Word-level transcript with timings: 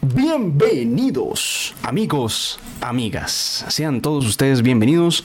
Bienvenidos, 0.00 1.74
amigos, 1.82 2.60
amigas. 2.80 3.64
Sean 3.68 4.00
todos 4.00 4.26
ustedes 4.26 4.62
bienvenidos 4.62 5.24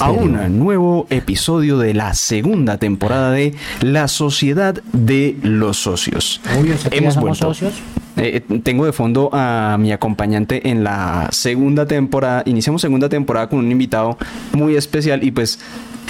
a 0.00 0.10
un 0.10 0.58
nuevo 0.58 1.06
episodio 1.08 1.78
de 1.78 1.94
la 1.94 2.14
segunda 2.14 2.78
temporada 2.78 3.30
de 3.30 3.54
La 3.80 4.08
Sociedad 4.08 4.74
de 4.92 5.36
los 5.42 5.78
Socios. 5.78 6.40
Uy, 6.60 6.72
¿o 6.72 6.78
sea 6.78 6.90
que 6.90 7.00
ya 7.00 7.12
somos 7.12 7.38
socios? 7.38 7.74
Eh, 8.16 8.40
tengo 8.64 8.84
de 8.84 8.92
fondo 8.92 9.30
a 9.32 9.76
mi 9.78 9.92
acompañante 9.92 10.68
en 10.68 10.82
la 10.82 11.28
segunda 11.30 11.86
temporada. 11.86 12.42
Iniciamos 12.46 12.82
segunda 12.82 13.08
temporada 13.08 13.48
con 13.48 13.60
un 13.60 13.70
invitado 13.70 14.18
muy 14.52 14.74
especial 14.74 15.22
y 15.22 15.30
pues 15.30 15.60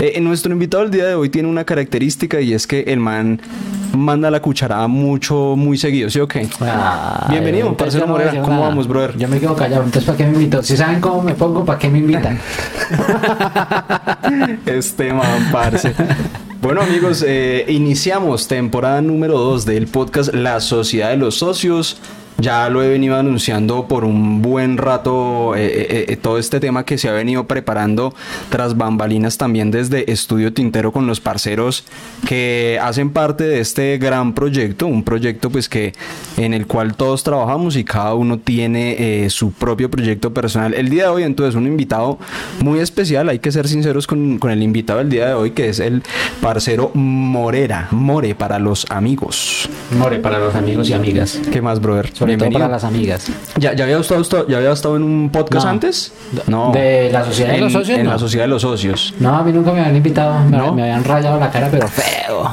eh, 0.01 0.21
nuestro 0.21 0.53
invitado 0.53 0.85
el 0.85 0.91
día 0.91 1.07
de 1.07 1.15
hoy 1.15 1.29
tiene 1.29 1.49
una 1.49 1.65
característica 1.65 2.41
y 2.41 2.53
es 2.53 2.67
que 2.67 2.81
el 2.83 3.01
man 3.01 3.41
manda 3.97 4.31
la 4.31 4.41
cucharada 4.41 4.87
mucho, 4.87 5.55
muy 5.57 5.77
seguido, 5.79 6.11
¿sí 6.11 6.21
o 6.21 6.29
qué? 6.29 6.49
Ah, 6.61 7.27
Bienvenido, 7.31 7.77
parcero 7.77 8.07
Morera. 8.07 8.31
¿Cómo 8.43 8.57
nada. 8.57 8.69
vamos, 8.69 8.87
brother? 8.87 9.17
Yo 9.17 9.29
me 9.29 9.41
quedo 9.41 9.57
callado, 9.57 9.83
entonces 9.83 10.05
¿para 10.05 10.19
qué 10.19 10.25
me 10.25 10.35
invitan? 10.35 10.63
Si 10.63 10.77
saben 10.77 11.01
cómo 11.01 11.23
me 11.23 11.35
pongo, 11.35 11.65
¿para 11.65 11.79
qué 11.79 11.89
me 11.89 11.99
invitan? 11.99 12.39
Este 14.67 15.13
man, 15.13 15.49
parce. 15.51 15.93
Bueno 16.61 16.83
amigos, 16.83 17.25
eh, 17.27 17.65
iniciamos 17.69 18.47
temporada 18.49 19.01
número 19.01 19.39
2 19.39 19.65
del 19.65 19.87
podcast 19.87 20.35
La 20.35 20.61
Sociedad 20.61 21.11
de 21.11 21.17
los 21.17 21.37
Socios. 21.37 21.99
Ya 22.41 22.69
lo 22.71 22.85
he 22.85 22.89
venido 22.89 23.17
anunciando 23.17 23.89
por 23.89 24.05
un 24.05 24.43
buen 24.43 24.79
rato 24.79 25.57
eh, 25.57 25.67
eh, 25.67 26.05
eh, 26.09 26.17
todo 26.17 26.39
este 26.39 26.61
tema 26.61 26.85
que 26.85 26.97
se 26.97 27.09
ha 27.09 27.13
venido 27.13 27.49
preparando 27.49 28.15
tras 28.49 28.77
bambalinas 28.77 29.39
también 29.39 29.73
desde 29.73 30.13
Estudio 30.13 30.53
Tintero 30.53 30.93
con 30.93 31.09
los 31.09 31.19
parceros 31.19 31.85
que 32.29 32.79
hacen 32.81 33.11
parte 33.11 33.43
de 33.43 33.59
este 33.59 33.99
gran 33.99 34.35
proyecto, 34.35 34.87
un 34.87 35.03
proyecto 35.03 35.51
pues 35.51 35.69
que 35.69 35.95
en 36.37 36.55
el 36.55 36.69
cual 36.69 36.95
todos 36.95 37.25
trabajamos 37.25 37.75
y 37.75 37.83
cada 37.83 38.15
uno 38.15 38.39
tiene 38.39 39.25
eh, 39.25 39.31
su 39.31 39.51
propio 39.51 39.91
proyecto 39.91 40.33
personal. 40.33 40.75
El 40.75 40.91
día 40.91 41.05
de 41.05 41.09
hoy 41.09 41.23
entonces 41.25 41.57
un 41.57 41.67
invitado 41.67 42.21
muy 42.61 42.79
especial, 42.79 43.31
hay 43.31 43.41
que 43.41 43.51
ser 43.51 43.67
sinceros 43.67 44.07
con, 44.07 44.39
con 44.39 44.53
el 44.53 44.63
invitado 44.63 45.01
del 45.01 45.11
día 45.11 45.27
de 45.27 45.35
hoy 45.35 45.51
que 45.51 45.71
es 45.71 45.81
el 45.81 46.05
parcero 46.41 46.93
Morera, 46.95 47.89
More 47.91 48.37
para 48.37 48.61
los 48.61 48.87
amigos. 48.91 49.69
More, 49.97 50.21
para 50.21 50.39
los 50.39 50.55
amigos 50.55 50.89
y 50.89 50.93
amigas. 50.93 51.41
¿Qué 51.51 51.61
más, 51.61 51.81
brother? 51.81 52.13
Sobre 52.35 52.51
todo 52.51 52.59
para 52.61 52.69
las 52.69 52.85
amigas. 52.85 53.27
¿Ya, 53.59 53.73
ya, 53.75 53.85
había 53.85 53.99
estado, 53.99 54.47
¿Ya 54.49 54.57
había 54.59 54.73
estado 54.73 54.97
en 54.97 55.03
un 55.03 55.31
podcast 55.31 55.65
No. 55.67 55.71
antes? 55.71 56.13
¿De 56.73 57.11
la 57.13 57.25
Sociedad 57.25 57.51
de 57.51 57.55
En- 57.57 57.61
los 57.65 57.73
Socios? 57.73 57.99
En 57.99 58.05
No. 58.05 58.13
la 58.13 58.19
Sociedad 58.19 58.45
de 58.45 58.49
los 58.49 58.63
Socios. 58.63 59.15
No, 59.21 59.37
a 59.37 59.43
mí 59.43 59.53
nunca 59.53 59.73
me 59.73 59.81
habían 59.81 59.97
invitado, 59.97 60.39
me, 60.49 60.57
¿No? 60.57 60.73
me 60.73 60.83
habían 60.83 61.05
rayado 61.05 61.39
la 61.41 61.51
cara, 61.51 61.69
pero 61.71 61.89
feo. 61.89 62.51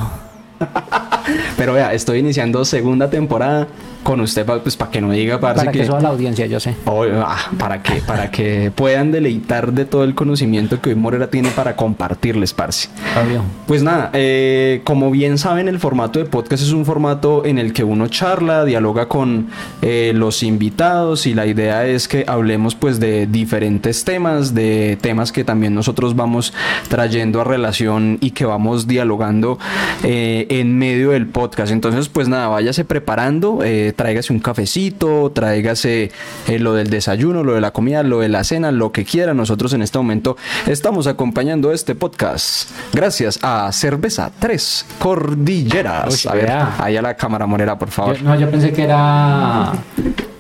Pero 1.58 1.74
vea, 1.74 1.94
estoy 1.94 2.20
iniciando 2.20 2.64
segunda 2.66 3.10
temporada 3.10 3.68
con 4.06 4.22
usted, 4.22 4.46
pues 4.46 4.78
para 4.78 4.92
que 4.92 5.02
no 5.02 5.10
diga, 5.10 5.40
parce, 5.40 5.66
Para 5.66 5.72
que, 5.72 5.84
suba 5.84 6.00
la 6.00 6.10
audiencia, 6.10 6.46
yo 6.46 6.60
sé. 6.60 6.76
Oh, 6.86 7.06
ah, 7.16 7.50
para 7.58 7.82
que 7.82 8.02
para 8.02 8.30
que 8.30 8.72
puedan 8.74 9.12
deleitar 9.12 9.74
de 9.74 9.86
todo 9.86 10.04
el 10.04 10.14
conocimiento 10.14 10.80
que 10.80 10.90
hoy 10.90 10.96
Morera 10.96 11.32
tiene 11.32 11.50
para 11.50 11.76
compartirles, 11.76 12.54
parce. 12.54 12.88
Obvio. 13.20 13.42
Pues 13.66 13.82
nada, 13.82 14.12
eh, 14.14 14.82
como 14.84 15.10
bien 15.10 15.40
saben, 15.40 15.68
el 15.68 15.80
formato 15.80 16.20
de 16.20 16.26
podcast 16.26 16.62
es 16.62 16.72
un 16.72 16.86
formato 16.86 17.48
en 17.48 17.58
el 17.58 17.74
que 17.74 17.84
uno 17.84 18.08
charla, 18.08 18.64
dialoga 18.64 19.08
con 19.08 19.48
eh, 19.82 20.12
los 20.14 20.44
invitados 20.44 21.26
y 21.26 21.34
la 21.34 21.48
idea 21.48 21.88
es 21.88 22.08
que 22.08 22.26
hablemos 22.28 22.76
pues 22.76 23.00
de 23.00 23.26
diferentes 23.26 24.06
temas, 24.06 24.54
de 24.54 25.00
temas 25.02 25.32
que 25.32 25.44
también 25.44 25.74
nosotros 25.74 26.16
vamos 26.16 26.54
trayendo 26.90 27.42
a 27.42 27.44
relación 27.44 28.20
y 28.22 28.32
que 28.32 28.46
vamos 28.46 28.86
dialogando 28.86 29.58
eh, 30.04 30.46
en 30.52 30.78
medio 30.78 31.10
del 31.10 31.26
podcast. 31.26 31.72
Entonces, 31.72 32.08
pues 32.08 32.28
nada, 32.28 32.50
váyase 32.50 32.86
preparando, 32.86 33.64
eh, 33.64 33.94
tráigase 33.96 34.34
un 34.34 34.40
cafecito, 34.40 35.32
tráigase 35.34 36.12
eh, 36.48 36.60
lo 36.60 36.74
del 36.74 36.90
desayuno, 36.90 37.44
lo 37.44 37.54
de 37.56 37.62
la 37.62 37.72
comida, 37.72 38.04
lo 38.04 38.20
de 38.20 38.30
la 38.30 38.44
cena, 38.44 38.72
lo 38.72 38.92
que 38.92 39.06
quiera. 39.06 39.34
Nosotros 39.34 39.74
en 39.74 39.82
este 39.82 39.98
momento 39.98 40.38
estamos 40.68 41.08
acompañando 41.08 41.72
este 41.72 41.96
podcast 41.96 42.70
gracias 42.94 43.40
a 43.42 43.72
Cerveza 43.72 44.32
Tres 44.40 44.86
Cordilleras. 45.00 46.26
Uy, 46.26 46.32
a 46.32 46.36
ver, 46.36 46.52
ahí 46.80 46.98
a 46.98 47.02
la 47.02 47.14
cámara 47.16 47.46
morera, 47.46 47.78
por 47.78 47.90
favor. 47.90 48.18
Yo- 48.18 48.24
no, 48.24 48.36
yo 48.40 48.50
pensé 48.50 48.72
que 48.72 48.84
era... 48.84 49.72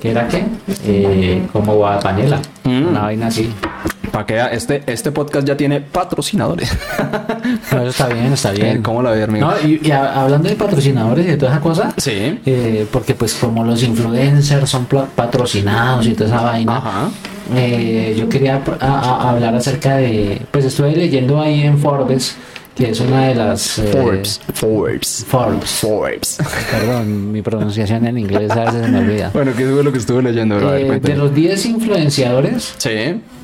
¿Que 0.01 0.11
era 0.11 0.27
qué? 0.27 0.45
Eh, 0.83 1.47
como 1.51 1.75
guapanela. 1.75 2.39
Mm. 2.63 2.87
Una 2.89 3.01
vaina 3.01 3.27
así. 3.27 3.51
Para 4.15 4.25
que 4.25 4.55
este, 4.55 4.81
este 4.87 5.11
podcast 5.11 5.45
ya 5.45 5.57
tiene 5.57 5.81
patrocinadores. 5.81 6.71
No, 7.71 7.81
eso 7.81 7.89
está 7.89 8.07
bien, 8.07 8.33
está 8.33 8.51
bien. 8.53 8.81
¿Cómo 8.81 9.01
la 9.03 9.11
ve, 9.11 9.23
amigo? 9.23 9.47
No, 9.47 9.67
y, 9.67 9.79
y 9.83 9.91
a- 9.91 10.21
hablando 10.23 10.47
de 10.47 10.55
patrocinadores 10.55 11.25
y 11.25 11.29
de 11.31 11.37
toda 11.37 11.51
esa 11.51 11.61
cosa, 11.61 11.93
Sí. 11.97 12.39
eh, 12.45 12.87
porque 12.91 13.13
pues 13.13 13.33
como 13.35 13.63
los 13.65 13.83
influencers 13.83 14.69
son 14.69 14.85
patrocinados 14.85 16.05
y 16.07 16.13
toda 16.13 16.29
esa 16.29 16.41
vaina, 16.41 16.77
Ajá. 16.77 17.09
eh, 17.55 18.15
yo 18.17 18.29
quería 18.29 18.61
a- 18.79 18.85
a- 18.87 19.29
hablar 19.31 19.53
acerca 19.55 19.97
de, 19.97 20.41
pues 20.51 20.63
estuve 20.65 20.95
leyendo 20.95 21.41
ahí 21.41 21.63
en 21.63 21.77
Forbes, 21.77 22.35
que 22.75 22.89
es 22.89 22.99
una 22.99 23.27
de 23.27 23.35
las... 23.35 23.79
eh, 23.79 23.87
Forbes. 23.91 24.41
Forbes. 24.53 25.25
Forbes. 25.27 25.69
Forbes. 25.69 26.37
Perdón, 26.71 27.31
mi 27.31 27.41
pronunciación 27.41 28.05
en 28.05 28.17
inglés 28.17 28.51
a 28.51 28.65
veces 28.65 28.85
se 28.85 28.91
me 28.91 28.99
olvida. 28.99 29.31
bueno, 29.33 29.51
¿qué 29.57 29.65
fue 29.65 29.83
lo 29.83 29.91
que 29.91 29.97
estuve 29.97 30.21
leyendo? 30.21 30.57
bro? 30.57 30.75
Eh, 30.75 30.99
de 30.99 31.15
los 31.15 31.33
10 31.33 31.65
influenciadores 31.67 32.73
Sí. 32.77 32.89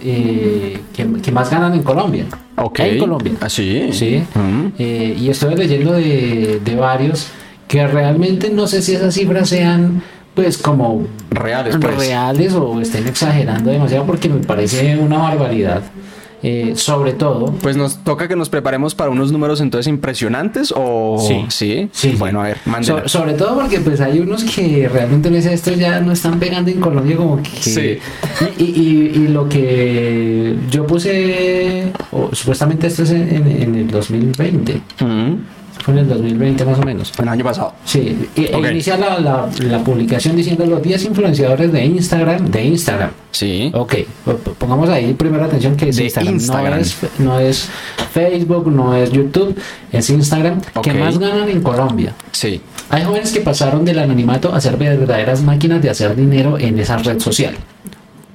eh, 0.04 0.80
que, 0.94 1.08
que 1.22 1.32
más 1.32 1.50
ganan 1.50 1.74
en 1.74 1.84
Colombia. 1.84 2.26
Ok. 2.58 2.80
En 2.82 3.00
Colombia. 3.00 3.34
Ah, 3.40 3.50
sí. 3.50 3.90
Sí. 3.94 4.24
Mm. 4.36 4.68
Eh, 4.78 5.16
y 5.20 5.30
estoy 5.30 5.56
leyendo 5.56 5.94
de, 5.94 6.60
de 6.64 6.76
varios 6.76 7.28
que 7.68 7.88
realmente 7.88 8.50
no 8.50 8.68
sé 8.68 8.82
si 8.82 8.94
esas 8.96 9.14
cifras 9.14 9.48
sean 9.48 10.04
pues 10.36 10.58
como 10.58 11.08
Reales, 11.30 11.76
pues. 11.80 11.96
reales 11.98 12.54
o 12.54 12.80
estén 12.82 13.06
exagerando 13.08 13.70
demasiado 13.72 14.06
porque 14.06 14.30
me 14.30 14.40
parece 14.46 14.98
una 14.98 15.18
barbaridad. 15.20 15.82
Eh, 16.44 16.74
sobre 16.76 17.14
todo, 17.14 17.54
Pues 17.62 17.78
nos 17.78 17.98
toca 18.04 18.28
que 18.28 18.36
nos 18.36 18.50
preparemos 18.50 18.96
para 18.96 19.10
unos 19.12 19.32
números 19.32 19.62
entonces 19.62 19.88
impresionantes 19.88 20.74
o 20.76 21.18
Sí. 21.28 21.46
sí. 21.50 21.90
Sí, 21.92 22.16
Bueno, 22.18 22.40
sí. 22.44 22.52
a 22.70 22.76
ver, 22.78 22.84
so- 22.86 23.08
sobre 23.08 23.34
todo 23.34 23.56
porque 23.60 23.80
pues 23.80 24.02
hay 24.02 24.20
unos 24.20 24.44
que 24.44 24.90
realmente 24.92 25.30
me 25.30 25.38
dicen 25.38 25.54
estos 25.54 25.78
ya 25.78 26.00
no 26.02 26.12
están 26.12 26.40
pegando 26.40 26.72
en 26.72 26.80
Colombia 26.80 27.16
como 27.16 27.38
que 27.44 27.50
Sí. 27.60 27.98
y, 28.58 28.64
y- 28.64 29.12
y 29.16 29.28
lo 29.28 29.48
que 29.48 30.56
yo 30.72 30.88
puse 30.88 31.92
o, 32.12 32.30
supuestamente 32.34 32.88
esto 32.88 33.04
es 33.04 33.12
en, 33.12 33.30
en- 33.36 33.62
en 33.62 33.76
el 33.76 33.88
2020 33.92 34.82
Mm. 35.00 35.34
Fue 35.84 35.94
en 35.94 36.00
el 36.02 36.08
2020 36.10 36.66
más 36.66 36.80
o 36.80 36.84
menos 36.84 37.12
El 37.18 37.28
año 37.28 37.44
pasado. 37.44 37.74
Sí, 37.86 38.30
e 38.36 38.52
inicia 38.72 38.98
la, 38.98 39.20
la- 39.20 39.50
la 39.60 39.80
publicación 39.84 40.36
diciendo 40.36 40.66
los 40.66 40.82
10 40.82 41.06
influenciadores 41.06 41.72
de 41.72 41.86
Instagram, 41.86 42.46
de 42.50 42.64
Instagram. 42.66 43.10
Sí. 43.32 43.72
Ok, 43.74 43.96
pongamos 44.58 44.90
ahí 44.90 45.14
primero 45.14 45.46
atención 45.46 45.76
que 45.76 45.90
es 45.90 45.96
De 45.98 46.04
Instagram. 46.06 46.34
Instagram. 46.36 46.74
No, 46.74 46.80
es, 46.80 46.98
no 47.20 47.40
es 47.40 47.70
Facebook, 48.14 48.68
no 48.72 48.96
es 48.96 49.12
YouTube, 49.12 49.56
es 49.92 50.10
Instagram, 50.10 50.62
que 50.84 50.94
más 50.94 51.18
ganan 51.18 51.50
en 51.50 51.62
Colombia. 51.62 52.14
Sí. 52.32 52.62
Hay 52.90 53.04
jóvenes 53.04 53.32
que 53.32 53.40
pasaron 53.42 53.86
del 53.86 54.00
anonimato 54.00 54.54
a 54.54 54.60
ser 54.60 54.76
verdaderas 54.78 55.42
máquinas 55.44 55.82
de 55.82 55.90
hacer 55.90 56.16
dinero 56.16 56.58
en 56.60 56.78
esa 56.78 56.98
red 56.98 57.20
social. 57.20 57.56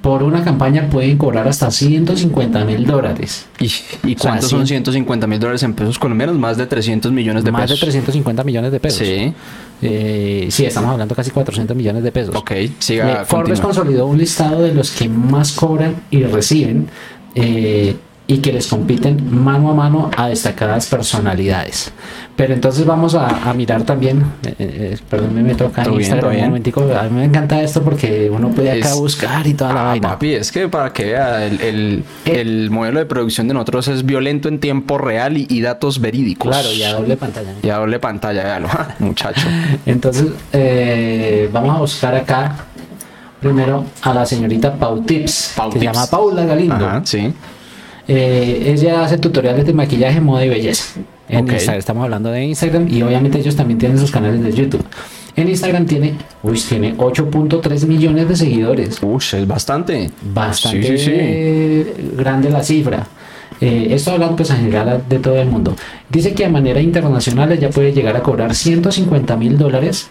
Por 0.07 0.23
una 0.23 0.41
campaña 0.41 0.89
pueden 0.89 1.17
cobrar 1.17 1.49
hasta 1.49 1.69
150 1.69 2.63
mil 2.63 2.85
dólares. 2.85 3.45
¿Y, 3.59 3.65
y 3.65 4.15
O 4.15 4.19
sea, 4.19 4.31
cuántos 4.31 4.49
son 4.49 4.65
150 4.65 5.27
mil 5.27 5.37
dólares 5.37 5.63
en 5.63 5.73
pesos 5.73 5.99
colombianos? 5.99 6.37
Más 6.37 6.55
de 6.55 6.65
300 6.65 7.11
millones 7.11 7.43
de 7.43 7.51
Más 7.51 7.63
pesos. 7.63 7.79
de 7.81 7.85
350 7.87 8.43
millones 8.45 8.71
de 8.71 8.79
pesos. 8.79 9.05
Sí. 9.05 9.33
Eh, 9.81 10.47
sí, 10.49 10.63
estamos 10.63 10.91
hablando 10.91 11.13
casi 11.13 11.31
400 11.31 11.75
millones 11.75 12.03
de 12.03 12.11
pesos. 12.13 12.33
Ok, 12.37 12.51
Eh, 12.51 12.71
siga. 12.79 13.25
Forbes 13.25 13.59
continúa. 13.59 13.61
consolidó 13.63 14.05
un 14.07 14.17
listado 14.17 14.61
de 14.61 14.73
los 14.73 14.91
que 14.91 15.09
más 15.09 15.51
cobran 15.51 15.95
y 16.09 16.23
reciben 16.23 16.87
eh, 17.35 17.97
y 18.29 18.39
que 18.39 18.51
les 18.51 18.67
compiten 18.67 19.25
mano 19.41 19.71
a 19.71 19.73
mano 19.73 20.11
a 20.17 20.27
destacadas 20.27 20.87
personalidades. 20.87 21.93
Pero 22.35 22.53
entonces 22.53 22.85
vamos 22.85 23.15
a, 23.15 23.49
a 23.49 23.53
mirar 23.53 23.83
también, 23.83 24.21
eh, 24.45 24.53
eh, 24.59 24.97
perdón, 25.09 25.33
me 25.33 25.41
meto 25.41 25.65
acá 25.67 25.83
en 25.83 25.91
bien, 25.91 26.01
Instagram 26.01 26.19
todo 26.21 26.29
un 26.31 26.35
bien. 26.35 26.47
momentico, 26.49 26.81
a 26.93 27.03
mí 27.03 27.09
me 27.19 27.23
encanta 27.23 27.61
esto 27.61 27.81
porque 27.83 28.29
uno 28.29 28.49
puede 28.49 28.71
acá 28.71 28.89
Es- 28.89 28.95
buscar 28.97 29.47
y 29.47 29.53
toda 29.53 29.73
la 29.73 29.81
Ah, 29.81 29.85
vaina. 29.85 30.09
papi, 30.09 30.33
es 30.33 30.51
que 30.51 30.67
para 30.67 30.91
que 30.91 31.05
vea, 31.05 31.45
el, 31.45 31.61
el- 31.61 32.03
Eh. 32.25 32.41
el 32.41 32.69
modelo 32.69 32.99
de 32.99 33.05
producción 33.05 33.47
de 33.47 33.53
nosotros 33.53 33.87
es 33.87 34.05
violento 34.05 34.49
en 34.49 34.59
tiempo 34.59 34.97
real 34.97 35.37
y, 35.37 35.47
y 35.49 35.61
datos 35.61 36.01
verídicos. 36.01 36.51
Claro, 36.51 36.71
y 36.73 36.83
a 36.83 36.93
doble 36.93 37.15
pantalla. 37.15 37.53
Y 37.63 37.69
a 37.69 37.77
doble 37.77 37.99
pantalla, 37.99 38.43
véalo, 38.43 38.67
muchacho. 38.99 39.47
Entonces, 39.85 40.27
eh, 40.51 41.49
vamos 41.53 41.75
a 41.75 41.79
buscar 41.79 42.13
acá 42.13 42.55
primero 43.39 43.85
a 44.01 44.13
la 44.13 44.25
señorita 44.25 44.73
Pau 44.75 45.01
Tips, 45.01 45.53
Pau 45.55 45.69
que 45.71 45.79
se 45.79 45.85
llama 45.85 46.05
Paula 46.07 46.43
Galindo. 46.45 46.75
Ajá, 46.85 47.01
sí. 47.05 47.33
Eh, 48.07 48.73
ella 48.73 49.03
hace 49.03 49.17
tutoriales 49.17 49.65
de 49.65 49.73
maquillaje, 49.73 50.21
moda 50.21 50.45
y 50.45 50.49
belleza. 50.49 50.99
En. 51.27 51.47
Instagram, 51.47 51.79
estamos 51.79 52.03
hablando 52.03 52.31
de 52.31 52.45
Instagram 52.45 52.87
y 52.89 53.01
obviamente 53.01 53.37
ellos 53.39 53.55
también 53.55 53.77
tienen 53.77 53.99
sus 53.99 54.11
canales 54.11 54.41
de 54.41 54.53
YouTube. 54.53 54.85
En 55.35 55.49
Instagram 55.49 55.85
tiene, 55.85 56.15
uy, 56.41 56.59
tiene 56.59 56.95
8.3 56.97 57.85
millones 57.85 58.27
de 58.27 58.35
seguidores. 58.35 58.97
Uy, 59.03 59.17
es 59.33 59.47
bastante. 59.47 60.09
Bastante 60.33 60.97
Sí, 60.97 61.05
sí, 61.05 61.05
sí. 61.05 62.11
grande 62.15 62.49
la 62.49 62.63
cifra. 62.63 63.05
Eh, 63.59 63.87
esto 63.91 64.11
hablando 64.11 64.35
pues 64.35 64.49
en 64.51 64.57
general 64.57 65.03
de 65.07 65.19
todo 65.19 65.39
el 65.39 65.47
mundo. 65.47 65.75
Dice 66.09 66.33
que 66.33 66.45
a 66.45 66.49
manera 66.49 66.79
internacional 66.79 67.51
ella 67.51 67.69
puede 67.69 67.91
llegar 67.91 68.15
a 68.15 68.23
cobrar 68.23 68.55
150 68.55 69.35
mil 69.35 69.57
dólares 69.57 70.09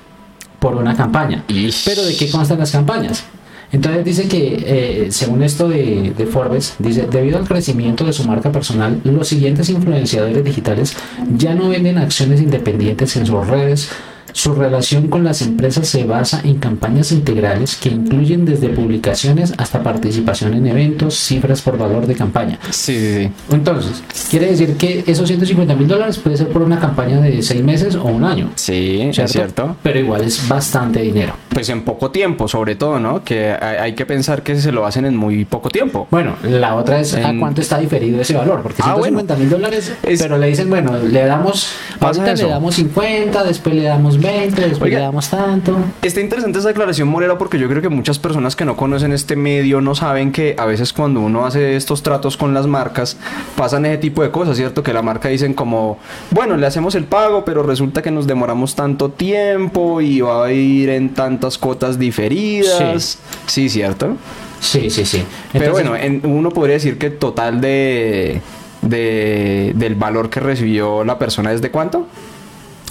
por 0.58 0.76
una 0.76 0.96
campaña. 0.96 1.44
Pero 1.84 2.02
¿de 2.04 2.16
qué 2.16 2.30
constan 2.30 2.58
las 2.58 2.70
campañas? 2.70 3.24
Entonces 3.72 4.04
dice 4.04 4.28
que, 4.28 4.64
eh, 4.66 5.06
según 5.10 5.42
esto 5.42 5.68
de, 5.68 6.12
de 6.16 6.26
Forbes, 6.26 6.74
dice, 6.78 7.06
debido 7.10 7.38
al 7.38 7.48
crecimiento 7.48 8.04
de 8.04 8.12
su 8.12 8.24
marca 8.24 8.52
personal, 8.52 9.00
los 9.04 9.28
siguientes 9.28 9.68
influenciadores 9.68 10.44
digitales 10.44 10.96
ya 11.36 11.54
no 11.54 11.68
venden 11.68 11.98
acciones 11.98 12.40
independientes 12.40 13.16
en 13.16 13.26
sus 13.26 13.46
redes. 13.46 13.90
Su 14.36 14.52
relación 14.54 15.08
con 15.08 15.24
las 15.24 15.40
empresas 15.40 15.88
se 15.88 16.04
basa 16.04 16.42
en 16.44 16.56
campañas 16.58 17.10
integrales 17.10 17.74
que 17.74 17.88
incluyen 17.88 18.44
desde 18.44 18.68
publicaciones 18.68 19.54
hasta 19.56 19.82
participación 19.82 20.52
en 20.52 20.66
eventos, 20.66 21.14
cifras 21.14 21.62
por 21.62 21.78
valor 21.78 22.06
de 22.06 22.14
campaña. 22.14 22.58
Sí, 22.68 22.98
sí, 23.00 23.14
sí. 23.16 23.30
Entonces, 23.50 24.02
quiere 24.28 24.48
decir 24.50 24.76
que 24.76 25.02
esos 25.06 25.26
150 25.26 25.74
mil 25.74 25.88
dólares 25.88 26.18
puede 26.18 26.36
ser 26.36 26.48
por 26.48 26.60
una 26.60 26.78
campaña 26.78 27.18
de 27.18 27.42
seis 27.42 27.62
meses 27.64 27.94
o 27.94 28.04
un 28.04 28.24
año. 28.24 28.50
Sí, 28.56 29.00
es 29.00 29.32
¿cierto? 29.32 29.74
Pero 29.82 30.00
igual 30.00 30.20
es 30.20 30.46
bastante 30.46 31.00
dinero. 31.00 31.32
Pues 31.48 31.70
en 31.70 31.80
poco 31.80 32.10
tiempo, 32.10 32.46
sobre 32.46 32.74
todo, 32.76 33.00
¿no? 33.00 33.24
Que 33.24 33.52
hay, 33.52 33.94
que 33.94 34.04
pensar 34.04 34.42
que 34.42 34.60
se 34.60 34.70
lo 34.70 34.84
hacen 34.84 35.06
en 35.06 35.16
muy 35.16 35.46
poco 35.46 35.70
tiempo. 35.70 36.08
Bueno, 36.10 36.34
la 36.42 36.74
otra 36.74 37.00
es 37.00 37.14
a 37.14 37.32
cuánto 37.38 37.62
está 37.62 37.78
diferido 37.78 38.20
ese 38.20 38.34
valor, 38.34 38.60
porque 38.62 38.82
Ah, 38.82 38.92
150 38.96 39.36
mil 39.36 39.48
dólares, 39.48 39.94
Es- 40.02 40.20
pero 40.22 40.36
le 40.36 40.48
dicen, 40.48 40.68
bueno, 40.68 40.92
le 40.98 41.24
damos, 41.24 41.68
ahorita 42.00 42.34
le 42.34 42.48
damos 42.48 42.74
50, 42.74 43.42
después 43.42 43.74
le 43.74 43.84
damos 43.84 44.16
20, 44.20 44.25
después 44.26 44.80
Oiga. 44.82 44.98
le 44.98 45.04
damos 45.04 45.28
tanto. 45.30 45.76
Está 46.02 46.20
interesante 46.20 46.58
esa 46.58 46.68
declaración, 46.68 47.08
Morera, 47.08 47.38
porque 47.38 47.58
yo 47.58 47.68
creo 47.68 47.82
que 47.82 47.88
muchas 47.88 48.18
personas 48.18 48.56
que 48.56 48.64
no 48.64 48.76
conocen 48.76 49.12
este 49.12 49.36
medio 49.36 49.80
no 49.80 49.94
saben 49.94 50.32
que 50.32 50.54
a 50.58 50.64
veces 50.66 50.92
cuando 50.92 51.20
uno 51.20 51.44
hace 51.46 51.76
estos 51.76 52.02
tratos 52.02 52.36
con 52.36 52.54
las 52.54 52.66
marcas, 52.66 53.16
pasan 53.56 53.86
ese 53.86 53.98
tipo 53.98 54.22
de 54.22 54.30
cosas, 54.30 54.56
¿cierto? 54.56 54.82
Que 54.82 54.92
la 54.92 55.02
marca 55.02 55.28
dicen 55.28 55.54
como, 55.54 55.98
bueno, 56.30 56.56
le 56.56 56.66
hacemos 56.66 56.94
el 56.94 57.04
pago, 57.04 57.44
pero 57.44 57.62
resulta 57.62 58.02
que 58.02 58.10
nos 58.10 58.26
demoramos 58.26 58.74
tanto 58.74 59.10
tiempo 59.10 60.00
y 60.00 60.20
va 60.20 60.46
a 60.46 60.52
ir 60.52 60.88
en 60.90 61.10
tantas 61.14 61.58
cuotas 61.58 61.98
diferidas. 61.98 63.18
Sí, 63.46 63.68
¿cierto? 63.68 64.16
Sí, 64.60 64.90
sí, 64.90 65.04
sí. 65.04 65.22
pero 65.52 65.66
Entonces, 65.66 65.88
bueno, 65.90 66.04
en- 66.04 66.20
uno 66.30 66.50
podría 66.50 66.74
decir 66.74 66.96
que 66.98 67.06
el 67.06 67.18
total 67.18 67.60
de, 67.60 68.40
de- 68.82 69.72
del 69.76 69.94
valor 69.94 70.30
que 70.30 70.40
recibió 70.40 71.04
la 71.04 71.18
persona 71.18 71.52
es 71.52 71.60
de 71.62 71.70
cuánto? 71.70 72.06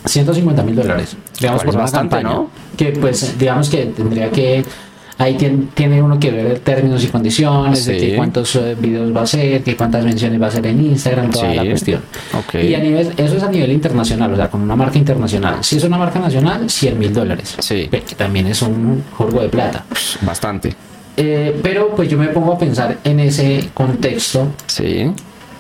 150 0.06 0.64
mil 0.64 0.76
dólares, 0.76 1.16
digamos, 1.40 1.64
por 1.64 1.74
una 1.74 1.84
bastante, 1.84 2.16
campaña. 2.16 2.36
¿no? 2.36 2.50
Que 2.78 2.92
pues, 2.92 3.38
digamos 3.38 3.70
que 3.70 3.86
tendría 3.88 4.30
que. 4.32 4.64
Ahí 5.18 5.38
tien- 5.38 5.70
tiene 5.74 6.02
uno 6.02 6.20
que 6.20 6.30
ver 6.30 6.60
términos 6.60 7.02
y 7.06 7.08
condiciones, 7.08 7.86
de 7.86 7.98
que 7.98 8.16
cuántos 8.18 8.54
eh, 8.58 8.76
videos 8.78 9.16
va 9.16 9.22
a 9.22 9.24
hacer, 9.24 9.64
que 9.64 9.74
cuántas 9.78 10.04
menciones 10.04 10.42
va 10.42 10.48
a 10.48 10.50
hacer 10.50 10.68
en 10.68 10.84
Instagram, 10.88 11.32
toda 11.32 11.52
Sí. 11.52 11.56
la 11.56 11.64
cuestión. 11.64 12.02
Y 12.62 12.74
a 12.74 12.80
nivel, 12.80 13.14
eso 13.16 13.38
es 13.38 13.44
a 13.44 13.50
nivel 13.50 13.72
internacional, 13.72 14.34
o 14.34 14.36
sea, 14.36 14.50
con 14.50 14.60
una 14.62 14.76
marca 14.76 14.98
internacional. 14.98 15.60
Si 15.64 15.78
es 15.78 15.84
una 15.86 15.98
marca 15.98 16.20
nacional, 16.20 16.70
100 16.70 17.00
mil 17.00 17.14
dólares. 17.14 17.56
Sí. 17.60 17.88
Que 17.88 18.02
también 18.18 18.48
es 18.48 18.62
un 18.62 19.04
juego 19.16 19.40
de 19.42 19.48
plata. 19.48 19.86
Bastante. 20.22 20.76
Eh, 21.16 21.58
pero 21.64 21.96
pues 21.96 22.10
yo 22.10 22.18
me 22.18 22.28
pongo 22.28 22.52
a 22.52 22.58
pensar 22.58 22.98
en 23.06 23.22
ese 23.22 23.70
contexto 23.74 24.50
Sí. 24.68 25.10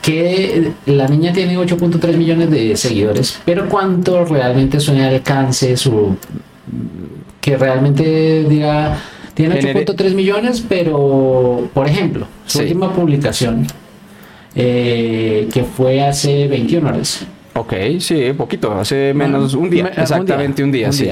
Que 0.06 0.72
la 0.86 1.07
niña 1.07 1.34
tiene 1.34 1.57
8.3 1.57 2.16
millones 2.16 2.52
de 2.52 2.78
seguidores, 2.78 3.40
pero 3.44 3.68
cuánto 3.68 4.24
realmente 4.25 4.80
su 4.80 4.92
alcance, 4.92 5.75
su 5.78 6.16
que 7.42 7.57
realmente 7.57 8.44
diga 8.48 9.00
tiene 9.34 9.60
Genere- 9.62 9.84
8.3 9.86 10.13
millones, 10.13 10.63
pero 10.68 11.68
por 11.74 11.88
ejemplo, 11.88 12.28
su 12.46 12.60
Sí. 12.60 12.63
última 12.66 12.94
publicación 12.94 13.66
eh, 14.57 15.50
que 15.52 15.66
fue 15.66 16.02
hace 16.02 16.48
21 16.48 16.88
horas. 16.88 17.25
Ok, 17.56 17.74
sí, 18.00 18.31
poquito, 18.38 18.72
hace 18.74 19.13
menos 19.13 19.54
un 19.54 19.69
día, 19.69 19.84
Me- 19.86 19.90
exactamente 20.02 20.63
un 20.63 20.72
día, 20.72 20.92
sí. 20.94 21.10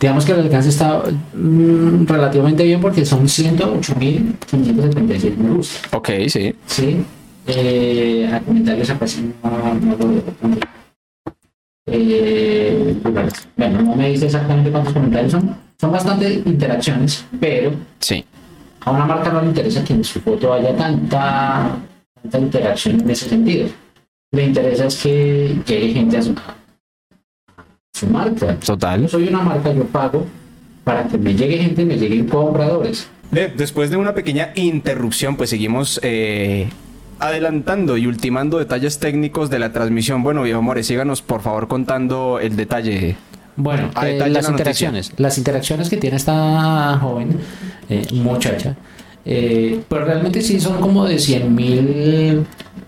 Digamos 0.00 0.24
que 0.24 0.32
el 0.32 0.40
alcance 0.40 0.68
está 0.70 1.00
mm, 1.34 2.06
relativamente 2.06 2.64
bien 2.64 2.80
porque 2.80 3.04
son 3.04 3.28
108.576 3.28 5.36
me 5.36 5.50
gusta. 5.54 5.96
Ok, 5.96 6.08
sí. 6.28 6.52
Sí. 6.66 6.96
Eh, 7.46 8.30
a 8.32 8.40
comentarios 8.40 8.88
aparecen 8.90 9.34
no, 9.42 9.74
no 9.74 9.96
lo 9.96 10.08
veo. 10.08 10.22
Eh, 11.86 12.94
bueno, 13.56 13.82
no 13.82 13.96
me 13.96 14.10
dice 14.10 14.26
exactamente 14.26 14.70
cuántos 14.70 14.92
comentarios 14.94 15.32
son. 15.32 15.56
Son 15.80 15.90
bastante 15.90 16.32
interacciones, 16.46 17.24
pero 17.40 17.72
Sí. 17.98 18.24
a 18.80 18.90
una 18.92 19.04
marca 19.04 19.32
no 19.32 19.40
le 19.42 19.48
interesa 19.48 19.82
que 19.84 19.92
en 19.94 20.04
su 20.04 20.20
foto 20.20 20.52
haya 20.52 20.76
tanta, 20.76 21.76
tanta 22.22 22.38
interacción 22.38 23.00
en 23.00 23.10
ese 23.10 23.28
sentido. 23.28 23.68
Le 24.30 24.44
interesa 24.44 24.86
es 24.86 25.02
que 25.02 25.56
llegue 25.66 25.92
gente 25.92 26.18
a 26.18 26.22
su, 26.22 26.32
a 26.32 27.64
su 27.92 28.06
marca. 28.06 28.52
Yo 28.52 28.58
Total. 28.66 29.08
soy 29.08 29.26
una 29.28 29.42
marca, 29.42 29.72
yo 29.72 29.84
pago 29.86 30.24
para 30.84 31.08
que 31.08 31.18
me 31.18 31.34
llegue 31.34 31.58
gente 31.58 31.82
y 31.82 31.84
me 31.84 31.96
lleguen 31.96 32.28
compradores. 32.28 33.08
De- 33.32 33.48
Después 33.48 33.90
de 33.90 33.96
una 33.96 34.14
pequeña 34.14 34.52
interrupción, 34.54 35.36
pues 35.36 35.50
seguimos 35.50 35.98
eh, 36.04 36.68
adelantando 37.22 37.96
y 37.96 38.06
ultimando 38.06 38.58
detalles 38.58 38.98
técnicos 38.98 39.48
de 39.48 39.58
la 39.58 39.72
transmisión. 39.72 40.22
Bueno, 40.22 40.42
viejo 40.42 40.60
More, 40.60 40.82
síganos 40.82 41.22
por 41.22 41.40
favor 41.40 41.68
contando 41.68 42.38
el 42.40 42.56
detalle. 42.56 43.16
Bueno, 43.56 43.90
A 43.94 44.08
eh, 44.08 44.18
las 44.18 44.28
la 44.28 44.34
noticia. 44.34 44.50
interacciones. 44.50 45.12
Las 45.18 45.38
interacciones 45.38 45.88
que 45.88 45.98
tiene 45.98 46.16
esta 46.16 46.98
joven 47.00 47.38
eh, 47.88 48.04
muchacha, 48.14 48.76
eh, 49.24 49.80
pues 49.88 50.04
realmente 50.04 50.40
sí 50.42 50.58
son 50.58 50.80
como 50.80 51.04
de 51.04 51.18
100 51.18 51.54
mil 51.54 52.44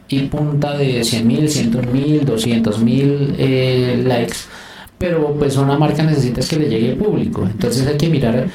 y 0.08 0.20
punta 0.22 0.76
de 0.76 1.04
100 1.04 1.26
mil, 1.26 1.48
101 1.48 1.92
mil, 1.92 2.24
200 2.24 2.78
mil 2.80 3.34
eh, 3.38 4.02
likes. 4.04 4.36
Pero 4.98 5.34
pues 5.38 5.56
una 5.56 5.76
marca 5.78 6.02
necesita 6.02 6.40
es 6.40 6.48
que 6.48 6.56
le 6.56 6.68
llegue 6.68 6.94
público. 6.94 7.42
Entonces 7.44 7.86
hay 7.86 7.96
que 7.96 8.08
mirar 8.08 8.46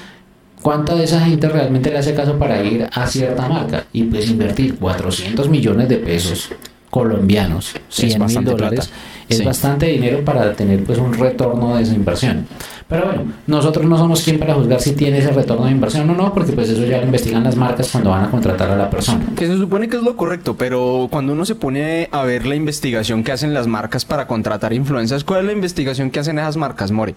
cuánta 0.61 0.95
de 0.95 1.03
esa 1.03 1.21
gente 1.21 1.47
realmente 1.49 1.89
le 1.91 1.97
hace 1.99 2.13
caso 2.13 2.37
para 2.37 2.61
ir 2.63 2.87
a 2.91 3.07
cierta 3.07 3.47
marca. 3.47 3.85
Y 3.93 4.03
pues 4.03 4.29
invertir 4.29 4.75
400 4.77 5.49
millones 5.49 5.89
de 5.89 5.97
pesos 5.97 6.49
colombianos, 6.89 7.75
100 7.89 8.25
mil 8.25 8.43
dólares, 8.43 8.87
plata. 8.87 9.01
es 9.29 9.37
Sí. 9.37 9.45
bastante 9.45 9.85
dinero 9.85 10.25
para 10.25 10.53
tener 10.53 10.83
pues 10.83 10.97
un 10.97 11.13
retorno 11.13 11.75
de 11.77 11.83
esa 11.83 11.93
inversión. 11.93 12.47
Pero 12.87 13.05
bueno, 13.05 13.25
nosotros 13.45 13.85
no 13.85 13.95
somos 13.99 14.23
quien 14.23 14.39
para 14.39 14.55
juzgar 14.55 14.81
si 14.81 14.93
tiene 14.93 15.19
ese 15.19 15.29
retorno 15.29 15.65
de 15.65 15.71
inversión 15.71 16.09
o 16.09 16.15
no, 16.15 16.33
porque 16.33 16.53
pues 16.53 16.69
eso 16.69 16.83
ya 16.85 16.97
lo 16.97 17.03
investigan 17.03 17.43
las 17.43 17.55
marcas 17.55 17.89
cuando 17.91 18.09
van 18.09 18.25
a 18.25 18.31
contratar 18.31 18.71
a 18.71 18.75
la 18.75 18.89
persona. 18.89 19.23
Que 19.35 19.45
se 19.45 19.55
supone 19.57 19.87
que 19.87 19.97
es 19.97 20.01
lo 20.01 20.17
correcto, 20.17 20.55
pero 20.57 21.07
cuando 21.11 21.33
uno 21.33 21.45
se 21.45 21.53
pone 21.53 22.09
a 22.11 22.23
ver 22.23 22.47
la 22.47 22.55
investigación 22.55 23.23
que 23.23 23.31
hacen 23.31 23.53
las 23.53 23.67
marcas 23.67 24.05
para 24.05 24.25
contratar 24.25 24.73
influencers, 24.73 25.23
¿cuál 25.23 25.41
es 25.41 25.45
la 25.45 25.51
investigación 25.51 26.09
que 26.09 26.19
hacen 26.21 26.39
esas 26.39 26.57
marcas, 26.57 26.89
More? 26.89 27.13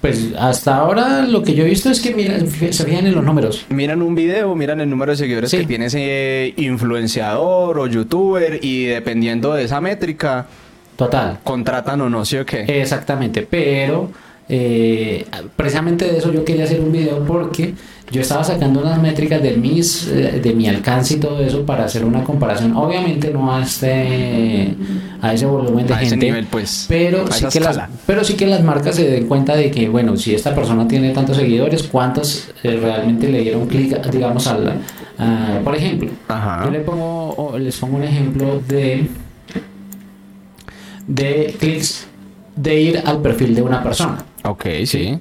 Pues 0.00 0.32
hasta 0.38 0.76
ahora 0.76 1.22
lo 1.22 1.42
que 1.42 1.54
yo 1.54 1.64
he 1.64 1.68
visto 1.68 1.90
es 1.90 2.00
que 2.00 2.14
mira, 2.14 2.38
se 2.38 2.84
fijan 2.84 3.06
en 3.06 3.14
los 3.14 3.24
números. 3.24 3.66
Miran 3.70 4.02
un 4.02 4.14
video, 4.14 4.54
miran 4.54 4.80
el 4.80 4.88
número 4.88 5.12
de 5.12 5.16
seguidores 5.16 5.50
Sí. 5.50 5.58
que 5.58 5.66
tiene 5.66 5.86
ese 5.86 6.54
influenciador 6.56 7.78
o 7.78 7.86
youtuber 7.86 8.60
y 8.62 8.84
dependiendo 8.86 9.52
de 9.54 9.64
esa 9.64 9.80
métrica, 9.80 10.46
Total. 10.96 11.38
contratan 11.42 12.00
o 12.02 12.10
no, 12.10 12.24
¿sí 12.24 12.36
o 12.36 12.46
qué? 12.46 12.64
Exactamente, 12.80 13.46
pero 13.48 14.10
eh, 14.52 15.26
precisamente 15.56 16.04
de 16.10 16.18
eso 16.18 16.32
yo 16.32 16.44
quería 16.44 16.64
hacer 16.64 16.80
un 16.80 16.90
video 16.92 17.24
porque 17.24 17.74
yo 18.10 18.20
estaba 18.22 18.42
sacando 18.42 18.80
unas 18.80 19.00
métricas 19.00 19.40
de 19.40 19.52
mis 19.56 20.08
eh, 20.08 20.40
de 20.42 20.52
mi 20.52 20.66
alcance 20.68 21.14
y 21.14 21.16
todo 21.20 21.38
eso 21.40 21.64
para 21.64 21.84
hacer 21.84 22.04
una 22.04 22.24
comparación. 22.24 22.76
Obviamente 22.76 23.30
no 23.30 23.54
a 23.54 23.62
este 23.62 24.74
a 25.22 25.32
ese 25.32 25.46
volumen 25.46 25.86
de 25.86 25.94
a 25.94 26.00
ese 26.02 26.10
gente, 26.10 26.26
nivel, 26.26 26.46
pues. 26.46 26.86
pero 26.88 27.30
sí 27.30 27.44
que 27.52 27.60
las 27.60 27.78
pero 28.06 28.24
sí 28.24 28.34
que 28.34 28.46
las 28.48 28.64
marcas 28.64 28.96
se 28.96 29.08
den 29.08 29.26
cuenta 29.28 29.54
de 29.54 29.70
que 29.70 29.88
bueno 29.88 30.16
si 30.16 30.34
esta 30.34 30.52
persona 30.56 30.88
tiene 30.88 31.10
tantos 31.12 31.36
seguidores 31.36 31.84
cuántos 31.84 32.48
eh, 32.64 32.76
realmente 32.82 33.28
le 33.28 33.42
dieron 33.42 33.68
clic 33.68 34.04
digamos 34.10 34.46
al 34.48 34.68
a- 35.18 35.60
por 35.62 35.76
ejemplo 35.76 36.10
Ajá. 36.26 36.64
yo 36.64 36.70
le 36.72 36.80
pongo 36.80 37.54
les 37.58 37.76
pongo 37.76 37.98
un 37.98 38.02
ejemplo 38.04 38.60
de 38.66 39.06
de 41.06 41.54
clics 41.58 42.06
de 42.56 42.80
ir 42.80 43.02
al 43.04 43.20
perfil 43.22 43.54
de 43.54 43.62
una 43.62 43.82
persona 43.82 44.24
Ok, 44.44 44.66
sí. 44.86 45.18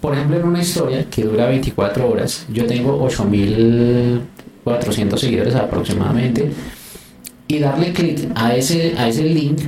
por 0.00 0.14
ejemplo 0.14 0.36
en 0.38 0.44
una 0.44 0.60
historia 0.60 1.04
que 1.10 1.24
dura 1.24 1.46
24 1.46 2.08
horas 2.10 2.46
yo 2.52 2.64
tengo 2.66 3.02
8400 3.02 5.20
seguidores 5.20 5.54
aproximadamente 5.54 6.50
y 7.48 7.58
darle 7.58 7.92
clic 7.92 8.28
a 8.34 8.54
ese 8.54 8.94
a 8.96 9.08
ese 9.08 9.24
link 9.24 9.60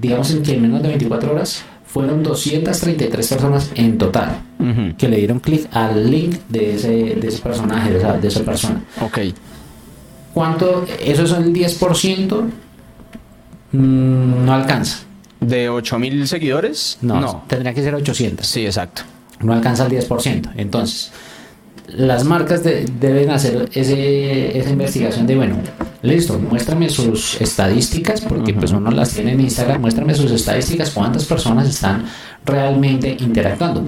digamos 0.00 0.30
en 0.32 0.42
que 0.42 0.54
en 0.54 0.62
menos 0.62 0.82
de 0.82 0.88
24 0.88 1.32
horas 1.32 1.62
fueron 1.86 2.22
233 2.24 3.28
personas 3.28 3.70
en 3.74 3.98
total 3.98 4.40
que 4.98 5.08
le 5.08 5.18
dieron 5.18 5.38
clic 5.40 5.68
al 5.72 6.10
link 6.10 6.36
de 6.48 6.74
ese, 6.74 6.88
de 6.88 7.28
ese 7.28 7.42
personaje, 7.42 7.90
de 7.90 7.98
esa, 7.98 8.12
de 8.14 8.28
esa 8.28 8.42
persona. 8.42 8.82
Ok. 9.02 9.18
¿Cuánto? 10.32 10.86
¿Eso 11.04 11.24
es 11.24 11.32
el 11.32 11.52
10%? 11.52 12.44
Mm, 13.72 14.44
no 14.44 14.52
alcanza. 14.54 15.00
¿De 15.48 15.68
8000 15.68 16.26
seguidores? 16.28 16.98
No, 17.02 17.44
tendría 17.48 17.72
que 17.74 17.82
ser 17.82 17.94
800. 17.94 18.46
Sí, 18.46 18.64
exacto. 18.66 19.02
No 19.40 19.52
alcanza 19.52 19.86
el 19.86 19.92
10%. 19.92 20.50
Entonces, 20.56 21.10
las 21.88 22.24
marcas 22.24 22.62
de- 22.64 22.86
deben 23.00 23.30
hacer 23.30 23.68
ese, 23.74 24.56
esa 24.58 24.70
investigación 24.70 25.26
de, 25.26 25.36
bueno, 25.36 25.56
listo, 26.02 26.38
muéstrame 26.38 26.88
sus 26.88 27.40
estadísticas, 27.40 28.20
porque 28.22 28.54
pues 28.54 28.72
uno 28.72 28.90
las 28.90 29.10
tiene 29.12 29.32
en 29.32 29.40
Instagram, 29.40 29.80
muéstrame 29.80 30.14
sus 30.14 30.30
estadísticas, 30.30 30.90
cuántas 30.90 31.24
personas 31.24 31.68
están 31.68 32.04
realmente 32.44 33.16
interactuando. 33.20 33.86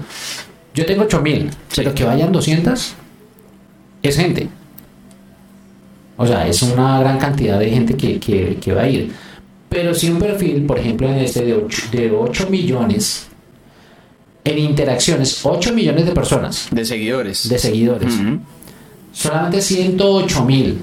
Yo 0.75 0.85
tengo 0.85 1.03
8000, 1.03 1.49
pero 1.75 1.93
que 1.95 2.03
vayan 2.03 2.31
200 2.31 2.93
es 4.03 4.15
gente. 4.17 4.47
O 6.17 6.25
sea, 6.25 6.47
es 6.47 6.61
una 6.63 6.99
gran 6.99 7.17
cantidad 7.19 7.59
de 7.59 7.69
gente 7.69 7.95
que, 7.95 8.19
que- 8.19 8.57
que 8.61 8.73
va 8.73 8.83
a 8.83 8.89
ir. 8.89 9.11
Pero 9.69 9.93
si 9.93 10.09
un 10.09 10.19
perfil, 10.19 10.65
por 10.65 10.79
ejemplo, 10.79 11.07
en 11.09 11.15
este 11.19 11.43
de 11.43 11.53
8, 11.53 11.81
de 11.91 12.11
8 12.11 12.47
millones 12.49 13.27
en 14.45 14.57
interacciones, 14.59 15.41
8 15.43 15.73
millones 15.73 16.05
de 16.05 16.11
personas, 16.13 16.67
De 16.71 16.85
seguidores. 16.85 17.49
de 17.49 17.59
seguidores, 17.59 18.13
solamente 19.11 19.61
108 19.61 20.45
mil. 20.45 20.81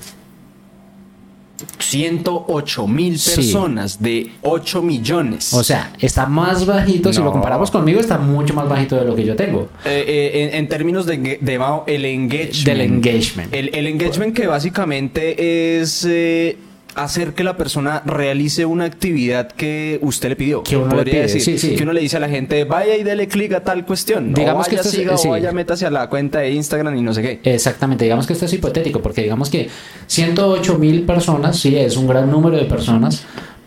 108 1.78 2.86
mil 2.88 3.18
Sí. 3.18 3.36
personas 3.36 4.02
de 4.02 4.30
8 4.42 4.82
millones. 4.82 5.54
O 5.54 5.62
sea, 5.62 5.92
está 6.00 6.26
más 6.26 6.66
bajito, 6.66 7.12
si 7.12 7.20
lo 7.20 7.32
comparamos 7.32 7.70
conmigo, 7.70 8.00
está 8.00 8.18
mucho 8.18 8.54
más 8.54 8.68
bajito 8.68 8.96
de 8.96 9.04
lo 9.04 9.14
que 9.14 9.24
yo 9.24 9.36
tengo. 9.36 9.68
Eh, 9.84 10.04
eh, 10.06 10.48
en, 10.52 10.56
en 10.58 10.68
términos 10.68 11.06
de, 11.06 11.38
de 11.40 11.60
el 11.86 12.04
engagement. 12.04 12.64
Del 12.66 12.80
engagement. 12.80 13.54
El, 13.54 13.70
el 13.74 13.86
engagement 13.86 14.34
que 14.36 14.46
básicamente 14.46 15.78
es 15.80 16.04
eh, 16.06 16.58
hacer 16.94 17.34
que 17.34 17.44
la 17.44 17.56
persona 17.56 18.02
realice 18.04 18.64
una 18.66 18.84
actividad 18.84 19.48
que 19.50 19.98
usted 20.02 20.28
le 20.30 20.36
pidió. 20.36 20.62
Que 20.62 20.76
uno 20.76 20.90
le 20.90 20.96
Podría 20.96 21.22
decir 21.22 21.40
sí, 21.42 21.58
sí. 21.58 21.74
que 21.76 21.82
uno 21.82 21.92
le 21.92 22.00
dice 22.00 22.16
a 22.16 22.20
la 22.20 22.28
gente, 22.28 22.64
vaya 22.64 22.96
y 22.96 23.02
dele 23.02 23.28
clic 23.28 23.52
a 23.54 23.60
tal 23.60 23.84
cuestión. 23.84 24.32
Digamos 24.34 24.66
o 24.66 24.70
que 24.70 24.76
esto 24.76 24.88
es- 24.88 24.94
siga, 24.94 25.16
sí. 25.16 25.28
o 25.28 25.32
vaya, 25.32 25.52
métase 25.52 25.86
a 25.86 25.90
la 25.90 26.08
cuenta 26.08 26.40
de 26.40 26.50
Instagram 26.52 26.96
y 26.96 27.02
no 27.02 27.12
sé 27.14 27.22
qué. 27.22 27.40
Exactamente, 27.54 28.04
digamos 28.04 28.26
que 28.26 28.32
esto 28.34 28.44
es 28.46 28.52
hipotético, 28.52 29.00
porque 29.02 29.22
digamos 29.22 29.50
que 29.50 29.68
108 30.06 30.78
mil 30.78 31.02
personas, 31.02 31.58
sí, 31.58 31.76
es 31.76 31.96
un 31.96 32.06
gran 32.06 32.30
número 32.30 32.56
de 32.56 32.64
personas, 32.64 33.24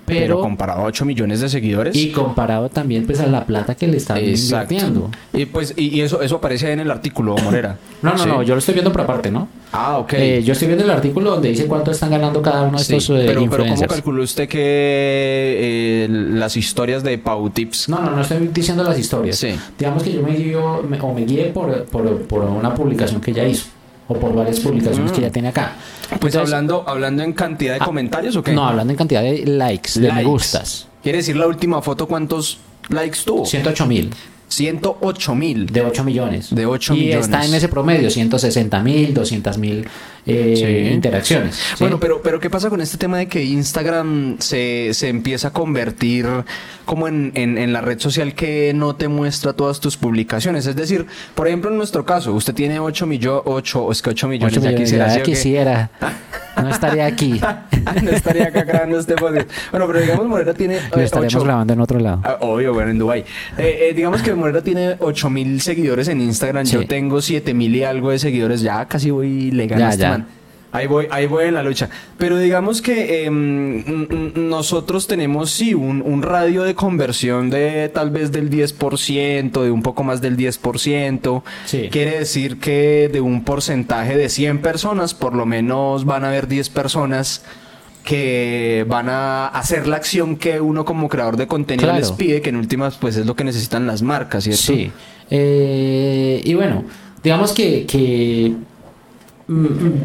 Pero, 0.07 0.19
pero, 0.35 0.39
comparado 0.41 0.81
a 0.81 0.85
8 0.85 1.03
millones 1.03 1.41
de 1.41 1.49
seguidores. 1.49 1.93
y 1.95 2.11
comparado 2.11 2.69
también 2.69 3.05
pues 3.05 3.19
a 3.19 3.27
la 3.27 3.45
plata 3.45 3.75
que 3.75 3.87
le 3.87 3.97
están 3.97 4.17
Exacto. 4.17 4.73
invirtiendo. 4.73 5.11
Y 5.33 5.45
pues, 5.45 5.73
y, 5.75 5.97
y 5.97 6.01
eso, 6.01 6.21
eso 6.21 6.37
aparece 6.37 6.71
en 6.71 6.79
el 6.79 6.89
artículo, 6.89 7.35
Morera. 7.43 7.77
No, 8.01 8.11
no, 8.13 8.17
Sí. 8.19 8.29
no, 8.29 8.43
yo 8.43 8.53
lo 8.53 8.59
estoy 8.59 8.73
viendo 8.75 8.91
por 8.91 9.01
aparte, 9.01 9.29
¿no? 9.31 9.47
Ah, 9.73 9.97
ok. 9.97 10.13
Eh, 10.13 10.43
yo 10.45 10.53
estoy 10.53 10.67
viendo 10.67 10.85
el 10.85 10.91
artículo 10.91 11.31
donde 11.31 11.49
dice 11.49 11.65
cuánto 11.65 11.91
están 11.91 12.09
ganando 12.11 12.41
cada 12.41 12.61
uno 12.63 12.77
de 12.77 12.83
Sí, 12.83 12.95
estos 12.95 13.17
eh, 13.17 13.23
pero, 13.27 13.41
pero 13.49 13.65
¿cómo 13.65 13.87
calculó 13.87 14.23
usted 14.23 14.47
que 14.47 16.05
eh, 16.05 16.07
las 16.09 16.55
historias 16.57 17.03
de 17.03 17.17
Pau 17.17 17.49
Tips? 17.49 17.89
No, 17.89 17.99
no, 17.99 18.11
no 18.11 18.21
estoy 18.21 18.47
diciendo 18.53 18.83
las 18.83 18.97
historias. 18.99 19.35
Sí. 19.37 19.49
Digamos 19.77 20.03
que 20.03 20.13
yo 20.13 20.21
me 20.21 20.33
guío 20.35 20.83
me- 20.87 20.99
o 21.01 21.13
me 21.13 21.25
guié 21.25 21.45
por, 21.45 21.85
por, 21.85 22.21
por 22.23 22.43
una 22.43 22.73
publicación 22.73 23.19
que 23.21 23.33
ya 23.33 23.43
hizo 23.45 23.65
o 24.07 24.13
por 24.15 24.33
varias 24.33 24.59
publicaciones 24.61 25.11
que 25.11 25.21
ya 25.21 25.29
tiene 25.29 25.49
acá. 25.49 25.73
Pues 26.09 26.33
Entonces, 26.33 26.53
hablando, 26.53 26.83
hablando 26.87 27.23
en 27.23 27.33
cantidad 27.33 27.73
de 27.75 27.79
ah, 27.81 27.85
comentarios 27.85 28.35
o 28.35 28.43
qué? 28.43 28.53
No, 28.53 28.65
hablando 28.65 28.91
en 28.91 28.97
cantidad 28.97 29.21
de 29.21 29.45
likes, 29.45 29.99
de 29.99 30.11
me 30.11 30.23
gustas. 30.23 30.87
Quiere 31.03 31.19
decir 31.19 31.35
la 31.35 31.47
última 31.47 31.81
foto, 31.81 32.07
¿cuántos 32.07 32.59
likes 32.89 33.19
tuvo? 33.25 33.45
108 33.45 33.85
mil. 33.85 34.13
108 34.49 35.35
mil. 35.35 35.65
De 35.67 35.81
8 35.81 36.03
millones. 36.03 36.55
De 36.55 36.65
8 36.65 36.95
y 36.95 36.99
millones. 36.99 37.25
está 37.25 37.45
en 37.45 37.53
ese 37.53 37.67
promedio, 37.67 38.09
160 38.09 38.81
mil, 38.81 39.13
200 39.13 39.57
mil 39.57 39.87
eh, 40.27 40.53
Sí. 40.89 40.93
interacciones. 40.93 41.55
¿sí? 41.55 41.75
Bueno, 41.79 41.99
pero, 41.99 42.21
pero 42.21 42.39
¿qué 42.39 42.49
pasa 42.49 42.69
con 42.69 42.81
este 42.81 42.97
tema 42.97 43.17
de 43.17 43.27
que 43.27 43.43
Instagram 43.43 44.37
se, 44.39 44.93
se 44.93 45.09
empieza 45.09 45.49
a 45.49 45.51
convertir 45.53 46.25
como 46.85 47.07
en, 47.07 47.31
en, 47.35 47.57
en 47.57 47.73
la 47.73 47.81
red 47.81 47.99
social 47.99 48.33
que 48.33 48.73
no 48.75 48.95
te 48.95 49.07
muestra 49.07 49.53
todas 49.53 49.79
tus 49.79 49.97
publicaciones? 49.97 50.65
Es 50.65 50.75
decir, 50.75 51.05
por 51.35 51.47
ejemplo, 51.47 51.71
en 51.71 51.77
nuestro 51.77 52.05
caso, 52.05 52.33
usted 52.33 52.53
tiene 52.53 52.79
8 52.79 53.05
millones, 53.07 53.41
8, 53.45 53.91
es 53.91 54.01
que 54.01 54.09
8 54.11 54.27
millones, 54.27 54.61
ya 54.61 54.75
quisiera, 54.75 55.15
ya 55.15 55.23
quisiera. 55.23 55.89
No 56.61 56.69
estaría 56.69 57.05
aquí. 57.05 57.39
no 58.03 58.09
estaría 58.11 58.45
acá 58.47 58.63
grabando 58.63 58.99
este 58.99 59.13
podcast. 59.15 59.47
Bueno, 59.69 59.85
pero 59.85 60.01
digamos, 60.01 60.25
Morera 60.25 60.55
tiene 60.55 60.79
Lo 60.91 60.99
eh, 60.99 61.03
estaríamos 61.03 61.35
ocho- 61.35 61.43
grabando 61.45 61.73
en 61.73 61.81
otro 61.81 61.99
lado. 61.99 62.21
Ah, 62.23 62.37
obvio, 62.41 62.73
bueno, 62.73 62.89
en 62.89 62.97
Dubai. 62.97 63.19
Eh, 63.59 63.89
eh, 63.89 63.93
digamos 63.95 64.23
que 64.23 64.33
Morera 64.33 64.63
tiene 64.63 64.95
8000 64.99 65.61
seguidores 65.61 66.07
en 66.07 66.19
Instagram. 66.19 66.65
Sí. 66.65 66.73
Yo 66.73 66.87
tengo 66.87 67.21
7000 67.21 67.75
y 67.75 67.83
algo 67.83 68.09
de 68.09 68.17
seguidores. 68.17 68.61
Ya 68.61 68.85
casi 68.85 69.11
voy 69.11 69.51
legal 69.51 69.77
Ya, 69.79 69.89
este 69.89 70.01
ya. 70.01 70.16
Ahí 70.73 70.85
voy, 70.85 71.07
ahí 71.11 71.25
voy 71.27 71.45
en 71.45 71.53
la 71.53 71.63
lucha. 71.63 71.89
Pero 72.17 72.37
digamos 72.37 72.81
que 72.81 73.23
eh, 73.25 73.29
mm, 73.31 74.49
nosotros 74.49 75.07
tenemos, 75.07 75.49
sí, 75.49 75.73
un, 75.73 76.01
un 76.05 76.21
radio 76.21 76.63
de 76.63 76.75
conversión 76.75 77.49
de 77.49 77.89
tal 77.89 78.11
vez 78.11 78.31
del 78.33 78.49
10%, 78.49 79.63
de 79.63 79.71
un 79.71 79.81
poco 79.81 80.03
más 80.03 80.21
del 80.21 80.35
10%. 80.37 81.41
Sí. 81.65 81.87
Quiere 81.89 82.19
decir 82.19 82.59
que 82.59 83.09
de 83.11 83.21
un 83.21 83.43
porcentaje 83.45 84.17
de 84.17 84.27
100 84.29 84.59
personas, 84.61 85.13
por 85.13 85.33
lo 85.35 85.45
menos 85.45 86.03
van 86.05 86.25
a 86.25 86.27
haber 86.27 86.47
10 86.47 86.69
personas 86.69 87.43
que 88.03 88.85
van 88.87 89.09
a 89.09 89.47
hacer 89.47 89.87
la 89.87 89.95
acción 89.97 90.37
que 90.37 90.61
uno 90.61 90.85
como 90.85 91.09
creador 91.09 91.35
de 91.37 91.47
contenido 91.47 91.87
Claro. 91.87 91.99
les 91.99 92.11
pide, 92.11 92.41
que 92.41 92.49
en 92.49 92.55
últimas 92.57 92.95
pues 92.97 93.15
es 93.17 93.25
lo 93.25 93.35
que 93.35 93.43
necesitan 93.43 93.85
las 93.87 94.01
marcas, 94.01 94.43
¿cierto? 94.45 94.61
Sí. 94.61 94.91
Eh, 95.29 96.41
y 96.43 96.53
bueno, 96.53 96.85
digamos 97.23 97.51
que, 97.51 97.85
que 97.85 98.53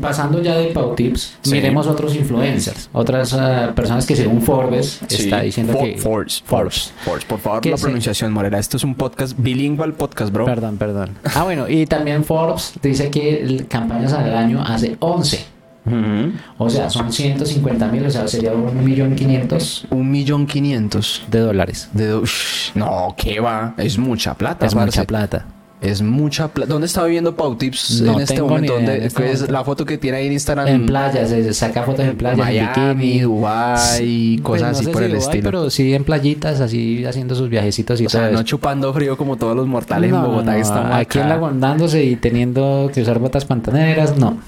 pasando 0.01 0.41
ya 0.43 0.55
de 0.57 0.67
Pau 0.69 0.95
Tips, 0.95 1.39
Sí. 1.43 1.51
miremos 1.53 1.87
otros 1.87 2.15
influencers, 2.15 2.89
otras 2.93 3.33
ah, 3.35 3.73
personas 3.75 4.07
que 4.07 4.15
según 4.17 4.41
Forbes 4.43 5.01
Sí. 5.09 5.25
está 5.25 5.41
diciendo 5.41 5.73
For- 5.73 5.83
que... 5.85 5.99
Forbes. 5.99 6.43
Force, 6.45 6.91
Force, 7.05 7.27
por 7.27 7.39
favor, 7.41 7.61
Que 7.61 7.71
la 7.71 7.77
se- 7.77 7.83
pronunciación, 7.83 8.33
Morera. 8.33 8.59
Esto 8.59 8.77
es 8.77 8.85
un 8.85 8.95
podcast, 8.95 9.35
bilingüe 9.37 9.93
podcast, 9.93 10.33
bro. 10.33 10.45
Perdón, 10.45 10.77
perdón. 10.77 11.17
Ah, 11.35 11.43
bueno, 11.45 11.69
y 11.69 11.87
también 11.87 12.25
Forbes 12.25 12.75
dice 12.83 13.11
que 13.11 13.43
el- 13.43 13.67
campañas 13.67 14.13
al 14.13 14.35
año 14.37 14.63
hace 14.63 14.97
11. 15.01 15.45
Ujú. 15.85 16.33
O 16.59 16.71
sea, 16.71 16.89
son 16.91 17.13
150 17.13 17.89
mil, 17.89 18.07
o 18.07 18.11
sea, 18.11 18.29
sería 18.29 18.53
un 18.53 18.85
millón 18.85 19.17
quinientos 19.17 19.85
Un 19.91 20.13
millón 20.13 20.47
quinientos. 20.47 21.25
de 21.29 21.41
dólares. 21.41 21.89
De 21.93 22.07
do- 22.07 22.21
Ush, 22.21 22.71
no, 22.77 23.13
¿qué 23.17 23.41
va? 23.41 23.75
Es 23.77 23.99
mucha 23.99 24.35
plata, 24.35 24.67
Es 24.67 24.75
parce. 24.75 24.87
mucha 25.01 25.05
plata. 25.05 25.47
Es 25.83 26.01
mucha 26.01 26.47
plata. 26.49 26.73
¿Dónde 26.73 26.87
está 26.87 27.03
viviendo 27.05 27.35
Pau 27.35 27.57
Tips 27.57 28.03
No 28.03 28.15
en 28.15 28.21
este 28.21 28.41
momento? 28.41 28.75
¿Dónde- 28.75 28.99
en 28.99 29.03
este 29.03 29.25
es 29.31 29.41
momento. 29.41 29.53
la 29.53 29.65
foto 29.65 29.85
que 29.85 29.99
tiene 29.99 30.19
ahí 30.19 30.27
en 30.29 30.33
Instagram? 30.35 30.69
En 30.69 30.87
playas, 30.87 31.29
se 31.29 31.53
saca 31.55 31.83
fotos 31.83 32.05
en 32.07 32.17
playas, 32.17 32.39
en 32.39 32.45
Miami, 32.45 32.95
bikini. 32.95 33.21
Dubai, 33.23 34.37
Pues 34.37 34.61
cosas 34.61 34.73
no 34.75 34.79
así 34.79 34.87
por 34.93 34.99
si 34.99 35.05
el 35.07 35.11
Dubái, 35.13 35.25
estilo. 35.25 35.45
Pero 35.45 35.71
sí 35.71 35.93
en 35.95 36.05
playitas, 36.05 36.61
así 36.61 37.05
haciendo 37.05 37.35
sus 37.35 37.49
viajecitos 37.49 38.01
y 38.01 38.07
O 38.07 38.09
sea, 38.09 38.29
todo 38.29 38.33
no 38.33 38.43
chupando 38.45 38.93
frío 38.95 39.17
como 39.17 39.37
todos 39.37 39.57
los 39.57 39.67
mortales 39.67 40.11
No, 40.11 40.19
en 40.19 40.23
Bogotá 40.23 40.51
no, 40.53 40.57
que 40.57 40.61
estamos 40.63 40.93
aquí 40.95 41.19
acá. 41.19 41.23
en 41.23 41.29
lagundándose 41.29 42.05
y 42.05 42.15
teniendo 42.17 42.89
que 42.95 43.03
usar 43.03 43.19
botas 43.19 43.45
pantaneras, 43.45 44.17
no. 44.17 44.39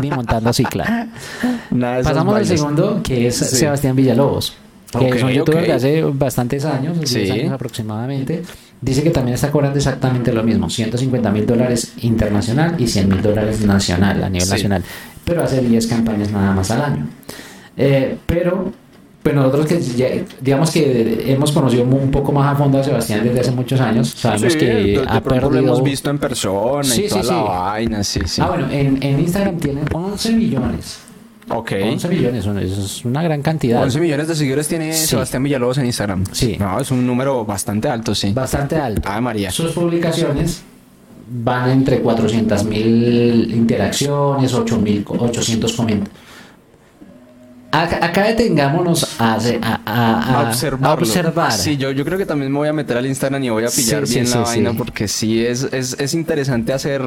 Ni 0.00 0.08
montando 0.10 0.52
cicla. 0.52 1.08
Nada 1.70 2.02
Pasamos 2.02 2.34
al 2.36 2.46
segundo, 2.46 3.00
que 3.02 3.26
es 3.26 3.36
Sí. 3.36 3.56
Sebastián 3.56 3.94
Villalobos. 3.96 4.54
Que 4.98 5.08
es 5.10 5.22
un 5.22 5.30
youtuber 5.30 5.60
ok. 5.60 5.66
de 5.68 5.72
hace 5.72 6.02
bastantes 6.04 6.64
años, 6.64 6.98
10 6.98 7.10
Sí. 7.10 7.30
años 7.30 7.52
aproximadamente. 7.52 8.42
Dice 8.82 9.02
que 9.02 9.10
también 9.10 9.34
está 9.34 9.50
cobrando 9.50 9.76
exactamente 9.78 10.32
lo 10.32 10.42
mismo: 10.42 10.70
150 10.70 11.30
mil 11.30 11.46
dólares 11.46 11.92
internacional 12.00 12.74
y 12.78 12.86
100 12.86 13.08
mil 13.08 13.20
dólares 13.22 13.60
nacional, 13.64 14.24
a 14.24 14.28
nivel 14.30 14.46
Sí. 14.46 14.52
nacional. 14.52 14.82
Pero 15.24 15.42
hace 15.44 15.60
10 15.60 15.86
campañas 15.86 16.30
nada 16.32 16.52
más 16.52 16.70
al 16.70 16.82
año. 16.82 17.06
Eh, 17.76 18.16
pero, 18.26 18.72
pues 19.22 19.34
nosotros 19.34 19.66
que 19.66 19.80
ya- 19.80 20.08
digamos 20.40 20.70
que 20.70 21.24
hemos 21.32 21.52
conocido 21.52 21.84
un 21.84 22.10
poco 22.10 22.32
más 22.32 22.52
a 22.52 22.56
fondo 22.56 22.78
a 22.78 22.82
Sebastián 22.84 23.22
desde 23.22 23.40
hace 23.40 23.50
muchos 23.50 23.78
años, 23.80 24.08
sabemos 24.16 24.52
Sí, 24.54 24.58
que 24.58 24.64
de- 24.66 25.04
ha 25.06 25.20
perdido. 25.20 25.50
lo 25.50 25.58
hemos 25.58 25.82
visto 25.82 26.08
en 26.08 26.18
persona 26.18 26.82
Sí, 26.84 27.04
y 27.04 27.08
toda 27.08 27.22
sí, 27.22 27.28
la 27.28 27.40
vaina, 27.42 28.02
sí, 28.02 28.20
sí. 28.24 28.40
Ah, 28.42 28.48
bueno, 28.48 28.66
en, 28.70 29.02
en 29.02 29.20
Instagram 29.20 29.58
tienen 29.58 29.84
11 29.92 30.32
millones. 30.32 31.00
Ok. 31.50 31.72
11 31.82 32.08
millones, 32.08 32.46
eso 32.46 32.84
es 32.84 33.04
una 33.04 33.22
gran 33.22 33.42
cantidad. 33.42 33.82
11 33.82 34.00
millones 34.00 34.28
de 34.28 34.34
seguidores 34.34 34.68
tiene 34.68 34.92
Sí. 34.92 35.06
Sebastián 35.08 35.42
Villalobos 35.42 35.78
en 35.78 35.86
Instagram. 35.86 36.24
Sí. 36.32 36.56
No, 36.58 36.80
es 36.80 36.90
un 36.90 37.06
número 37.06 37.44
bastante 37.44 37.88
alto, 37.88 38.14
sí. 38.14 38.32
Bastante 38.32 38.76
alto. 38.76 39.02
Ah, 39.10 39.20
María. 39.20 39.50
Sus 39.50 39.72
publicaciones 39.72 40.62
van 41.32 41.70
entre 41.70 42.00
400 42.00 42.64
mil 42.64 43.52
interacciones, 43.54 44.52
8 44.52 44.78
mil, 44.78 45.04
800 45.06 45.72
comentarios. 45.72 46.29
Acá, 47.72 48.24
detengámonos 48.24 49.20
a, 49.20 49.34
a, 49.34 49.80
a- 49.86 50.40
a- 50.40 50.50
observar. 50.92 51.52
Sí, 51.52 51.76
yo, 51.76 51.92
yo 51.92 52.04
creo 52.04 52.18
que 52.18 52.26
también 52.26 52.50
me 52.50 52.58
voy 52.58 52.68
a 52.68 52.72
meter 52.72 52.96
al 52.96 53.06
Instagram 53.06 53.44
y 53.44 53.50
voy 53.50 53.64
a 53.64 53.68
pillar 53.70 54.06
Sí, 54.08 54.14
bien 54.14 54.26
sí, 54.26 54.34
la 54.34 54.44
sí. 54.44 54.50
vaina 54.50 54.72
porque 54.76 55.06
sí 55.06 55.44
es, 55.46 55.62
es, 55.72 55.96
es 55.98 56.14
interesante 56.14 56.72
hacer 56.72 57.00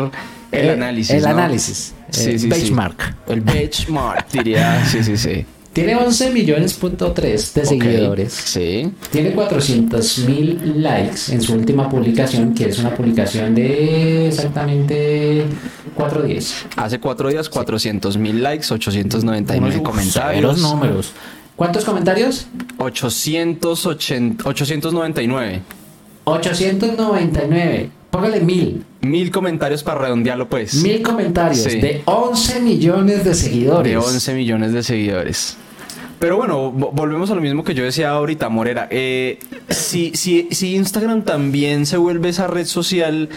el 0.51 0.65
Eh, 0.69 0.71
análisis. 0.71 1.11
El 1.15 1.23
¿no? 1.23 1.29
análisis. 1.29 1.93
Sí. 2.11 2.47
benchmark. 2.47 3.15
El 3.27 3.41
benchmark, 3.41 4.29
diría. 4.31 4.85
Sí, 4.85 5.03
sí, 5.03 5.17
sí. 5.17 5.45
Tiene 5.73 5.95
11 5.95 6.29
millones 6.31 6.73
punto 6.75 7.11
tres 7.13 7.53
de 7.55 7.61
Ok. 7.61 7.67
seguidores. 7.67 8.31
Sí. 8.33 8.91
Tiene 9.11 9.31
400 9.31 10.19
mil 10.19 10.83
likes 10.83 11.31
en 11.33 11.41
su 11.41 11.53
última 11.53 11.89
publicación, 11.89 12.53
que 12.53 12.69
es 12.69 12.77
una 12.77 12.93
publicación 12.95 13.55
de 13.55 14.27
exactamente 14.27 15.45
4 15.95 16.21
días. 16.23 16.53
Hace 16.77 16.99
cuatro 16.99 17.29
días, 17.29 17.49
400 17.49 18.17
mil 18.17 18.43
likes, 18.43 18.71
899 18.71 19.77
Unos 19.79 19.89
comentarios. 19.89 20.13
severos 20.13 20.59
números. 20.61 21.11
¿Cuántos 21.55 21.83
comentarios? 21.85 22.45
880, 22.77 24.47
899. 24.47 25.61
899. 26.25 27.89
Póngale 28.13 28.41
mil. 28.41 28.83
Mil 29.01 29.31
comentarios 29.31 29.81
para 29.81 30.01
redondearlo, 30.01 30.47
pues. 30.47 30.75
Mil 30.83 31.01
comentarios 31.01 31.63
Sí. 31.63 31.79
de 31.81 32.03
11 32.05 32.59
millones 32.59 33.23
de 33.25 33.33
seguidores. 33.33 33.91
De 33.91 33.97
11 33.97 34.33
millones 34.35 34.71
de 34.71 34.83
seguidores. 34.83 35.57
Pero 36.19 36.37
bueno, 36.37 36.71
vo- 36.71 36.91
volvemos 36.93 37.31
a 37.31 37.35
lo 37.35 37.41
mismo 37.41 37.63
que 37.63 37.73
yo 37.73 37.83
decía 37.83 38.11
ahorita, 38.11 38.49
Morera. 38.49 38.87
Eh, 38.91 39.39
si, 39.67 40.11
si, 40.13 40.47
si 40.51 40.75
Instagram 40.75 41.23
también 41.23 41.87
se 41.87 41.97
vuelve 41.97 42.29
esa 42.29 42.45
red 42.45 42.67
social 42.67 43.29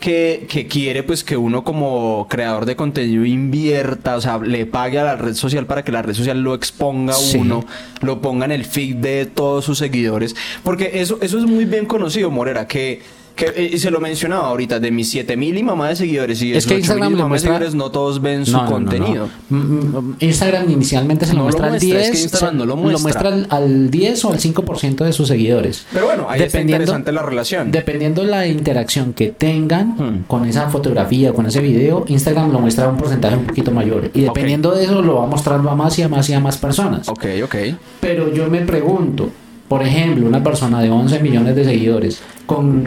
que, 0.00 0.46
que 0.50 0.66
quiere 0.66 1.04
pues 1.04 1.22
que 1.22 1.36
uno 1.36 1.62
como 1.62 2.26
creador 2.28 2.66
de 2.66 2.74
contenido 2.74 3.24
invierta, 3.24 4.16
o 4.16 4.20
sea, 4.20 4.38
le 4.38 4.66
pague 4.66 4.98
a 4.98 5.04
la 5.04 5.14
red 5.16 5.34
social 5.34 5.66
para 5.66 5.84
que 5.84 5.92
la 5.92 6.02
red 6.02 6.14
social 6.14 6.42
lo 6.42 6.52
exponga 6.54 7.14
a 7.14 7.16
Sí. 7.16 7.38
uno, 7.38 7.64
lo 8.02 8.20
ponga 8.20 8.44
en 8.44 8.52
el 8.52 8.64
feed 8.64 8.96
de 8.96 9.24
todos 9.26 9.64
sus 9.64 9.78
seguidores, 9.78 10.34
porque 10.64 10.90
eso, 11.00 11.18
eso 11.22 11.38
es 11.38 11.44
muy 11.46 11.64
bien 11.64 11.86
conocido, 11.86 12.30
Morera, 12.30 12.66
que, 12.68 13.00
que 13.36 13.44
eh, 13.54 13.70
y 13.74 13.78
se 13.78 13.90
lo 13.92 14.00
mencionaba 14.00 14.48
ahorita, 14.48 14.80
de 14.80 14.90
mis 14.90 15.10
7000 15.10 15.58
y 15.58 15.62
mamá 15.62 15.90
de 15.90 15.96
seguidores 15.96 16.42
y 16.42 16.52
Es 16.54 16.66
que 16.66 16.74
8000 16.74 16.78
Instagram 16.80 17.12
y 17.12 17.16
de 17.16 17.22
muestra- 17.28 17.52
seguidores 17.52 17.74
no 17.76 17.90
todos 17.90 18.20
ven 18.20 18.44
su 18.46 18.52
No, 18.52 18.64
no, 18.64 18.70
contenido. 18.70 19.28
no. 19.50 19.56
Mm, 19.56 19.96
mm, 20.10 20.16
Instagram 20.20 20.70
inicialmente 20.70 21.26
se 21.26 21.32
lo 21.34 21.38
lo 21.38 21.44
muestra 21.44 21.66
al 21.66 21.70
muestra, 21.72 21.88
10, 21.98 22.02
es 22.04 22.10
que 22.16 22.22
Instagram 22.22 22.50
se- 22.52 22.56
no 22.58 22.64
lo 22.66 22.76
muestra. 22.76 23.28
al, 23.28 23.46
al 23.50 23.90
10 23.90 24.24
o 24.24 24.32
al 24.32 24.38
5% 24.40 25.04
de 25.04 25.12
sus 25.12 25.28
seguidores. 25.28 25.86
Pero 25.92 26.06
bueno, 26.06 26.26
ahí 26.28 26.42
está 26.42 26.60
interesante 26.60 27.12
la 27.12 27.22
relación. 27.22 27.70
Dependiendo 27.70 28.24
la 28.24 28.46
interacción 28.46 29.12
que 29.12 29.28
tengan 29.28 29.90
Hmm. 29.96 30.24
con 30.26 30.44
esa 30.46 30.68
fotografía, 30.70 31.32
con 31.32 31.46
ese 31.46 31.60
video, 31.60 32.04
Instagram 32.08 32.50
lo 32.52 32.60
muestra 32.60 32.86
a 32.86 32.88
un 32.88 32.96
porcentaje 32.96 33.36
un 33.36 33.44
poquito 33.44 33.70
mayor. 33.70 34.10
Y 34.14 34.22
dependiendo 34.22 34.72
de 34.74 34.84
eso, 34.84 35.02
lo 35.02 35.16
va 35.16 35.26
mostrando 35.26 35.70
a 35.70 35.74
más 35.74 35.98
y 35.98 36.02
a 36.02 36.08
más 36.08 36.28
y 36.30 36.32
a 36.32 36.40
más 36.40 36.56
personas. 36.56 37.08
Ok, 37.08 37.24
ok. 37.44 37.54
Pero 38.00 38.32
yo 38.32 38.48
me 38.48 38.62
pregunto, 38.62 39.30
por 39.68 39.82
ejemplo, 39.82 40.26
una 40.26 40.42
persona 40.42 40.80
de 40.80 40.90
11 40.90 41.20
millones 41.20 41.56
de 41.56 41.64
seguidores 41.64 42.20
con 42.46 42.84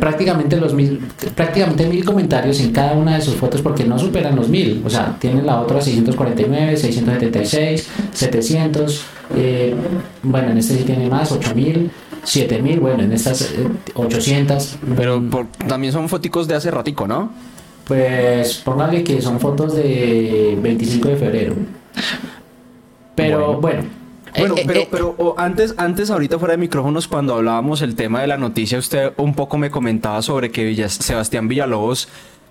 prácticamente 0.00 0.56
los 0.56 0.72
mil, 0.72 0.98
prácticamente 1.34 1.86
mil 1.86 2.02
comentarios 2.04 2.58
en 2.60 2.72
cada 2.72 2.92
una 2.94 3.16
de 3.16 3.20
sus 3.22 3.34
fotos 3.34 3.60
porque 3.60 3.84
no 3.84 3.98
superan 3.98 4.34
los 4.36 4.48
mil. 4.48 4.82
O 4.86 4.88
sea, 4.90 5.16
tienen 5.18 5.44
la 5.44 5.60
otra 5.60 5.80
649, 5.82 6.76
676, 6.76 7.88
700. 8.14 9.04
eh, 9.36 9.74
bueno, 10.22 10.50
en 10.52 10.58
este 10.58 10.76
sí 10.78 10.84
tiene 10.84 11.10
más, 11.10 11.30
8000, 11.32 11.90
7000. 12.24 12.80
Bueno, 12.80 13.02
en 13.02 13.12
estas 13.12 13.42
eh, 13.52 13.66
800. 13.94 14.78
Pero 14.96 15.22
por- 15.30 15.48
también 15.68 15.92
son 15.92 16.08
foticos 16.08 16.48
de 16.48 16.54
hace 16.54 16.70
ratico, 16.70 17.06
¿no? 17.06 17.30
Pues 17.86 18.54
póngale 18.64 19.04
que 19.04 19.20
son 19.20 19.38
fotos 19.38 19.74
de 19.76 20.58
25 20.62 21.08
de 21.10 21.16
febrero. 21.16 21.54
Pero 23.14 23.60
bueno. 23.60 23.60
Bueno, 23.60 23.82
eh, 24.36 24.64
pero, 24.66 24.80
eh, 24.80 24.88
pero 24.90 25.14
o, 25.18 25.34
antes, 25.38 25.74
antes, 25.76 26.10
ahorita 26.10 26.38
fuera 26.38 26.52
de 26.52 26.58
micrófonos, 26.58 27.08
cuando 27.08 27.34
hablábamos 27.34 27.82
el 27.82 27.94
tema 27.94 28.20
de 28.20 28.26
la 28.26 28.36
noticia, 28.36 28.78
usted 28.78 29.12
un 29.16 29.34
poco 29.34 29.58
me 29.58 29.70
comentaba 29.70 30.22
sobre 30.22 30.50
que 30.50 30.64
Villa- 30.64 30.88
Sebastián 30.88 31.48
Villalobos 31.48 32.08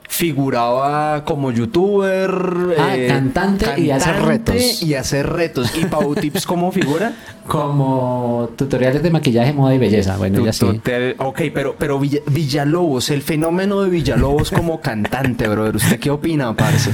figuraba 0.08 1.24
como 1.26 1.52
youtuber, 1.52 2.32
Ah, 2.78 2.94
cantante 3.08 3.80
y 3.80 3.90
hacer 3.92 4.22
retos. 4.22 4.82
Y 4.84 4.94
hacer 4.94 5.28
retos. 5.28 5.76
¿Y 5.78 5.86
Pau 5.86 6.14
Tips 6.22 6.46
cómo 6.46 6.72
figura? 6.72 7.14
Como 7.48 8.50
tutoriales 8.56 9.02
de 9.04 9.10
maquillaje, 9.12 9.54
moda 9.54 9.74
y 9.76 9.78
belleza. 9.78 10.18
Bueno, 10.18 10.44
ya 10.46 10.54
sí. 10.54 10.66
Ok, 11.18 11.42
pero, 11.54 11.76
pero 11.78 12.00
Villa- 12.00 12.22
Villalobos, 12.28 13.10
el 13.10 13.22
fenómeno 13.22 13.82
de 13.82 13.90
Villalobos 13.90 14.52
como 14.52 14.80
cantante, 14.82 15.48
brother. 15.48 15.76
¿Usted 15.76 16.00
qué 16.00 16.10
opina, 16.12 16.54
parce? 16.56 16.92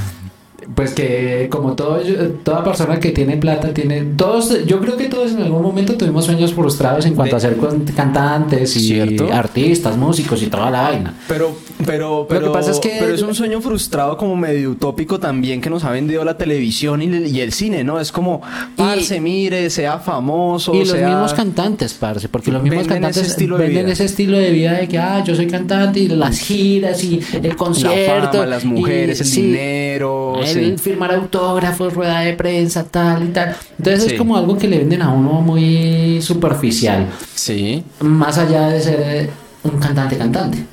Pues 0.74 0.94
que 0.94 1.48
como 1.50 1.72
todo, 1.74 2.00
toda 2.44 2.62
persona 2.62 3.00
que 3.00 3.10
tiene 3.10 3.36
plata 3.36 3.74
tiene 3.74 4.02
todos, 4.16 4.64
yo 4.64 4.80
creo 4.80 4.96
que 4.96 5.06
todos 5.06 5.32
en 5.32 5.42
algún 5.42 5.62
momento 5.62 5.94
tuvimos 5.94 6.24
sueños 6.24 6.52
frustrados 6.54 7.04
en 7.06 7.14
cuanto 7.14 7.34
De- 7.34 7.38
a 7.38 7.40
ser 7.50 7.56
con- 7.56 7.80
cantantes 7.84 8.76
y 8.76 8.80
¿Cierto? 8.80 9.28
artistas, 9.32 9.96
músicos 9.96 10.42
y 10.42 10.46
toda 10.46 10.70
la 10.70 10.82
vaina. 10.82 11.14
Pero, 11.26 11.54
pero, 11.86 12.26
pero, 12.28 12.46
que 12.46 12.52
pasa 12.52 12.70
es 12.70 12.78
que- 12.78 12.96
pero 13.00 13.14
es 13.14 13.22
un 13.22 13.34
sueño 13.34 13.60
frustrado 13.60 14.16
como 14.16 14.36
medio 14.36 14.70
utópico 14.70 15.18
también 15.18 15.60
que 15.60 15.68
nos 15.68 15.82
ha 15.84 15.90
vendido 15.90 16.24
la 16.24 16.38
televisión 16.38 17.02
y, 17.02 17.06
el- 17.06 17.26
y 17.26 17.40
el 17.40 17.52
cine, 17.52 17.82
¿no? 17.82 17.98
Es 17.98 18.12
como, 18.12 18.40
parce, 18.76 19.20
mire, 19.20 19.68
sea 19.70 19.98
famoso, 19.98 20.74
Y 20.74 20.80
los 20.80 20.90
sea... 20.90 21.08
mismos 21.08 21.34
cantantes, 21.34 21.94
parce, 21.94 22.28
porque 22.28 22.52
los 22.52 22.62
mismos 22.62 22.86
Venden 22.86 22.96
ese 22.96 23.00
cantantes 23.02 23.30
estilo 23.32 23.56
venden 23.58 23.84
vida. 23.86 23.92
ese 23.94 24.04
estilo 24.04 24.38
de 24.38 24.50
vida 24.50 24.72
de 24.74 24.86
que, 24.88 24.98
ah, 24.98 25.24
yo 25.24 25.34
soy 25.34 25.46
cantante 25.48 25.98
y 26.00 26.08
las 26.08 26.38
giras 26.38 27.02
y 27.02 27.20
el 27.42 27.56
concierto. 27.56 28.32
fama, 28.38 28.46
las 28.46 28.64
mujeres, 28.64 29.20
el 29.20 29.26
sí, 29.26 29.42
dinero, 29.42 30.34
sí. 30.52 30.76
firmar 30.78 31.14
autógrafos, 31.14 31.94
rueda 31.94 32.20
de 32.20 32.34
prensa, 32.34 32.84
tal 32.84 33.24
y 33.24 33.28
tal. 33.28 33.56
Entonces 33.78 34.04
Sí. 34.04 34.12
es 34.12 34.18
como 34.18 34.36
algo 34.36 34.56
que 34.58 34.68
le 34.68 34.78
venden 34.78 35.02
a 35.02 35.10
uno 35.12 35.40
muy 35.40 36.20
superficial, 36.22 37.06
Sí. 37.34 37.84
más 38.00 38.38
allá 38.38 38.68
de 38.68 38.80
ser 38.80 39.00
eh, 39.00 39.30
un 39.64 39.78
cantante 39.78 40.16
cantante. 40.16 40.64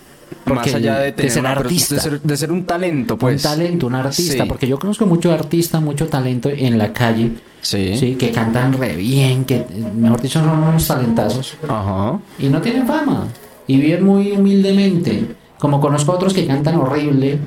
Más 0.45 0.73
allá 0.73 0.99
de, 0.99 1.11
tener 1.11 1.31
ser 1.31 1.41
una- 1.41 1.51
artista. 1.51 1.95
De 1.95 2.01
ser, 2.01 2.21
de 2.21 2.37
ser 2.37 2.51
un 2.51 2.65
talento, 2.65 3.17
pues. 3.17 3.43
un 3.45 3.51
talento, 3.51 3.85
un 3.87 3.95
artista, 3.95 4.43
Sí. 4.43 4.49
porque 4.49 4.67
yo 4.67 4.79
conozco 4.79 5.05
mucho 5.05 5.31
artista, 5.31 5.79
mucho 5.79 6.07
talento 6.07 6.49
en 6.49 6.77
la 6.77 6.91
calle, 6.91 7.33
Sí. 7.61 7.95
sí, 7.97 8.15
que 8.15 8.31
cantan 8.31 8.73
re 8.73 8.95
bien, 8.95 9.45
que 9.45 9.63
mejor 9.95 10.21
dicho 10.21 10.39
son 10.39 10.49
unos 10.49 10.87
talentazos 10.87 11.55
Ajá. 11.67 12.17
y 12.39 12.47
no 12.47 12.61
tienen 12.61 12.87
fama 12.87 13.27
y 13.67 13.77
viven 13.77 14.03
muy 14.03 14.31
humildemente. 14.31 15.35
Como 15.59 15.79
conozco 15.81 16.13
otros 16.13 16.33
que 16.33 16.47
cantan 16.47 16.77
horrible, 16.77 17.37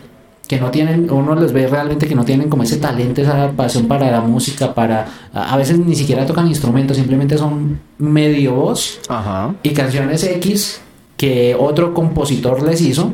que 0.47 0.61
no 0.61 0.71
tienen, 0.71 1.11
uno 1.11 1.35
les 1.35 1.53
ve 1.53 1.67
realmente 1.67 2.07
que 2.07 2.15
no 2.15 2.25
tienen 2.25 2.51
como 2.51 2.63
ese 2.63 2.77
talento, 2.77 3.23
esa 3.23 3.51
pasión 3.53 3.87
para 3.87 4.11
la 4.11 4.21
música, 4.21 4.75
para 4.75 5.07
a 5.33 5.57
veces 5.57 5.79
ni 5.79 5.95
siquiera 5.95 6.27
tocan 6.27 6.47
instrumentos, 6.49 6.97
simplemente 6.97 7.39
son 7.39 7.81
medio 7.99 8.55
voz 8.55 9.01
Ajá. 9.09 9.55
y 9.63 9.71
canciones 9.71 10.25
X 10.25 10.83
que 11.17 11.57
otro 11.59 11.95
compositor 11.95 12.63
les 12.63 12.81
hizo 12.81 13.13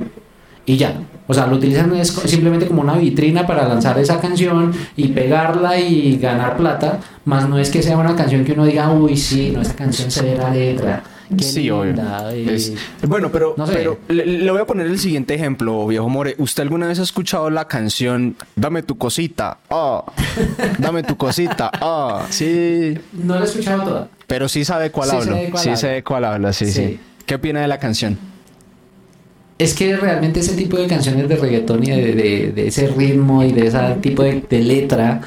y 0.67 0.77
ya. 0.77 1.01
O 1.27 1.35
sea, 1.35 1.47
lo 1.47 1.57
utilizan 1.57 1.95
es 1.95 2.09
simplemente 2.09 2.67
como 2.67 2.81
una 2.81 2.97
vitrina 2.97 3.47
para 3.47 3.69
lanzar 3.69 3.99
esa 3.99 4.19
canción 4.19 4.73
y 4.97 5.09
pegarla 5.09 5.79
y 5.79 6.17
ganar 6.17 6.57
plata, 6.57 7.01
más 7.27 7.47
no 7.49 7.59
es 7.59 7.71
que 7.71 7.83
sea 7.83 7.99
una 7.99 8.17
canción 8.17 8.45
que 8.45 8.53
uno 8.53 8.65
diga, 8.65 8.91
uy, 8.91 9.15
sí, 9.17 9.51
no, 9.55 9.61
esta 9.61 9.75
canción 9.75 10.11
se 10.11 10.23
ve 10.23 10.37
la 10.37 10.51
letra. 10.51 11.03
Qué 11.37 11.45
Sí, 11.45 11.71
obvio. 11.71 11.95
eh". 12.31 12.47
Es- 12.55 12.73
bueno, 13.07 13.31
pero, 13.31 13.55
no 13.57 13.67
sé. 13.67 13.75
pero 13.75 13.99
le, 14.09 14.25
le 14.25 14.51
voy 14.51 14.61
a 14.61 14.65
poner 14.67 14.87
el 14.87 14.99
siguiente 14.99 15.35
ejemplo, 15.35 15.87
viejo 15.87 16.09
More. 16.09 16.35
¿Usted 16.39 16.63
alguna 16.63 16.87
vez 16.87 16.99
ha 16.99 17.03
escuchado 17.03 17.51
la 17.51 17.67
canción 17.69 18.37
Dame 18.57 18.83
tu 18.83 18.97
cosita? 18.97 19.59
Ah, 19.71 20.05
dame 20.79 21.03
tu 21.03 21.17
cosita. 21.17 21.71
Ah, 21.75 22.25
sí. 22.31 22.95
No 23.13 23.35
la 23.35 23.43
he 23.43 23.45
escuchado 23.45 23.83
toda. 23.83 24.09
Pero 24.27 24.49
sí 24.49 24.65
sabe 24.65 24.91
cuál 24.91 25.11
Sí 25.11 25.17
hablo. 25.17 25.35
sé 25.35 25.41
de 25.41 25.51
cuál 25.51 25.63
sí 25.63 25.69
habla. 25.69 25.77
sé 25.81 25.87
de 25.89 26.05
cuál 26.05 26.25
habla, 26.25 26.53
sí, 26.53 26.67
sí, 26.67 26.73
Sí. 26.73 27.01
¿Qué 27.27 27.35
opina 27.35 27.61
de 27.61 27.69
la 27.69 27.79
canción? 27.79 28.19
Es 29.59 29.75
que 29.75 29.97
realmente 29.97 30.41
ese 30.41 30.55
tipo 30.55 30.77
de 30.77 30.87
canciones 30.87 31.29
de 31.29 31.35
reggaetón 31.37 31.83
y 31.83 31.91
de, 31.91 32.15
de- 32.15 32.53
de 32.53 32.67
ese 32.69 32.87
ritmo 32.89 33.43
y 33.43 33.53
de 33.53 33.67
ese 33.67 33.79
tipo 34.01 34.23
de, 34.23 34.45
de 34.49 34.61
letra, 34.61 35.21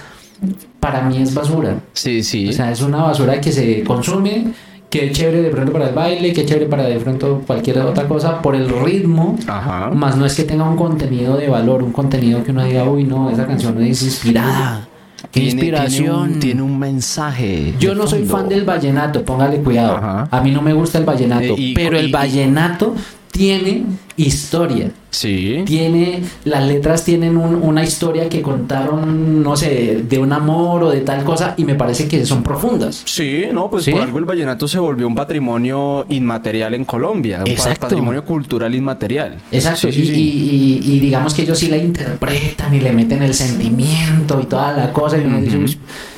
para 0.80 1.02
mí 1.04 1.22
es 1.22 1.34
basura. 1.34 1.80
Sí, 1.94 2.24
sí. 2.24 2.48
O 2.50 2.54
sea, 2.54 2.72
es 2.72 2.82
una 2.82 3.04
basura 3.04 3.42
que 3.42 3.52
se 3.52 3.84
consume, 3.84 4.54
que 4.92 5.06
es 5.08 5.14
chévere 5.18 5.42
de 5.42 5.50
pronto 5.50 5.72
para 5.72 5.88
el 5.90 5.96
baile, 5.96 6.34
que 6.34 6.42
es 6.42 6.48
chévere 6.48 6.68
para 6.68 6.84
de 6.84 6.98
pronto 7.00 7.42
cualquier 7.48 7.80
otra 7.80 8.08
cosa, 8.08 8.42
por 8.42 8.56
el 8.56 8.68
ritmo, 8.70 9.38
Ajá. 9.48 9.90
más 9.90 10.18
no 10.18 10.26
es 10.26 10.36
que 10.36 10.44
tenga 10.44 10.70
un 10.70 10.76
contenido 10.76 11.38
de 11.38 11.48
valor, 11.48 11.82
un 11.82 11.92
contenido 11.94 12.44
que 12.44 12.52
uno 12.52 12.64
diga, 12.66 12.84
uy, 12.84 13.06
no, 13.06 13.30
esa 13.32 13.48
canción 13.48 13.82
es 13.84 14.04
inspirada. 14.04 14.88
Qué 15.32 15.40
Tiene- 15.40 15.52
inspiración. 15.52 16.04
Tiene 16.28 16.34
un, 16.34 16.40
tiene 16.40 16.62
un 16.64 16.80
mensaje. 16.80 17.74
Yo 17.80 17.96
no 17.96 18.06
soy 18.06 18.20
fondo. 18.24 18.38
fan 18.38 18.50
del 18.50 18.66
vallenato, 18.66 19.24
póngale 19.24 19.58
cuidado. 19.62 19.96
Ajá. 19.98 20.28
A 20.30 20.42
mí 20.42 20.52
no 20.52 20.62
me 20.62 20.74
gusta 20.74 20.98
el 20.98 21.06
vallenato, 21.06 21.44
Eh, 21.44 21.56
y- 21.58 21.74
pero 21.74 21.96
y- 21.96 22.00
el 22.06 22.12
vallenato 22.12 22.94
tiene 23.32 23.86
historia. 24.18 24.92
Sí. 25.10 25.64
Tiene, 25.66 26.22
las 26.46 26.66
letras 26.68 27.04
tienen 27.04 27.36
un- 27.38 27.56
una 27.56 27.84
historia 27.84 28.30
que 28.30 28.42
contaron, 28.42 29.44
no 29.44 29.56
sé, 29.58 30.04
de 30.08 30.18
un 30.20 30.32
amor 30.32 30.84
o 30.84 30.90
de 30.90 31.02
tal 31.02 31.24
cosa, 31.24 31.54
y 31.58 31.66
me 31.66 31.76
parece 31.76 32.08
que 32.08 32.26
son 32.26 32.44
profundas. 32.44 33.02
Sí, 33.06 33.44
no, 33.52 33.70
pues 33.70 33.86
¿Sí? 33.86 33.92
por 33.92 34.02
algo 34.02 34.20
el 34.20 34.26
vallenato 34.26 34.68
se 34.68 34.80
volvió 34.80 35.08
un 35.08 35.16
patrimonio 35.16 36.06
inmaterial 36.10 36.74
en 36.76 36.86
Colombia. 36.86 37.44
Un 37.46 37.76
patrimonio 37.80 38.24
cultural 38.24 38.74
inmaterial. 38.74 39.38
Exacto, 39.52 39.92
Sí, 39.92 39.94
sí, 39.94 40.02
y, 40.02 40.06
sí. 40.06 40.14
y- 40.14 40.92
y- 40.94 40.96
y 40.96 41.00
digamos 41.00 41.34
que 41.34 41.42
ellos 41.42 41.58
sí 41.60 41.68
la 41.68 41.78
interpretan 41.78 42.74
y 42.74 42.80
le 42.80 42.92
meten 42.94 43.22
el 43.24 43.34
sentimiento 43.34 44.40
y 44.42 44.46
toda 44.46 44.72
la 44.74 44.94
cosa, 44.94 45.18
y, 45.18 45.26
uno 45.26 45.42
dice. 45.42 45.58
"Uy", 45.58 45.78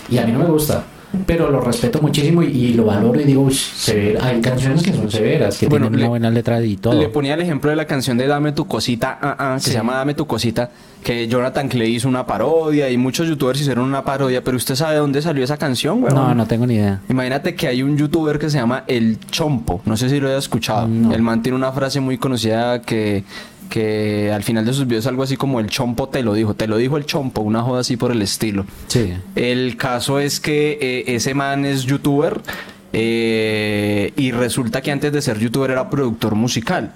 y 0.09 0.17
a 0.17 0.25
mí 0.25 0.31
no 0.31 0.39
me 0.39 0.45
gusta. 0.45 0.83
Pero 1.27 1.49
lo 1.51 1.61
respeto 1.61 2.01
muchísimo 2.01 2.41
y, 2.41 2.47
y 2.47 2.73
lo 2.73 2.85
valoro 2.85 3.19
y 3.21 3.23
digo, 3.23 3.43
"Uy, 3.43 3.53
sever- 3.53 4.19
hay 4.21 4.41
canciones 4.41 4.81
que 4.81 4.91
son 4.93 5.09
severas, 5.11 5.57
que 5.57 5.67
Bueno, 5.67 5.85
tienen 5.85 5.99
le- 5.99 6.03
una 6.05 6.09
buena 6.09 6.29
letra 6.31 6.61
y 6.63 6.75
todo. 6.77 6.93
Le 6.99 7.07
ponía 7.09 7.35
el 7.35 7.41
ejemplo 7.41 7.69
de 7.69 7.75
la 7.75 7.85
canción 7.85 8.17
de 8.17 8.25
Dame 8.27 8.51
tu 8.51 8.65
cosita, 8.67 9.19
ah, 9.21 9.53
que 9.55 9.61
Sí. 9.61 9.69
se 9.71 9.77
llama 9.77 9.95
Dame 9.97 10.15
tu 10.15 10.25
cosita, 10.25 10.71
que 11.03 11.27
Jonathan 11.27 11.67
Clay 11.69 11.95
hizo 11.95 12.07
una 12.09 12.25
parodia 12.25 12.89
y 12.89 12.97
muchos 12.97 13.27
youtubers 13.27 13.61
hicieron 13.61 13.85
una 13.85 14.03
parodia, 14.03 14.43
pero 14.43 14.57
¿usted 14.57 14.75
sabe 14.75 14.93
de 14.93 14.99
dónde 15.01 15.21
salió 15.21 15.43
esa 15.43 15.57
canción, 15.57 16.01
weón? 16.03 16.15
No, 16.15 16.33
no 16.33 16.47
tengo 16.47 16.65
ni 16.65 16.75
idea. 16.75 17.01
Imagínate 17.09 17.53
que 17.55 17.67
hay 17.67 17.83
un 17.83 17.95
youtuber 17.97 18.39
que 18.39 18.49
se 18.49 18.57
llama 18.57 18.83
El 18.87 19.19
Chompo, 19.29 19.81
no 19.85 19.95
sé 19.97 20.09
si 20.09 20.19
lo 20.19 20.27
hayas 20.29 20.45
escuchado. 20.45 20.87
No. 20.87 21.13
El 21.13 21.21
man 21.21 21.43
tiene 21.43 21.55
una 21.57 21.71
frase 21.71 21.99
muy 21.99 22.17
conocida 22.17 22.81
que, 22.81 23.23
que 23.73 24.31
al 24.31 24.43
final 24.43 24.67
de 24.67 24.71
sus 24.71 24.85
videos 24.85 25.07
algo 25.07 25.23
así 25.23 25.35
como 25.35 25.59
El 25.59 25.67
Chompo 25.67 26.07
te 26.07 26.21
lo 26.21 26.35
dijo, 26.35 26.53
te 26.53 26.67
lo 26.67 26.77
dijo 26.77 26.95
el 26.95 27.07
Chompo, 27.07 27.41
una 27.41 27.63
joda 27.63 27.81
así 27.81 27.97
por 27.97 28.11
el 28.11 28.21
estilo. 28.21 28.67
Sí. 28.85 29.15
El 29.33 29.77
caso 29.77 30.19
es 30.19 30.39
que 30.39 30.77
eh, 30.79 31.15
ese 31.15 31.33
man 31.33 31.65
es 31.65 31.85
youtuber 31.85 32.39
eh, 32.93 34.13
y 34.15 34.29
resulta 34.29 34.79
que 34.83 34.91
antes 34.91 35.11
de 35.11 35.23
ser 35.23 35.39
youtuber 35.39 35.71
era 35.71 35.89
productor 35.89 36.35
musical. 36.35 36.93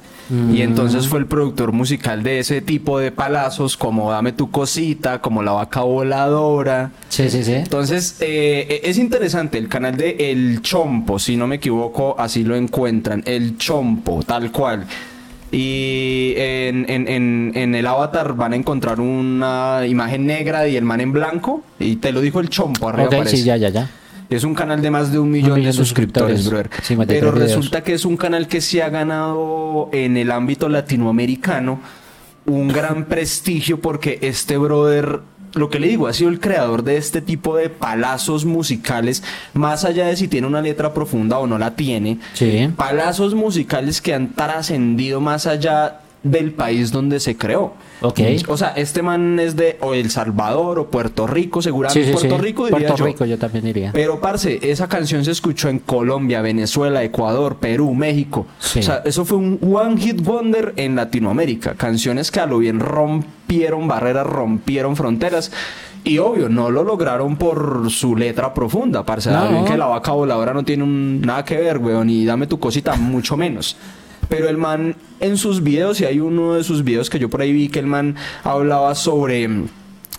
Y 0.53 0.61
entonces 0.61 1.07
fue 1.07 1.19
el 1.19 1.25
productor 1.25 1.71
musical 1.71 2.21
de 2.21 2.39
ese 2.39 2.59
tipo 2.61 2.99
de 2.99 3.13
palazos 3.13 3.77
como 3.77 4.11
Dame 4.11 4.33
tu 4.33 4.51
cosita, 4.51 5.19
como 5.21 5.41
La 5.41 5.53
vaca 5.53 5.81
voladora. 5.81 6.91
Sí, 7.07 7.29
sí, 7.29 7.45
sí. 7.45 7.53
Entonces, 7.53 8.17
eh, 8.19 8.81
es 8.83 8.97
interesante, 8.97 9.57
el 9.57 9.69
canal 9.69 9.95
de 9.95 10.31
El 10.31 10.61
Chompo, 10.61 11.17
si 11.17 11.37
no 11.37 11.47
me 11.47 11.55
equivoco, 11.55 12.13
así 12.19 12.43
lo 12.43 12.57
encuentran, 12.57 13.23
El 13.25 13.57
Chompo, 13.57 14.21
tal 14.21 14.51
cual. 14.51 14.85
Y 15.51 16.33
en, 16.35 16.85
en- 16.89 17.07
en- 17.07 17.51
en 17.55 17.75
el 17.75 17.87
avatar 17.87 18.33
van 18.35 18.53
a 18.53 18.55
encontrar 18.57 18.99
una 18.99 19.85
imagen 19.87 20.25
negra 20.25 20.67
y 20.67 20.75
el 20.75 20.83
man 20.83 20.99
en 21.01 21.11
blanco. 21.13 21.63
Y 21.79 21.97
te 21.97 22.11
lo 22.11 22.21
dijo 22.21 22.39
el 22.39 22.49
chompo 22.49 22.89
arriba. 22.89 23.07
Ok, 23.07 23.13
aparece. 23.13 23.37
sí, 23.37 23.43
ya, 23.43 23.57
ya, 23.57 23.69
ya. 23.69 23.89
Es 24.29 24.43
un 24.43 24.53
canal 24.53 24.81
de 24.81 24.91
más 24.91 25.09
de 25.11 25.19
un 25.19 25.31
millón, 25.31 25.53
millón 25.53 25.67
de 25.67 25.73
suscriptores, 25.73 26.41
suscriptores. 26.41 26.69
brother. 26.69 26.85
53 26.85 27.19
Pero 27.21 27.31
videos. 27.31 27.49
resulta 27.49 27.81
que 27.81 27.93
es 27.93 28.03
un 28.03 28.17
canal 28.17 28.47
que 28.49 28.59
se 28.59 28.83
ha 28.83 28.89
ganado 28.89 29.89
en 29.93 30.17
el 30.17 30.31
ámbito 30.31 30.67
latinoamericano 30.67 31.79
un 32.45 32.67
gran 32.69 33.05
prestigio 33.05 33.79
porque 33.79 34.19
este 34.21 34.57
brother, 34.57 35.19
lo 35.53 35.69
que 35.69 35.79
le 35.79 35.87
digo, 35.87 36.07
ha 36.07 36.13
sido 36.13 36.29
el 36.29 36.39
creador 36.39 36.83
de 36.83 36.97
este 36.97 37.21
tipo 37.21 37.55
de 37.55 37.69
palazos 37.69 38.45
musicales, 38.45 39.23
más 39.53 39.85
allá 39.85 40.07
de 40.07 40.15
si 40.15 40.27
tiene 40.27 40.47
una 40.47 40.61
letra 40.61 40.93
profunda 40.93 41.39
o 41.39 41.47
no 41.47 41.57
la 41.57 41.75
tiene. 41.75 42.19
Sí. 42.33 42.69
Palazos 42.75 43.35
musicales 43.35 44.01
que 44.01 44.13
han 44.13 44.33
trascendido 44.33 45.19
más 45.21 45.47
allá 45.47 46.01
del 46.31 46.51
país 46.51 46.91
donde 46.91 47.19
se 47.19 47.35
creó. 47.37 47.73
Ok. 48.01 48.19
O 48.47 48.57
sea, 48.57 48.69
este 48.75 49.01
man 49.01 49.39
es 49.39 49.55
de 49.55 49.77
o 49.81 49.93
El 49.93 50.11
Salvador 50.11 50.77
o 50.79 50.87
Puerto 50.91 51.25
Rico, 51.27 51.61
seguramente 51.61 51.99
Sí, 52.01 52.05
sí, 52.07 52.13
Puerto 52.13 52.35
sí. 52.37 52.41
Rico 52.41 52.65
diría 52.65 52.79
Puerto 52.87 52.95
yo. 52.97 53.05
Rico 53.05 53.25
yo 53.25 53.37
también 53.39 53.65
diría. 53.65 53.89
Pero, 53.93 54.21
parce, 54.21 54.59
esa 54.61 54.87
canción 54.87 55.25
se 55.25 55.31
escuchó 55.31 55.69
en 55.69 55.79
Colombia, 55.79 56.41
Venezuela, 56.41 57.03
Ecuador, 57.03 57.55
Perú, 57.57 57.93
México. 57.93 58.45
Sí. 58.59 58.79
O 58.79 58.83
sea, 58.83 59.01
eso 59.05 59.25
fue 59.25 59.37
un 59.37 59.59
one 59.73 59.99
hit 59.99 60.21
wonder 60.23 60.73
en 60.77 60.95
Latinoamérica. 60.95 61.73
Canciones 61.75 62.29
que 62.31 62.39
a 62.39 62.45
lo 62.45 62.59
bien 62.59 62.79
rompieron 62.79 63.87
barreras, 63.87 64.27
rompieron 64.27 64.95
fronteras. 64.95 65.51
Y 66.03 66.19
obvio, 66.19 66.47
no 66.47 66.69
lo 66.69 66.83
lograron 66.83 67.35
por 67.35 67.89
su 67.89 68.15
letra 68.15 68.53
profunda, 68.53 69.03
parce. 69.05 69.29
No. 69.31 69.65
Que 69.65 69.75
la 69.75 69.87
vaca 69.87 70.11
voladora 70.13 70.53
no 70.53 70.63
tiene 70.63 70.83
un- 70.83 71.19
nada 71.21 71.43
que 71.43 71.57
ver, 71.57 71.79
weón. 71.79 72.09
Y 72.09 72.23
dame 72.25 72.47
tu 72.47 72.59
cosita, 72.59 72.95
mucho 72.95 73.35
menos. 73.35 73.75
Pero 74.29 74.49
el 74.49 74.57
man 74.57 74.95
en 75.19 75.37
sus 75.37 75.63
videos, 75.63 76.01
y 76.01 76.05
hay 76.05 76.19
uno 76.19 76.53
de 76.55 76.63
sus 76.63 76.83
videos 76.83 77.09
que 77.09 77.19
yo 77.19 77.29
por 77.29 77.41
ahí 77.41 77.53
vi 77.53 77.69
que 77.69 77.79
el 77.79 77.87
man 77.87 78.15
hablaba 78.43 78.93
sobre... 78.95 79.49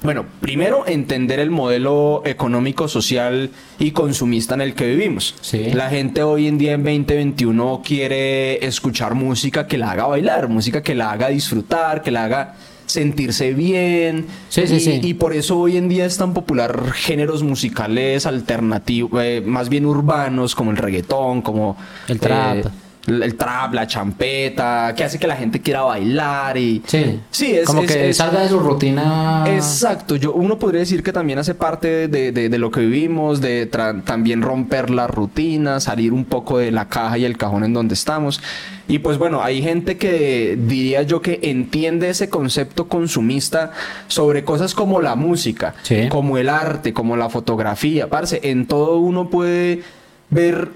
Bueno, 0.01 0.27
primero 0.41 0.85
entender 0.87 1.41
el 1.41 1.51
modelo 1.51 2.23
económico, 2.25 2.87
social 2.87 3.51
y 3.81 3.91
consumista 3.91 4.55
en 4.55 4.61
el 4.61 4.75
que 4.75 4.87
vivimos. 4.87 5.35
Sí. 5.41 5.73
La 5.73 5.91
gente 5.91 6.23
hoy 6.23 6.47
en 6.47 6.57
día 6.57 6.75
en 6.75 6.85
2021 6.85 7.83
quiere 7.85 8.65
escuchar 8.65 9.15
música 9.17 9.67
que 9.67 9.77
la 9.77 9.91
haga 9.91 10.07
bailar, 10.07 10.49
música 10.49 10.83
que 10.85 10.95
la 10.95 11.11
haga 11.11 11.29
disfrutar, 11.31 12.03
que 12.03 12.13
la 12.13 12.25
haga 12.27 12.55
sentirse 12.87 13.55
bien. 13.55 14.27
Sí, 14.49 14.69
sí, 14.69 14.77
y, 14.77 14.81
sí. 14.81 15.01
y 15.03 15.15
por 15.15 15.33
eso 15.35 15.59
hoy 15.59 15.77
en 15.77 15.89
día 15.89 16.07
es 16.07 16.17
tan 16.17 16.33
popular 16.33 16.93
géneros 16.93 17.43
musicales 17.43 18.25
alternativos, 18.25 19.21
eh, 19.23 19.43
más 19.45 19.69
bien 19.69 19.85
urbanos, 19.85 20.55
como 20.55 20.71
el 20.71 20.77
reggaetón, 20.77 21.43
como 21.43 21.77
El 22.07 22.21
trap. 22.21 22.59
eh, 22.59 22.65
el, 23.09 23.35
trap, 23.37 23.75
la 23.75 23.87
champeta, 23.87 24.95
que 24.97 25.05
hace 25.05 25.19
que 25.19 25.27
la 25.27 25.37
gente 25.37 25.61
quiera 25.61 25.83
bailar 25.83 26.57
y 26.57 26.83
Sí. 26.87 27.21
Sí, 27.31 27.53
es- 27.53 27.67
Como 27.67 27.83
es- 27.83 27.93
que 27.93 28.09
es- 28.11 28.17
salga 28.17 28.41
de 28.41 28.49
su 28.49 28.59
rutina. 28.59 29.45
Exacto, 29.49 30.17
yo 30.17 30.33
uno 30.33 30.59
podría 30.59 30.81
decir 30.81 31.03
que 31.03 31.13
también 31.13 31.39
hace 31.39 31.55
parte 31.55 32.09
de, 32.09 32.33
de- 32.33 32.49
de 32.49 32.59
lo 32.59 32.71
que 32.71 32.81
vivimos, 32.81 33.41
de 33.41 33.67
también 33.67 34.43
romper 34.43 34.91
la 34.91 35.07
rutina, 35.07 35.81
salir 35.81 36.13
un 36.13 36.25
poco 36.25 36.59
de 36.59 36.71
la 36.71 36.89
caja 36.89 37.19
y 37.19 37.25
el 37.25 37.37
cajón 37.37 37.65
en 37.65 37.73
donde 37.73 37.95
estamos. 37.95 38.41
Y 38.89 39.01
pues 39.01 39.19
bueno, 39.19 39.43
hay 39.43 39.61
gente 39.63 39.99
que 39.99 40.59
diría 40.59 41.03
yo 41.03 41.21
que 41.21 41.41
entiende 41.43 42.09
ese 42.09 42.29
concepto 42.31 42.89
consumista 42.89 43.73
sobre 44.07 44.45
cosas 44.45 44.75
como 44.75 45.01
la 45.03 45.15
música, 45.15 45.75
Sí. 45.83 46.09
como 46.09 46.39
el 46.39 46.49
arte, 46.49 46.93
como 46.95 47.17
la 47.17 47.29
fotografía. 47.29 48.09
Parce, 48.09 48.41
en 48.45 48.67
todo 48.67 48.99
uno 48.99 49.29
puede 49.29 49.83
ver 50.31 50.71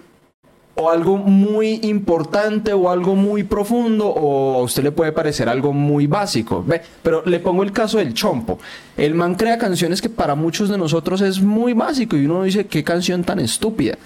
o 0.74 0.88
algo 0.90 1.18
muy 1.18 1.80
importante 1.82 2.72
o 2.72 2.88
algo 2.90 3.14
muy 3.14 3.42
profundo 3.44 4.06
o 4.08 4.58
a 4.58 4.62
usted 4.62 4.82
le 4.82 4.90
puede 4.92 5.12
parecer 5.12 5.48
algo 5.48 5.72
muy 5.72 6.06
básico. 6.06 6.64
Ve, 6.66 6.80
pero 7.02 7.22
le 7.26 7.40
pongo 7.40 7.62
el 7.62 7.72
caso 7.72 7.98
del 7.98 8.14
Chompo. 8.14 8.58
El 8.96 9.14
man 9.14 9.35
crea 9.35 9.58
canciones 9.58 10.00
que 10.00 10.08
para 10.08 10.35
muchos 10.35 10.68
de 10.70 10.78
nosotros 10.78 11.20
es 11.20 11.40
muy 11.42 11.74
básico 11.74 12.16
y 12.16 12.24
uno 12.24 12.42
dice, 12.44 12.66
qué 12.66 12.82
canción 12.82 13.22
tan 13.22 13.38
estúpida. 13.38 13.98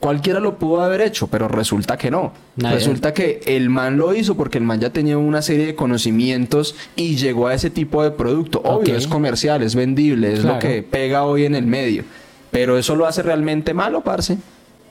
Cualquiera 0.00 0.40
lo 0.40 0.58
pudo 0.58 0.82
haber 0.82 1.00
hecho, 1.00 1.26
pero 1.26 1.48
resulta 1.48 1.96
que 1.96 2.10
no. 2.10 2.32
Nadie. 2.56 2.76
Resulta 2.76 3.12
que 3.14 3.40
el 3.46 3.70
man 3.70 3.96
lo 3.96 4.14
hizo 4.14 4.36
porque 4.36 4.58
el 4.58 4.64
man 4.64 4.78
ya 4.78 4.90
tenía 4.90 5.16
una 5.18 5.40
serie 5.42 5.66
de 5.66 5.74
conocimientos 5.74 6.74
y 6.96 7.16
llegó 7.16 7.46
a 7.48 7.54
ese 7.54 7.70
tipo 7.70 8.02
de 8.02 8.10
producto. 8.10 8.60
Obvio, 8.60 8.92
Ok. 8.94 8.98
es 9.00 9.06
comercial, 9.06 9.62
es 9.62 9.74
vendible, 9.74 10.32
es 10.34 10.44
lo 10.44 10.58
que 10.58 10.82
pega 10.82 11.24
hoy 11.24 11.44
en 11.44 11.54
el 11.54 11.66
medio. 11.66 12.04
Pero 12.50 12.78
eso 12.78 12.94
lo 12.94 13.06
hace 13.06 13.22
realmente 13.22 13.74
malo, 13.74 14.02
parce. 14.02 14.36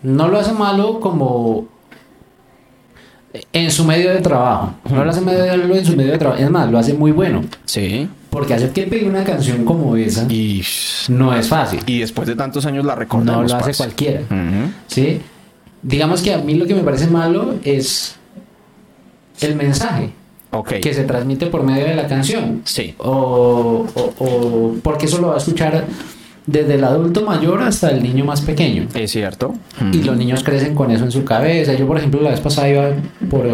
No 0.06 0.28
lo 0.28 0.40
hace 0.40 0.54
malo 0.54 1.00
como 1.00 1.66
en 3.52 3.72
su 3.72 3.84
medio 3.84 4.12
de 4.14 4.22
trabajo. 4.22 4.74
No 4.90 5.04
lo 5.04 5.10
hace 5.12 5.22
malo 5.22 5.76
en 5.76 5.86
su 5.86 5.96
medio 5.96 6.12
de 6.14 6.18
trabajo. 6.18 6.42
Es 6.42 6.50
más, 6.50 6.72
lo 6.72 6.78
hace 6.78 6.94
muy 6.94 7.12
bueno. 7.12 7.42
Sí. 7.66 8.08
Porque 8.30 8.54
hacer 8.54 8.72
que 8.72 8.84
pegue 8.84 9.08
una 9.08 9.24
canción 9.24 9.64
como 9.66 9.96
esa 9.96 10.26
Y, 10.30 10.62
no 11.10 11.34
es 11.34 11.48
fácil. 11.48 11.80
y 11.86 12.00
después 12.00 12.28
de 12.28 12.36
tantos 12.36 12.66
años 12.66 12.86
la 12.86 12.94
No 12.94 13.00
recordamos. 13.00 13.50
lo 13.52 13.56
hace 13.58 13.66
parce. 13.66 13.78
cualquiera. 13.78 14.22
¿Sí? 14.88 15.20
Digamos 15.82 16.22
que 16.22 16.34
a 16.34 16.38
mí 16.40 16.56
lo 16.56 16.66
que 16.66 16.76
me 16.76 16.82
parece 16.84 17.08
malo 17.08 17.56
es 17.64 18.16
el 19.42 19.56
mensaje 19.56 20.12
Ok. 20.52 20.74
que 20.82 20.94
se 20.94 21.04
transmite 21.04 21.48
por 21.48 21.64
medio 21.64 21.86
de 21.86 21.96
la 21.96 22.08
canción. 22.08 22.62
Sí. 22.66 22.94
O, 23.00 23.86
o- 23.96 24.14
o 24.20 24.76
porque 24.84 25.06
eso 25.06 25.20
lo 25.20 25.28
va 25.30 25.36
a 25.36 25.38
escuchar 25.38 25.86
desde 26.48 26.76
el 26.76 26.84
adulto 26.84 27.24
mayor 27.24 27.62
hasta 27.64 27.90
el 27.90 28.04
niño 28.04 28.24
más 28.26 28.42
pequeño. 28.42 28.88
Es 28.94 29.12
cierto. 29.12 29.56
Y 29.92 30.04
los 30.04 30.16
niños 30.18 30.44
crecen 30.44 30.76
con 30.76 30.92
eso 30.92 31.04
en 31.06 31.12
su 31.12 31.24
cabeza. 31.24 31.74
Yo, 31.74 31.88
por 31.88 31.98
ejemplo, 31.98 32.22
la 32.22 32.30
vez 32.32 32.40
pasada 32.40 32.70
iba 32.70 32.90
por, 33.30 33.46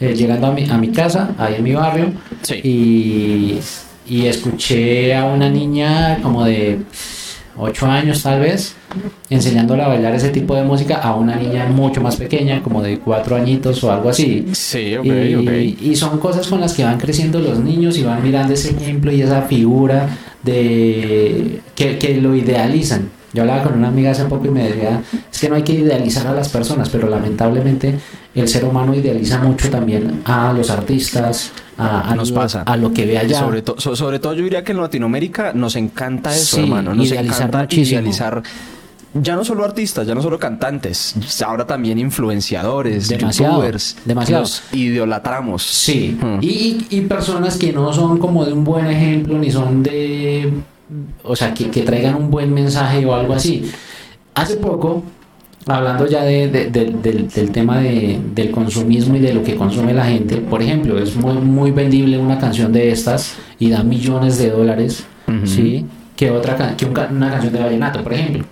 eh, 0.00 0.14
llegando 0.14 0.46
a 0.46 0.52
mi, 0.52 0.68
a 0.70 0.78
mi 0.78 0.88
casa, 0.88 1.30
ahí 1.38 1.56
en 1.58 1.64
mi 1.64 1.72
barrio, 1.74 2.06
Sí. 2.42 2.54
y, 2.62 3.58
y 4.06 4.26
escuché 4.26 5.14
a 5.14 5.24
una 5.24 5.48
niña 5.50 6.18
como 6.22 6.44
de 6.44 6.78
8 7.58 7.86
años 7.86 8.22
tal 8.22 8.40
vez, 8.40 8.74
enseñándole 9.28 9.82
a 9.82 9.88
bailar 9.88 10.14
ese 10.14 10.30
tipo 10.30 10.54
de 10.54 10.62
música 10.62 10.96
a 10.96 11.14
una 11.14 11.36
niña 11.36 11.66
mucho 11.66 12.00
más 12.00 12.16
pequeña, 12.16 12.62
como 12.62 12.80
de 12.82 12.98
4 12.98 13.36
añitos 13.36 13.82
o 13.84 13.92
algo 13.92 14.08
así. 14.08 14.46
Sí, 14.52 14.96
ok, 14.96 15.04
y, 15.04 15.34
ok. 15.34 15.50
y 15.82 15.96
son 15.96 16.18
cosas 16.18 16.46
con 16.46 16.60
las 16.60 16.72
que 16.74 16.84
van 16.84 16.98
creciendo 16.98 17.38
los 17.40 17.58
niños 17.58 17.98
y 17.98 18.02
van 18.02 18.22
mirando 18.22 18.54
ese 18.54 18.70
ejemplo 18.70 19.12
y 19.12 19.20
esa 19.22 19.42
figura 19.42 20.08
de 20.42 21.60
que, 21.74 21.98
que 21.98 22.20
lo 22.20 22.34
idealizan. 22.34 23.08
Yo 23.32 23.42
hablaba 23.42 23.62
con 23.62 23.74
una 23.74 23.88
amiga 23.88 24.10
hace 24.10 24.24
poco 24.24 24.46
y 24.46 24.50
me 24.50 24.64
decía, 24.68 25.02
es 25.32 25.38
que 25.38 25.48
no 25.48 25.54
hay 25.54 25.62
que 25.62 25.72
idealizar 25.74 26.26
a 26.26 26.32
las 26.32 26.48
personas, 26.48 26.88
pero 26.88 27.08
lamentablemente 27.08 27.94
el 28.34 28.48
ser 28.48 28.64
humano 28.64 28.92
idealiza 28.92 29.38
mucho 29.38 29.70
también 29.70 30.22
a 30.24 30.52
los 30.52 30.68
artistas, 30.68 31.52
a, 31.78 32.10
a 32.10 32.14
Nos 32.16 32.30
lo, 32.30 32.34
pasa. 32.36 32.62
a 32.62 32.76
lo 32.76 32.92
que 32.92 33.06
ve 33.06 33.18
allá. 33.18 33.38
Sobre, 33.38 33.62
to- 33.62 33.76
so- 33.78 33.94
sobre 33.94 34.18
todo 34.18 34.34
yo 34.34 34.42
diría 34.42 34.64
que 34.64 34.72
en 34.72 34.80
Latinoamérica 34.80 35.52
nos 35.54 35.76
encanta 35.76 36.34
eso, 36.34 36.56
Sí, 36.56 36.62
hermano. 36.62 36.92
Nos 36.92 37.06
idealizar 37.06 37.38
encanta 37.42 37.58
muchísimo. 37.60 38.00
idealizar 38.00 38.42
ya 39.14 39.34
no 39.36 39.44
solo 39.44 39.64
artistas, 39.64 40.06
ya 40.06 40.14
no 40.14 40.22
solo 40.22 40.38
cantantes, 40.38 41.14
ahora 41.44 41.66
también 41.66 41.98
influenciadores, 41.98 43.08
Demasiado, 43.08 43.54
youtubers. 43.56 43.96
demasiado. 44.04 44.42
Los 44.42 44.62
idolatramos. 44.72 45.62
Sí, 45.62 46.16
Hmm. 46.20 46.38
y, 46.40 46.86
y 46.90 47.00
personas 47.02 47.56
que 47.56 47.72
no 47.72 47.92
son 47.92 48.18
como 48.18 48.44
de 48.44 48.52
un 48.52 48.64
buen 48.64 48.86
ejemplo, 48.86 49.38
ni 49.38 49.50
son 49.50 49.82
de, 49.82 50.52
o 51.24 51.34
sea, 51.34 51.52
que, 51.54 51.70
que 51.70 51.82
traigan 51.82 52.14
un 52.16 52.30
buen 52.30 52.52
mensaje 52.54 53.04
o 53.04 53.14
algo 53.14 53.34
así. 53.34 53.70
Hace 54.34 54.56
poco, 54.56 55.02
hablando 55.66 56.06
ya 56.06 56.22
de- 56.22 56.48
de- 56.48 56.70
de- 56.70 56.86
del, 57.02 57.28
del 57.28 57.50
tema 57.50 57.78
de- 57.80 58.18
del 58.34 58.50
consumismo 58.50 59.16
y 59.16 59.18
de 59.20 59.34
lo 59.34 59.42
que 59.42 59.56
consume 59.56 59.92
la 59.92 60.06
gente, 60.06 60.36
por 60.36 60.62
ejemplo, 60.62 60.98
es 60.98 61.16
muy, 61.16 61.34
muy 61.34 61.70
vendible 61.72 62.16
una 62.18 62.38
canción 62.38 62.72
de 62.72 62.90
estas 62.92 63.34
y 63.58 63.70
da 63.70 63.82
millones 63.82 64.38
de 64.38 64.50
dólares. 64.50 65.04
¿sí? 65.44 65.84
Que, 66.16 66.30
otra, 66.30 66.76
que 66.76 66.86
una 66.86 67.30
canción 67.30 67.52
de 67.52 67.60
vallenato, 67.60 68.02
por 68.02 68.12
ejemplo, 68.14 68.44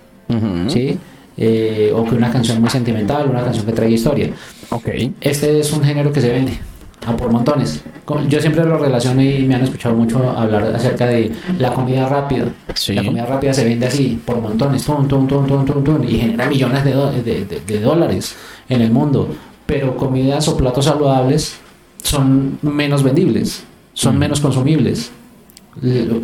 ¿sí? 0.67 0.97
Eh, 1.37 1.91
o 1.95 2.03
que 2.03 2.15
una 2.15 2.31
canción 2.31 2.59
muy 2.59 2.69
sentimental, 2.69 3.29
una 3.29 3.43
canción 3.43 3.65
que 3.65 3.71
trae 3.71 3.89
historia. 3.91 4.29
Ok. 4.69 4.87
Este 5.21 5.59
es 5.59 5.71
un 5.71 5.83
género 5.83 6.11
que 6.11 6.19
se 6.21 6.29
vende 6.29 6.59
a 7.07 7.15
por 7.15 7.31
montones. 7.31 7.81
Yo 8.27 8.41
siempre 8.41 8.65
lo 8.65 8.77
relaciono 8.77 9.21
y 9.21 9.45
me 9.45 9.55
han 9.55 9.61
escuchado 9.63 9.95
mucho 9.95 10.29
hablar 10.31 10.63
acerca 10.75 11.05
de 11.07 11.31
la 11.57 11.73
comida 11.73 12.09
rápida. 12.09 12.45
Sí. 12.73 12.93
La 12.93 13.03
comida 13.05 13.25
rápida 13.25 13.53
se 13.53 13.63
vende 13.63 13.85
así, 13.87 14.19
por 14.25 14.41
montones, 14.41 14.83
tum, 14.83 15.07
tum, 15.07 15.27
tum, 15.27 16.03
y 16.07 16.17
genera 16.17 16.45
millones 16.47 16.83
de, 16.83 16.91
de- 17.23 17.45
de- 17.45 17.61
de 17.65 17.79
dólares 17.79 18.35
en 18.67 18.81
el 18.81 18.91
mundo. 18.91 19.29
Pero 19.65 19.95
comidas 19.95 20.47
o 20.49 20.57
platos 20.57 20.85
saludables 20.85 21.55
son 22.03 22.57
menos 22.63 23.01
vendibles, 23.03 23.63
son 23.93 24.15
Mm. 24.15 24.19
menos 24.19 24.39
consumibles. 24.41 25.11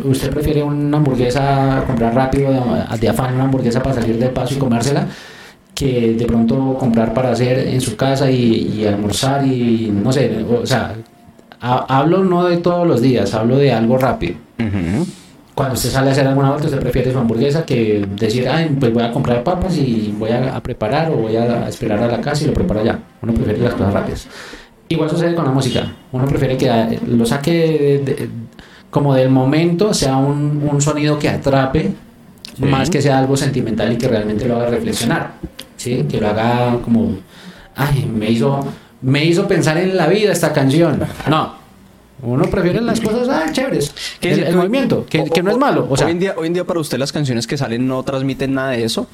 ¿Usted 0.04 0.30
prefiere 0.30 0.62
una 0.62 0.96
hamburguesa, 0.98 1.84
comprar 1.86 2.14
rápido, 2.14 2.50
de, 2.52 2.98
de 2.98 3.08
afán 3.08 3.34
una 3.34 3.44
hamburguesa 3.44 3.82
para 3.82 3.94
salir 4.00 4.18
del 4.18 4.30
paso 4.30 4.54
y 4.54 4.58
comérsela? 4.58 5.06
que 5.74 6.14
de 6.14 6.24
pronto 6.24 6.74
comprar 6.80 7.12
para 7.12 7.32
hacer 7.32 7.58
en 7.68 7.82
su 7.82 7.96
casa 7.96 8.30
y, 8.30 8.72
y 8.78 8.86
almorzar 8.86 9.46
y 9.46 9.90
no 9.92 10.10
sé, 10.10 10.42
o 10.42 10.64
sea, 10.64 10.94
ha- 11.60 11.98
hablo 11.98 12.24
no 12.24 12.44
de 12.46 12.56
todos 12.56 12.86
los 12.88 13.02
días, 13.02 13.34
hablo 13.34 13.58
de 13.58 13.74
algo 13.74 13.98
rápido. 13.98 14.36
Ujú. 14.58 15.06
Cuando 15.54 15.74
usted 15.74 15.90
sale 15.90 16.08
a 16.08 16.12
hacer 16.12 16.26
alguna 16.26 16.48
vuelta, 16.48 16.68
usted 16.68 16.80
prefiere 16.80 17.12
su 17.12 17.18
hamburguesa 17.18 17.66
que 17.66 18.06
decir, 18.18 18.48
ay, 18.48 18.74
pues 18.80 18.90
voy 18.90 19.02
a 19.02 19.12
comprar 19.12 19.44
papas 19.44 19.76
y 19.76 20.14
voy 20.18 20.30
a, 20.30 20.56
a 20.56 20.62
preparar 20.62 21.10
o 21.10 21.16
voy 21.16 21.36
a, 21.36 21.68
esperar 21.68 22.02
a 22.02 22.06
la 22.06 22.22
casa 22.22 22.44
y 22.44 22.46
lo 22.46 22.54
preparo 22.54 22.82
ya. 22.82 22.98
Uno 23.20 23.34
prefiere 23.34 23.58
las 23.60 23.74
cosas 23.74 23.92
rápidas. 23.92 24.28
Igual 24.88 25.10
sucede 25.10 25.34
con 25.34 25.44
la 25.44 25.50
música. 25.50 25.92
Uno 26.10 26.24
prefiere 26.24 26.56
que 26.56 26.68
eh, 26.70 26.98
lo 27.06 27.26
saque 27.26 28.02
de- 28.02 28.14
de- 28.14 28.28
como 28.96 29.12
del 29.14 29.28
momento, 29.28 29.92
sea 29.92 30.16
un, 30.16 30.66
un 30.72 30.80
sonido 30.80 31.18
que 31.18 31.28
atrape, 31.28 31.92
Sí. 32.56 32.62
más 32.64 32.88
que 32.88 33.02
sea 33.02 33.18
algo 33.18 33.36
sentimental 33.36 33.92
y 33.92 33.98
que 33.98 34.08
realmente 34.08 34.46
lo 34.48 34.56
haga 34.56 34.70
reflexionar. 34.70 35.32
¿sí? 35.76 36.06
Que 36.08 36.18
lo 36.18 36.28
haga 36.28 36.78
como, 36.82 37.18
ay, 37.74 38.06
me 38.10 38.30
hizo, 38.30 38.66
me 39.02 39.22
hizo 39.26 39.46
pensar 39.46 39.76
en 39.76 39.94
la 39.98 40.06
vida 40.06 40.32
esta 40.32 40.54
canción. 40.54 40.98
No. 41.28 41.52
Uno 42.22 42.44
prefiere 42.46 42.80
las 42.80 42.98
cosas 43.02 43.28
ah, 43.28 43.52
chéveres. 43.52 43.94
¿Qué 44.20 44.32
El, 44.32 44.56
movimiento, 44.56 45.04
que, 45.04 45.20
o- 45.20 45.24
que 45.26 45.42
no 45.42 45.50
es 45.50 45.58
malo. 45.58 45.86
O 45.90 45.98
sea, 45.98 46.06
hoy, 46.06 46.12
en 46.12 46.18
día, 46.18 46.34
hoy 46.38 46.46
en 46.46 46.54
día 46.54 46.64
para 46.64 46.80
usted 46.80 46.96
las 46.98 47.12
canciones 47.12 47.46
que 47.46 47.58
salen 47.58 47.86
no 47.86 48.02
transmiten 48.02 48.54
nada 48.54 48.70
de 48.70 48.84
eso. 48.84 49.06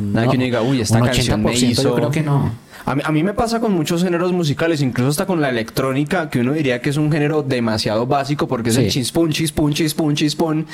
Nada 0.00 0.28
que 0.30 0.36
uno 0.36 0.44
diga, 0.46 0.62
uy, 0.62 0.80
esta 0.80 0.96
un 0.96 1.04
canción 1.04 1.42
me 1.42 1.50
80% 1.52 1.62
hizo... 1.70 1.82
Yo 1.82 1.94
creo 1.94 2.10
que 2.10 2.22
no. 2.22 2.50
A 2.86 2.94
mí, 2.94 3.02
a 3.04 3.12
mí 3.12 3.22
me 3.22 3.34
pasa 3.34 3.60
con 3.60 3.72
muchos 3.72 4.02
géneros 4.02 4.32
musicales, 4.32 4.80
incluso 4.82 5.10
hasta 5.10 5.26
con 5.26 5.40
la 5.40 5.48
electrónica, 5.50 6.30
que 6.30 6.40
uno 6.40 6.52
diría 6.52 6.80
que 6.80 6.90
es 6.90 6.96
un 6.96 7.10
género 7.12 7.42
demasiado 7.42 8.06
básico 8.06 8.48
porque 8.48 8.70
es 8.70 8.76
el 8.76 8.90
chispun, 8.90 9.30
chispun, 9.30 9.72
chispun, 9.74 10.14
chispun. 10.14 10.66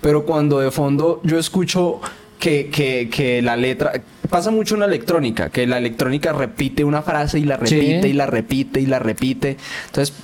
Pero 0.00 0.24
cuando 0.24 0.60
de 0.60 0.70
fondo 0.70 1.20
yo 1.24 1.38
escucho 1.38 2.00
que, 2.38 2.68
que, 2.70 3.08
que 3.10 3.40
la 3.42 3.56
letra... 3.56 3.92
Pasa 4.28 4.50
mucho 4.50 4.74
en 4.74 4.80
la 4.80 4.86
electrónica, 4.86 5.50
que 5.50 5.66
la 5.66 5.76
electrónica 5.78 6.32
repite 6.32 6.84
una 6.84 7.02
frase 7.02 7.38
y 7.38 7.44
la 7.44 7.58
Sí. 7.64 7.74
repite 7.76 8.08
y 8.08 8.12
la 8.14 8.26
repite 8.26 8.80
y 8.80 8.86
la 8.86 8.98
repite. 8.98 9.56
Entonces 9.86 10.14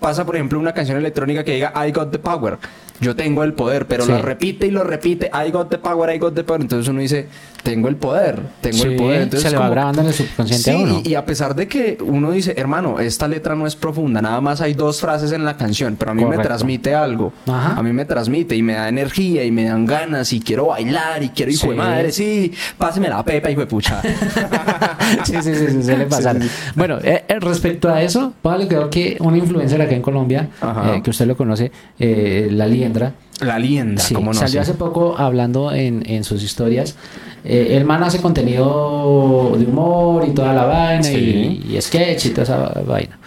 pasa, 0.00 0.24
por 0.24 0.36
ejemplo, 0.36 0.58
una 0.60 0.72
canción 0.72 0.96
electrónica 0.98 1.42
que 1.44 1.54
diga 1.54 1.72
I 1.86 1.90
got 1.92 2.10
the 2.12 2.18
power. 2.18 2.58
Yo 3.02 3.14
tengo 3.16 3.44
el 3.44 3.52
poder, 3.52 3.86
pero 3.86 4.04
Sí. 4.06 4.12
lo 4.12 4.22
repite 4.22 4.66
y 4.66 4.70
lo 4.70 4.84
repite. 4.84 5.30
I 5.34 5.50
got 5.50 5.68
the 5.68 5.78
power, 5.78 6.14
I 6.14 6.18
got 6.18 6.34
the 6.34 6.44
power. 6.44 6.60
Entonces 6.60 6.88
uno 6.88 7.00
dice, 7.00 7.26
tengo 7.62 7.88
el 7.88 7.96
poder, 7.96 8.40
tengo 8.60 8.84
el 8.84 8.96
poder. 8.96 9.22
Entonces 9.22 9.42
se 9.42 9.50
le 9.50 9.56
va 9.56 9.62
como- 9.64 9.72
grabando 9.72 10.00
en 10.02 10.06
el 10.08 10.12
subconsciente 10.14 10.70
a 10.70 10.76
uno. 10.76 11.02
y, 11.04 11.14
a 11.14 11.24
pesar 11.26 11.54
de 11.54 11.68
que 11.68 11.98
uno 12.04 12.30
dice, 12.30 12.54
hermano, 12.56 12.98
esta 13.00 13.28
letra 13.28 13.54
no 13.54 13.66
es 13.66 13.76
profunda, 13.76 14.22
nada 14.22 14.40
más 14.40 14.60
hay 14.60 14.74
dos 14.74 15.00
frases 15.00 15.32
en 15.32 15.44
la 15.44 15.56
canción, 15.56 15.96
pero 15.98 16.12
a 16.12 16.14
mí 16.14 16.24
me 16.24 16.38
transmite 16.38 16.94
algo. 16.94 17.32
Ajá. 17.46 17.74
A 17.76 17.82
mí 17.82 17.92
me 17.92 18.04
transmite 18.04 18.56
y 18.56 18.62
me 18.62 18.74
da 18.74 18.88
energía 18.88 19.44
y 19.44 19.50
me 19.50 19.64
dan 19.64 19.84
ganas 19.86 20.32
y 20.32 20.40
quiero 20.40 20.66
bailar 20.66 21.22
y 21.22 21.28
quiero, 21.30 21.50
hijo 21.52 21.66
de 21.68 21.72
Sí. 21.72 21.78
madre, 21.78 22.12
sí, 22.12 22.52
páseme 22.78 23.08
la 23.08 23.24
pepa, 23.24 23.50
hijo 23.50 23.60
de 23.60 23.66
pucha. 23.66 24.00
sí, 25.24 25.34
sí, 25.42 25.54
sí, 25.54 25.66
sí, 25.68 25.82
suele 25.82 26.06
pasar. 26.10 26.36
Bueno, 26.74 26.98
eh, 27.02 27.24
eh, 27.28 27.40
respecto 27.40 27.88
a 27.88 28.02
eso, 28.02 28.32
póngale 28.42 28.68
creo 28.68 28.90
que 28.90 29.16
una 29.20 29.36
influencer 29.38 29.80
acá 29.82 29.94
en 29.94 30.02
Colombia, 30.02 30.48
eh, 30.62 31.00
que 31.02 31.10
usted 31.10 31.26
lo 31.26 31.36
conoce, 31.36 31.70
eh, 31.98 32.48
La 32.50 32.66
Liendra, 32.92 33.14
La 33.40 33.58
lienda, 33.58 34.02
sí, 34.02 34.14
como 34.14 34.32
no 34.32 34.38
salió 34.38 34.52
sé. 34.52 34.58
hace 34.60 34.74
poco 34.74 35.16
hablando 35.18 35.72
en, 35.72 36.02
en 36.08 36.24
sus 36.24 36.42
historias. 36.42 36.96
Eh, 37.44 37.76
el 37.76 37.84
man 37.84 38.02
hace 38.04 38.20
contenido 38.20 39.54
de 39.58 39.64
humor 39.64 40.24
y 40.28 40.30
toda 40.32 40.52
la 40.52 40.64
vaina 40.64 41.02
Sí. 41.02 41.60
y, 41.68 41.76
y 41.76 41.80
sketch 41.82 42.26
y 42.26 42.30
toda 42.30 42.42
esa 42.44 42.82
vaina. 42.86 43.18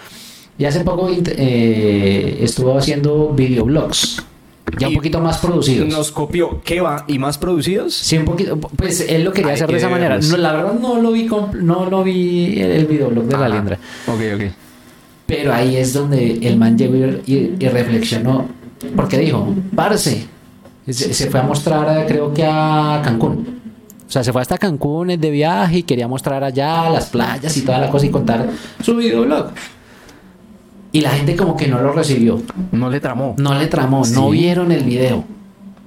Y 0.58 0.64
hace 0.66 0.82
poco 0.82 1.10
eh, 1.10 2.38
estuvo 2.42 2.78
haciendo 2.78 3.34
videoblogs, 3.36 4.24
ya 4.80 4.88
un 4.88 4.94
Y 4.94 4.96
poquito 4.96 5.20
más 5.20 5.38
producidos. 5.40 5.90
Nos 5.90 6.12
copió, 6.12 6.62
¿qué 6.64 6.80
va? 6.82 7.04
¿Y 7.08 7.20
más 7.20 7.38
producidos? 7.38 7.94
Sí, 7.94 8.18
un 8.18 8.26
poquito. 8.26 8.58
Pues 8.58 9.02
él 9.02 9.24
lo 9.26 9.32
quería 9.34 9.50
Hay 9.50 9.56
hacer 9.56 9.68
de 9.70 9.78
esa 9.78 9.90
manera. 9.90 10.18
No, 10.20 10.38
la 10.38 10.54
verdad 10.54 10.74
no 10.80 11.02
lo 11.02 11.12
vi, 11.12 11.28
no 11.62 11.90
lo 11.90 12.04
vi 12.04 12.60
el, 12.62 12.72
el 12.72 12.86
videoblog 12.86 13.26
de 13.26 13.32
la 13.34 13.38
Ajá. 13.40 13.50
Liendra. 13.50 13.80
Ok, 14.08 14.22
ok. 14.36 14.42
Pero 15.28 15.54
ahí 15.54 15.76
es 15.76 15.92
donde 15.92 16.34
el 16.48 16.56
man 16.58 16.78
llegó 16.78 16.96
y, 16.96 17.34
y- 17.34 17.56
y 17.60 17.68
reflexionó. 17.68 18.48
Porque 18.96 19.18
dijo, 19.20 19.54
parce. 19.76 20.26
Se, 20.88 21.14
se 21.14 21.30
fue 21.32 21.40
a 21.40 21.44
mostrar, 21.44 22.06
creo 22.08 22.34
que 22.34 22.46
a 22.46 23.02
Cancún. 23.04 23.56
O 24.08 24.12
sea, 24.12 24.24
se 24.24 24.32
fue 24.32 24.42
hasta 24.42 24.58
Cancún 24.58 25.08
de 25.20 25.30
viaje 25.32 25.80
y 25.80 25.84
quería 25.84 26.08
mostrar 26.08 26.44
allá 26.44 26.90
las 26.92 27.08
playas 27.08 27.58
y 27.58 27.62
toda 27.62 27.80
la 27.80 27.90
cosa 27.90 28.06
y 28.06 28.10
contar 28.10 28.48
su 28.84 28.96
videoblog. 28.96 29.48
Y 30.92 31.02
la 31.02 31.10
gente 31.10 31.36
como 31.36 31.58
que 31.58 31.68
no 31.68 31.82
lo 31.82 31.92
recibió. 31.92 32.42
No 32.72 32.90
le 32.90 33.00
tramó. 33.00 33.36
No 33.38 33.56
le 33.56 33.68
tramó, 33.68 34.04
no 34.14 34.30
vieron 34.30 34.72
el 34.72 34.84
video. 34.84 35.24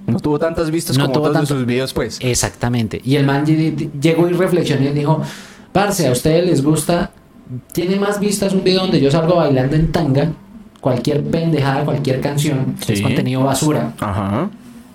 No 0.06 0.18
tuvo 0.20 0.38
tantas 0.38 0.70
vistas 0.70 0.96
No 0.98 1.04
como 1.04 1.14
tuvo 1.14 1.24
tanto- 1.32 1.40
de 1.40 1.46
sus 1.60 1.66
videos, 1.66 1.92
pues. 1.94 2.18
Exactamente. 2.20 3.00
Y 3.04 3.16
el 3.16 3.24
man 3.24 3.46
ll- 3.46 3.76
ll- 3.76 3.90
llegó 4.00 4.28
y 4.28 4.32
reflexionó 4.32 4.84
y 4.86 4.92
dijo, 4.92 5.22
parce, 5.72 6.08
a 6.08 6.12
ustedes 6.12 6.44
les 6.46 6.62
gusta, 6.62 7.10
tiene 7.72 7.96
más 7.96 8.18
vistas 8.18 8.52
un 8.52 8.64
video 8.64 8.82
donde 8.82 9.00
yo 9.00 9.10
salgo 9.10 9.36
bailando 9.36 9.76
en 9.76 9.92
tanga, 9.92 10.32
cualquier 10.80 11.22
pendejada, 11.24 11.84
cualquier 11.84 12.20
canción, 12.20 12.74
que 12.84 12.92
es 12.92 12.98
Sí. 12.98 13.04
contenido 13.04 13.42
basura, 13.42 13.92
Ajá. 14.00 14.48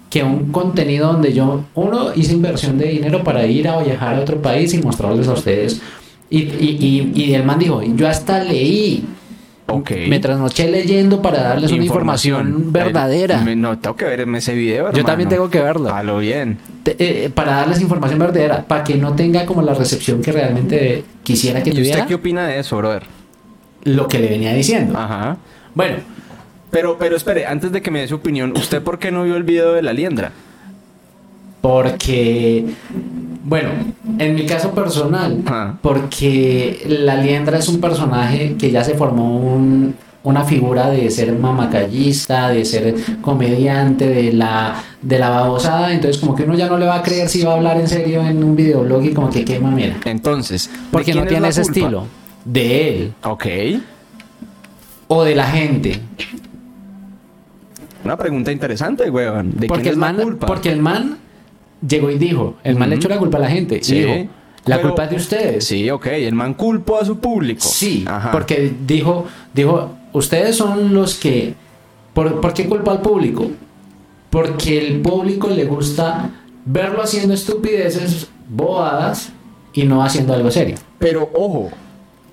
que 0.10 0.24
un 0.24 0.52
contenido 0.52 1.12
donde 1.12 1.34
yo, 1.34 1.65
uno, 1.76 2.13
hice 2.15 2.34
inversión 2.34 2.78
de 2.78 2.86
dinero 2.89 3.24
para 3.24 3.46
ir 3.46 3.67
a 3.67 3.82
viajar 3.82 4.15
a 4.15 4.19
otro 4.22 4.41
país 4.41 4.74
y 4.74 4.80
mostrarles 4.82 5.28
a 5.28 5.34
ustedes. 5.34 5.82
Y, 6.30 6.38
y, 6.43 7.12
y, 7.15 7.22
y 7.24 7.34
el 7.34 7.43
man 7.43 7.60
dijo, 7.60 7.82
yo 7.84 8.08
hasta 8.08 8.43
leí, 8.43 9.06
Ok. 9.67 9.91
me 10.08 10.19
trasnoché 10.19 10.69
leyendo 10.69 11.22
para 11.22 11.41
darles 11.41 11.72
una 11.72 11.84
información 11.86 12.72
verdadera. 12.72 13.39
Me- 13.41 13.56
no, 13.56 13.78
tengo 13.80 13.96
que 13.96 14.06
ver 14.06 14.22
ese 14.22 14.54
video, 14.54 14.91
Yo 14.93 15.04
también 15.04 15.30
tengo 15.30 15.50
que 15.50 15.62
verlo. 15.62 15.93
A 15.93 16.02
lo 16.04 16.17
bien. 16.19 16.58
te- 16.84 16.96
eh, 17.00 17.30
para 17.30 17.54
darles 17.58 17.82
información 17.82 18.19
verdadera, 18.19 18.65
para 18.67 18.84
que 18.84 18.96
no 18.96 19.13
tenga 19.13 19.46
como 19.46 19.62
la 19.62 19.74
recepción 19.74 20.22
que 20.22 20.32
realmente 20.32 21.04
quisiera 21.24 21.62
que 21.63 21.69
¿Y 21.69 21.74
tuviera 21.74 21.98
usted 21.98 22.08
qué 22.08 22.15
opina 22.15 22.48
de 22.48 22.60
eso, 22.60 22.78
brother? 22.78 23.04
lo 23.86 24.08
que 24.08 24.17
le 24.19 24.28
venía 24.30 24.54
diciendo. 24.54 24.98
Ajá. 24.98 25.38
Bueno, 25.75 25.97
Pero, 26.71 26.97
pero 26.97 27.15
espere, 27.15 27.45
antes 27.45 27.71
de 27.71 27.81
que 27.81 27.91
me 27.91 27.99
dé 28.01 28.07
su 28.07 28.15
opinión, 28.15 28.53
¿usted 28.55 28.81
por 28.81 28.97
qué 28.97 29.12
no 29.12 29.23
vio 29.23 29.36
el 29.36 29.43
video 29.43 29.73
de 29.73 29.81
la 29.83 29.93
liendra? 29.93 30.31
porque, 31.62 32.65
bueno, 33.45 33.69
en 34.19 34.36
mi 34.36 34.45
caso 34.45 34.71
personal, 34.71 35.41
Ajá. 35.45 35.77
porque 35.81 36.83
la 36.88 37.15
liendra 37.15 37.57
es 37.57 37.69
un 37.69 37.79
personaje 37.79 38.55
que 38.59 38.69
ya 38.69 38.83
se 38.83 38.95
formó 38.95 39.38
un- 39.39 39.95
una 40.23 40.43
figura 40.43 40.89
de 40.89 41.09
ser 41.09 41.31
mamacallista, 41.33 42.49
de 42.49 42.65
ser 42.65 42.95
comediante, 43.21 44.07
de 44.09 44.33
la, 44.33 44.75
de 45.01 45.19
la 45.19 45.29
babosada, 45.29 45.93
entonces 45.93 46.19
como 46.21 46.36
que 46.36 46.43
uno 46.43 46.55
ya 46.55 46.67
no 46.67 46.77
le 46.77 46.86
va 46.86 46.95
a 46.95 47.01
creer 47.03 47.29
si 47.29 47.43
va 47.43 47.53
a 47.53 47.55
hablar 47.55 47.77
en 47.79 47.88
serio 47.88 48.21
en 48.25 48.43
un 48.43 48.55
videoblog 48.57 49.03
y 49.05 49.13
como 49.13 49.29
que 49.29 49.45
qué 49.45 49.59
mamera. 49.59 49.97
Entonces, 50.05 50.69
¿de 50.69 50.77
Porque 50.91 51.13
no 51.13 51.25
tiene 51.25 51.47
ese 51.47 51.62
culpa? 51.62 51.79
estilo. 51.79 52.05
De 52.43 52.89
él. 52.89 53.13
Ok. 53.23 53.45
O 55.15 55.23
de 55.23 55.36
la 55.36 55.45
gente. 55.45 55.99
Una 58.04 58.17
pregunta 58.17 58.52
interesante, 58.52 59.10
weón. 59.10 59.52
¿De 59.56 59.67
porque 59.67 59.84
quién 59.84 59.86
el 59.86 59.91
es 59.93 59.97
man, 59.97 60.17
la 60.17 60.23
culpa? 60.23 60.47
porque 60.47 60.71
el 60.71 60.80
man 60.82 61.17
llegó 61.88 62.10
y 62.10 62.17
dijo, 62.17 62.56
el 62.63 62.76
man 62.76 62.89
le 62.89 62.95
echó 62.97 63.08
la 63.10 63.17
culpa 63.17 63.38
a 63.38 63.41
la 63.41 63.49
gente. 63.49 63.78
y 63.78 63.84
Sí. 63.84 63.99
dijo, 63.99 64.28
la 64.65 64.78
Pero- 64.78 64.89
culpa 64.89 65.04
es 65.06 65.10
de 65.12 65.15
ustedes. 65.17 65.65
Sí, 65.65 65.89
ok. 65.89 66.08
El 66.08 66.34
man 66.36 66.54
culpó 66.56 66.99
a 66.99 67.06
su 67.06 67.17
público. 67.19 67.62
Sí, 67.62 68.04
Ajá. 68.08 68.32
porque 68.32 68.73
dijo, 68.86 69.26
dijo, 69.54 69.91
ustedes 70.13 70.56
son 70.58 70.93
los 70.93 71.15
que, 71.15 71.54
¿por, 72.13 72.41
¿por 72.41 72.54
qué 72.54 72.67
culpa 72.67 72.91
al 72.91 73.02
público? 73.02 73.47
Porque 74.30 74.80
el 74.88 75.02
público 75.02 75.47
le 75.49 75.65
gusta 75.65 76.30
verlo 76.65 77.02
haciendo 77.04 77.34
estupideces, 77.34 78.28
bobadas 78.49 79.32
y 79.73 79.84
no 79.84 80.04
haciendo 80.04 80.34
algo 80.34 80.49
serio. 80.52 80.76
Pero 80.99 81.30
ojo, 81.36 81.69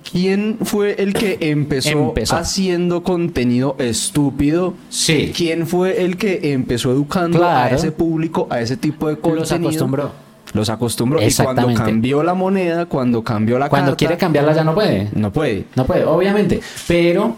¿quién 0.09 0.57
fue 0.63 0.95
el 1.01 1.13
que 1.13 1.37
empezó, 1.41 1.89
Empezó. 2.09 2.35
haciendo 2.37 3.03
contenido 3.03 3.75
estúpido? 3.79 4.73
Sí, 4.89 5.31
¿Quién 5.35 5.67
fue 5.67 6.03
el 6.03 6.17
que 6.17 6.53
empezó 6.53 6.91
educando 6.91 7.45
a 7.45 7.69
ese 7.69 7.91
público, 7.91 8.47
a 8.49 8.59
ese 8.61 8.77
tipo 8.77 9.07
de 9.07 9.15
contenido? 9.17 9.41
los 9.41 9.51
acostumbró. 9.51 10.11
Los 10.53 10.69
acostumbró. 10.69 11.21
Y 11.21 11.33
cuando 11.33 11.73
cambió 11.73 12.23
la 12.23 12.33
moneda, 12.33 12.85
cuando 12.85 13.23
cambió 13.23 13.57
la 13.57 13.69
Cuando 13.69 13.91
carta, 13.91 13.97
quiere 13.97 14.17
cambiarla 14.17 14.53
ya 14.53 14.63
no 14.63 14.73
puede. 14.75 15.09
no 15.15 15.31
puede. 15.31 15.65
No 15.75 15.85
puede, 15.85 16.03
obviamente. 16.05 16.59
Pero 16.87 17.35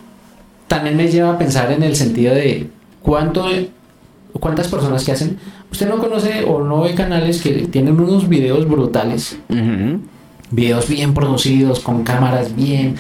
también 0.68 0.98
me 0.98 1.08
lleva 1.08 1.34
a 1.34 1.38
pensar 1.38 1.72
en 1.72 1.84
el 1.84 1.96
sentido 1.96 2.34
de 2.34 2.68
cuánto, 3.04 3.46
cuántas 4.40 4.68
personas 4.68 5.04
que 5.04 5.12
hacen. 5.12 5.38
Usted 5.72 5.88
no 5.88 5.98
conoce 6.00 6.44
o 6.44 6.64
no 6.64 6.82
ve 6.82 6.96
canales 6.96 7.42
que 7.42 7.68
tienen 7.68 8.00
unos 8.00 8.28
videos 8.28 8.68
brutales, 8.68 9.38
Ujú. 9.50 10.00
Videos 10.54 10.88
bien 10.88 11.14
producidos, 11.14 11.80
con 11.80 12.04
cámaras 12.04 12.56
bien. 12.56 12.96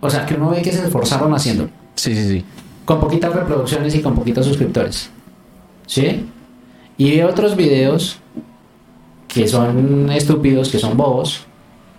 O 0.00 0.10
sea, 0.10 0.26
que 0.26 0.34
uno 0.34 0.50
ve 0.50 0.62
que 0.62 0.72
se 0.72 0.82
esforzaron 0.84 1.34
haciendo. 1.34 1.68
Sí, 1.94 2.14
sí, 2.14 2.28
sí. 2.28 2.44
Con 2.84 3.00
poquitas 3.00 3.32
reproducciones 3.34 3.94
y 3.94 4.00
con 4.00 4.14
poquitos 4.14 4.46
suscriptores. 4.46 5.10
¿Sí? 5.86 6.26
Y 6.98 7.10
ve 7.16 7.24
otros 7.24 7.56
videos 7.56 8.18
que 9.28 9.48
son 9.48 10.10
estúpidos, 10.10 10.68
que 10.68 10.78
son 10.78 10.96
bobos, 10.96 11.44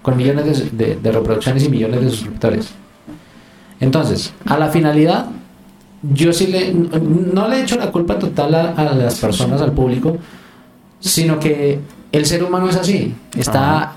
con 0.02 0.18
millones 0.18 0.46
de, 0.78 0.86
de- 0.86 0.96
de 0.98 1.12
reproducciones 1.12 1.64
y 1.64 1.70
millones 1.70 2.02
de 2.02 2.10
suscriptores. 2.10 2.70
Entonces, 3.80 4.34
a 4.46 4.58
la 4.58 4.70
finalidad, 4.70 5.28
yo 6.04 6.32
sí 6.34 6.48
le, 6.48 6.74
no 6.74 7.48
le 7.48 7.62
echo 7.62 7.78
la 7.78 7.92
culpa 7.92 8.20
total 8.20 8.54
a, 8.56 8.72
a 8.74 8.94
las 8.94 9.16
personas, 9.20 9.62
al 9.62 9.72
público, 9.72 10.18
sino 11.00 11.40
que 11.40 11.80
el 12.12 12.26
ser 12.26 12.44
humano 12.44 12.70
es 12.70 12.76
así, 12.76 13.16
está 13.36 13.94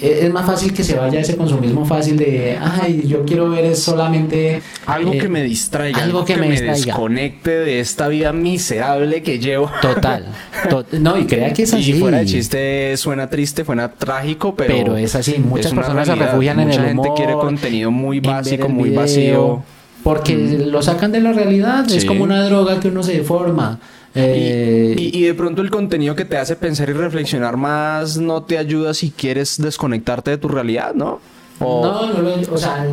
es 0.00 0.32
más 0.32 0.46
fácil 0.46 0.72
que 0.72 0.82
se 0.84 0.94
vaya 0.94 1.20
ese 1.20 1.36
consumismo 1.36 1.84
fácil 1.84 2.16
de, 2.16 2.58
ay, 2.60 3.02
yo 3.06 3.24
quiero 3.24 3.50
ver 3.50 3.64
es 3.64 3.82
solamente... 3.82 4.62
Algo 4.86 5.12
eh, 5.12 5.18
que 5.18 5.28
me 5.28 5.42
distraiga, 5.42 6.02
algo 6.02 6.24
que 6.24 6.36
me 6.36 6.50
distraiga. 6.50 6.74
desconecte 6.74 7.50
de 7.50 7.80
esta 7.80 8.08
vida 8.08 8.32
miserable 8.32 9.22
que 9.22 9.38
llevo. 9.38 9.70
Total. 9.82 10.26
To- 10.68 10.84
no, 10.98 11.18
y 11.18 11.26
crea 11.26 11.52
que 11.52 11.64
es 11.64 11.74
así. 11.74 11.92
Y 11.92 12.00
fuera 12.00 12.18
de 12.18 12.26
chiste, 12.26 12.96
suena 12.96 13.28
triste, 13.28 13.64
suena 13.64 13.90
trágico, 13.92 14.54
pero, 14.54 14.74
Pero 14.74 14.96
es 14.96 15.14
así, 15.14 15.38
muchas 15.38 15.66
es 15.66 15.74
personas 15.74 16.06
se 16.06 16.14
refugian 16.14 16.60
en 16.60 16.68
Mucha 16.68 16.80
el 16.80 16.86
gente 16.86 17.00
humor, 17.08 17.16
quiere 17.16 17.32
contenido 17.34 17.90
muy 17.90 18.20
básico, 18.20 18.68
muy 18.68 18.90
video, 18.90 19.00
vacío. 19.00 19.62
Porque 20.02 20.34
lo 20.66 20.82
sacan 20.82 21.12
de 21.12 21.20
la 21.20 21.32
realidad, 21.32 21.90
es 21.90 22.04
como 22.06 22.24
una 22.24 22.42
droga 22.44 22.80
que 22.80 22.88
uno 22.88 23.02
se 23.02 23.12
deforma. 23.18 23.78
Eh, 24.14 24.94
Y, 24.98 25.18
y 25.18 25.22
de 25.22 25.34
pronto 25.34 25.62
el 25.62 25.70
contenido 25.70 26.14
que 26.16 26.24
te 26.24 26.36
hace 26.36 26.56
pensar 26.56 26.88
y 26.90 26.92
reflexionar 26.92 27.56
más 27.56 28.16
no 28.18 28.42
te 28.42 28.58
ayuda 28.58 28.92
si 28.94 29.10
quieres 29.10 29.60
desconectarte 29.60 30.30
de 30.32 30.38
tu 30.38 30.48
realidad, 30.48 30.94
¿no? 30.94 31.20
O- 31.60 31.82
No, 31.84 32.12
no 32.14 32.20
lo, 32.22 32.54
o 32.54 32.58
sea, 32.58 32.86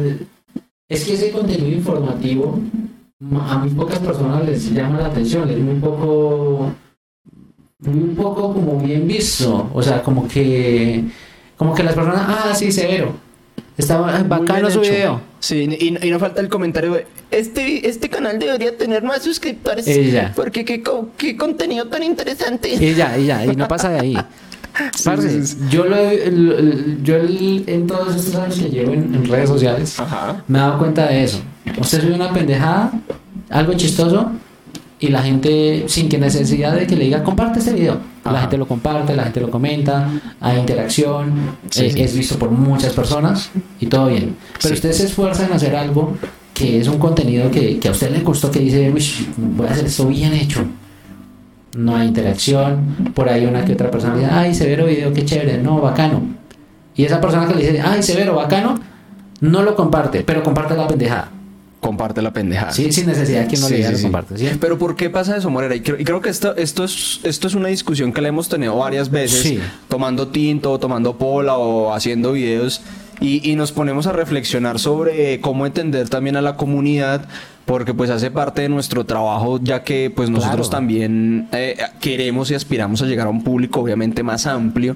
es 0.87 1.03
que 1.05 1.13
ese 1.13 1.31
contenido 1.31 1.69
informativo 1.75 2.59
ma- 3.19 3.51
a 3.53 3.57
muy 3.57 3.69
pocas 3.71 3.97
personas 3.99 4.45
les 4.45 4.71
llama 4.71 4.99
la 4.99 5.07
atención, 5.07 5.49
es 5.49 5.57
muy 5.57 5.75
poco, 5.79 6.71
muy 7.79 8.15
poco 8.15 8.53
como 8.53 8.79
bien 8.79 9.07
visto, 9.07 9.69
o 9.73 9.81
sea, 9.81 10.01
como 10.03 10.27
que, 10.27 11.03
como 11.57 11.73
que 11.73 11.83
las 11.83 11.93
personas, 11.95 12.25
ah, 12.27 12.53
sí, 12.55 12.71
severo, 12.71 13.13
estaba 13.77 14.11
Muy 14.19 14.27
bacano 14.27 14.69
su 14.69 14.81
video. 14.81 15.21
Sí, 15.47 15.65
y, 15.79 16.05
y 16.05 16.11
no 16.11 16.19
falta 16.19 16.41
el 16.41 16.49
comentario 16.49 16.91
de, 16.93 17.07
este, 17.31 17.87
este 17.87 18.09
canal 18.09 18.37
debería 18.37 18.75
tener 18.75 19.01
más 19.03 19.23
suscriptores. 19.23 19.87
Ella. 19.87 20.33
Porque 20.35 20.65
qué, 20.65 20.83
qué 21.17 21.37
contenido 21.37 21.85
tan 21.87 22.03
interesante. 22.03 22.73
Y 22.73 22.93
ya, 22.95 23.17
y 23.17 23.27
ya, 23.27 23.45
y 23.45 23.55
no 23.55 23.65
pasa 23.67 23.89
de 23.91 23.99
ahí. 24.01 24.17
Parce, 25.05 25.29
sí, 25.29 25.47
sí. 25.47 25.57
yo, 25.71 25.85
lo, 25.85 25.95
el- 25.95 26.99
yo 27.01 27.15
el- 27.15 27.63
en 27.67 27.87
todos 27.87 28.13
estos 28.15 28.35
años 28.35 28.59
que 28.59 28.69
llevo 28.69 28.91
en, 28.93 29.15
en 29.15 29.25
redes 29.25 29.47
sociales, 29.49 29.97
Ajá. 29.99 30.43
me 30.49 30.57
he 30.57 30.61
dado 30.61 30.79
cuenta 30.79 31.07
de 31.07 31.23
eso. 31.23 31.39
Usted 31.79 32.01
sube 32.01 32.13
una 32.13 32.33
pendejada, 32.33 32.91
algo 33.49 33.73
chistoso, 33.73 34.31
y 34.99 35.07
la 35.07 35.21
gente, 35.23 35.85
sin 35.87 36.09
que 36.09 36.17
necesidad 36.17 36.75
de 36.75 36.85
que 36.87 36.95
le 36.97 37.05
diga, 37.05 37.23
comparte 37.23 37.59
este 37.59 37.71
video. 37.73 37.99
La 38.31 38.41
gente 38.41 38.57
lo 38.57 38.67
comparte, 38.67 39.15
la 39.15 39.23
gente 39.23 39.41
lo 39.41 39.49
comenta, 39.49 40.09
hay 40.41 40.59
interacción, 40.59 41.33
Sí, 41.69 41.85
eh, 41.85 41.91
sí. 41.91 42.01
es 42.01 42.15
visto 42.17 42.37
por 42.37 42.51
muchas 42.51 42.93
personas 42.93 43.49
y 43.79 43.85
todo 43.87 44.07
bien. 44.07 44.35
Pero 44.61 44.69
Sí. 44.69 44.73
usted 44.75 44.91
se 44.91 45.05
esfuerza 45.05 45.45
en 45.45 45.53
hacer 45.53 45.75
algo 45.75 46.15
que 46.53 46.79
es 46.79 46.87
un 46.87 46.97
contenido 46.97 47.51
que, 47.51 47.79
que 47.79 47.87
a 47.87 47.91
usted 47.91 48.11
le 48.11 48.23
costó, 48.23 48.49
que 48.49 48.59
dice, 48.59 48.91
"Uy, 48.91 49.03
voy 49.37 49.67
a 49.67 49.71
hacer 49.71 49.85
esto 49.85 50.07
bien 50.07 50.33
hecho. 50.33 50.65
No 51.77 51.95
hay 51.95 52.07
interacción, 52.07 53.11
por 53.13 53.29
ahí 53.29 53.45
una 53.45 53.63
que 53.63 53.73
otra 53.73 53.91
persona 53.91 54.15
dice, 54.15 54.27
ay, 54.31 54.55
severo 54.55 54.85
video, 54.87 55.13
qué 55.13 55.23
chévere, 55.23 55.59
no, 55.59 55.79
bacano. 55.79 56.21
Y 56.95 57.03
esa 57.05 57.21
persona 57.21 57.47
que 57.47 57.53
le 57.53 57.61
dice, 57.71 57.81
ay, 57.81 58.01
severo, 58.01 58.33
bacano, 58.35 58.79
no 59.41 59.61
lo 59.61 59.75
comparte, 59.75 60.21
pero 60.23 60.41
comparte 60.41 60.75
la 60.75 60.87
pendejada. 60.87 61.29
Comparte 61.87 62.21
la 62.21 62.31
pendejada. 62.33 62.73
Sí, 62.73 62.91
sin 62.91 63.05
necesidad 63.07 63.47
que 63.47 63.55
uno 63.55 63.67
Sí, 63.67 63.71
le 63.73 63.77
diga 63.77 63.89
sí, 63.91 63.95
sí. 63.97 64.01
comparte. 64.03 64.57
Pero 64.59 64.77
¿por 64.77 64.95
qué 64.97 65.09
pasa 65.09 65.37
eso, 65.37 65.49
Morera? 65.49 65.73
Y 65.75 65.79
creo, 65.81 65.97
y 65.99 66.03
creo 66.03 66.19
que 66.21 66.29
esto, 66.29 66.53
esto, 66.57 66.83
es, 66.83 67.21
esto 67.23 67.47
es 67.47 67.55
una 67.55 67.69
discusión 67.69 68.11
que 68.11 68.19
la 68.21 68.27
hemos 68.27 68.49
tenido 68.49 68.75
varias 68.75 69.09
veces, 69.09 69.59
tomando 69.87 70.27
tinto, 70.27 70.77
tomando 70.79 71.17
pola 71.17 71.57
o 71.57 71.93
haciendo 71.93 72.33
videos, 72.33 72.81
y, 73.21 73.49
y 73.49 73.55
nos 73.55 73.71
ponemos 73.71 74.05
a 74.05 74.11
reflexionar 74.11 74.79
sobre 74.79 75.39
cómo 75.39 75.65
entender 75.65 76.09
también 76.09 76.35
a 76.35 76.41
la 76.41 76.55
comunidad, 76.57 77.25
porque 77.67 77.93
pues 77.93 78.09
hace 78.09 78.31
parte 78.31 78.61
de 78.63 78.69
nuestro 78.69 79.05
trabajo, 79.05 79.59
ya 79.61 79.83
que 79.83 80.09
pues 80.09 80.29
nosotros 80.29 80.69
Claro. 80.69 80.79
también 80.79 81.49
eh, 81.51 81.77
queremos 81.99 82.49
y 82.49 82.55
aspiramos 82.55 83.01
a 83.01 83.05
llegar 83.05 83.27
a 83.27 83.29
un 83.29 83.43
público 83.43 83.81
obviamente 83.81 84.23
más 84.23 84.47
amplio, 84.47 84.95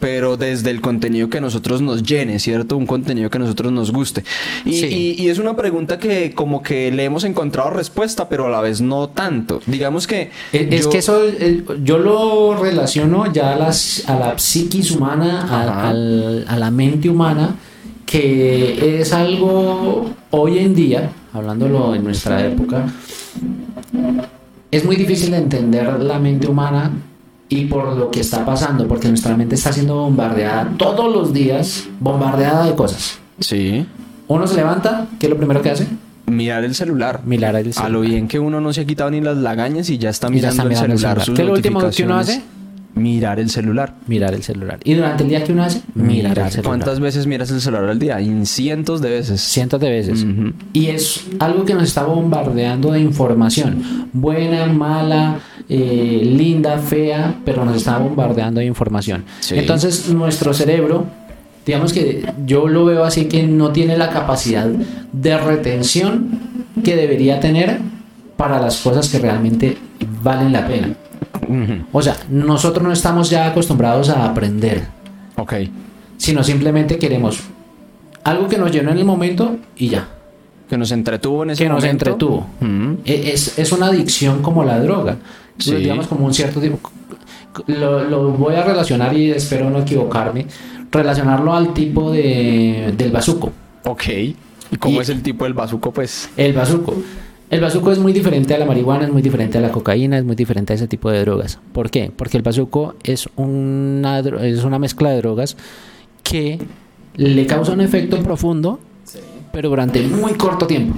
pero 0.00 0.36
desde 0.36 0.70
el 0.70 0.82
contenido 0.82 1.30
que 1.30 1.40
nosotros 1.40 1.80
nos 1.80 2.02
llene, 2.02 2.38
¿cierto? 2.38 2.76
Un 2.76 2.86
contenido 2.86 3.30
que 3.30 3.38
nosotros 3.38 3.72
nos 3.72 3.90
guste. 3.90 4.22
Y, 4.66 4.72
Sí. 4.74 4.86
y- 5.18 5.22
y 5.22 5.28
es 5.30 5.38
una 5.38 5.56
pregunta 5.56 5.98
que 5.98 6.32
como 6.34 6.62
que 6.62 6.92
le 6.92 7.04
hemos 7.04 7.24
encontrado 7.24 7.70
respuesta, 7.70 8.28
pero 8.28 8.46
a 8.46 8.50
la 8.50 8.60
vez 8.60 8.82
no 8.82 9.08
tanto. 9.08 9.60
Digamos 9.66 10.06
que... 10.06 10.30
Es, 10.52 10.84
yo- 10.84 10.90
que 10.90 10.98
eso 10.98 11.22
eh, 11.26 11.64
yo 11.82 11.96
lo 11.98 12.54
relaciono 12.62 13.32
ya 13.32 13.52
a, 13.54 13.56
las, 13.56 14.04
a 14.06 14.14
la 14.18 14.38
psiquis 14.38 14.90
humana, 14.90 15.46
a, 15.50 15.88
al- 15.88 16.44
a 16.46 16.56
la 16.58 16.70
mente 16.70 17.08
humana, 17.08 17.56
que 18.04 19.00
es 19.00 19.12
algo 19.14 20.10
hoy 20.30 20.58
en 20.58 20.74
día, 20.74 21.10
hablándolo 21.32 21.94
en 21.94 22.04
nuestra 22.04 22.44
época, 22.46 22.86
es 24.70 24.84
muy 24.84 24.96
difícil 24.96 25.30
de 25.32 25.38
entender 25.38 26.00
la 26.02 26.18
mente 26.18 26.46
humana 26.48 26.90
y 27.48 27.64
por 27.66 27.96
lo 27.96 28.10
que 28.10 28.20
está 28.20 28.44
pasando, 28.44 28.86
porque 28.86 29.08
nuestra 29.08 29.36
mente 29.36 29.56
está 29.56 29.72
siendo 29.72 29.96
bombardeada 29.96 30.68
todos 30.76 31.12
los 31.12 31.32
días, 31.32 31.88
bombardeada 31.98 32.66
de 32.66 32.74
cosas. 32.74 33.18
Sí. 33.40 33.84
Uno 34.28 34.46
se 34.46 34.54
levanta, 34.56 35.08
¿qué 35.18 35.26
es 35.26 35.30
lo 35.30 35.36
primero 35.36 35.60
que 35.60 35.70
hace? 35.70 35.88
Mirar 36.26 36.62
el 36.62 36.76
celular. 36.76 37.22
Mirar 37.24 37.56
el 37.56 37.70
A 37.70 37.72
celular. 37.72 37.90
lo 37.90 38.00
bien 38.02 38.28
que 38.28 38.38
uno 38.38 38.60
no 38.60 38.72
se 38.72 38.82
ha 38.82 38.84
quitado 38.84 39.10
ni 39.10 39.20
las 39.20 39.36
lagañas 39.36 39.90
y 39.90 39.98
ya 39.98 40.10
está 40.10 40.28
ya 40.28 40.34
mirando, 40.34 40.62
está 40.62 40.64
mirando 40.68 40.86
el 40.86 40.92
el 40.92 40.98
celular. 40.98 41.24
celular. 41.24 41.26
sus 41.26 41.34
¿Qué 41.34 41.42
es 41.42 41.48
lo 41.48 41.54
último 41.54 41.80
que 41.90 42.04
uno 42.04 42.14
notificaciones. 42.16 42.59
Mirar 42.94 43.38
el 43.38 43.50
celular. 43.50 43.94
Mirar 44.06 44.34
el 44.34 44.42
celular. 44.42 44.80
Y 44.84 44.94
durante 44.94 45.22
el 45.22 45.28
día 45.28 45.44
que 45.44 45.52
uno 45.52 45.62
hace, 45.62 45.80
mirar 45.94 46.38
el 46.38 46.50
celular. 46.50 46.64
¿Cuántas 46.64 47.00
veces 47.00 47.26
miras 47.26 47.50
el 47.50 47.60
celular 47.60 47.88
al 47.88 47.98
día? 47.98 48.18
En 48.20 48.46
cientos 48.46 49.00
de 49.00 49.10
veces. 49.10 49.40
Cientos 49.40 49.80
de 49.80 49.90
veces. 49.90 50.26
Y 50.72 50.86
es 50.86 51.26
algo 51.38 51.64
que 51.64 51.74
nos 51.74 51.84
está 51.84 52.04
bombardeando 52.04 52.92
de 52.92 53.00
información. 53.00 54.08
Buena, 54.12 54.66
mala, 54.66 55.38
eh, 55.68 56.20
linda, 56.24 56.78
fea, 56.78 57.36
pero 57.44 57.64
nos 57.64 57.76
está 57.76 57.98
bombardeando 57.98 58.60
de 58.60 58.66
información. 58.66 59.24
Sí. 59.40 59.54
Entonces 59.56 60.08
nuestro 60.08 60.52
cerebro, 60.52 61.06
digamos 61.64 61.92
que 61.92 62.24
yo 62.44 62.66
lo 62.68 62.84
veo 62.84 63.04
así 63.04 63.26
que 63.26 63.44
no 63.44 63.70
tiene 63.70 63.96
la 63.96 64.10
capacidad 64.10 64.66
de 64.66 65.38
retención 65.38 66.40
que 66.82 66.96
debería 66.96 67.40
tener 67.40 67.78
para 68.40 68.58
las 68.58 68.78
cosas 68.80 69.06
que 69.10 69.18
realmente 69.18 69.76
valen 70.22 70.50
la 70.50 70.66
pena. 70.66 70.94
O 71.92 72.00
sea, 72.00 72.16
nosotros 72.30 72.82
no 72.82 72.90
estamos 72.90 73.28
ya 73.28 73.46
acostumbrados 73.48 74.08
a 74.08 74.24
aprender, 74.24 74.84
Ok. 75.36 75.52
sino 76.16 76.42
simplemente 76.42 76.96
queremos 76.98 77.40
algo 78.24 78.48
que 78.48 78.56
nos 78.56 78.72
llenó 78.72 78.92
en 78.92 78.98
el 78.98 79.04
momento 79.04 79.56
y 79.76 79.88
ya. 79.90 80.08
Que 80.70 80.78
nos 80.78 80.90
entretuvo 80.90 81.42
en 81.42 81.50
ese 81.50 81.64
que 81.64 81.68
nos 81.68 81.82
momento. 81.82 82.06
entretuvo. 82.06 82.46
Ujú. 82.62 82.98
E- 83.04 83.30
Es, 83.34 83.58
es 83.58 83.72
una 83.72 83.86
adicción 83.88 84.40
como 84.40 84.64
la 84.64 84.78
droga. 84.80 85.16
Sí. 85.58 85.74
Digamos 85.74 86.06
como 86.06 86.24
un 86.24 86.32
cierto 86.32 86.60
tipo. 86.62 86.78
Lo, 87.66 88.04
lo 88.04 88.30
voy 88.30 88.54
a 88.54 88.62
relacionar 88.64 89.14
y 89.14 89.32
espero 89.32 89.68
no 89.68 89.80
equivocarme. 89.80 90.46
Relacionarlo 90.90 91.52
al 91.54 91.74
tipo 91.74 92.10
de, 92.10 92.94
del 92.96 93.10
bazuco. 93.10 93.52
Ok. 93.84 94.04
¿Y 94.08 94.76
cómo 94.78 94.96
Y- 94.96 95.02
es 95.02 95.10
el 95.10 95.20
tipo 95.22 95.44
del 95.44 95.52
bazuco? 95.52 95.92
Pues... 95.92 96.30
El 96.38 96.54
bazuco. 96.54 96.94
El 97.50 97.60
bazuco 97.60 97.90
es 97.90 97.98
muy 97.98 98.12
diferente 98.12 98.54
a 98.54 98.58
la 98.58 98.64
marihuana, 98.64 99.06
es 99.06 99.12
muy 99.12 99.22
diferente 99.22 99.58
a 99.58 99.60
la 99.60 99.70
cocaína, 99.72 100.16
es 100.18 100.24
muy 100.24 100.36
diferente 100.36 100.72
a 100.72 100.76
ese 100.76 100.86
tipo 100.86 101.10
de 101.10 101.20
drogas. 101.20 101.58
¿Por 101.72 101.90
qué? 101.90 102.12
Porque 102.14 102.36
el 102.36 102.44
bazuco 102.44 102.94
es 103.02 103.28
una, 103.36 104.20
es 104.20 104.62
una 104.62 104.78
mezcla 104.78 105.10
de 105.10 105.16
drogas 105.18 105.56
que 106.22 106.60
le 107.16 107.46
causa 107.46 107.72
un 107.72 107.80
efecto 107.80 108.20
profundo, 108.22 108.78
pero 109.52 109.68
durante 109.68 110.00
muy 110.02 110.34
corto 110.34 110.66
tiempo. 110.68 110.96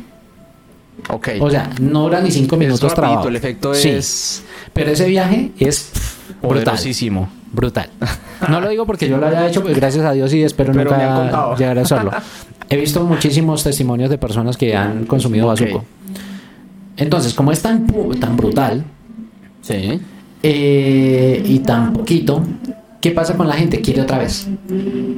Ok. 1.08 1.28
O 1.40 1.50
sea, 1.50 1.70
no 1.80 2.02
dura 2.02 2.20
ni 2.20 2.30
cinco 2.30 2.56
es 2.56 2.58
minutos 2.58 2.82
rapidito, 2.82 3.00
trabajo. 3.08 3.28
el 3.28 3.36
efecto 3.36 3.74
Sí. 3.74 3.88
es 3.88 4.42
Pero 4.74 4.90
ese 4.90 5.08
viaje 5.08 5.52
es 5.58 5.90
brutal. 6.42 6.78
Brutal. 7.54 7.88
No 8.48 8.60
lo 8.60 8.68
digo 8.68 8.84
porque 8.84 9.08
yo 9.08 9.16
lo 9.16 9.26
haya 9.26 9.48
hecho, 9.48 9.62
pues 9.62 9.74
gracias 9.74 10.04
a 10.04 10.12
Dios 10.12 10.32
y 10.34 10.42
espero 10.42 10.72
Pero 10.74 10.90
nunca 10.90 11.54
llegar 11.56 11.78
a 11.78 11.82
hacerlo. 11.82 12.10
He 12.68 12.76
visto 12.76 13.02
muchísimos 13.04 13.64
testimonios 13.64 14.10
de 14.10 14.18
personas 14.18 14.56
que 14.58 14.76
han 14.76 15.06
consumido 15.06 15.46
Ok. 15.46 15.60
bazuco. 15.60 15.84
Entonces, 16.96 17.34
como 17.34 17.52
es 17.52 17.62
tan, 17.62 17.86
tan 18.20 18.36
brutal 18.36 18.84
Sí. 19.62 20.00
eh, 20.42 21.42
y 21.46 21.58
tan 21.60 21.92
poquito, 21.92 22.42
¿qué 23.00 23.10
pasa 23.12 23.36
con 23.36 23.48
la 23.48 23.54
gente? 23.54 23.80
Quiere 23.80 24.02
otra 24.02 24.18
vez 24.18 24.46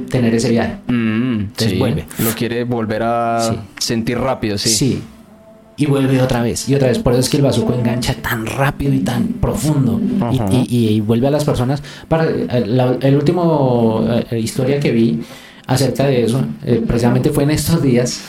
tener 0.09 0.33
ese 0.35 0.49
viaje. 0.49 0.75
Mm, 0.87 1.39
Entonces 1.41 1.71
sí. 1.71 1.77
vuelve. 1.77 2.05
Lo 2.19 2.31
quiere 2.31 2.63
volver 2.63 3.03
a 3.03 3.39
Sí. 3.51 3.57
sentir 3.79 4.17
rápido, 4.19 4.57
sí. 4.57 4.69
Sí. 4.69 5.01
Y 5.77 5.87
vuelve 5.87 6.21
otra 6.21 6.41
vez, 6.41 6.69
y 6.69 6.75
otra 6.75 6.87
vez. 6.87 6.99
Por 6.99 7.11
eso 7.11 7.19
es 7.19 7.29
que 7.29 7.35
el 7.35 7.43
bazuco 7.43 7.73
engancha 7.73 8.13
tan 8.13 8.45
rápido 8.45 8.93
y 8.93 8.99
tan 8.99 9.27
profundo. 9.41 9.99
Y, 10.31 10.65
y- 10.73 10.87
y 10.95 11.01
vuelve 11.01 11.27
a 11.27 11.31
las 11.31 11.43
personas. 11.43 11.83
Para, 12.07 12.23
la- 12.65 12.97
el 13.01 13.15
último 13.17 14.05
eh, 14.31 14.39
historia 14.39 14.79
que 14.79 14.91
vi 14.93 15.19
acerca 15.67 16.05
de 16.05 16.23
eso, 16.23 16.45
eh, 16.63 16.81
precisamente 16.87 17.29
fue 17.31 17.43
en 17.43 17.51
estos 17.51 17.81
días. 17.81 18.21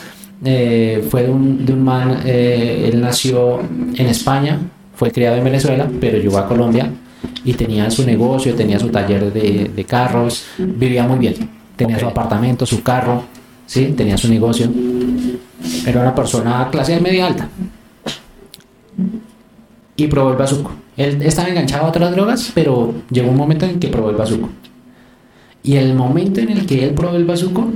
Eh, 0.43 1.05
fue 1.09 1.23
de 1.23 1.29
un, 1.29 1.65
de 1.65 1.73
un 1.73 1.83
man, 1.83 2.21
eh, 2.25 2.89
él 2.91 3.01
nació 3.01 3.59
en 3.59 4.05
España, 4.07 4.59
fue 4.95 5.11
criado 5.11 5.37
en 5.37 5.43
Venezuela, 5.43 5.87
pero 5.99 6.17
llegó 6.17 6.37
a 6.37 6.47
Colombia 6.47 6.89
y 7.43 7.53
tenía 7.53 7.89
su 7.91 8.05
negocio, 8.05 8.53
tenía 8.55 8.79
su 8.79 8.89
taller 8.89 9.31
de, 9.31 9.71
de 9.75 9.83
carros, 9.85 10.45
vivía 10.57 11.07
muy 11.07 11.19
bien. 11.19 11.35
Tenía 11.75 11.99
su 11.99 12.07
apartamento, 12.07 12.65
su 12.65 12.81
carro, 12.81 13.23
¿sí? 13.67 13.93
tenía 13.95 14.17
su 14.17 14.27
negocio. 14.29 14.67
Era 15.85 16.01
una 16.01 16.15
persona 16.15 16.67
clase 16.71 16.99
media 16.99 17.27
alta. 17.27 17.49
Y 19.95 20.07
probó 20.07 20.31
el 20.31 20.37
bazuco. 20.37 20.71
Él 20.95 21.21
estaba 21.21 21.49
enganchado 21.49 21.85
a 21.85 21.89
otras 21.89 22.11
drogas, 22.11 22.51
pero 22.53 22.93
llegó 23.11 23.29
un 23.29 23.37
momento 23.37 23.65
en 23.65 23.79
que 23.79 23.87
probó 23.89 24.09
el 24.09 24.15
bazuco. 24.15 24.49
Y 25.63 25.75
el 25.75 25.93
momento 25.95 26.39
en 26.39 26.49
el 26.49 26.65
que 26.65 26.83
él 26.83 26.91
probó 26.95 27.15
el 27.15 27.25
bazuco, 27.25 27.67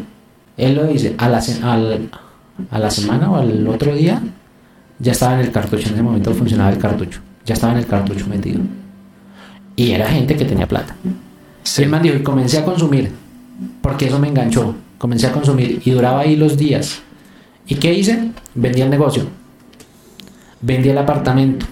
él 0.57 0.75
lo 0.75 0.85
dice, 0.85 1.13
a 1.17 1.29
la, 1.29 1.41
al- 1.63 2.09
a 2.69 2.79
la 2.79 2.91
semana 2.91 3.31
o 3.31 3.37
al 3.37 3.67
otro 3.67 3.95
día, 3.95 4.21
ya 4.99 5.11
estaba 5.11 5.35
en 5.35 5.41
el 5.41 5.51
cartucho. 5.51 5.87
En 5.87 5.93
ese 5.95 6.03
momento 6.03 6.33
funcionaba 6.33 6.71
el 6.71 6.77
cartucho. 6.77 7.19
Ya 7.45 7.53
estaba 7.53 7.73
en 7.73 7.79
el 7.79 7.87
cartucho 7.87 8.27
metido. 8.27 8.61
Y 9.75 9.91
era 9.91 10.07
gente 10.07 10.35
que 10.35 10.45
tenía 10.45 10.67
plata. 10.67 10.95
Sí. 11.63 11.83
El 11.83 11.89
man 11.89 12.01
dijo, 12.01 12.15
y 12.15 12.23
comencé 12.23 12.59
a 12.59 12.65
consumir, 12.65 13.11
porque 13.81 14.07
eso 14.07 14.19
me 14.19 14.27
enganchó. 14.27 14.75
Comencé 14.97 15.27
a 15.27 15.31
consumir 15.31 15.81
y 15.83 15.91
duraba 15.91 16.21
ahí 16.21 16.35
los 16.35 16.57
días. 16.57 17.01
¿Y 17.65 17.75
qué 17.75 17.93
hice? 17.93 18.31
Vendí 18.53 18.81
el 18.81 18.89
negocio. 18.89 19.25
Vendí 20.61 20.89
el 20.89 20.97
apartamento. 20.97 21.65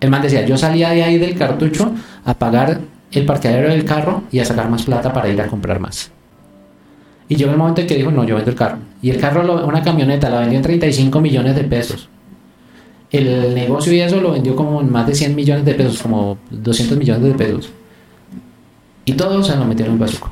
El 0.00 0.10
man 0.10 0.22
decía, 0.22 0.44
yo 0.44 0.58
salía 0.58 0.90
de 0.90 1.04
ahí 1.04 1.18
del 1.18 1.36
cartucho 1.36 1.92
a 2.24 2.34
pagar 2.34 2.80
el 3.12 3.26
parqueadero 3.26 3.68
del 3.68 3.84
carro 3.84 4.24
y 4.32 4.40
a 4.40 4.44
sacar 4.44 4.68
más 4.68 4.82
plata 4.82 5.12
para 5.12 5.28
ir 5.28 5.40
a 5.40 5.46
comprar 5.46 5.78
más. 5.78 6.10
Y 7.28 7.36
llegó 7.36 7.52
el 7.52 7.56
momento 7.56 7.80
en 7.80 7.86
que 7.86 7.96
dijo, 7.96 8.10
no, 8.10 8.24
yo 8.24 8.36
vendo 8.36 8.50
el 8.50 8.56
carro. 8.56 8.78
Y 9.02 9.10
el 9.10 9.18
carro, 9.18 9.42
lo- 9.42 9.66
una 9.66 9.82
camioneta, 9.82 10.28
la 10.30 10.40
vendió 10.40 10.58
en 10.58 10.62
35 10.62 11.20
millones 11.20 11.54
de 11.56 11.64
pesos. 11.64 12.08
El 13.10 13.54
negocio 13.54 13.92
y 13.92 14.00
eso 14.00 14.20
lo 14.20 14.32
vendió 14.32 14.56
como 14.56 14.80
en 14.80 14.90
más 14.90 15.06
de 15.06 15.14
100 15.14 15.34
millones 15.34 15.64
de 15.64 15.74
pesos, 15.74 16.02
como 16.02 16.36
200 16.50 16.98
millones 16.98 17.22
de 17.22 17.32
pesos. 17.34 17.70
Y 19.04 19.12
todo 19.12 19.42
se 19.42 19.54
lo 19.56 19.64
metieron 19.64 19.94
en 19.94 20.00
bazuco. 20.00 20.30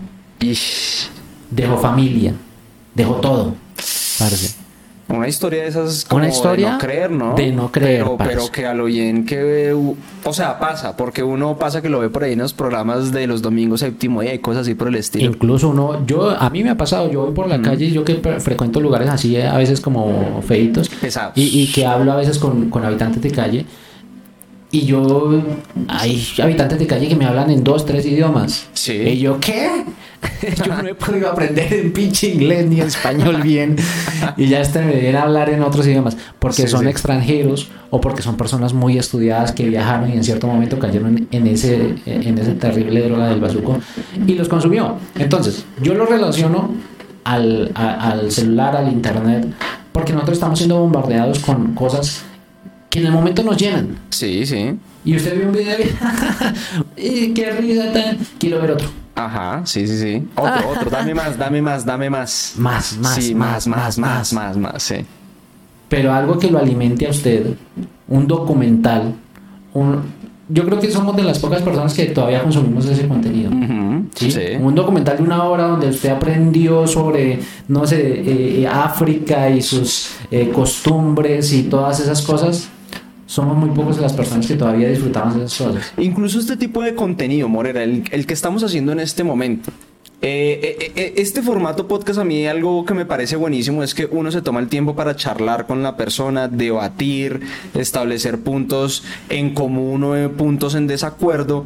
Dejó 1.50 1.76
familia, 1.78 2.32
dejó 2.94 3.14
todo. 3.16 3.54
Parce. 4.18 4.56
Una 5.16 5.28
historia 5.28 5.62
de 5.62 5.68
esas 5.68 6.04
como 6.04 6.18
Una 6.22 6.28
historia 6.28 6.66
de 6.66 6.72
no 6.72 6.78
creer, 6.78 7.10
¿no? 7.10 7.34
de 7.34 7.52
no 7.52 7.70
creer, 7.72 8.02
Pero, 8.04 8.16
pero 8.16 8.48
que 8.50 8.66
a 8.66 8.74
lo 8.74 8.86
bien 8.86 9.24
que 9.24 9.42
ve, 9.42 9.94
o 10.24 10.32
sea, 10.32 10.58
pasa, 10.58 10.96
porque 10.96 11.22
uno 11.22 11.56
pasa 11.58 11.82
que 11.82 11.88
lo 11.88 12.00
ve 12.00 12.08
por 12.10 12.24
ahí 12.24 12.32
en 12.32 12.40
los 12.40 12.52
programas 12.52 13.12
de 13.12 13.26
los 13.26 13.42
domingos 13.42 13.80
séptimo 13.80 14.22
día 14.22 14.34
y 14.34 14.38
cosas 14.38 14.62
así 14.62 14.74
por 14.74 14.88
el 14.88 14.96
estilo. 14.96 15.30
Incluso 15.30 15.68
uno, 15.68 16.04
yo, 16.06 16.30
a 16.30 16.50
mí 16.50 16.62
me 16.62 16.70
ha 16.70 16.76
pasado, 16.76 17.10
yo 17.10 17.24
voy 17.24 17.34
por 17.34 17.48
la 17.48 17.60
calle, 17.60 17.90
yo 17.90 18.04
que 18.04 18.14
frecuento 18.40 18.80
lugares 18.80 19.08
así, 19.08 19.36
eh, 19.36 19.46
a 19.46 19.56
veces 19.56 19.80
como 19.80 20.42
feitos, 20.42 20.88
Pesados. 20.88 21.32
y, 21.36 21.62
y 21.62 21.72
que 21.72 21.86
hablo 21.86 22.12
a 22.12 22.16
veces 22.16 22.38
con, 22.38 22.70
con 22.70 22.84
habitantes 22.84 23.20
de 23.22 23.30
calle, 23.30 23.66
y 24.72 24.80
yo, 24.86 25.40
hay 25.88 26.26
habitantes 26.42 26.78
de 26.78 26.86
calle 26.88 27.06
que 27.08 27.14
me 27.14 27.24
hablan 27.26 27.50
en 27.50 27.62
dos, 27.62 27.86
tres 27.86 28.04
idiomas. 28.06 28.66
Sí. 28.72 28.92
Y 28.94 29.18
yo, 29.18 29.38
¿qué? 29.38 29.68
yo 30.66 30.74
no 30.82 30.88
he 30.88 30.94
podido 30.94 31.30
aprender 31.30 31.72
en 31.74 31.92
pinche 31.92 32.28
inglés 32.28 32.66
ni 32.66 32.80
español 32.80 33.42
bien, 33.42 33.76
y 34.36 34.46
ya 34.48 34.60
este 34.60 34.80
me 34.80 34.92
viene 34.94 35.18
a 35.18 35.22
hablar 35.24 35.50
en 35.50 35.62
otros 35.62 35.86
idiomas, 35.86 36.16
porque 36.38 36.62
Sí, 36.62 36.68
son 36.68 36.82
sí. 36.82 36.88
extranjeros 36.88 37.68
o 37.90 38.00
porque 38.00 38.22
son 38.22 38.36
personas 38.36 38.72
muy 38.72 38.96
estudiadas 38.98 39.52
que 39.52 39.68
viajaron 39.68 40.10
y 40.10 40.14
en 40.14 40.24
cierto 40.24 40.46
momento 40.46 40.78
cayeron 40.78 41.26
en, 41.30 41.46
ese, 41.46 41.94
en 42.06 42.38
ese 42.38 42.54
terrible 42.54 43.02
droga 43.02 43.28
del 43.28 43.40
bazuco 43.40 43.78
y 44.26 44.34
los 44.34 44.48
consumió. 44.48 44.96
Entonces, 45.18 45.64
yo 45.82 45.92
lo 45.94 46.06
relaciono 46.06 46.70
al, 47.24 47.70
a- 47.74 48.10
al 48.12 48.30
celular, 48.30 48.76
al 48.76 48.92
internet, 48.92 49.46
porque 49.92 50.12
nosotros 50.12 50.38
estamos 50.38 50.58
siendo 50.58 50.78
bombardeados 50.78 51.40
con 51.40 51.74
cosas 51.74 52.24
que 52.92 52.98
en 52.98 53.06
el 53.06 53.12
momento 53.12 53.42
nos 53.42 53.56
llenan. 53.56 53.98
Sí, 54.10 54.44
sí. 54.44 54.76
Y 55.02 55.16
usted 55.16 55.38
ve 55.38 55.46
un 55.46 55.52
video 55.52 55.78
y 56.94 57.32
qué 57.34 57.50
risa 57.52 57.90
tan... 57.90 58.18
Quiero 58.38 58.60
ver 58.60 58.72
otro. 58.72 58.86
Ajá, 59.14 59.62
sí, 59.64 59.86
sí, 59.86 59.98
sí. 59.98 60.28
Otro, 60.36 60.68
otro, 60.68 60.90
dame 60.90 61.14
más, 61.14 61.38
dame 61.38 61.62
más, 61.62 61.86
dame 61.86 62.10
más. 62.10 62.52
Más, 62.58 62.98
más, 62.98 63.14
sí, 63.14 63.34
más, 63.34 63.66
más, 63.66 63.98
más, 63.98 63.98
más, 63.98 64.32
más, 64.32 64.32
más, 64.34 64.56
más, 64.58 64.82
sí. 64.82 64.96
pero 65.88 66.12
algo 66.12 66.38
que 66.38 66.50
lo 66.50 66.58
alimente 66.58 67.06
a 67.06 67.10
usted, 67.10 67.54
un 68.08 68.26
documental, 68.26 69.14
un... 69.72 70.02
Yo 70.50 70.66
creo 70.66 70.78
que 70.78 70.90
somos 70.90 71.16
de 71.16 71.22
las 71.22 71.38
pocas 71.38 71.62
personas 71.62 71.94
que 71.94 72.06
todavía 72.06 72.42
consumimos 72.42 72.84
ese 72.84 73.08
contenido. 73.08 73.50
¿sí? 74.14 74.30
sí. 74.30 74.40
Un 74.60 74.74
documental 74.74 75.16
de 75.16 75.22
una 75.22 75.44
hora 75.44 75.64
donde 75.64 75.88
usted 75.88 76.10
aprendió 76.10 76.86
sobre, 76.86 77.40
no 77.68 77.86
sé, 77.86 78.60
eh, 78.60 78.68
África 78.68 79.48
y 79.48 79.62
sus 79.62 80.10
eh, 80.30 80.50
costumbres 80.50 81.54
y 81.54 81.62
todas 81.62 82.00
esas 82.00 82.20
cosas. 82.20 82.68
Somos 83.32 83.56
muy 83.56 83.70
pocos 83.70 83.98
las 83.98 84.12
personas 84.12 84.46
que 84.46 84.56
todavía 84.56 84.90
disfrutamos 84.90 85.34
de 85.34 85.46
esas 85.46 85.66
cosas. 85.66 85.94
Incluso 85.96 86.38
este 86.38 86.58
tipo 86.58 86.82
de 86.82 86.94
contenido, 86.94 87.48
Morera, 87.48 87.82
el, 87.82 88.04
el 88.10 88.26
que 88.26 88.34
estamos 88.34 88.62
haciendo 88.62 88.92
en 88.92 89.00
este 89.00 89.24
momento. 89.24 89.70
Eh, 90.20 90.76
eh, 90.78 90.92
eh, 90.94 91.14
este 91.16 91.40
formato 91.40 91.88
podcast 91.88 92.18
a 92.18 92.24
mí 92.24 92.46
algo 92.46 92.84
que 92.84 92.92
me 92.92 93.06
parece 93.06 93.36
buenísimo 93.36 93.82
es 93.82 93.94
que 93.94 94.04
uno 94.04 94.30
se 94.30 94.42
toma 94.42 94.60
el 94.60 94.68
tiempo 94.68 94.94
para 94.94 95.16
charlar 95.16 95.66
con 95.66 95.82
la 95.82 95.96
persona, 95.96 96.46
debatir, 96.46 97.40
establecer 97.72 98.38
puntos 98.40 99.02
en 99.30 99.54
común 99.54 100.04
o 100.04 100.14
eh, 100.14 100.28
puntos 100.28 100.74
en 100.74 100.86
desacuerdo 100.86 101.64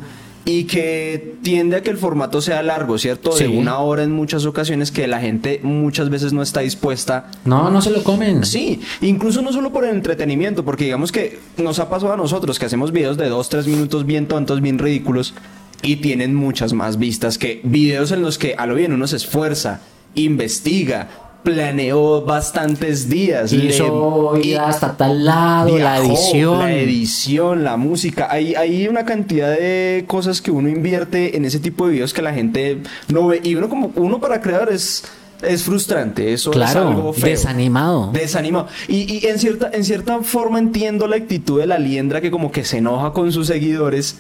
y 0.48 0.64
que 0.64 1.34
tiende 1.42 1.76
a 1.76 1.82
que 1.82 1.90
el 1.90 1.98
formato 1.98 2.40
sea 2.40 2.62
largo, 2.62 2.96
¿cierto? 2.98 3.30
De 3.36 3.46
Sí. 3.46 3.56
una 3.56 3.80
hora 3.80 4.04
en 4.04 4.12
muchas 4.12 4.46
ocasiones 4.46 4.92
que 4.92 5.06
la 5.08 5.20
gente 5.20 5.58
muchas 5.64 6.08
veces 6.08 6.32
no 6.32 6.40
está 6.40 6.60
dispuesta 6.60 7.26
No, 7.44 7.68
no 7.68 7.82
se 7.82 7.90
lo 7.90 8.02
comen. 8.04 8.44
Sí, 8.46 8.80
incluso 9.00 9.42
no 9.42 9.52
solo 9.52 9.72
por 9.72 9.84
el 9.84 9.90
entretenimiento, 9.90 10.64
porque 10.64 10.84
digamos 10.84 11.10
que 11.10 11.40
nos 11.58 11.80
ha 11.80 11.90
pasado 11.90 12.12
a 12.12 12.16
nosotros 12.16 12.58
que 12.60 12.66
hacemos 12.66 12.92
videos 12.92 13.16
de 13.16 13.28
2, 13.28 13.48
3 13.48 13.66
minutos 13.66 14.06
bien 14.06 14.26
tontos, 14.26 14.60
bien 14.62 14.78
ridículos, 14.78 15.34
y 15.82 15.96
tienen 15.96 16.34
muchas 16.34 16.72
más 16.72 16.96
vistas 16.96 17.38
que 17.38 17.60
videos 17.64 18.12
en 18.12 18.22
los 18.22 18.38
que 18.38 18.54
a 18.56 18.66
lo 18.66 18.76
bien 18.76 18.92
uno 18.92 19.06
se 19.08 19.16
esfuerza, 19.16 19.80
investiga, 20.14 21.08
planeó 21.50 22.22
bastantes 22.22 23.08
días, 23.08 23.52
Hizo 23.52 24.32
le- 24.34 24.46
ir 24.48 24.58
hasta 24.58 24.96
tal 24.96 25.24
lado, 25.24 25.78
la 25.78 25.98
edición. 25.98 26.58
La 26.58 26.72
edición, 26.74 27.62
la 27.62 27.76
música. 27.76 28.26
Hay, 28.28 28.56
hay 28.56 28.88
una 28.88 29.04
cantidad 29.04 29.50
de 29.52 30.04
cosas 30.08 30.42
que 30.42 30.50
uno 30.50 30.68
invierte 30.68 31.36
en 31.36 31.44
ese 31.44 31.60
tipo 31.60 31.86
de 31.86 31.92
videos 31.92 32.12
que 32.12 32.20
la 32.20 32.32
gente 32.34 32.78
no 33.08 33.28
ve. 33.28 33.40
Y 33.44 33.54
uno 33.54 33.68
como 33.68 33.92
uno 33.94 34.18
para 34.18 34.40
crear 34.40 34.68
es, 34.72 35.04
es 35.40 35.62
frustrante. 35.62 36.32
Eso 36.32 36.50
es 36.50 36.56
Claro, 36.56 36.88
algo 36.88 37.12
feo. 37.12 37.30
desanimado. 37.30 38.10
Desanimado. 38.12 38.66
Y, 38.88 39.18
y 39.24 39.26
en, 39.28 39.38
cierta, 39.38 39.70
en 39.72 39.84
cierta 39.84 40.20
forma 40.24 40.58
entiendo 40.58 41.06
la 41.06 41.14
actitud 41.14 41.60
de 41.60 41.66
la 41.68 41.78
liendra 41.78 42.20
que 42.20 42.32
como 42.32 42.50
que 42.50 42.64
se 42.64 42.78
enoja 42.78 43.12
con 43.12 43.30
sus 43.30 43.46
seguidores. 43.46 44.16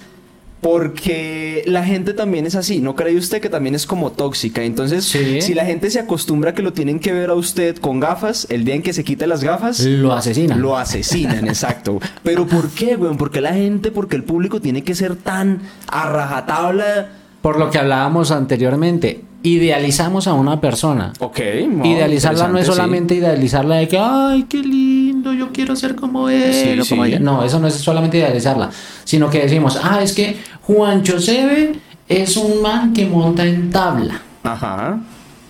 Porque 0.60 1.62
la 1.66 1.84
gente 1.84 2.12
también 2.12 2.44
es 2.46 2.54
así, 2.54 2.80
¿no 2.80 2.96
cree 2.96 3.16
usted 3.16 3.40
que 3.40 3.48
también 3.48 3.74
es 3.74 3.86
como 3.86 4.10
tóxica? 4.12 4.62
Entonces, 4.64 5.04
Sí. 5.04 5.40
si 5.40 5.54
la 5.54 5.64
gente 5.64 5.90
se 5.90 6.00
acostumbra 6.00 6.50
a 6.50 6.54
que 6.54 6.62
lo 6.62 6.72
tienen 6.72 6.98
que 6.98 7.12
ver 7.12 7.30
a 7.30 7.34
usted 7.34 7.76
con 7.76 8.00
gafas, 8.00 8.46
el 8.50 8.64
día 8.64 8.74
en 8.74 8.82
que 8.82 8.92
se 8.92 9.04
quite 9.04 9.26
las 9.26 9.44
gafas, 9.44 9.80
Lo 9.80 10.12
asesinan. 10.12 10.60
lo 10.60 10.76
asesinan, 10.76 11.46
exacto. 11.48 12.00
Pero 12.22 12.46
¿por 12.46 12.68
qué, 12.70 12.96
weón? 12.96 13.16
Porque 13.16 13.40
la 13.40 13.52
gente, 13.54 13.90
porque 13.90 14.16
el 14.16 14.24
público 14.24 14.60
tiene 14.60 14.82
que 14.82 14.94
ser 14.94 15.14
tan 15.16 15.60
a 15.88 16.08
rajatabla. 16.10 17.08
Por 17.42 17.58
lo 17.58 17.70
que 17.70 17.78
hablábamos 17.78 18.32
anteriormente, 18.32 19.22
idealizamos 19.44 20.26
a 20.26 20.32
una 20.34 20.60
persona. 20.60 21.12
Ok. 21.20 21.38
Idealizarla 21.84 22.48
no 22.48 22.58
es 22.58 22.66
sí. 22.66 22.72
solamente 22.72 23.14
idealizarla 23.14 23.76
de 23.76 23.86
que, 23.88 23.98
ay, 23.98 24.46
qué 24.48 24.58
lindo, 24.58 25.05
yo 25.32 25.52
quiero 25.52 25.76
ser 25.76 25.94
como 25.94 26.28
él. 26.28 26.52
Sí, 26.52 26.78
o 26.80 26.88
como 26.88 27.04
sí. 27.04 27.10
ella". 27.10 27.18
No, 27.20 27.44
eso 27.44 27.58
no 27.58 27.66
es 27.68 27.74
solamente 27.74 28.18
idealizarla, 28.18 28.70
sino 29.04 29.28
que 29.30 29.40
decimos, 29.42 29.78
ah, 29.82 30.00
es 30.02 30.12
que 30.12 30.36
Juancho 30.62 31.20
Seve 31.20 31.74
es 32.08 32.36
un 32.36 32.62
man 32.62 32.92
que 32.92 33.06
monta 33.06 33.44
en 33.44 33.70
tabla. 33.70 34.20
Ajá. 34.44 35.00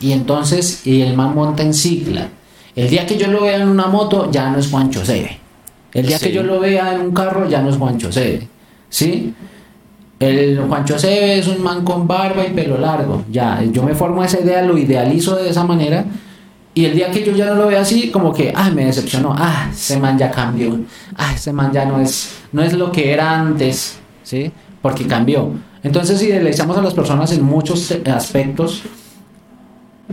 Y 0.01 0.12
entonces, 0.12 0.87
y 0.87 1.01
el 1.03 1.14
man 1.16 1.35
monta 1.35 1.62
en 1.62 1.72
cicla. 1.74 2.29
El 2.74 2.91
día 2.91 3.07
que 3.07 3.16
yo 3.16 3.29
lo 3.29 3.43
vea 3.43 3.57
en 3.57 3.68
una 3.68 3.87
moto, 3.87 4.31
ya 4.31 4.51
no 4.51 4.59
es 4.59 4.68
Juancho 4.68 5.05
Seve. 5.05 5.39
El 5.93 6.07
día 6.07 6.18
Sí. 6.18 6.27
que 6.27 6.33
yo 6.33 6.43
lo 6.43 6.61
vea 6.61 6.93
en 6.95 7.01
un 7.01 7.12
carro, 7.12 7.49
ya 7.49 7.62
no 7.62 7.70
es 7.70 7.77
Juancho 7.77 8.12
Seve. 8.12 8.47
¿Sí? 8.91 9.33
El 10.18 10.59
Juancho 10.66 10.99
Seve 10.99 11.39
es 11.39 11.49
un 11.49 11.62
man 11.62 11.85
con 11.85 12.07
barba 12.07 12.47
y 12.47 12.51
pelo 12.53 12.79
largo. 12.79 13.24
Ya, 13.31 13.62
yo 13.70 13.83
me 13.83 13.95
formo 13.95 14.22
esa 14.24 14.41
idea, 14.41 14.62
lo 14.62 14.77
idealizo 14.79 15.37
de 15.37 15.51
esa 15.51 15.64
manera. 15.64 16.05
Y 16.77 16.85
el 16.85 16.95
día 16.95 17.11
que 17.11 17.24
yo 17.24 17.33
ya 17.33 17.47
no 17.47 17.55
lo 17.55 17.68
veo 17.68 17.81
así, 17.81 18.11
como 18.11 18.35
que, 18.35 18.53
ah, 18.55 18.68
me 18.68 18.85
decepcionó. 18.85 19.35
Ah, 19.35 19.70
ese 19.72 19.99
man 19.99 20.18
ya 20.18 20.31
cambió. 20.31 20.79
Ah, 21.16 21.33
ese 21.35 21.51
man 21.51 21.72
ya 21.72 21.87
no 21.87 21.99
es, 21.99 22.35
no 22.53 22.62
es 22.62 22.74
lo 22.74 22.93
que 22.93 23.14
era 23.14 23.41
antes. 23.41 23.99
¿Sí? 24.22 24.53
Porque 24.83 25.07
cambió. 25.07 25.53
Entonces 25.83 26.22
idealizamos 26.22 26.77
a 26.77 26.83
las 26.83 26.93
personas 26.93 27.33
en 27.33 27.43
muchos 27.43 27.91
aspectos. 28.05 28.83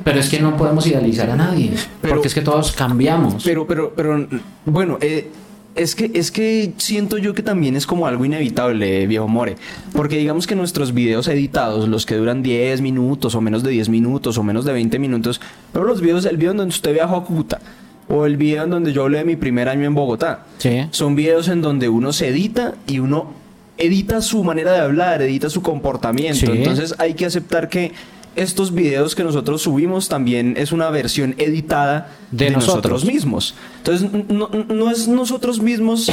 Pero 0.06 0.22
es 0.22 0.30
que 0.30 0.40
no 0.40 0.56
podemos 0.56 0.88
idealizar 0.88 1.30
a 1.32 1.36
nadie. 1.36 1.74
Pero- 2.02 2.14
porque 2.16 2.30
es 2.30 2.34
que 2.34 2.40
todos 2.42 2.72
cambiamos. 2.72 3.44
Pero, 3.44 3.68
pero, 3.68 3.94
pero, 3.94 4.26
bueno, 4.66 4.98
eh, 5.02 5.30
es 5.76 5.96
que, 5.96 6.12
es 6.14 6.32
que 6.32 6.74
siento 6.78 7.18
yo 7.18 7.34
que 7.34 7.42
también 7.44 7.76
es 7.76 7.86
como 7.88 8.06
algo 8.08 8.26
inevitable, 8.26 9.08
viejo 9.08 9.28
More. 9.28 9.56
Porque 9.94 10.18
digamos 10.18 10.46
que 10.48 10.56
nuestros 10.56 10.94
videos 10.94 11.28
editados, 11.28 11.88
los 11.88 12.06
que 12.06 12.16
duran 12.16 12.44
10 12.44 12.82
minutos 12.82 13.36
o 13.36 13.42
menos 13.42 13.64
de 13.64 13.72
10 13.72 13.90
minutos 13.90 14.38
o 14.38 14.44
menos 14.44 14.66
de 14.66 14.74
20 14.74 15.00
minutos, 15.00 15.42
pero 15.72 15.86
los 15.86 16.02
videos, 16.02 16.26
el 16.26 16.38
video 16.38 16.52
en 16.52 16.58
donde 16.58 16.74
usted 16.74 16.94
viajó 16.94 17.16
a 17.18 17.26
Cúcuta 17.26 17.60
o 18.08 18.26
el 18.26 18.38
video 18.38 18.64
en 18.66 18.70
donde 18.70 18.94
yo 18.94 19.04
hablé 19.04 19.20
de 19.20 19.26
mi 19.26 19.36
primer 19.36 19.70
año 19.70 19.86
en 19.86 19.96
Bogotá, 19.96 20.46
Sí. 20.58 20.86
son 20.92 21.16
videos 21.16 21.48
en 21.48 21.62
donde 21.62 21.90
uno 21.90 22.14
se 22.14 22.28
edita 22.28 22.76
y 22.86 23.00
uno 23.00 23.32
edita 23.78 24.22
su 24.22 24.44
manera 24.44 24.72
de 24.74 24.80
hablar, 24.80 25.22
edita 25.22 25.50
su 25.50 25.62
comportamiento. 25.64 26.46
Sí. 26.46 26.52
Entonces 26.52 26.94
hay 27.00 27.16
que 27.16 27.26
aceptar 27.26 27.70
que 27.70 27.92
estos 28.36 28.74
videos 28.74 29.16
que 29.16 29.24
nosotros 29.24 29.62
subimos 29.62 30.10
también 30.10 30.56
es 30.58 30.72
una 30.72 30.90
versión 30.90 31.36
editada 31.38 32.10
De 32.32 32.46
de, 32.46 32.52
nosotros. 32.52 32.92
nosotros. 33.04 33.06
mismos. 33.06 33.56
Entonces, 33.78 34.10
no, 34.30 34.50
no 34.70 34.90
es 34.92 35.08
nosotros 35.08 35.62
mismos 35.62 36.12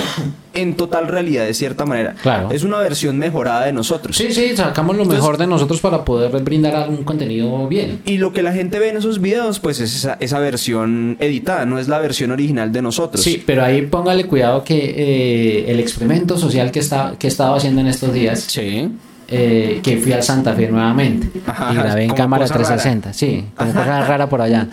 en 0.54 0.74
total 0.74 1.06
realidad, 1.08 1.44
de 1.46 1.54
cierta 1.54 1.86
manera. 1.86 2.14
Claro. 2.20 2.50
Es 2.50 2.64
una 2.64 2.78
versión 2.78 3.16
mejorada 3.18 3.64
de 3.66 3.72
nosotros. 3.72 4.16
Sí, 4.16 4.32
sí, 4.32 4.56
sacamos 4.56 4.96
lo 4.96 5.02
Entonces- 5.02 5.22
mejor 5.22 5.38
de 5.38 5.46
nosotros 5.46 5.80
para 5.80 6.04
poder 6.04 6.30
brindar 6.42 6.74
algún 6.76 7.04
contenido 7.04 7.66
bien. 7.68 8.00
Y 8.04 8.18
lo 8.18 8.32
que 8.32 8.42
la 8.42 8.52
gente 8.52 8.78
ve 8.78 8.88
en 8.90 8.96
esos 8.96 9.20
videos, 9.20 9.60
pues 9.60 9.80
es 9.80 9.94
esa, 9.94 10.16
esa 10.20 10.38
versión 10.40 11.16
editada, 11.20 11.64
no 11.66 11.78
es 11.78 11.88
la 11.88 11.98
versión 12.00 12.30
original 12.32 12.72
de 12.72 12.82
nosotros. 12.82 13.22
Sí, 13.24 13.42
pero 13.46 13.64
ahí 13.64 13.82
póngale 13.86 14.24
cuidado 14.26 14.64
que 14.64 14.76
eh, 14.96 15.70
el 15.70 15.80
experimento 15.80 16.36
social 16.38 16.70
que, 16.70 16.80
está, 16.80 17.14
que 17.18 17.26
he 17.26 17.30
estado 17.30 17.54
haciendo 17.54 17.80
en 17.80 17.86
estos 17.86 18.12
días, 18.12 18.40
Sí. 18.40 18.88
Eh, 19.30 19.80
que 19.82 19.96
fui 19.98 20.12
al 20.12 20.22
Santa 20.22 20.54
Fe 20.54 20.68
nuevamente 20.68 21.30
Ajá, 21.46 21.72
y 21.72 21.76
grabé 21.76 22.04
en 22.04 22.14
cámara 22.14 22.44
cosa 22.44 22.54
360, 22.54 23.12
sí, 23.12 23.46
como 23.56 23.72
cosa 23.72 24.04
rara 24.04 24.28
por 24.28 24.42
allá. 24.42 24.66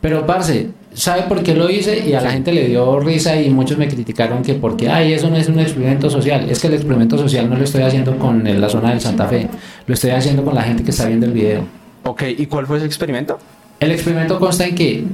Pero, 0.00 0.26
parce, 0.26 0.70
¿sabe 0.94 1.22
por 1.22 1.42
qué 1.42 1.54
lo 1.54 1.68
hice? 1.68 2.08
Y 2.08 2.14
a 2.14 2.22
la 2.22 2.30
gente 2.30 2.52
le 2.52 2.68
dio 2.68 2.98
risa 3.00 3.36
y 3.40 3.50
muchos 3.50 3.76
me 3.76 3.86
criticaron 3.86 4.42
que 4.42 4.54
porque, 4.54 4.88
ay, 4.88 5.12
eso 5.12 5.28
no 5.28 5.36
es 5.36 5.48
un 5.48 5.58
experimento 5.60 6.08
social. 6.08 6.48
Es 6.48 6.58
que 6.60 6.68
el 6.68 6.74
experimento 6.74 7.18
social 7.18 7.50
no 7.50 7.56
lo 7.56 7.64
estoy 7.64 7.82
haciendo 7.82 8.16
con 8.16 8.42
la 8.60 8.68
zona 8.68 8.90
del 8.90 9.00
Santa 9.00 9.26
Fe, 9.26 9.48
lo 9.86 9.94
estoy 9.94 10.10
haciendo 10.10 10.42
con 10.42 10.54
la 10.54 10.62
gente 10.62 10.82
que 10.82 10.90
está 10.90 11.06
viendo 11.06 11.26
el 11.26 11.32
video. 11.32 11.64
Ok, 12.04 12.22
¿y 12.38 12.46
cuál 12.46 12.66
fue 12.66 12.78
ese 12.78 12.86
experimento? 12.86 13.38
El 13.78 13.90
experimento 13.90 14.38
consta 14.38 14.64
en 14.64 14.74
que, 14.74 15.04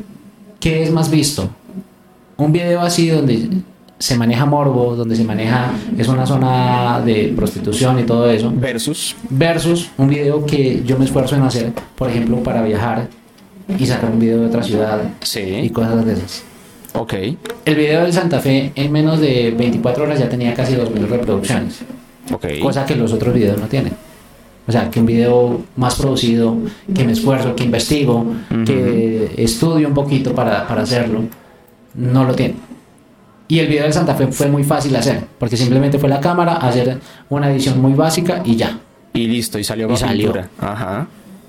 ¿qué 0.61 0.85
es 0.85 0.91
más 0.93 1.11
visto? 1.11 1.51
Un 2.37 2.53
video 2.53 2.81
así 2.81 3.09
donde 3.09 3.49
se 3.99 4.17
maneja 4.17 4.45
morbo, 4.45 4.95
donde 4.95 5.17
se 5.17 5.25
maneja, 5.25 5.71
es 5.97 6.07
una 6.09 6.27
zona 6.27 7.01
de 7.05 7.33
prostitución 7.35 7.99
y 7.99 8.03
todo 8.03 8.31
eso, 8.31 8.53
Versus. 8.55 9.17
versus 9.31 9.91
un 9.97 10.09
video 10.09 10.45
que 10.45 10.83
yo 10.85 10.99
me 10.99 11.05
esfuerzo 11.07 11.35
en 11.37 11.43
hacer, 11.43 11.73
por 11.97 12.11
ejemplo, 12.11 12.37
para 12.43 12.63
viajar 12.63 13.09
y 13.79 13.87
sacar 13.87 14.11
un 14.11 14.19
video 14.21 14.41
de 14.41 14.47
otra 14.47 14.63
ciudad 14.63 15.01
y 15.23 15.25
Sí. 15.27 15.71
cosas 15.71 16.05
de 16.05 16.13
esas. 16.13 16.43
Ok. 16.95 17.15
El 17.65 17.75
video 17.75 18.03
del 18.03 18.13
Santa 18.13 18.41
Fe 18.41 18.73
en 18.75 18.93
menos 18.93 19.19
de 19.21 19.55
24 19.57 20.05
horas 20.05 20.19
ya 20.19 20.29
tenía 20.29 20.53
casi 20.55 20.75
2.000 20.75 21.07
reproducciones, 21.09 21.81
Ok. 22.33 22.47
cosa 22.63 22.85
que 22.87 22.97
los 22.97 23.13
otros 23.13 23.33
videos 23.35 23.59
no 23.59 23.67
tienen. 23.67 23.93
O 24.69 24.73
sea, 24.73 24.91
que 24.91 24.99
un 25.01 25.07
video 25.07 25.63
más 25.77 25.95
producido, 25.95 26.57
que 26.95 27.05
me 27.05 27.13
esfuerzo, 27.13 27.55
que 27.55 27.65
investigo, 27.65 28.27
que 28.67 29.31
estudio 29.37 29.89
un 29.89 29.95
poquito 29.95 30.35
para, 30.35 30.67
para 30.67 30.83
hacerlo, 30.83 31.21
no 31.95 32.25
lo 32.25 32.35
tiene. 32.35 32.55
Y 33.49 33.59
el 33.61 33.69
video 33.69 33.85
del 33.85 33.93
Santa 33.93 34.15
Fe 34.15 34.27
fue 34.29 34.49
muy 34.49 34.65
fácil 34.65 34.95
hacer, 34.97 35.25
porque 35.39 35.57
simplemente 35.57 35.99
fue 35.99 36.09
la 36.09 36.21
cámara, 36.21 36.57
hacer 36.57 36.99
una 37.29 37.51
edición 37.51 37.81
muy 37.81 37.93
básica 37.95 38.43
y 38.45 38.57
ya. 38.57 38.79
Y 39.15 39.27
listo, 39.29 39.59
y 39.59 39.65
salió 39.65 39.91
Y 39.93 39.97
salió. 39.97 40.33
pintura. 40.33 40.49
Ajá. 40.61 41.07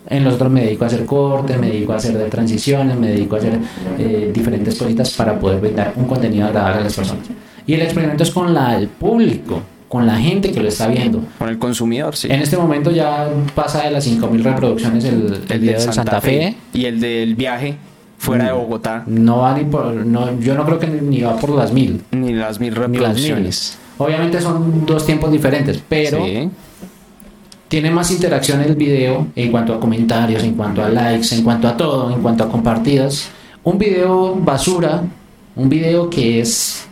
En 0.09 0.23
los 0.23 0.35
otros 0.35 0.49
me 0.51 0.61
dedico 0.61 0.85
a 0.85 0.87
hacer 0.87 1.05
cortes, 1.05 1.59
me 1.59 1.67
dedico 1.67 1.91
a 1.93 1.97
hacer 1.97 2.17
de 2.17 2.29
transiciones, 2.29 2.95
me 2.97 3.09
dedico 3.09 3.35
a 3.35 3.39
hacer 3.39 3.59
eh, 3.97 4.31
diferentes 4.33 4.75
cositas 4.75 5.11
para 5.11 5.37
poder 5.37 5.59
brindar 5.59 5.93
un 5.97 6.05
contenido 6.05 6.47
agradable 6.47 6.79
a 6.79 6.83
las 6.85 6.95
personas. 6.95 7.25
Y 7.65 7.73
el 7.73 7.81
experimento 7.81 8.23
es 8.23 8.31
con 8.31 8.53
la, 8.53 8.77
el 8.77 8.87
público, 8.87 9.61
con 9.89 10.05
la 10.07 10.15
gente 10.17 10.51
que 10.51 10.61
lo 10.61 10.69
está 10.69 10.87
viendo. 10.87 11.23
Con 11.37 11.49
el 11.49 11.57
consumidor, 11.59 12.15
sí. 12.15 12.29
En 12.31 12.41
este 12.41 12.55
momento 12.55 12.89
ya 12.91 13.27
pasa 13.53 13.83
de 13.83 13.91
las 13.91 14.07
5.000 14.07 14.43
reproducciones 14.43 15.03
el, 15.03 15.41
el 15.49 15.59
video 15.59 15.79
del 15.79 15.93
Santa, 15.93 16.21
Fe. 16.21 16.55
Y 16.73 16.85
el 16.85 17.01
del 17.01 17.35
viaje 17.35 17.75
fuera 18.17 18.45
de 18.45 18.51
Bogotá. 18.53 19.03
No 19.07 19.39
va 19.39 19.57
ni 19.57 19.63
por, 19.65 19.93
no, 19.93 20.39
yo 20.39 20.55
no 20.55 20.65
creo 20.65 20.79
que 20.79 20.87
ni 20.87 21.21
va 21.21 21.35
por 21.37 21.51
las 21.51 21.71
mil. 21.71 22.01
Ni 22.11 22.33
las 22.33 22.59
mil 22.59 22.73
Ni 22.73 22.79
las 22.79 22.89
mil. 22.89 22.99
reproducciones. 23.01 23.77
Obviamente 23.97 24.39
son 24.41 24.85
dos 24.85 25.05
tiempos 25.05 25.31
diferentes, 25.31 25.81
pero 25.87 26.23
Sí. 26.25 26.49
tiene 27.67 27.89
más 27.91 28.11
interacción 28.11 28.61
el 28.61 28.75
video 28.75 29.27
en 29.35 29.51
cuanto 29.51 29.73
a 29.73 29.79
comentarios, 29.79 30.43
en 30.43 30.53
cuanto 30.53 30.83
a 30.83 30.89
likes, 30.89 31.33
en 31.35 31.43
cuanto 31.43 31.67
a 31.67 31.75
todo, 31.77 32.11
en 32.13 32.21
cuanto 32.21 32.43
a 32.43 32.49
compartidas. 32.49 33.29
Un 33.63 33.77
video 33.77 34.35
basura, 34.35 35.03
un 35.55 35.67
video 35.69 36.09
que 36.09 36.39
es 36.41 36.87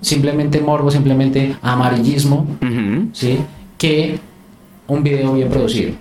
simplemente 0.00 0.60
morbo, 0.60 0.90
simplemente 0.90 1.56
amarillismo. 1.62 2.46
¿sí? 3.12 3.38
que 3.76 4.18
un 4.88 5.02
video 5.04 5.34
bien 5.34 5.48
producido. 5.48 5.92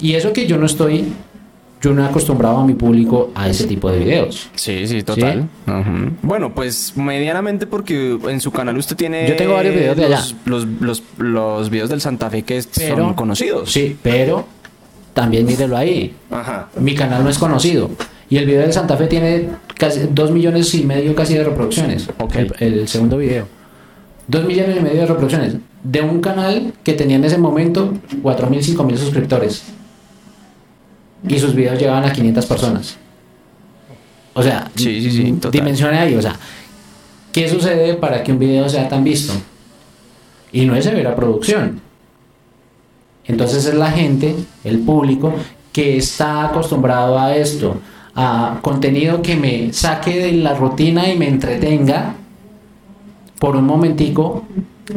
Y 0.00 0.14
eso 0.14 0.32
que 0.32 0.46
yo 0.46 0.56
no 0.56 0.66
estoy, 0.66 1.04
yo 1.84 1.92
no 1.92 2.02
he 2.02 2.06
acostumbrado 2.08 2.56
a 2.56 2.64
mi 2.66 2.72
público 2.72 3.30
a 3.34 3.48
ese 3.48 3.66
tipo 3.66 3.90
de 3.90 3.98
videos. 3.98 4.48
Sí, 4.54 4.86
sí, 4.86 5.02
total. 5.02 5.48
Bueno, 6.22 6.54
pues 6.54 6.96
medianamente 6.96 7.66
porque 7.66 8.18
en 8.28 8.40
su 8.40 8.50
canal 8.50 8.76
usted 8.78 8.96
tiene... 8.96 9.28
Yo 9.28 9.36
tengo 9.36 9.52
varios 9.52 9.74
videos 9.74 9.94
de 9.96 10.06
allá. 10.06 10.16
Los, 10.16 10.34
los, 10.46 10.80
los, 10.80 11.02
los 11.18 11.70
videos 11.70 11.90
del 11.90 12.00
Santa 12.00 12.30
Fe 12.30 12.42
que 12.42 12.62
Pero- 12.74 12.96
son 12.96 13.12
conocidos. 13.14 13.70
Sí, 13.70 13.96
pero 14.02 14.46
también 15.12 15.44
mírelo 15.44 15.76
ahí. 15.76 16.14
Ajá. 16.30 16.68
Mi 16.80 16.94
canal 16.94 17.22
no 17.22 17.28
es 17.28 17.36
conocido. 17.38 17.90
Y 18.30 18.38
el 18.38 18.46
video 18.46 18.62
del 18.62 18.72
Santa 18.72 18.96
Fe 18.96 19.06
tiene 19.06 19.48
casi 19.76 20.00
dos 20.10 20.30
millones 20.30 20.74
y 20.74 20.84
medio 20.84 21.14
casi 21.14 21.34
de 21.34 21.44
reproducciones. 21.44 22.08
Ok. 22.18 22.34
El, 22.36 22.54
el 22.60 22.88
segundo 22.88 23.18
video. 23.18 23.46
Dos 24.26 24.46
millones 24.46 24.78
y 24.78 24.80
medio 24.80 25.00
de 25.02 25.06
reproducciones. 25.06 25.56
De 25.82 26.00
un 26.00 26.22
canal 26.22 26.72
que 26.82 26.94
tenía 26.94 27.16
en 27.16 27.24
ese 27.24 27.36
momento 27.36 27.92
cuatro 28.22 28.48
mil, 28.48 28.64
cinco 28.64 28.84
mil 28.84 28.96
suscriptores. 28.96 29.64
Y 31.26 31.38
sus 31.38 31.54
videos 31.54 31.78
llegaban 31.78 32.04
a 32.04 32.12
500 32.12 32.46
personas. 32.46 32.96
O 34.34 34.42
sea, 34.42 34.70
Sí, 34.74 35.00
sí, 35.00 35.10
sí, 35.10 35.38
dimensione 35.50 35.98
ahí. 35.98 36.14
O 36.14 36.22
sea, 36.22 36.36
¿qué 37.32 37.48
sucede 37.48 37.94
para 37.94 38.22
que 38.22 38.32
un 38.32 38.38
video 38.38 38.68
sea 38.68 38.88
tan 38.88 39.04
visto? 39.04 39.32
Y 40.52 40.66
no 40.66 40.76
es 40.76 40.84
severa 40.84 41.14
producción. 41.16 41.80
Entonces 43.26 43.64
es 43.66 43.74
la 43.74 43.90
gente, 43.90 44.34
el 44.64 44.80
público, 44.80 45.32
que 45.72 45.96
está 45.96 46.46
acostumbrado 46.46 47.18
a 47.18 47.34
esto, 47.34 47.80
a 48.14 48.58
contenido 48.60 49.22
que 49.22 49.34
me 49.36 49.72
saque 49.72 50.18
de 50.18 50.32
la 50.32 50.54
rutina 50.54 51.10
y 51.10 51.16
me 51.16 51.26
entretenga 51.28 52.14
por 53.38 53.56
un 53.56 53.64
momentico 53.64 54.44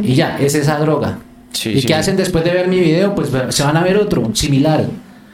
y 0.01 0.13
ya, 0.15 0.37
es 0.39 0.55
esa 0.55 0.77
droga. 0.79 1.19
Sí, 1.51 1.69
¿Y 1.69 1.81
sí. 1.81 1.87
qué 1.87 1.95
hacen 1.95 2.17
después 2.17 2.43
de 2.43 2.51
ver 2.51 2.67
mi 2.67 2.79
video? 2.79 3.15
Pues 3.15 3.31
se 3.49 3.63
van 3.63 3.77
a 3.77 3.83
ver 3.83 3.97
otro 3.97 4.29
similar. 4.33 4.85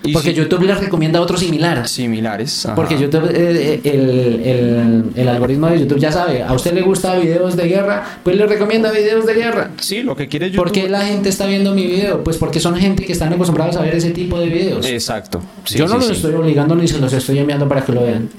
Y 0.06 0.12
Porque 0.12 0.32
si- 0.32 0.36
YouTube 0.36 0.64
les 0.64 0.78
recomienda 0.80 1.22
otro 1.22 1.38
similar. 1.38 1.88
Similares. 1.88 2.66
ajá. 2.66 2.76
Porque 2.76 2.98
YouTube, 3.00 3.24
eh, 3.34 3.80
eh, 3.84 3.90
el, 3.94 4.42
el- 4.46 5.04
el 5.16 5.28
algoritmo 5.30 5.68
de 5.68 5.80
YouTube 5.80 5.98
ya 6.00 6.12
sabe, 6.12 6.44
a 6.44 6.52
usted 6.54 6.74
le 6.74 6.82
gusta 6.82 7.16
videos 7.18 7.56
de 7.56 7.68
guerra, 7.70 8.20
pues 8.22 8.36
le 8.36 8.46
recomienda 8.46 8.92
videos 8.92 9.26
de 9.26 9.34
guerra. 9.34 9.72
Sí, 9.80 10.04
lo 10.04 10.16
que 10.16 10.28
quiere 10.28 10.48
YouTube. 10.52 10.64
¿Por 10.64 10.72
qué 10.74 10.90
la 10.90 11.06
gente 11.06 11.30
está 11.30 11.46
viendo 11.46 11.74
mi 11.74 11.88
video? 11.88 12.24
Pues 12.24 12.36
porque 12.38 12.60
son 12.60 12.76
gente 12.76 13.06
que 13.06 13.14
están 13.14 13.32
acostumbrados 13.32 13.78
a 13.78 13.82
ver 13.82 13.96
ese 13.96 14.12
tipo 14.12 14.38
de 14.40 14.48
videos. 14.48 14.86
Exacto. 14.86 15.42
Sí, 15.64 15.78
Yo 15.78 15.86
no 15.86 15.94
sí, 15.94 15.98
los 16.00 16.08
sí. 16.08 16.14
estoy 16.14 16.34
obligando 16.34 16.76
ni 16.76 16.88
se 16.88 17.00
los 17.00 17.14
estoy 17.14 17.40
enviando 17.40 17.68
para 17.70 17.86
que 17.86 17.92
lo 17.94 18.04
vean. 18.04 18.30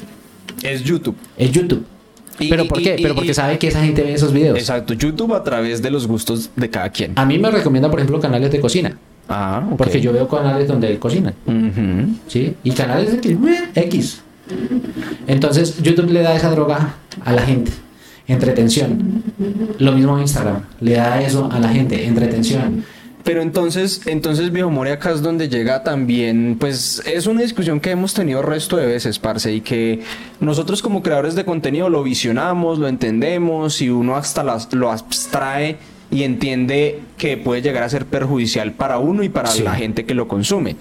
Es 0.63 0.83
YouTube. 0.85 1.17
Es 1.39 1.51
YouTube. 1.51 1.85
Y- 2.41 2.49
¿Pero 2.51 2.67
por 2.67 2.83
qué? 2.83 2.97
y- 2.99 3.03
Pero 3.03 3.15
porque 3.15 3.33
sabe 3.33 3.59
que 3.59 3.69
esa 3.69 3.83
gente 3.83 4.03
ve 4.03 4.13
esos 4.13 4.33
videos. 4.33 4.59
Exacto. 4.59 4.93
YouTube 4.93 5.33
a 5.35 5.43
través 5.43 5.81
de 5.81 5.91
los 5.91 6.07
gustos 6.07 6.51
de 6.57 6.69
cada 6.69 6.91
quien. 6.91 7.13
A 7.17 7.25
mí 7.25 7.39
me 7.39 7.51
recomienda, 7.51 7.91
por 7.91 8.01
ejemplo, 8.01 8.21
canales 8.21 8.51
de 8.51 8.61
cocina. 8.61 8.99
Ah, 9.29 9.63
ok. 9.71 9.77
Porque 9.79 10.01
yo 10.01 10.13
veo 10.13 10.29
canales 10.29 10.69
donde 10.69 10.99
cocinan. 10.99 11.35
Ujú. 11.47 12.17
¿sí? 12.29 12.55
Y 12.63 12.71
canales 12.73 13.13
de 13.13 13.21
que, 13.21 13.39
X. 13.75 14.21
Entonces, 15.27 15.79
YouTube 15.83 16.11
le 16.11 16.21
da 16.23 16.35
esa 16.37 16.51
droga 16.51 16.95
a 17.25 17.33
la 17.33 17.43
gente, 17.43 17.73
entretención. 18.27 19.23
Lo 19.79 19.93
mismo 19.93 20.19
Instagram, 20.19 20.63
le 20.81 20.95
da 20.95 21.23
eso 21.23 21.49
a 21.51 21.59
la 21.59 21.69
gente, 21.69 22.07
entretención. 22.07 22.85
Pero 23.23 23.41
entonces, 23.41 24.03
entonces 24.07 24.53
Viejo 24.53 24.69
More 24.69 24.93
acá 24.93 25.11
es 25.13 25.23
donde 25.23 25.49
llega 25.49 25.83
también, 25.83 26.59
pues 26.61 27.03
es 27.07 27.27
una 27.27 27.41
discusión 27.41 27.81
que 27.81 27.91
hemos 27.91 28.13
tenido 28.13 28.43
resto 28.43 28.77
de 28.77 28.85
veces, 28.85 29.19
parce, 29.19 29.51
y 29.51 29.63
que 29.63 30.03
nosotros 30.41 30.83
como 30.83 31.03
creadores 31.03 31.35
de 31.35 31.47
contenido 31.47 31.89
lo 31.89 32.03
visionamos, 32.03 32.79
lo 32.79 32.87
entendemos 32.87 33.81
y 33.81 33.89
uno 33.89 34.15
hasta 34.17 34.45
las- 34.45 34.71
lo 34.75 34.91
abstrae 34.93 35.79
y 36.15 36.23
entiende 36.23 37.01
que 37.19 37.37
puede 37.37 37.61
llegar 37.61 37.83
a 37.83 37.89
ser 37.89 38.07
perjudicial 38.07 38.73
para 38.73 38.99
uno 38.99 39.23
y 39.25 39.29
para 39.29 39.49
Sí. 39.51 39.63
la 39.65 39.75
gente 39.75 40.05
que 40.05 40.15
lo 40.15 40.29
consume. 40.29 40.77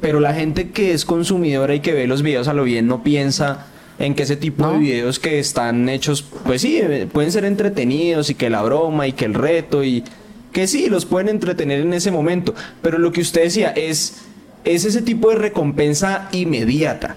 Pero 0.00 0.18
la 0.18 0.32
gente 0.32 0.70
que 0.70 0.92
es 0.94 1.04
consumidora 1.04 1.74
y 1.74 1.80
que 1.80 1.92
ve 1.92 2.06
los 2.06 2.22
videos 2.22 2.48
a 2.48 2.54
lo 2.54 2.64
bien 2.64 2.86
no 2.86 3.02
piensa 3.02 3.66
en 3.98 4.14
que 4.14 4.22
ese 4.22 4.36
tipo 4.36 4.66
de 4.70 4.78
videos 4.78 5.18
que 5.18 5.38
están 5.40 5.88
hechos, 5.88 6.24
pues 6.46 6.62
sí, 6.62 6.78
eh, 6.78 7.06
pueden 7.12 7.32
ser 7.32 7.44
entretenidos 7.44 8.30
y 8.30 8.34
que 8.34 8.48
la 8.48 8.62
broma 8.62 9.06
y 9.08 9.12
que 9.12 9.24
el 9.26 9.34
reto 9.34 9.84
y 9.84 10.04
que 10.52 10.66
sí, 10.66 10.88
los 10.88 11.04
pueden 11.04 11.28
entretener 11.28 11.80
en 11.80 11.92
ese 11.92 12.10
momento. 12.10 12.54
Pero 12.80 12.98
lo 12.98 13.12
que 13.12 13.20
usted 13.20 13.42
decía 13.42 13.70
es, 13.70 14.22
es 14.64 14.84
ese 14.84 15.02
tipo 15.02 15.28
de 15.30 15.36
recompensa 15.36 16.28
inmediata 16.32 17.16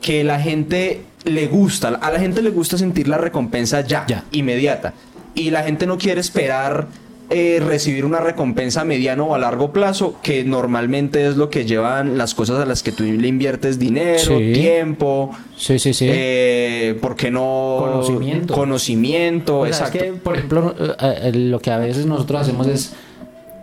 que 0.00 0.24
la 0.24 0.40
gente 0.40 1.02
le 1.24 1.46
gusta, 1.46 1.88
a 1.88 2.10
la 2.10 2.18
gente 2.18 2.42
le 2.42 2.50
gusta 2.50 2.76
sentir 2.76 3.06
la 3.06 3.18
recompensa 3.18 3.82
ya, 3.82 4.04
Ya. 4.08 4.24
inmediata. 4.32 4.94
Y 5.34 5.50
la 5.50 5.62
gente 5.62 5.86
no 5.86 5.98
quiere 5.98 6.20
esperar 6.20 6.86
eh, 7.34 7.60
recibir 7.60 8.04
una 8.04 8.20
recompensa 8.20 8.82
a 8.82 8.84
mediano 8.84 9.24
o 9.26 9.34
a 9.34 9.38
largo 9.38 9.72
plazo, 9.72 10.16
que 10.22 10.44
normalmente 10.44 11.26
es 11.26 11.36
lo 11.36 11.50
que 11.50 11.64
llevan 11.64 12.16
las 12.16 12.34
cosas 12.34 12.60
a 12.60 12.64
las 12.66 12.82
que 12.84 12.92
tú 12.92 13.02
le 13.02 13.26
inviertes 13.28 13.78
dinero, 13.78 14.18
Sí. 14.38 14.52
tiempo, 14.54 15.30
Sí, 15.56 15.78
sí, 15.78 15.92
sí. 15.92 16.06
eh, 16.08 16.96
¿por 17.00 17.16
qué 17.16 17.30
no? 17.30 17.78
Conocimiento. 17.80 18.54
Conocimiento, 18.54 19.58
O 19.60 19.62
sea, 19.66 19.70
es 19.70 19.78
exacto. 19.80 19.98
que, 19.98 20.12
por 20.12 20.36
ejemplo, 20.36 20.74
eh, 20.78 20.94
eh, 21.24 21.32
lo 21.34 21.58
que 21.60 21.70
a 21.70 21.78
veces 21.78 22.06
nosotros 22.06 22.42
hacemos 22.42 22.66
es 22.68 22.92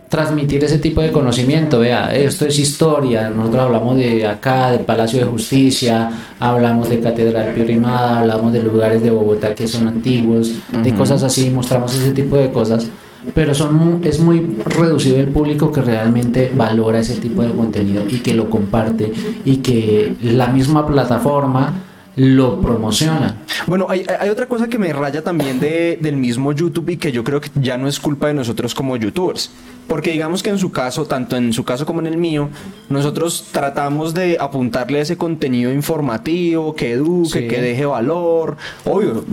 transmitir 0.09 0.61
ese 0.65 0.77
tipo 0.77 1.01
de 1.01 1.09
conocimiento. 1.11 1.79
Vea, 1.79 2.13
esto 2.13 2.45
es 2.45 2.59
historia. 2.59 3.29
Nosotros 3.29 3.63
hablamos 3.63 3.95
de 3.95 4.27
acá, 4.27 4.71
del 4.71 4.81
Palacio 4.81 5.19
de 5.19 5.25
Justicia, 5.25 6.09
hablamos 6.37 6.89
de 6.89 6.99
Catedral 6.99 7.53
Piorimada, 7.53 8.19
hablamos 8.19 8.51
de 8.51 8.61
lugares 8.61 9.01
de 9.01 9.09
Bogotá 9.09 9.55
que 9.55 9.67
son 9.69 9.87
antiguos, 9.87 10.51
de 10.83 10.93
cosas 10.93 11.23
así, 11.23 11.49
mostramos 11.49 11.95
ese 11.95 12.11
tipo 12.11 12.35
de 12.35 12.51
cosas. 12.51 12.87
Pero 13.33 13.53
son, 13.53 14.01
es 14.03 14.19
muy 14.19 14.57
reducido 14.65 15.17
el 15.17 15.27
público 15.27 15.71
que 15.71 15.81
realmente 15.81 16.51
valora 16.55 16.99
ese 16.99 17.15
tipo 17.15 17.43
de 17.43 17.51
contenido 17.51 18.03
y 18.09 18.19
que 18.19 18.33
lo 18.33 18.49
comparte 18.49 19.11
y 19.45 19.57
que 19.57 20.15
la 20.21 20.47
misma 20.47 20.85
plataforma 20.87 21.73
lo 22.15 22.59
promociona. 22.59 23.37
Bueno, 23.67 23.87
hay, 23.89 24.05
hay, 24.19 24.29
otra 24.29 24.45
cosa 24.45 24.67
que 24.67 24.77
me 24.77 24.91
raya 24.91 25.23
también 25.23 25.59
de, 25.59 25.97
del 26.01 26.17
mismo 26.17 26.51
YouTube 26.51 26.89
y 26.89 26.97
que 26.97 27.11
yo 27.11 27.23
creo 27.23 27.39
que 27.39 27.49
ya 27.55 27.77
no 27.77 27.87
es 27.87 27.99
culpa 27.99 28.27
de 28.27 28.33
nosotros 28.33 28.75
como 28.75 28.97
youtubers. 28.97 29.51
Porque 29.91 30.11
digamos 30.11 30.41
que 30.41 30.49
en 30.49 30.57
su 30.57 30.71
caso, 30.71 31.05
tanto 31.05 31.35
en 31.35 31.51
su 31.51 31.65
caso 31.65 31.85
como 31.85 31.99
en 31.99 32.07
el 32.07 32.15
mío, 32.15 32.47
nosotros 32.87 33.47
tratamos 33.51 34.13
de 34.13 34.37
apuntarle 34.39 35.01
ese 35.01 35.17
contenido 35.17 35.69
informativo, 35.73 36.73
que 36.73 36.93
eduque, 36.93 37.41
Sí. 37.41 37.47
que 37.49 37.61
deje 37.61 37.85
valor. 37.85 38.55
Obvio, 38.85 39.25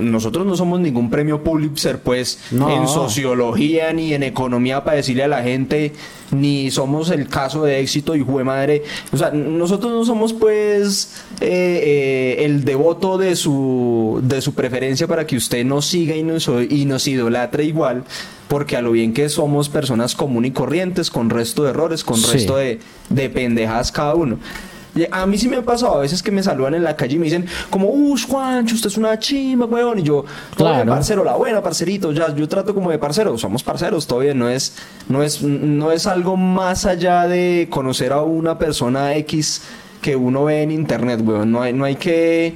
nosotros 0.00 0.46
no 0.46 0.54
somos 0.54 0.78
ningún 0.78 1.10
premio 1.10 1.42
Pulitzer, 1.42 1.98
pues, 1.98 2.38
No. 2.52 2.70
en 2.70 2.86
sociología 2.86 3.92
ni 3.92 4.14
en 4.14 4.22
economía 4.22 4.84
para 4.84 4.98
decirle 4.98 5.24
a 5.24 5.28
la 5.28 5.42
gente, 5.42 5.92
ni 6.30 6.70
somos 6.70 7.10
el 7.10 7.26
caso 7.26 7.64
de 7.64 7.80
éxito 7.80 8.14
y 8.14 8.20
jue 8.20 8.44
madre. 8.44 8.84
O 9.12 9.16
sea, 9.16 9.32
nosotros 9.32 9.90
no 9.90 10.04
somos, 10.04 10.32
pues, 10.32 11.24
eh, 11.40 12.36
eh, 12.38 12.44
el 12.44 12.64
devoto 12.64 13.18
de 13.18 13.34
su, 13.34 14.20
de 14.22 14.40
su 14.40 14.54
preferencia 14.54 15.08
para 15.08 15.26
que 15.26 15.36
usted 15.36 15.64
nos 15.64 15.84
siga 15.86 16.14
y 16.14 16.22
nos, 16.22 16.48
y 16.70 16.84
nos 16.84 17.08
idolatre 17.08 17.64
igual. 17.64 18.04
Porque 18.48 18.76
a 18.76 18.82
lo 18.82 18.92
bien 18.92 19.12
que 19.12 19.28
somos 19.28 19.68
personas 19.68 20.14
comunes 20.14 20.50
y 20.50 20.54
corrientes, 20.54 21.10
con 21.10 21.30
resto 21.30 21.64
de 21.64 21.70
errores, 21.70 22.04
con 22.04 22.16
Sí. 22.16 22.32
resto 22.32 22.56
de, 22.56 22.78
de 23.10 23.30
pendejadas 23.30 23.90
cada 23.92 24.14
uno. 24.14 24.38
A 25.10 25.26
mí 25.26 25.36
sí 25.36 25.46
me 25.46 25.56
ha 25.56 25.62
pasado 25.62 25.96
a 25.96 25.98
veces 26.00 26.22
que 26.22 26.30
me 26.30 26.42
saludan 26.42 26.72
en 26.74 26.82
la 26.82 26.96
calle 26.96 27.16
y 27.16 27.18
me 27.18 27.24
dicen 27.26 27.44
como, 27.68 27.88
uff, 27.90 28.24
Juancho, 28.28 28.74
usted 28.76 28.88
es 28.88 28.96
una 28.96 29.18
chimba, 29.18 29.66
weón. 29.66 29.98
Y 29.98 30.02
yo, 30.04 30.24
Claro. 30.56 30.74
claro. 30.76 30.90
parcero, 30.92 31.22
la 31.24 31.34
buena, 31.36 31.62
parcerito, 31.62 32.12
ya, 32.12 32.34
yo 32.34 32.48
trato 32.48 32.74
como 32.74 32.90
de 32.90 32.98
parcero, 32.98 33.36
somos 33.36 33.62
parceros, 33.62 34.06
todo 34.06 34.20
bien, 34.20 34.38
no 34.38 34.48
es, 34.48 34.72
no 35.10 35.22
es, 35.22 35.42
no 35.42 35.92
es 35.92 36.06
algo 36.06 36.38
más 36.38 36.86
allá 36.86 37.26
de 37.28 37.66
conocer 37.70 38.10
a 38.12 38.22
una 38.22 38.58
persona 38.58 39.14
X 39.16 39.60
que 40.00 40.16
uno 40.16 40.44
ve 40.44 40.62
en 40.62 40.70
internet, 40.70 41.20
weón. 41.22 41.52
No 41.52 41.60
hay, 41.60 41.74
no 41.74 41.84
hay 41.84 41.96
que, 41.96 42.54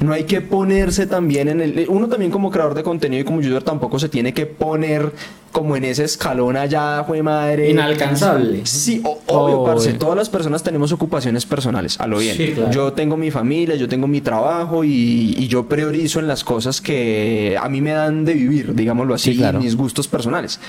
no 0.00 0.12
hay 0.12 0.24
que 0.24 0.40
ponerse 0.40 1.06
también 1.06 1.48
en 1.48 1.60
el, 1.60 1.86
uno 1.88 2.08
también 2.08 2.30
como 2.30 2.50
creador 2.50 2.74
de 2.74 2.82
contenido 2.82 3.20
y 3.20 3.24
como 3.24 3.40
youtuber 3.40 3.62
tampoco 3.62 3.98
se 3.98 4.08
tiene 4.08 4.32
que 4.34 4.46
poner 4.46 5.12
como 5.52 5.76
en 5.76 5.84
ese 5.84 6.04
escalón 6.04 6.56
allá, 6.56 7.02
fue 7.06 7.22
madre. 7.22 7.70
Inalcanzable. 7.70 8.64
Sí, 8.66 9.00
o- 9.04 9.18
obvio, 9.26 9.60
Oh, 9.60 9.64
parce. 9.66 9.92
Todas 9.94 10.16
las 10.16 10.28
personas 10.28 10.62
tenemos 10.62 10.92
ocupaciones 10.92 11.44
personales, 11.44 11.98
a 12.00 12.06
lo 12.06 12.18
bien. 12.18 12.36
Sí, 12.36 12.52
claro. 12.54 12.70
Yo 12.70 12.92
tengo 12.92 13.16
mi 13.16 13.30
familia, 13.30 13.74
yo 13.74 13.88
tengo 13.88 14.06
mi 14.06 14.20
trabajo 14.20 14.84
y, 14.84 15.34
y 15.36 15.48
yo 15.48 15.66
priorizo 15.66 16.20
en 16.20 16.28
las 16.28 16.44
cosas 16.44 16.80
que 16.80 17.58
a 17.60 17.68
mí 17.68 17.80
me 17.80 17.90
dan 17.90 18.24
de 18.24 18.34
vivir, 18.34 18.74
digámoslo 18.74 19.14
así, 19.14 19.32
Sí, 19.32 19.38
claro. 19.38 19.60
mis 19.60 19.76
gustos 19.76 20.06
personales. 20.08 20.60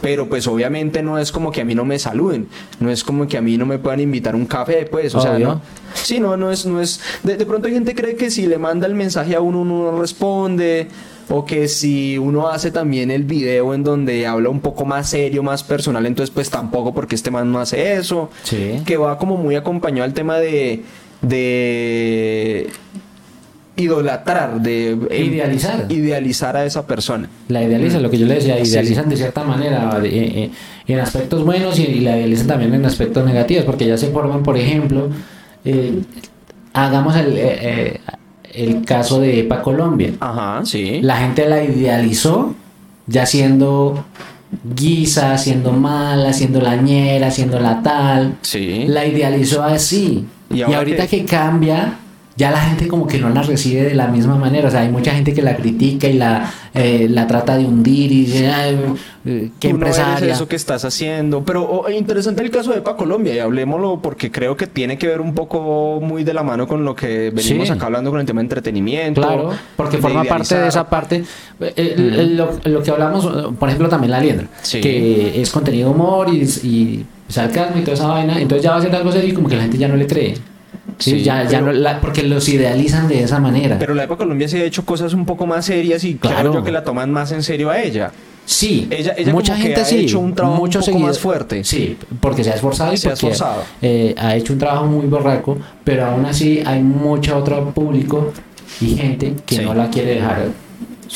Pero 0.00 0.28
pues 0.28 0.46
obviamente 0.46 1.02
no 1.02 1.18
es 1.18 1.32
como 1.32 1.50
que 1.50 1.62
a 1.62 1.64
mí 1.64 1.74
no 1.74 1.84
me 1.84 1.98
saluden, 1.98 2.48
no 2.80 2.90
es 2.90 3.02
como 3.02 3.26
que 3.26 3.38
a 3.38 3.40
mí 3.40 3.56
no 3.56 3.66
me 3.66 3.78
puedan 3.78 4.00
invitar 4.00 4.34
a 4.34 4.36
un 4.36 4.46
café, 4.46 4.86
pues, 4.90 5.14
o 5.14 5.20
sea, 5.20 5.38
no. 5.38 5.60
Sí, 5.94 6.20
no, 6.20 6.36
no 6.36 6.50
es, 6.50 6.66
no 6.66 6.80
es. 6.80 7.00
De, 7.22 7.36
de 7.36 7.46
pronto 7.46 7.66
hay 7.66 7.74
gente 7.74 7.94
cree 7.94 8.16
que 8.16 8.30
si 8.30 8.46
le 8.46 8.58
manda 8.58 8.86
el 8.86 8.94
mensaje 8.94 9.34
a 9.34 9.40
uno, 9.40 9.60
uno 9.60 9.92
no 9.92 10.00
responde. 10.00 10.88
O 11.28 11.44
que 11.44 11.66
si 11.66 12.18
uno 12.18 12.48
hace 12.48 12.70
también 12.70 13.10
el 13.10 13.24
video 13.24 13.74
en 13.74 13.82
donde 13.82 14.28
habla 14.28 14.48
un 14.48 14.60
poco 14.60 14.84
más 14.84 15.10
serio, 15.10 15.42
más 15.42 15.64
personal, 15.64 16.06
entonces 16.06 16.32
pues 16.32 16.50
tampoco 16.50 16.94
porque 16.94 17.16
este 17.16 17.32
man 17.32 17.50
no 17.50 17.58
hace 17.58 17.94
eso. 17.94 18.30
Sí. 18.44 18.80
Que 18.86 18.96
va 18.96 19.18
como 19.18 19.36
muy 19.36 19.56
acompañado 19.56 20.04
al 20.04 20.14
tema 20.14 20.38
de. 20.38 20.84
de 21.22 22.70
idolatrar, 23.76 24.60
de 24.60 24.90
em, 24.90 25.32
Idealizar. 25.34 25.86
idealizar 25.90 26.56
a 26.56 26.64
esa 26.64 26.86
persona. 26.86 27.28
La 27.48 27.62
idealizan, 27.62 28.02
lo 28.02 28.10
que 28.10 28.18
yo 28.18 28.26
le 28.26 28.34
decía, 28.34 28.58
idealizan 28.58 29.04
sí. 29.04 29.10
de 29.10 29.16
cierta 29.16 29.44
manera 29.44 30.00
eh, 30.02 30.08
eh, 30.12 30.50
en 30.86 31.00
aspectos 31.00 31.44
buenos 31.44 31.78
y, 31.78 31.82
y 31.84 32.00
la 32.00 32.16
idealizan 32.16 32.46
también 32.46 32.74
en 32.74 32.84
aspectos 32.86 33.24
negativos, 33.24 33.64
porque 33.64 33.86
ya 33.86 33.96
se 33.98 34.08
forman, 34.08 34.42
por 34.42 34.56
ejemplo, 34.56 35.08
eh, 35.64 36.00
hagamos 36.72 37.16
el, 37.16 37.34
eh, 37.36 38.00
el 38.54 38.84
caso 38.84 39.20
de 39.20 39.40
EPA 39.40 39.62
Colombia. 39.62 40.12
Ajá, 40.20 40.64
sí. 40.64 41.00
La 41.02 41.16
gente 41.18 41.48
la 41.48 41.62
idealizó 41.62 42.54
ya 43.06 43.26
siendo 43.26 44.04
guisa, 44.74 45.36
siendo 45.38 45.72
mala, 45.72 46.32
siendo 46.32 46.60
lañera, 46.60 47.30
siendo 47.30 47.58
la 47.60 47.82
tal. 47.82 48.36
Sí. 48.42 48.84
La 48.86 49.06
idealizó 49.06 49.62
así. 49.62 50.26
¿Y 50.50 50.62
ahorita 50.62 51.06
que 51.06 51.24
cambia, 51.24 51.98
ya 52.36 52.50
la 52.50 52.60
gente 52.60 52.86
como 52.88 53.06
que 53.06 53.18
no 53.18 53.30
la 53.30 53.42
recibe 53.42 53.82
de 53.84 53.94
la 53.94 54.08
misma 54.08 54.36
manera. 54.36 54.68
O 54.68 54.70
sea, 54.70 54.80
hay 54.80 54.90
mucha 54.90 55.12
gente 55.12 55.32
que 55.32 55.40
la 55.42 55.56
critica 55.56 56.06
y 56.06 56.12
la, 56.14 56.52
eh, 56.74 57.06
la 57.08 57.26
trata 57.26 57.56
de 57.56 57.64
hundir 57.64 58.12
y 58.12 58.26
dice, 58.26 58.48
"Ay, 58.48 58.78
eh, 59.24 59.50
qué 59.58 59.68
Tú 59.70 59.78
no 59.78 59.86
empresaria. 59.86 60.32
eso 60.34 60.46
que 60.46 60.56
estás 60.56 60.84
haciendo. 60.84 61.42
Pero 61.44 61.64
oh, 61.64 61.90
interesante 61.90 62.42
el 62.42 62.50
caso 62.50 62.72
de 62.72 62.78
EPA 62.78 62.94
Colombia 62.96 63.34
y 63.34 63.38
hablemoslo 63.38 64.00
porque 64.02 64.30
creo 64.30 64.56
que 64.56 64.66
tiene 64.66 64.98
que 64.98 65.06
ver 65.06 65.20
un 65.20 65.34
poco 65.34 65.98
muy 66.02 66.24
de 66.24 66.34
la 66.34 66.42
mano 66.42 66.66
con 66.68 66.84
lo 66.84 66.94
que 66.94 67.30
venimos 67.34 67.68
Sí. 67.68 67.72
acá 67.72 67.86
hablando 67.86 68.10
con 68.10 68.20
el 68.20 68.26
tema 68.26 68.40
de 68.40 68.44
entretenimiento. 68.44 69.22
Claro, 69.22 69.50
porque 69.76 69.96
forma 69.98 70.22
parte 70.24 70.56
de 70.58 70.68
esa 70.68 70.88
parte. 70.88 71.24
eh, 71.60 71.94
el- 71.96 72.36
lo, 72.36 72.50
lo 72.64 72.82
que 72.82 72.90
hablamos, 72.90 73.24
eh, 73.24 73.28
por 73.58 73.68
ejemplo, 73.70 73.88
también 73.88 74.10
la 74.10 74.20
liendra, 74.20 74.46
Sí. 74.62 74.80
que 74.82 75.40
es 75.40 75.50
contenido 75.50 75.90
humor 75.90 76.28
y, 76.30 76.42
y 76.42 77.06
sarcasmo 77.28 77.78
y 77.78 77.80
toda 77.80 77.94
esa 77.94 78.06
vaina. 78.08 78.38
Entonces 78.40 78.62
ya 78.62 78.72
va 78.72 78.76
a 78.76 78.82
ser 78.82 78.94
algo 78.94 79.10
serio 79.10 79.30
y 79.30 79.32
como 79.32 79.48
que 79.48 79.56
la 79.56 79.62
gente 79.62 79.78
ya 79.78 79.88
no 79.88 79.96
le 79.96 80.06
cree. 80.06 80.34
Sí, 80.98 81.10
Sí, 81.10 81.22
ya, 81.22 81.42
ya 81.44 81.60
pero- 81.60 81.66
no, 81.66 81.72
la- 81.72 82.00
porque 82.00 82.22
los 82.22 82.48
idealizan 82.48 83.06
de 83.08 83.22
esa 83.22 83.38
manera. 83.38 83.78
Pero 83.78 83.94
la 83.94 84.04
EPA 84.04 84.16
Colombia 84.16 84.48
sí 84.48 84.56
ha 84.56 84.64
hecho 84.64 84.84
cosas 84.84 85.12
un 85.12 85.26
poco 85.26 85.46
más 85.46 85.66
serias 85.66 86.02
y 86.04 86.14
claro 86.14 86.36
Claro. 86.36 86.54
yo 86.54 86.64
que 86.64 86.72
la 86.72 86.84
toman 86.84 87.10
más 87.12 87.32
en 87.32 87.42
serio 87.42 87.70
a 87.70 87.80
ella. 87.82 88.10
Sí, 88.46 88.86
Ella- 88.90 89.14
ella 89.18 89.32
mucha 89.32 89.52
como 89.54 89.62
que 89.62 89.68
gente 89.68 89.80
ha 89.80 89.84
sí, 89.84 89.98
hecho 89.98 90.20
un 90.20 90.32
trabajo 90.34 90.54
un 90.54 90.60
muchos 90.60 90.86
poco 90.86 90.98
más 91.00 91.16
seguidores- 91.16 91.18
fuerte. 91.20 91.64
Sí, 91.64 91.96
porque 92.20 92.44
se 92.44 92.50
ha 92.52 92.54
esforzado 92.54 92.92
y 92.92 92.96
Se 92.96 93.08
ha 93.08 93.10
porque 93.10 93.26
esforzado. 93.26 93.62
eh, 93.82 94.14
ha 94.16 94.36
hecho 94.36 94.52
un 94.52 94.58
trabajo 94.60 94.86
muy 94.86 95.06
borraco, 95.06 95.58
pero 95.84 96.06
aún 96.06 96.24
así 96.26 96.62
hay 96.64 96.80
mucho 96.82 97.36
otro 97.36 97.70
público 97.72 98.32
y 98.80 98.94
gente 98.96 99.34
que 99.44 99.56
Sí. 99.56 99.62
no 99.64 99.74
la 99.74 99.90
quiere 99.90 100.14
dejar 100.14 100.46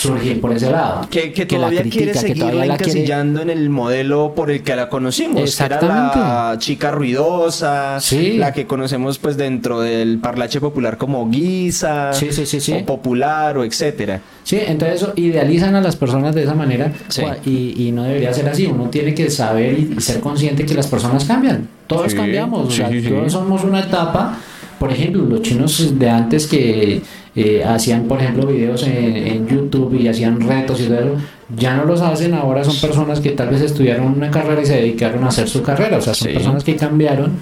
surgir 0.01 0.41
por 0.41 0.53
ese 0.53 0.71
lado. 0.71 1.07
Que, 1.11 1.33
que 1.33 1.43
la 1.43 1.47
todavía 1.69 1.83
quiere 1.83 1.91
critica, 1.91 2.13
que 2.13 2.19
seguirla 2.21 2.51
todavía 2.51 2.67
la 2.73 2.77
quiere- 2.77 2.93
encasillando 2.93 3.41
en 3.43 3.51
el 3.51 3.71
modelo 3.71 4.33
por 4.35 4.51
el 4.51 4.63
que 4.63 4.77
la 4.77 4.89
conocimos. 4.89 5.35
que 5.37 5.41
era 5.41 5.49
Exactamente. 5.77 6.19
la 6.19 6.55
chica 6.59 6.91
ruidosa, 6.91 8.01
Sí. 8.01 8.37
la 8.39 8.53
que 8.53 8.67
conocemos 8.67 9.19
pues 9.19 9.37
dentro 9.37 9.81
del 9.81 10.19
parlache 10.19 10.61
popular 10.61 10.97
como 10.97 11.29
guisa, 11.29 12.13
Sí, 12.13 12.29
sí, 12.31 12.47
sí, 12.47 12.61
sí. 12.61 12.73
o 12.73 12.85
popular 12.87 13.57
o 13.59 13.65
etcétera. 13.65 14.21
Sí, 14.45 14.59
entonces 14.67 15.03
eso, 15.03 15.13
idealizan 15.17 15.75
a 15.77 15.81
las 15.81 15.97
personas 15.97 16.35
de 16.35 16.43
esa 16.45 16.55
manera 16.55 16.93
Sí. 17.09 17.23
y, 17.45 17.87
y 17.89 17.93
no 17.93 18.05
debería 18.05 18.33
ser 18.33 18.49
así. 18.49 18.67
Uno 18.67 18.89
tiene 18.89 19.15
que 19.15 19.31
saber 19.31 19.79
y, 19.79 20.01
ser 20.01 20.21
consciente 20.21 20.65
que 20.67 20.75
las 20.75 20.87
personas 20.87 21.25
cambian. 21.25 21.69
Todos 21.87 22.13
Sí, 22.13 22.17
cambiamos. 22.17 22.69
o 22.69 22.71
sea, 22.71 22.89
sí, 22.89 23.03
sí. 23.03 23.09
todos 23.09 23.33
somos 23.33 23.63
una 23.65 23.81
etapa. 23.81 24.39
Por 24.81 24.91
ejemplo, 24.91 25.23
los 25.25 25.43
chinos 25.43 25.99
de 25.99 26.09
antes 26.11 26.47
que 26.47 27.03
eh, 27.37 27.63
hacían, 27.65 28.05
por 28.05 28.19
ejemplo, 28.21 28.47
videos 28.47 28.83
en, 28.85 29.15
en 29.15 29.47
YouTube 29.47 29.95
y 30.01 30.09
hacían 30.09 30.41
retos 30.41 30.81
y 30.81 30.85
todo 30.87 30.99
eso, 30.99 31.15
ya 31.55 31.77
no 31.77 31.85
los 31.85 32.01
hacen. 32.01 32.33
Ahora 32.35 32.65
son 32.65 32.75
personas 32.81 33.21
que 33.21 33.31
tal 33.33 33.51
vez 33.51 33.61
estudiaron 33.61 34.07
una 34.17 34.31
carrera 34.31 34.63
y 34.63 34.67
se 34.67 34.77
dedicaron 34.77 35.23
a 35.25 35.29
hacer 35.29 35.49
su 35.49 35.63
carrera. 35.63 35.99
O 35.99 36.01
sea, 36.01 36.15
son 36.15 36.29
Sí. 36.29 36.35
personas 36.35 36.65
que 36.65 36.77
cambiaron 36.77 37.33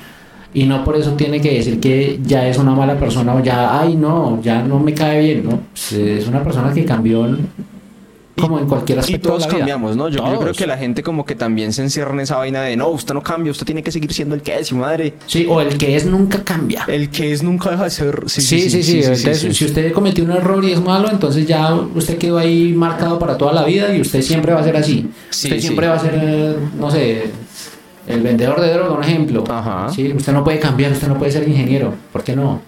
y 0.53 0.65
no 0.65 0.83
por 0.85 0.97
eso 0.97 1.13
tiene 1.13 1.41
que 1.41 1.55
decir 1.55 1.79
que 1.79 2.19
ya 2.25 2.49
es 2.49 2.59
una 2.59 2.73
mala 2.75 2.99
persona 2.99 3.35
o 3.35 3.41
ya, 3.43 3.81
ay 3.81 3.95
no, 3.95 4.41
ya 4.43 4.61
no 4.63 4.81
me 4.81 4.93
cae 4.93 5.21
bien, 5.21 5.45
¿no? 5.45 5.61
Pues, 5.73 5.93
es 5.93 6.27
una 6.27 6.43
persona 6.43 6.73
que 6.75 6.85
cambió 6.85 7.25
como 8.39 8.59
en 8.59 8.67
cualquier 8.67 8.99
Y 8.99 9.01
aspecto 9.01 9.29
todos 9.29 9.43
de 9.43 9.47
la 9.47 9.55
vida. 9.55 9.59
cambiamos, 9.59 9.97
¿no? 9.97 10.09
Yo, 10.09 10.17
yo 10.19 10.25
creo 10.25 10.39
Todos. 10.41 10.57
que 10.57 10.67
la 10.67 10.79
gente 10.79 11.03
como 11.03 11.25
que 11.25 11.35
también 11.35 11.73
se 11.73 11.83
encierra 11.83 12.13
en 12.13 12.21
esa 12.21 12.37
vaina 12.37 12.63
de 12.63 12.77
no, 12.77 12.89
usted 12.89 13.15
no 13.15 13.23
cambia, 13.23 13.51
usted 13.53 13.67
tiene 13.67 13.83
que 13.83 13.93
seguir 13.93 14.13
siendo 14.13 14.35
el 14.35 14.43
que 14.43 14.59
es, 14.59 14.73
madre. 14.73 15.15
Sí, 15.27 15.47
o 15.49 15.61
el 15.61 15.77
que 15.79 15.97
es 15.97 16.07
nunca 16.07 16.43
cambia. 16.45 16.85
El 16.89 17.11
que 17.11 17.33
es 17.33 17.43
nunca 17.43 17.71
deja 17.71 17.85
de 17.85 17.91
ser. 17.91 18.23
Sí, 18.27 18.41
sí, 18.71 18.83
sí. 18.83 19.03
Si 19.53 19.65
usted 19.65 19.93
cometió 19.93 20.25
un 20.25 20.31
error 20.33 20.65
y 20.65 20.73
es 20.73 20.81
malo, 20.81 21.11
entonces 21.11 21.47
ya 21.47 21.75
usted 21.75 22.19
quedó 22.19 22.39
ahí 22.39 22.73
marcado 22.73 23.19
para 23.19 23.37
toda 23.37 23.53
la 23.53 23.65
vida 23.65 23.95
y 23.95 24.01
usted 24.01 24.23
siempre 24.23 24.53
va 24.53 24.61
a 24.61 24.65
ser 24.65 24.77
así. 24.77 25.11
Sí, 25.31 25.49
usted 25.49 25.61
siempre 25.61 25.89
va 25.89 25.95
a 25.95 25.99
ser, 25.99 26.57
no 26.79 26.91
sé, 26.91 27.25
el 28.07 28.23
vendedor 28.23 28.61
de 28.61 28.73
droga, 28.73 28.93
un 28.93 29.03
ejemplo. 29.05 29.45
Ajá. 29.51 29.89
Sí, 29.93 30.13
usted 30.17 30.33
no 30.33 30.43
puede 30.45 30.59
cambiar, 30.59 30.93
usted 30.93 31.09
no 31.09 31.19
puede 31.19 31.31
ser 31.33 31.47
ingeniero. 31.47 31.95
¿Por 32.13 32.25
qué 32.25 32.35
no? 32.35 32.63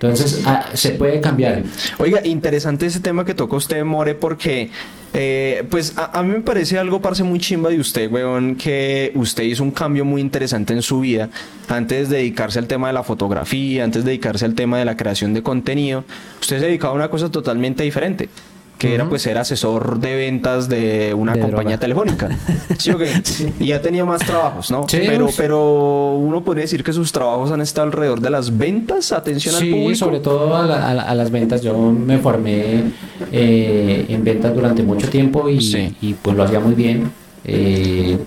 Entonces, 0.00 0.42
ah, 0.46 0.66
se 0.74 0.90
puede 0.90 1.20
cambiar. 1.20 1.64
Oiga, 1.98 2.24
interesante 2.24 2.86
ese 2.86 3.00
tema 3.00 3.24
que 3.24 3.34
toca 3.34 3.56
usted, 3.56 3.82
More, 3.82 4.14
porque 4.14 4.70
eh, 5.12 5.64
pues 5.68 5.98
a, 5.98 6.16
a 6.16 6.22
mí 6.22 6.34
me 6.34 6.40
parece 6.40 6.78
algo, 6.78 7.00
parce, 7.00 7.24
muy 7.24 7.40
chimba 7.40 7.68
de 7.70 7.80
usted, 7.80 8.08
weón, 8.08 8.54
que 8.54 9.10
usted 9.16 9.42
hizo 9.42 9.64
un 9.64 9.72
cambio 9.72 10.04
muy 10.04 10.20
interesante 10.20 10.72
en 10.72 10.82
su 10.82 11.00
vida 11.00 11.30
antes 11.66 12.08
de 12.10 12.18
dedicarse 12.18 12.60
al 12.60 12.68
tema 12.68 12.86
de 12.86 12.92
la 12.92 13.02
fotografía, 13.02 13.82
antes 13.82 14.04
de 14.04 14.10
dedicarse 14.10 14.44
al 14.44 14.54
tema 14.54 14.78
de 14.78 14.84
la 14.84 14.96
creación 14.96 15.34
de 15.34 15.42
contenido. 15.42 16.04
Usted 16.40 16.60
se 16.60 16.66
dedicaba 16.66 16.92
a 16.92 16.96
una 16.96 17.08
cosa 17.10 17.28
totalmente 17.28 17.82
diferente. 17.82 18.28
Que 18.78 18.94
era 18.94 19.08
pues 19.08 19.22
ser 19.22 19.36
asesor 19.38 19.98
de 19.98 20.14
ventas 20.14 20.68
de 20.68 21.12
una 21.12 21.34
De 21.34 21.40
compañía 21.40 21.76
droga. 21.78 22.04
telefónica. 22.06 22.28
¿Sí? 22.78 22.92
Y 23.58 23.66
ya 23.66 23.82
tenía 23.82 24.04
más 24.04 24.20
trabajos, 24.24 24.70
¿no? 24.70 24.86
Sí, 24.88 25.00
pero, 25.04 25.28
pero 25.36 26.14
uno 26.14 26.42
podría 26.44 26.62
decir 26.62 26.84
que 26.84 26.92
sus 26.92 27.10
trabajos 27.10 27.50
han 27.50 27.60
estado 27.60 27.88
alrededor 27.88 28.20
de 28.20 28.30
las 28.30 28.56
ventas, 28.56 29.10
atención 29.12 29.56
al 29.56 29.62
Sí, 29.62 29.70
público. 29.72 29.94
sobre 29.96 30.20
todo 30.20 30.56
a, 30.56 30.64
la- 30.64 30.88
a 30.90 30.94
la- 30.94 31.02
a 31.02 31.14
las 31.14 31.30
ventas. 31.30 31.60
Yo 31.62 31.76
me 31.76 32.18
formé 32.18 32.84
eh, 33.32 34.06
en 34.08 34.24
ventas 34.24 34.54
durante 34.54 34.82
mucho 34.82 35.08
tiempo 35.08 35.48
y, 35.48 35.60
Sí. 35.60 35.94
y, 36.00 36.14
pues 36.14 36.36
lo 36.36 36.44
hacía 36.44 36.60
muy 36.60 36.74
bien. 36.74 37.10
Eh, 37.48 38.18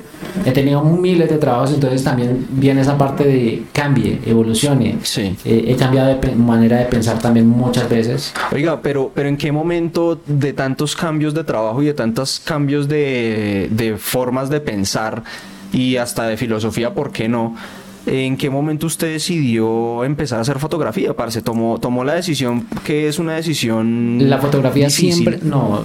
he 0.45 0.51
tenido 0.51 0.81
miles 0.83 1.29
de 1.29 1.37
trabajos, 1.37 1.73
entonces 1.73 2.03
también 2.03 2.47
viene 2.51 2.81
esa 2.81 2.97
parte 2.97 3.23
de 3.23 3.63
cambie, 3.71 4.19
evolucione. 4.25 4.97
Sí. 5.03 5.35
Eh, 5.45 5.65
he 5.67 5.75
cambiado 5.75 6.15
de 6.15 6.35
manera 6.35 6.77
de 6.77 6.85
pensar 6.85 7.19
también 7.19 7.47
muchas 7.47 7.89
veces. 7.89 8.33
Oiga, 8.51 8.81
pero, 8.81 9.11
pero 9.13 9.29
¿en 9.29 9.37
qué 9.37 9.51
momento 9.51 10.19
de 10.25 10.53
tantos 10.53 10.95
cambios 10.95 11.33
de 11.33 11.43
trabajo 11.43 11.81
y 11.83 11.87
de 11.87 11.93
tantos 11.93 12.39
cambios 12.39 12.87
de, 12.87 13.67
de 13.71 13.97
formas 13.97 14.49
de 14.49 14.61
pensar 14.61 15.23
y 15.73 15.97
hasta 15.97 16.27
de 16.27 16.37
filosofía, 16.37 16.93
¿por 16.93 17.11
qué 17.11 17.29
no? 17.29 17.55
¿En 18.05 18.35
qué 18.35 18.49
momento 18.49 18.87
usted 18.87 19.13
decidió 19.13 20.03
empezar 20.03 20.39
a 20.39 20.41
hacer 20.41 20.57
fotografía? 20.57 21.13
Parce, 21.13 21.41
tomó, 21.41 21.79
tomó 21.79 22.03
la 22.03 22.15
decisión 22.15 22.65
que 22.83 23.07
es 23.07 23.19
una 23.19 23.33
decisión. 23.33 24.17
La 24.27 24.39
fotografía 24.39 24.87
difícil. 24.87 25.13
siempre, 25.13 25.39
no, 25.43 25.83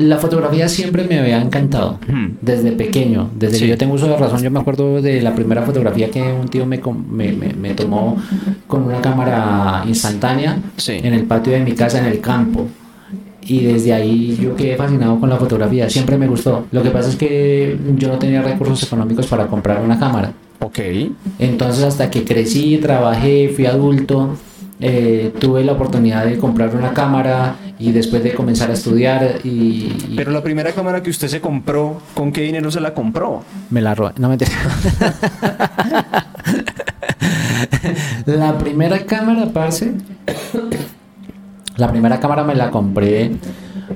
la 0.00 0.18
fotografía 0.18 0.68
siempre 0.68 1.04
me 1.04 1.18
había 1.20 1.40
encantado 1.40 1.98
Hmm. 2.08 2.32
desde 2.40 2.72
pequeño, 2.72 3.30
desde 3.38 3.54
Sí. 3.56 3.62
que 3.64 3.68
yo 3.68 3.78
tengo 3.78 3.94
uso 3.94 4.08
de 4.08 4.16
razón. 4.16 4.42
Yo 4.42 4.50
me 4.50 4.58
acuerdo 4.60 5.00
de 5.00 5.20
la 5.22 5.34
primera 5.34 5.62
fotografía 5.62 6.10
que 6.10 6.20
un 6.22 6.48
tío 6.48 6.66
me, 6.66 6.80
me, 7.10 7.32
me- 7.32 7.52
me 7.54 7.74
tomó 7.74 8.16
con 8.66 8.82
una 8.82 9.00
cámara 9.00 9.84
instantánea 9.86 10.58
Sí. 10.76 10.92
en 11.02 11.14
el 11.14 11.24
patio 11.24 11.52
de 11.52 11.60
mi 11.60 11.72
casa 11.72 11.98
en 11.98 12.06
el 12.06 12.20
campo. 12.20 12.66
Y 13.42 13.64
desde 13.64 13.92
ahí 13.92 14.38
yo 14.40 14.54
quedé 14.54 14.76
fascinado 14.76 15.18
con 15.18 15.28
la 15.30 15.36
fotografía, 15.36 15.88
siempre 15.90 16.16
me 16.18 16.26
gustó. 16.28 16.66
Lo 16.72 16.82
que 16.82 16.90
pasa 16.90 17.08
es 17.08 17.16
que 17.16 17.76
yo 17.96 18.08
no 18.08 18.18
tenía 18.18 18.42
recursos 18.42 18.82
económicos 18.82 19.26
para 19.26 19.46
comprar 19.46 19.82
una 19.82 19.98
cámara. 19.98 20.32
Ok. 20.60 20.78
Entonces 21.38 21.82
hasta 21.84 22.10
que 22.10 22.22
crecí, 22.24 22.76
trabajé, 22.78 23.48
fui 23.54 23.66
adulto, 23.66 24.36
eh, 24.80 25.32
tuve 25.38 25.62
la 25.64 25.72
oportunidad 25.72 26.24
de 26.24 26.38
comprar 26.38 26.74
una 26.74 26.92
cámara 26.94 27.56
y 27.78 27.92
después 27.92 28.22
de 28.24 28.34
comenzar 28.34 28.70
a 28.70 28.74
estudiar 28.74 29.36
y, 29.44 29.48
y 30.08 30.14
Pero 30.16 30.32
la 30.32 30.42
primera 30.42 30.72
cámara 30.72 31.02
que 31.02 31.10
usted 31.10 31.28
se 31.28 31.40
compró, 31.40 32.00
¿con 32.14 32.32
qué 32.32 32.42
dinero 32.42 32.70
se 32.70 32.80
la 32.80 32.94
compró? 32.94 33.42
me 33.70 33.80
la 33.80 33.94
robé. 33.94 34.12
No 34.18 34.28
me 34.28 34.36
La 38.26 38.58
primera 38.58 38.98
cámara, 39.06 39.46
parce. 39.52 39.92
La 41.76 41.90
primera 41.90 42.18
cámara 42.20 42.44
me 42.44 42.54
la 42.54 42.70
compré 42.70 43.32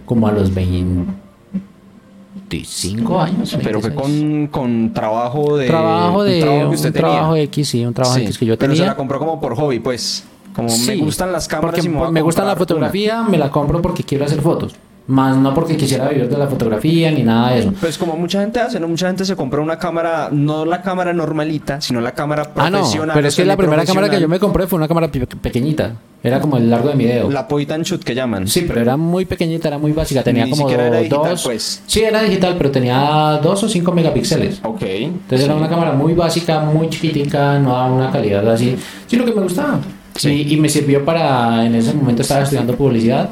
como 0.07 0.27
a 0.29 0.33
los 0.33 0.53
25 0.55 3.21
años. 3.21 3.57
Pero 3.63 3.81
fue 3.81 3.91
26. 3.91 3.95
con, 3.95 4.47
con 4.49 4.93
trabajo 4.95 5.57
de. 5.57 5.67
trabajo 5.67 6.21
un 6.21 6.27
de 6.27 6.41
trabajo 6.41 6.61
que 6.61 6.67
un 6.69 6.75
usted 6.75 6.93
tenía. 6.93 7.09
trabajo 7.11 7.37
X, 7.37 7.69
sí, 7.69 7.85
un 7.85 7.95
trabajo 7.95 8.17
Sí, 8.17 8.23
X 8.25 8.39
que 8.39 8.47
yo 8.47 8.57
Pero 8.59 8.73
se 8.73 8.79
tenía. 8.79 8.93
la 8.93 8.97
compró 8.97 9.19
como 9.19 9.41
por 9.41 9.55
hobby, 9.57 9.81
pues. 9.81 10.25
Como 10.55 10.69
me 10.69 10.75
Sí, 10.75 10.99
gustan 11.01 11.33
las 11.33 11.49
cámaras 11.49 11.81
porque 11.81 11.87
y 11.89 11.91
me, 11.91 12.11
me 12.11 12.23
gusta 12.23 12.45
la 12.45 12.55
fotografía, 12.57 13.23
me 13.23 13.39
la 13.39 13.51
compro 13.51 13.83
porque 13.83 14.05
quiero 14.05 14.25
hacer 14.25 14.41
fotos. 14.41 14.75
Más 15.07 15.37
no 15.37 15.53
porque 15.53 15.77
quisiera 15.77 16.09
vivir 16.09 16.31
de 16.31 16.39
la 16.39 16.47
fotografía 16.47 17.11
ni 17.11 17.23
nada 17.25 17.51
de 17.51 17.59
eso. 17.59 17.69
una. 17.69 17.79
Pues 17.79 17.99
como 17.99 18.17
mucha 18.17 18.41
gente 18.41 18.59
hace, 18.61 18.81
¿no? 18.81 18.89
Mucha 18.89 19.07
gente 19.09 19.27
se 19.27 19.37
compra 19.37 19.61
una 19.61 19.79
cámara, 19.79 20.31
no 20.33 20.65
la 20.65 20.81
cámara 20.81 21.13
normalita, 21.13 21.79
sino 21.83 22.01
la 22.01 22.13
cámara 22.13 22.51
Ah, 22.57 22.71
no, 22.71 22.79
profesional. 22.79 23.15
pero 23.15 23.29
es 23.29 23.37
que 23.37 23.45
la 23.45 23.55
primera 23.55 23.85
cámara 23.85 24.09
que 24.09 24.19
yo 24.19 24.29
me 24.31 24.39
compré 24.41 24.67
fue 24.67 24.79
una 24.79 24.89
cámara 24.89 25.09
pe- 25.09 25.27
pequeñita. 25.27 25.93
Era 26.23 26.41
como 26.41 26.57
el 26.57 26.71
largo 26.71 26.89
de 26.89 26.95
mi 26.95 27.05
dedo. 27.05 27.31
La 27.31 27.47
point 27.47 27.71
and 27.73 27.85
shoot 27.85 28.03
que 28.03 28.15
llaman. 28.15 28.49
Sí, 28.49 28.65
pero 28.67 28.81
era 28.81 28.97
muy 28.97 29.27
pequeñita, 29.27 29.69
era 29.69 29.77
muy 29.77 29.93
básica. 29.93 30.23
Tenía 30.23 30.47
Ni 30.47 30.53
como 30.53 30.63
siquiera 30.63 30.87
era 30.87 30.97
digital, 31.01 31.31
dos. 31.33 31.43
pues. 31.43 31.83
Sí, 31.87 32.01
era 32.01 32.23
digital, 32.23 32.55
pero 32.57 32.71
tenía 32.71 33.39
dos 33.43 33.63
o 33.63 33.69
cinco 33.69 33.93
megapíxeles. 33.93 34.61
Ok. 34.65 34.81
Entonces 34.85 35.45
era 35.45 35.55
una 35.55 35.69
cámara 35.69 35.93
muy 35.93 36.15
básica, 36.15 36.61
muy 36.61 36.89
chiquitica, 36.89 37.59
no 37.59 37.73
daba 37.73 37.93
una 37.93 38.11
calidad 38.11 38.49
así. 38.51 38.75
Sí, 39.07 39.17
lo 39.17 39.27
que 39.27 39.33
me 39.35 39.43
gustaba. 39.43 39.81
Sí. 40.17 40.31
Y, 40.49 40.55
y 40.55 40.57
me 40.59 40.69
sirvió 40.69 41.05
para, 41.05 41.65
en 41.67 41.75
ese 41.75 41.93
momento 41.95 42.23
estaba 42.23 42.43
estudiando 42.43 42.75
publicidad, 42.77 43.31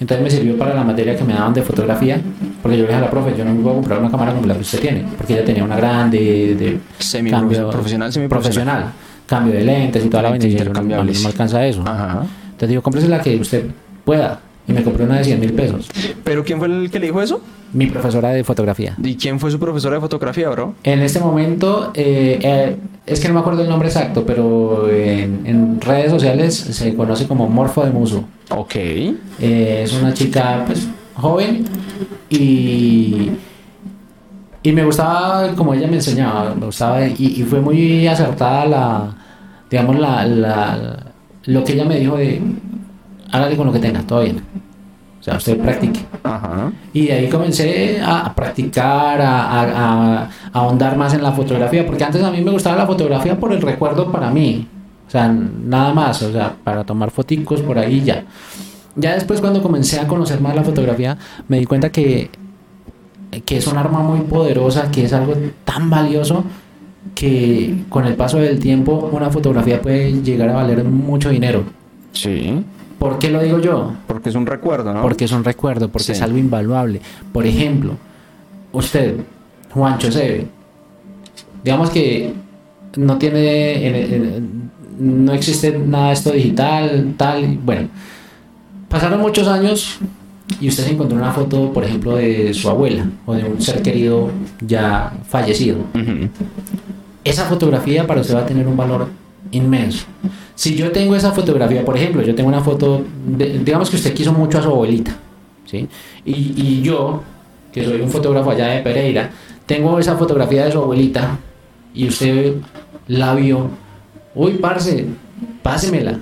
entonces 0.00 0.24
me 0.24 0.30
sirvió 0.30 0.56
para 0.58 0.74
la 0.74 0.82
materia 0.82 1.16
que 1.16 1.24
me 1.24 1.34
daban 1.34 1.52
de 1.54 1.62
fotografía, 1.62 2.20
porque 2.62 2.76
yo 2.78 2.82
le 2.84 2.88
dije 2.88 2.98
a 2.98 3.02
la 3.04 3.10
profe, 3.10 3.34
yo 3.36 3.44
no 3.44 3.54
me 3.54 3.60
voy 3.62 3.72
a 3.72 3.74
comprar 3.74 3.98
una 4.00 4.10
cámara 4.10 4.32
como 4.34 4.46
la 4.46 4.54
que 4.54 4.60
usted 4.60 4.80
tiene, 4.80 5.04
porque 5.16 5.34
ella 5.34 5.44
tenía 5.44 5.62
una 5.64 5.76
grande 5.76 6.18
de 6.58 6.78
Semi- 6.98 7.30
cambio 7.30 7.70
profesional, 7.70 8.12
semiprofesional. 8.12 8.76
profesional, 8.76 8.92
cambio 9.26 9.54
de 9.54 9.64
lentes 9.64 10.04
y 10.04 10.08
toda 10.08 10.22
la 10.24 10.30
vaina, 10.30 10.46
y 10.46 10.54
yo 10.56 10.64
no, 10.64 10.82
me 10.82 11.26
alcanza 11.26 11.64
eso. 11.66 11.82
Ajá. 11.86 12.22
Entonces 12.46 12.68
digo, 12.68 12.82
cómprese 12.82 13.08
la 13.08 13.20
que 13.20 13.36
usted 13.36 13.66
pueda. 14.04 14.40
Y 14.66 14.72
me 14.72 14.82
compré 14.84 15.04
una 15.04 15.18
de 15.18 15.24
100 15.24 15.40
mil 15.40 15.52
pesos. 15.54 15.88
¿Pero 16.22 16.44
quién 16.44 16.58
fue 16.58 16.68
el 16.68 16.88
que 16.90 17.00
le 17.00 17.06
dijo 17.06 17.20
eso? 17.20 17.40
Mi 17.72 17.86
profesora 17.86 18.30
de 18.30 18.44
fotografía. 18.44 18.94
¿Y 19.02 19.16
quién 19.16 19.40
fue 19.40 19.50
su 19.50 19.58
profesora 19.58 19.94
de 19.96 20.00
fotografía, 20.02 20.48
bro? 20.50 20.74
En 20.84 21.00
este 21.00 21.20
momento, 21.20 21.90
eh, 21.94 22.38
eh, 22.42 22.76
es 23.06 23.18
que 23.20 23.28
no 23.28 23.34
me 23.34 23.40
acuerdo 23.40 23.62
el 23.62 23.68
nombre 23.68 23.88
exacto, 23.88 24.24
pero 24.26 24.88
en, 24.90 25.40
en 25.46 25.80
redes 25.80 26.10
sociales 26.10 26.54
se 26.54 26.94
conoce 26.94 27.26
como 27.26 27.48
Morfo 27.48 27.82
de 27.84 27.90
Muso. 27.90 28.24
Ok. 28.50 28.74
Eh, 28.76 29.16
es 29.84 29.92
una 29.94 30.12
chica 30.12 30.64
pues, 30.66 30.86
joven 31.14 31.64
y, 32.28 33.30
y 34.62 34.72
me 34.72 34.84
gustaba 34.84 35.48
como 35.54 35.74
ella 35.74 35.86
me 35.88 35.96
enseñaba, 35.96 36.54
me 36.54 36.66
gustaba 36.66 37.06
y, 37.06 37.14
y 37.18 37.42
fue 37.44 37.60
muy 37.60 38.06
acertada 38.06 38.66
la, 38.66 39.14
digamos, 39.70 39.98
la, 39.98 40.26
la- 40.26 41.06
lo 41.44 41.64
que 41.64 41.72
ella 41.72 41.84
me 41.84 41.98
dijo 41.98 42.16
de 42.16 42.40
hágale 43.32 43.56
con 43.56 43.66
lo 43.66 43.72
que 43.72 43.78
tenga, 43.80 44.00
todo 44.02 44.22
bien. 44.22 44.40
O 45.22 45.24
sea, 45.24 45.36
usted 45.36 45.56
practique. 45.58 46.00
Ajá. 46.24 46.72
Y 46.92 47.06
de 47.06 47.12
ahí 47.12 47.28
comencé 47.28 48.00
a 48.04 48.34
practicar, 48.34 49.20
a, 49.20 49.42
a- 49.44 49.62
a- 49.62 50.22
a 50.24 50.28
ahondar 50.52 50.96
más 50.96 51.14
en 51.14 51.22
la 51.22 51.30
fotografía, 51.30 51.86
porque 51.86 52.02
antes 52.02 52.20
a 52.24 52.30
mí 52.32 52.40
me 52.40 52.50
gustaba 52.50 52.76
la 52.76 52.86
fotografía 52.86 53.38
por 53.38 53.52
el 53.52 53.62
recuerdo 53.62 54.10
para 54.10 54.30
mí, 54.32 54.66
o 55.06 55.10
sea, 55.10 55.28
nada 55.28 55.94
más, 55.94 56.20
o 56.22 56.32
sea, 56.32 56.52
para 56.64 56.82
tomar 56.82 57.12
foticos 57.12 57.60
por 57.60 57.78
ahí 57.78 58.02
ya. 58.02 58.24
Ya 58.96 59.14
después 59.14 59.40
cuando 59.40 59.62
comencé 59.62 60.00
a 60.00 60.08
conocer 60.08 60.40
más 60.40 60.56
la 60.56 60.64
fotografía, 60.64 61.16
me 61.46 61.58
di 61.60 61.66
cuenta 61.66 61.90
que, 61.92 62.28
que 63.44 63.56
es 63.58 63.66
un 63.68 63.78
arma 63.78 64.00
muy 64.00 64.20
poderosa, 64.22 64.90
que 64.90 65.04
es 65.04 65.12
algo 65.12 65.34
tan 65.64 65.88
valioso 65.88 66.44
que 67.14 67.84
con 67.88 68.06
el 68.06 68.14
paso 68.14 68.38
del 68.38 68.58
tiempo 68.58 69.08
una 69.12 69.30
fotografía 69.30 69.80
puede 69.80 70.20
llegar 70.22 70.48
a 70.48 70.54
valer 70.54 70.82
mucho 70.84 71.30
dinero. 71.30 71.62
Sí. 72.12 72.62
¿Por 73.02 73.18
qué 73.18 73.30
lo 73.30 73.42
digo 73.42 73.58
yo? 73.58 73.92
Porque 74.06 74.28
es 74.28 74.36
un 74.36 74.46
recuerdo, 74.46 74.94
¿no? 74.94 75.02
Porque 75.02 75.24
es 75.24 75.32
un 75.32 75.42
recuerdo, 75.42 75.88
porque 75.88 76.04
Sí. 76.06 76.12
es 76.12 76.22
algo 76.22 76.38
invaluable. 76.38 77.00
Por 77.32 77.44
ejemplo, 77.44 77.96
usted, 78.70 79.16
Juancho 79.70 80.12
Seve, 80.12 80.46
digamos 81.64 81.90
que 81.90 82.32
no 82.96 83.18
tiene, 83.18 83.86
en- 83.88 83.94
en- 84.14 84.70
no 85.26 85.32
existe 85.32 85.76
nada 85.76 86.08
de 86.08 86.12
esto 86.12 86.30
digital, 86.30 87.14
tal, 87.16 87.58
bueno, 87.64 87.88
pasaron 88.88 89.20
muchos 89.20 89.48
años 89.48 89.98
y 90.60 90.68
usted 90.68 90.84
se 90.84 90.92
encontró 90.92 91.16
una 91.18 91.32
foto, 91.32 91.72
por 91.72 91.82
ejemplo, 91.82 92.14
de 92.14 92.54
su 92.54 92.70
abuela 92.70 93.04
o 93.26 93.34
de 93.34 93.42
un 93.44 93.60
ser 93.60 93.82
querido 93.82 94.30
ya 94.64 95.12
fallecido. 95.28 95.78
Esa 97.24 97.46
fotografía 97.46 98.06
para 98.06 98.20
usted 98.20 98.36
va 98.36 98.40
a 98.42 98.46
tener 98.46 98.68
un 98.68 98.76
valor 98.76 99.08
inmenso. 99.50 100.06
Si 100.54 100.74
yo 100.76 100.92
tengo 100.92 101.16
esa 101.16 101.32
fotografía, 101.32 101.84
por 101.84 101.96
ejemplo, 101.96 102.22
yo 102.22 102.34
tengo 102.34 102.48
una 102.48 102.60
foto, 102.62 103.02
de- 103.26 103.58
digamos 103.58 103.90
que 103.90 103.96
usted 103.96 104.14
quiso 104.14 104.32
mucho 104.32 104.58
a 104.58 104.62
su 104.62 104.68
abuelita, 104.68 105.16
¿sí? 105.66 105.88
Y, 106.24 106.32
y 106.56 106.82
yo, 106.82 107.22
que 107.72 107.84
soy 107.84 108.00
un 108.00 108.08
fotógrafo 108.10 108.50
allá 108.50 108.66
de 108.68 108.80
Pereira, 108.82 109.30
tengo 109.66 109.98
esa 109.98 110.16
fotografía 110.16 110.64
de 110.66 110.72
su 110.72 110.78
abuelita 110.78 111.38
y 111.94 112.08
usted 112.08 112.54
la 113.08 113.34
vio, 113.34 113.68
uy, 114.34 114.52
parce, 114.54 115.06
pásemela. 115.62 116.18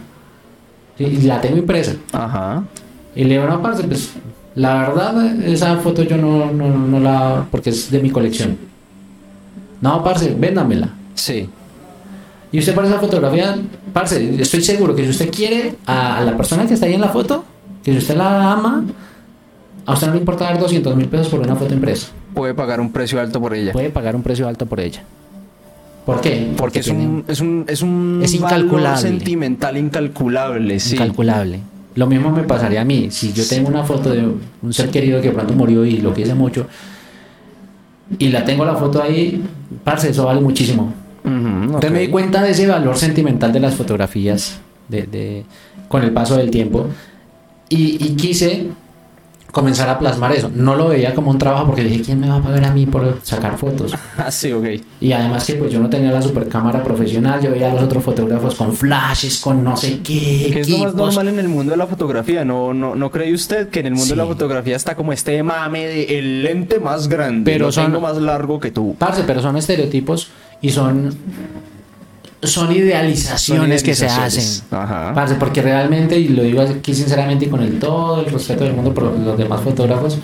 Sí, 0.96 1.04
Y 1.04 1.22
la 1.22 1.40
tengo 1.40 1.56
impresa. 1.56 1.94
Ajá. 2.12 2.62
Y 3.14 3.24
le 3.24 3.34
digo, 3.34 3.46
no, 3.46 3.60
parce, 3.62 3.82
pues 3.84 4.12
la 4.54 4.74
verdad, 4.88 5.40
esa 5.44 5.76
foto 5.76 6.02
yo 6.02 6.16
no, 6.16 6.50
no, 6.52 6.68
no 6.68 7.00
la. 7.00 7.46
porque 7.50 7.70
es 7.70 7.90
de 7.90 8.00
mi 8.00 8.10
colección. 8.10 8.56
No, 9.80 10.02
parce, 10.04 10.34
véndamela. 10.34 10.90
Sí. 11.14 11.48
Y 12.52 12.58
usted 12.58 12.74
para 12.74 12.88
esa 12.88 12.98
fotografía, 12.98 13.56
parce, 13.92 14.40
estoy 14.40 14.62
seguro 14.62 14.94
que 14.94 15.04
si 15.04 15.10
usted 15.10 15.30
quiere 15.30 15.76
a, 15.86 16.20
la 16.22 16.36
persona 16.36 16.66
que 16.66 16.74
está 16.74 16.86
ahí 16.86 16.94
en 16.94 17.00
la 17.00 17.08
foto, 17.08 17.44
que 17.82 17.92
si 17.92 17.98
usted 17.98 18.16
la 18.16 18.52
ama, 18.52 18.84
a 19.86 19.92
usted 19.92 20.08
no 20.08 20.14
le 20.14 20.18
importa 20.20 20.44
dar 20.44 20.58
200 20.58 20.96
mil 20.96 21.08
pesos 21.08 21.28
por 21.28 21.40
una 21.40 21.54
foto 21.54 21.72
impresa. 21.74 22.08
Puede 22.34 22.54
pagar 22.54 22.80
un 22.80 22.90
precio 22.90 23.20
alto 23.20 23.40
por 23.40 23.54
ella. 23.54 23.72
Puede 23.72 23.90
pagar 23.90 24.16
un 24.16 24.22
precio 24.22 24.48
alto 24.48 24.66
por 24.66 24.80
ella. 24.80 25.02
¿Por 26.04 26.20
qué? 26.20 26.52
Porque 26.56 26.80
es 26.80 26.86
tiene 26.86 27.06
un, 27.06 27.24
es 27.28 27.40
un, 27.40 27.64
es 27.68 27.82
un 27.82 28.20
Es 28.22 28.40
valor 28.40 28.58
incalculable. 28.58 29.00
sentimental 29.00 29.76
incalculable, 29.76 30.80
sí. 30.80 30.94
incalculable. 30.94 31.60
Lo 31.94 32.06
mismo 32.06 32.30
me 32.30 32.42
pasaría 32.42 32.80
a 32.80 32.84
mí. 32.84 33.10
Si 33.10 33.32
yo 33.32 33.46
tengo 33.46 33.68
una 33.68 33.84
foto 33.84 34.10
de 34.10 34.26
un 34.62 34.72
ser 34.72 34.90
querido 34.90 35.20
que 35.20 35.30
pronto 35.30 35.54
murió 35.54 35.84
y 35.84 35.98
lo 35.98 36.14
quise 36.14 36.34
mucho, 36.34 36.66
y 38.18 38.28
la 38.28 38.44
tengo 38.44 38.64
la 38.64 38.74
foto 38.74 39.02
ahí, 39.02 39.42
parce, 39.84 40.10
eso 40.10 40.24
vale 40.24 40.40
muchísimo. 40.40 40.92
Ujú, 41.24 41.32
Entonces 41.64 41.90
me 41.92 42.00
di 42.00 42.08
cuenta 42.08 42.42
de 42.42 42.50
ese 42.50 42.66
valor 42.66 42.96
sentimental 42.96 43.52
de 43.52 43.60
las 43.60 43.74
fotografías 43.74 44.58
de, 44.88 45.02
de- 45.04 45.44
con 45.88 46.02
el 46.02 46.12
paso 46.12 46.36
del 46.36 46.50
tiempo. 46.50 46.86
Y, 47.68 48.04
y 48.04 48.16
quise 48.16 48.68
comenzar 49.52 49.88
a 49.88 49.98
plasmar 49.98 50.32
eso. 50.32 50.50
No 50.54 50.74
lo 50.74 50.88
veía 50.88 51.14
como 51.14 51.30
un 51.30 51.38
trabajo 51.38 51.66
porque 51.66 51.82
dije, 51.84 52.02
¿quién 52.02 52.20
me 52.20 52.28
va 52.28 52.36
a 52.36 52.42
pagar 52.42 52.64
a 52.64 52.72
mí 52.72 52.86
por 52.86 53.18
sacar 53.22 53.56
fotos? 53.58 53.94
Ah, 54.18 54.30
sí, 54.30 54.52
ok. 54.52 54.66
Y 55.00 55.12
además 55.12 55.44
que 55.46 55.54
pues 55.54 55.72
yo 55.72 55.80
no 55.80 55.88
tenía 55.88 56.10
la 56.10 56.20
super 56.20 56.46
cámara 56.48 56.82
profesional, 56.82 57.40
yo 57.40 57.50
veía 57.50 57.70
a 57.70 57.74
los 57.74 57.82
otros 57.84 58.04
fotógrafos 58.04 58.54
con 58.54 58.74
flashes, 58.76 59.38
con 59.40 59.64
no 59.64 59.76
sé 59.76 60.00
qué. 60.00 60.50
Que 60.52 60.60
es 60.60 60.68
lo 60.68 60.78
más 60.78 60.94
normal 60.94 61.28
en 61.28 61.38
el 61.38 61.48
mundo 61.48 61.70
de 61.70 61.76
la 61.78 61.86
fotografía, 61.86 62.44
¿no, 62.44 62.74
no, 62.74 62.94
no 62.94 63.10
cree 63.10 63.32
usted 63.32 63.68
que 63.70 63.80
en 63.80 63.86
el 63.86 63.94
mundo 63.94 64.10
de 64.10 64.16
la 64.16 64.26
fotografía 64.26 64.76
está 64.76 64.94
como 64.94 65.12
este 65.14 65.42
mame 65.42 65.86
de 65.86 66.18
el 66.18 66.42
lente 66.42 66.78
más 66.80 67.08
grande, 67.08 67.50
Pero 67.50 67.72
son- 67.72 67.86
tengo 67.86 68.00
más 68.00 68.16
largo 68.18 68.60
que 68.60 68.70
tú? 68.70 68.94
Parce, 68.98 69.22
pero 69.26 69.40
son 69.40 69.56
estereotipos 69.56 70.28
y 70.60 70.70
son 70.70 71.14
son 72.42 72.72
idealizaciones, 72.74 73.80
Son 73.80 73.86
que 73.86 73.94
se 73.94 74.06
hacen. 74.06 74.64
Ajá. 74.70 75.12
Parce, 75.14 75.34
porque 75.34 75.60
realmente, 75.62 76.18
y 76.18 76.28
lo 76.28 76.42
digo 76.42 76.62
aquí 76.62 76.94
sinceramente 76.94 77.44
y 77.44 77.48
con 77.48 77.62
el 77.62 77.78
todo 77.78 78.20
el 78.20 78.26
respeto 78.32 78.64
del 78.64 78.72
mundo 78.74 78.94
por 78.94 79.04
los 79.18 79.36
demás 79.36 79.60
fotógrafos, 79.60 80.18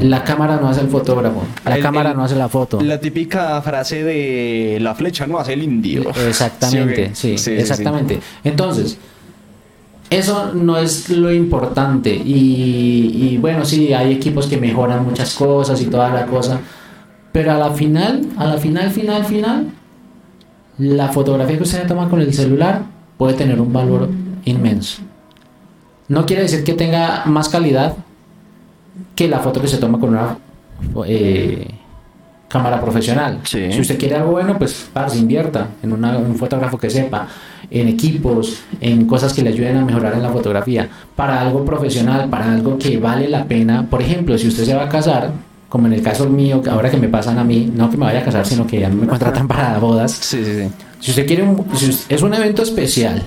la 0.00 0.24
cámara 0.24 0.58
no 0.60 0.68
hace 0.68 0.80
el 0.80 0.88
fotógrafo, 0.88 1.42
la 1.64 1.76
El- 1.76 1.82
cámara 1.82 2.10
el- 2.10 2.16
no 2.16 2.24
hace 2.24 2.34
la 2.34 2.48
foto. 2.48 2.80
La 2.80 2.98
típica 3.00 3.60
frase 3.62 4.02
de 4.04 4.78
la 4.80 4.94
flecha 4.94 5.26
no 5.26 5.38
hace 5.38 5.52
el 5.54 5.62
indio. 5.62 6.02
Exactamente, 6.28 7.10
Sí, 7.14 7.28
sí, 7.28 7.32
ok. 7.32 7.38
Sí, 7.38 7.38
sí, 7.38 7.50
exactamente. 7.52 8.20
Entonces, 8.44 8.98
eso 10.10 10.52
no 10.54 10.76
es 10.78 11.08
lo 11.10 11.32
importante. 11.32 12.14
Y, 12.14 13.30
y 13.32 13.38
bueno, 13.38 13.64
sí, 13.64 13.92
hay 13.94 14.12
equipos 14.12 14.46
que 14.46 14.56
mejoran 14.58 15.04
muchas 15.04 15.34
cosas 15.34 15.80
y 15.80 15.86
toda 15.86 16.10
la 16.10 16.26
cosa. 16.26 16.60
Pero 17.32 17.52
a 17.52 17.58
la 17.58 17.70
final, 17.70 18.22
a 18.36 18.46
la 18.46 18.58
final, 18.58 18.90
final, 18.90 19.24
final, 19.24 19.66
la 20.82 21.08
fotografía 21.08 21.56
que 21.56 21.62
usted 21.62 21.86
toma 21.86 22.08
con 22.08 22.20
el 22.20 22.32
celular 22.34 22.82
puede 23.16 23.34
tener 23.34 23.60
un 23.60 23.72
valor 23.72 24.08
inmenso. 24.44 25.02
No 26.08 26.26
quiere 26.26 26.42
decir 26.42 26.64
que 26.64 26.74
tenga 26.74 27.22
más 27.26 27.48
calidad 27.48 27.94
que 29.14 29.28
la 29.28 29.38
foto 29.38 29.60
que 29.60 29.68
se 29.68 29.78
toma 29.78 29.98
con 30.00 30.10
una 30.10 30.36
eh, 31.06 31.68
cámara 32.48 32.80
profesional. 32.80 33.38
Sí. 33.44 33.72
Si 33.72 33.80
usted 33.80 33.98
quiere 33.98 34.16
algo 34.16 34.32
bueno, 34.32 34.58
pues 34.58 34.88
parce, 34.92 35.18
invierta 35.18 35.68
en 35.82 35.92
una- 35.92 36.18
un 36.18 36.34
fotógrafo 36.36 36.76
que 36.78 36.90
sepa, 36.90 37.28
en 37.70 37.88
equipos, 37.88 38.58
en 38.80 39.06
cosas 39.06 39.32
que 39.32 39.42
le 39.42 39.50
ayuden 39.50 39.76
a 39.78 39.84
mejorar 39.84 40.14
en 40.14 40.22
la 40.22 40.30
fotografía. 40.30 40.88
Para 41.16 41.40
algo 41.40 41.64
profesional, 41.64 42.28
para 42.28 42.52
algo 42.52 42.76
que 42.76 42.98
vale 42.98 43.28
la 43.28 43.44
pena. 43.44 43.86
Por 43.88 44.02
ejemplo, 44.02 44.36
si 44.36 44.48
usted 44.48 44.64
se 44.64 44.74
va 44.74 44.84
a 44.84 44.88
casar, 44.88 45.30
como 45.72 45.86
en 45.86 45.94
el 45.94 46.02
caso 46.02 46.28
mío, 46.28 46.62
ahora 46.70 46.90
que 46.90 46.98
me 46.98 47.08
pasan 47.08 47.38
a 47.38 47.44
mí, 47.44 47.72
no 47.74 47.88
que 47.90 47.96
me 47.96 48.04
vaya 48.04 48.18
a 48.20 48.24
casar, 48.24 48.44
sino 48.44 48.66
que 48.66 48.84
a 48.84 48.90
mí 48.90 48.96
me 49.00 49.06
contratan 49.06 49.48
para 49.48 49.78
bodas. 49.78 50.12
Sí, 50.12 50.44
sí, 50.44 50.52
sí. 50.64 50.68
Si 51.00 51.10
usted 51.12 51.26
quiere 51.26 51.44
un, 51.44 51.64
si 51.74 51.98
es 52.10 52.20
un 52.20 52.34
evento 52.34 52.62
especial, 52.62 53.22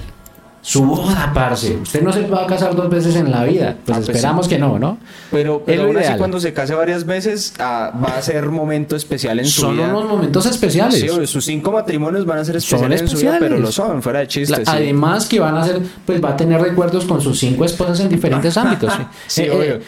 su 0.61 0.83
boda, 0.85 1.31
parce. 1.33 1.75
Usted 1.81 2.03
no 2.03 2.13
se 2.13 2.21
va 2.27 2.43
a 2.43 2.45
casar 2.45 2.75
dos 2.75 2.87
veces 2.87 3.15
en 3.15 3.31
la 3.31 3.43
vida. 3.45 3.75
Pues 3.83 3.97
Ah, 3.97 4.01
pues 4.03 4.09
esperamos 4.09 4.47
que 4.47 4.59
no, 4.59 4.77
¿no? 4.77 4.99
Pero, 5.31 5.57
Es 5.57 5.63
pero 5.65 5.91
lo 5.91 5.99
así 5.99 6.13
cuando 6.19 6.39
se 6.39 6.53
case 6.53 6.75
varias 6.75 7.03
veces 7.07 7.53
ah, 7.57 7.91
va 8.03 8.09
a 8.17 8.21
ser 8.21 8.45
momento 8.49 8.95
especial 8.95 9.39
en 9.39 9.45
su 9.47 9.61
Son 9.61 9.75
vida. 9.77 9.87
unos 9.89 10.05
momentos 10.07 10.45
especiales. 10.45 10.99
Sí, 10.99 11.09
obvio, 11.09 11.25
sus 11.25 11.45
cinco 11.45 11.71
matrimonios 11.71 12.27
van 12.27 12.37
a 12.39 12.45
ser 12.45 12.61
Son 12.61 12.75
especiales 12.77 13.01
en 13.01 13.07
su 13.07 13.17
vida, 13.17 13.29
especiales. 13.31 13.49
pero 13.57 13.59
lo 13.59 13.71
son, 13.71 14.03
fuera 14.03 14.19
de 14.19 14.27
chistes. 14.27 14.57
sí. 14.59 14.63
Además 14.67 15.25
que 15.25 15.39
van 15.39 15.57
a 15.57 15.63
ser, 15.65 15.81
pues 16.05 16.23
va 16.23 16.29
a 16.29 16.37
tener 16.37 16.61
recuerdos 16.61 17.05
con 17.05 17.19
sus 17.21 17.39
cinco 17.39 17.65
esposas 17.65 17.99
en 18.01 18.09
diferentes 18.09 18.55
ámbitos. 18.57 18.93
Sí, 19.25 19.41
Eh, 19.41 19.45
eh, 19.47 19.51
obvio. 19.51 19.79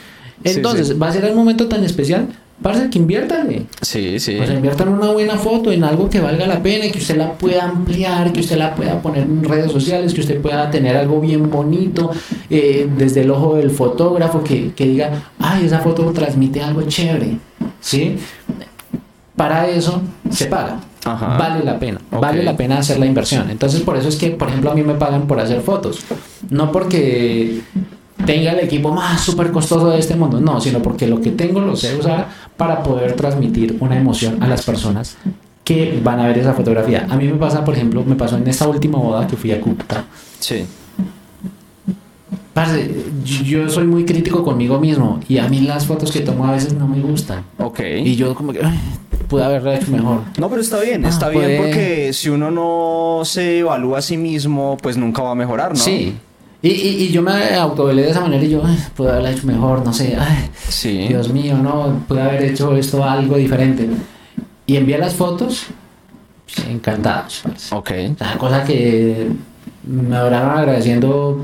Sí, 0.43 0.51
entonces, 0.55 0.99
va 0.99 1.07
a 1.09 1.11
ser 1.11 1.25
el 1.25 1.35
momento 1.35 1.67
tan 1.67 1.83
especial. 1.83 2.27
Parce, 2.61 2.89
que 2.89 2.97
inviértale. 2.97 3.67
Sí, 3.81 4.19
sí. 4.19 4.39
O 4.39 4.45
sea, 4.45 4.55
invierta 4.55 4.83
en 4.83 4.89
una 4.89 5.11
buena 5.11 5.35
foto, 5.37 5.71
en 5.71 5.83
algo 5.83 6.09
que 6.09 6.19
valga 6.19 6.47
la 6.47 6.61
pena, 6.61 6.85
y 6.85 6.91
que 6.91 6.97
usted 6.97 7.15
la 7.15 7.33
pueda 7.33 7.65
ampliar, 7.65 8.33
que 8.33 8.39
usted 8.39 8.57
la 8.57 8.73
pueda 8.73 8.99
poner 9.01 9.23
en 9.23 9.43
redes 9.43 9.71
sociales, 9.71 10.13
que 10.13 10.21
usted 10.21 10.41
pueda 10.41 10.69
tener 10.71 10.97
algo 10.97 11.21
bien 11.21 11.51
bonito 11.51 12.09
eh, 12.49 12.89
desde 12.97 13.21
el 13.21 13.31
ojo 13.31 13.55
del 13.55 13.69
fotógrafo, 13.69 14.43
que, 14.43 14.73
que 14.73 14.87
diga, 14.87 15.11
ay, 15.39 15.65
esa 15.65 15.79
foto 15.79 16.11
transmite 16.11 16.61
algo 16.61 16.81
chévere. 16.81 17.37
¿Sí? 17.79 18.17
Para 19.35 19.67
eso 19.69 20.01
se 20.31 20.47
paga. 20.47 20.79
Ajá. 21.05 21.37
Vale 21.37 21.63
la 21.63 21.79
pena. 21.79 22.01
Vale 22.11 22.43
la 22.43 22.57
pena 22.57 22.79
hacer 22.79 22.99
la 22.99 23.05
inversión. 23.05 23.49
Entonces, 23.51 23.81
por 23.81 23.95
eso 23.97 24.09
es 24.09 24.15
que, 24.15 24.31
por 24.31 24.49
ejemplo, 24.49 24.71
a 24.71 24.73
mí 24.73 24.81
me 24.81 24.95
pagan 24.95 25.27
por 25.27 25.39
hacer 25.39 25.61
fotos. 25.61 25.99
No 26.49 26.71
porque 26.71 27.61
tenga 28.27 28.51
el 28.51 28.59
equipo 28.59 28.91
más 28.93 29.21
súper 29.21 29.51
costoso 29.51 29.89
de 29.89 29.97
este 29.99 30.15
mundo, 30.15 30.39
no, 30.39 30.61
sino 30.61 30.79
porque 30.83 31.07
lo 31.07 31.19
que 31.19 31.31
tengo 31.31 31.59
lo 31.61 31.75
sé 31.75 31.95
usar 31.95 32.27
para 32.55 32.83
poder 32.83 33.13
transmitir 33.13 33.77
una 33.79 33.97
emoción 33.97 34.43
a 34.43 34.47
las 34.47 34.63
personas 34.63 35.17
que 35.63 35.99
van 36.03 36.19
a 36.19 36.27
ver 36.27 36.37
esa 36.37 36.53
fotografía. 36.53 37.07
A 37.09 37.15
mí 37.17 37.25
me 37.27 37.33
pasa, 37.37 37.65
por 37.65 37.73
ejemplo, 37.73 38.03
me 38.05 38.15
pasó 38.15 38.37
en 38.37 38.47
esta 38.47 38.67
última 38.67 38.99
boda 38.99 39.25
que 39.27 39.35
fui 39.35 39.51
a 39.51 39.59
Cúcuta. 39.59 40.05
Sí. 40.39 40.65
Parce, 42.53 42.89
yo 43.43 43.69
soy 43.69 43.85
muy 43.85 44.03
crítico 44.03 44.43
conmigo 44.43 44.79
mismo 44.79 45.19
y 45.29 45.37
a 45.37 45.47
mí 45.47 45.59
las 45.61 45.85
fotos 45.85 46.11
que 46.11 46.21
tomo 46.21 46.45
a 46.45 46.51
veces 46.53 46.73
no 46.73 46.87
me 46.87 46.99
gustan. 46.99 47.43
Ok. 47.59 47.81
Y 48.03 48.15
yo 48.15 48.33
como 48.33 48.51
que 48.51 48.61
"Ay, 48.63 48.79
pude 49.27 49.43
haberlo 49.43 49.71
hecho 49.73 49.91
mejor. 49.91 50.21
No, 50.39 50.49
pero 50.49 50.61
está 50.61 50.79
bien, 50.79 51.05
Ah, 51.05 51.09
está 51.09 51.29
bien 51.29 51.43
puede- 51.43 51.57
porque 51.59 52.13
si 52.13 52.29
uno 52.29 52.49
no 52.49 53.23
se 53.25 53.59
evalúa 53.59 53.99
a 53.99 54.01
sí 54.01 54.17
mismo, 54.17 54.75
pues 54.81 54.97
nunca 54.97 55.21
va 55.21 55.31
a 55.31 55.35
mejorar, 55.35 55.69
¿no? 55.69 55.75
Sí. 55.75 56.15
Y, 56.61 56.69
y, 56.69 56.87
y 57.03 57.07
yo 57.09 57.21
me 57.21 57.53
autovelé 57.55 58.01
de 58.03 58.09
esa 58.11 58.21
manera 58.21 58.43
y 58.43 58.49
yo, 58.49 58.61
"Ay, 58.65 58.77
pude 58.95 59.09
haberlo 59.11 59.29
hecho 59.29 59.45
mejor, 59.47 59.85
no 59.85 59.93
sé, 59.93 60.17
ay, 60.19 60.49
Sí. 60.67 61.07
Dios 61.07 61.29
mío, 61.31 61.57
no, 61.57 62.03
pude 62.07 62.21
haber 62.21 62.43
hecho 62.43 62.75
esto 62.75 63.03
algo 63.03 63.37
diferente. 63.37 63.87
Y 64.65 64.75
envié 64.75 64.97
las 64.97 65.13
fotos, 65.13 65.65
pues, 66.45 66.67
encantados. 66.67 67.41
parce. 67.43 67.75
Ok. 67.75 67.91
O 68.15 68.17
sea, 68.17 68.37
cosa 68.37 68.63
que 68.63 69.27
me 69.83 70.17
oraron 70.19 70.57
agradeciendo. 70.57 71.41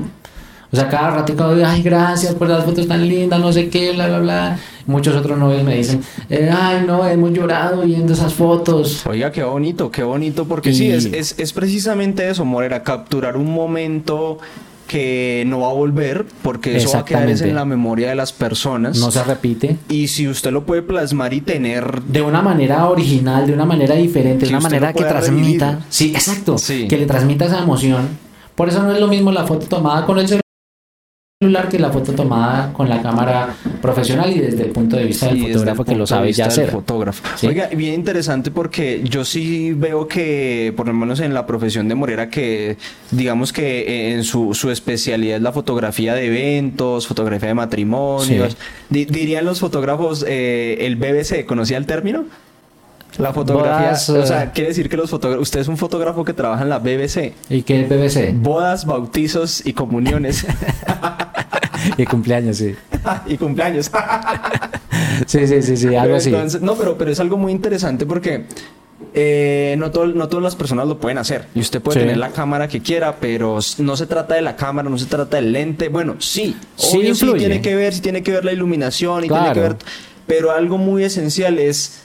O 0.72 0.76
sea, 0.76 0.88
cada 0.88 1.10
ratito, 1.10 1.54
ay, 1.64 1.82
gracias 1.82 2.34
por 2.34 2.48
las 2.48 2.64
fotos 2.64 2.88
tan 2.88 3.06
lindas, 3.08 3.38
no 3.38 3.52
sé 3.52 3.68
qué, 3.68 3.92
bla, 3.92 4.08
bla, 4.08 4.18
bla. 4.18 4.58
Muchos 4.86 5.14
otros 5.14 5.38
novios 5.38 5.62
me 5.62 5.76
dicen, 5.76 6.02
eh, 6.28 6.50
ay, 6.52 6.82
no, 6.84 7.06
hemos 7.06 7.30
llorado 7.32 7.82
viendo 7.82 8.12
esas 8.12 8.34
fotos. 8.34 9.06
Oiga, 9.06 9.30
qué 9.30 9.44
bonito, 9.44 9.92
qué 9.92 10.02
bonito, 10.02 10.44
porque 10.46 10.70
Y- 10.70 10.74
sí, 10.74 10.90
es, 10.90 11.04
es, 11.06 11.36
es 11.38 11.52
precisamente 11.52 12.28
eso, 12.28 12.44
Morera, 12.44 12.82
capturar 12.82 13.36
un 13.36 13.54
momento 13.54 14.38
que 14.86 15.44
no 15.46 15.60
va 15.60 15.70
a 15.70 15.72
volver, 15.72 16.24
porque 16.42 16.76
eso 16.76 16.92
va 16.92 17.00
a 17.00 17.04
quedar 17.04 17.28
en 17.28 17.54
la 17.54 17.64
memoria 17.64 18.08
de 18.08 18.14
las 18.14 18.32
personas. 18.32 18.98
No 18.98 19.10
se 19.10 19.22
repite. 19.24 19.78
Y 19.88 20.08
si 20.08 20.28
usted 20.28 20.52
lo 20.52 20.64
puede 20.64 20.82
plasmar 20.82 21.32
y 21.34 21.40
tener 21.40 22.02
De 22.02 22.22
una 22.22 22.42
manera 22.42 22.88
original, 22.88 23.46
de 23.46 23.52
una 23.54 23.64
manera 23.64 23.94
diferente, 23.94 24.46
de 24.46 24.50
una 24.50 24.60
manera 24.60 24.92
que 24.92 25.04
transmita. 25.04 25.66
revivir. 25.66 25.86
Sí, 25.90 26.12
exacto. 26.14 26.58
Sí. 26.58 26.86
Que 26.88 26.98
le 26.98 27.06
transmita 27.06 27.46
esa 27.46 27.60
emoción. 27.60 28.08
Por 28.54 28.68
eso 28.68 28.82
no 28.82 28.92
es 28.92 29.00
lo 29.00 29.08
mismo 29.08 29.32
la 29.32 29.44
foto 29.44 29.66
tomada 29.66 30.06
con 30.06 30.18
el 30.18 30.28
celular 30.28 30.43
que 31.70 31.78
la 31.78 31.90
foto 31.90 32.12
tomada 32.12 32.72
con 32.72 32.88
la 32.88 33.02
cámara 33.02 33.54
profesional 33.82 34.30
y 34.34 34.38
desde 34.40 34.64
el 34.64 34.70
punto 34.70 34.96
de 34.96 35.04
vista 35.04 35.26
del 35.26 35.36
y 35.36 35.40
desde 35.40 35.52
fotógrafo 35.58 35.84
que 35.84 35.94
lo 35.96 36.06
sabe 36.06 36.32
ya 36.32 36.44
del 36.44 36.52
hacer. 36.52 36.70
fotógrafo. 36.70 37.22
Sí. 37.36 37.46
Oiga, 37.46 37.68
bien 37.68 37.94
interesante 37.94 38.50
porque 38.50 39.02
yo 39.04 39.24
sí 39.24 39.72
veo 39.74 40.08
que, 40.08 40.72
por 40.76 40.86
lo 40.86 40.94
menos 40.94 41.20
en 41.20 41.34
la 41.34 41.46
profesión 41.46 41.88
de 41.88 41.94
Morera, 41.94 42.28
que 42.30 42.76
digamos 43.10 43.52
que 43.52 43.80
eh, 43.80 44.14
en 44.14 44.24
su, 44.24 44.54
su 44.54 44.70
especialidad 44.70 45.36
es 45.36 45.42
la 45.42 45.52
fotografía 45.52 46.14
de 46.14 46.26
eventos, 46.26 47.06
fotografía 47.06 47.48
de 47.48 47.54
matrimonios. 47.54 48.52
Sí. 48.52 48.58
Di- 48.90 49.04
dirían 49.04 49.44
los 49.44 49.60
fotógrafos, 49.60 50.24
eh, 50.26 50.78
el 50.80 50.96
BBC, 50.96 51.44
¿conocía 51.46 51.76
el 51.76 51.86
término? 51.86 52.24
La 53.18 53.32
fotografía, 53.32 53.86
Bodas, 53.88 54.10
o 54.10 54.22
eh. 54.22 54.26
sea, 54.26 54.50
quiere 54.52 54.68
decir 54.70 54.88
que 54.88 54.96
los 54.96 55.08
fotógrafos, 55.10 55.42
usted 55.42 55.60
es 55.60 55.68
un 55.68 55.76
fotógrafo 55.76 56.24
que 56.24 56.32
trabaja 56.32 56.62
en 56.62 56.68
la 56.68 56.78
BBC. 56.78 57.32
¿Y 57.48 57.62
qué 57.62 57.82
es 57.82 57.88
BBC? 57.88 58.32
Bodas, 58.34 58.84
bautizos 58.86 59.64
y 59.64 59.72
comuniones 59.72 60.44
y 61.98 62.04
cumpleaños, 62.06 62.56
sí. 62.58 62.74
y 63.26 63.36
cumpleaños. 63.36 63.90
Sí, 65.26 65.46
sí, 65.46 65.62
sí, 65.62 65.76
sí, 65.76 65.94
algo 65.94 66.16
así. 66.16 66.30
Entonces, 66.30 66.60
no, 66.60 66.74
pero, 66.74 66.98
pero 66.98 67.10
es 67.10 67.20
algo 67.20 67.36
muy 67.36 67.52
interesante 67.52 68.04
porque 68.04 68.46
eh, 69.12 69.76
no, 69.78 69.90
todo- 69.92 70.06
no 70.06 70.28
todas 70.28 70.42
las 70.42 70.56
personas 70.56 70.88
lo 70.88 70.98
pueden 70.98 71.18
hacer. 71.18 71.46
Y 71.54 71.60
usted 71.60 71.80
puede 71.80 72.00
Sí. 72.00 72.04
tener 72.04 72.16
la 72.16 72.30
cámara 72.30 72.66
que 72.68 72.80
quiera, 72.80 73.16
pero 73.20 73.58
no 73.78 73.96
se 73.96 74.06
trata 74.06 74.34
de 74.34 74.42
la 74.42 74.56
cámara, 74.56 74.88
no 74.90 74.98
se 74.98 75.06
trata 75.06 75.36
del 75.36 75.52
lente. 75.52 75.88
Bueno, 75.88 76.16
sí, 76.18 76.56
Sí 76.76 77.14
sí 77.14 77.32
tiene 77.36 77.60
que 77.60 77.76
ver, 77.76 77.94
sí 77.94 78.00
tiene 78.00 78.22
que 78.24 78.32
ver 78.32 78.44
la 78.44 78.52
iluminación 78.52 79.24
y 79.24 79.28
tiene 79.28 79.42
Claro. 79.44 79.54
que 79.54 79.60
ver. 79.60 79.76
Pero 80.26 80.50
algo 80.52 80.78
muy 80.78 81.04
esencial 81.04 81.58
es 81.58 82.00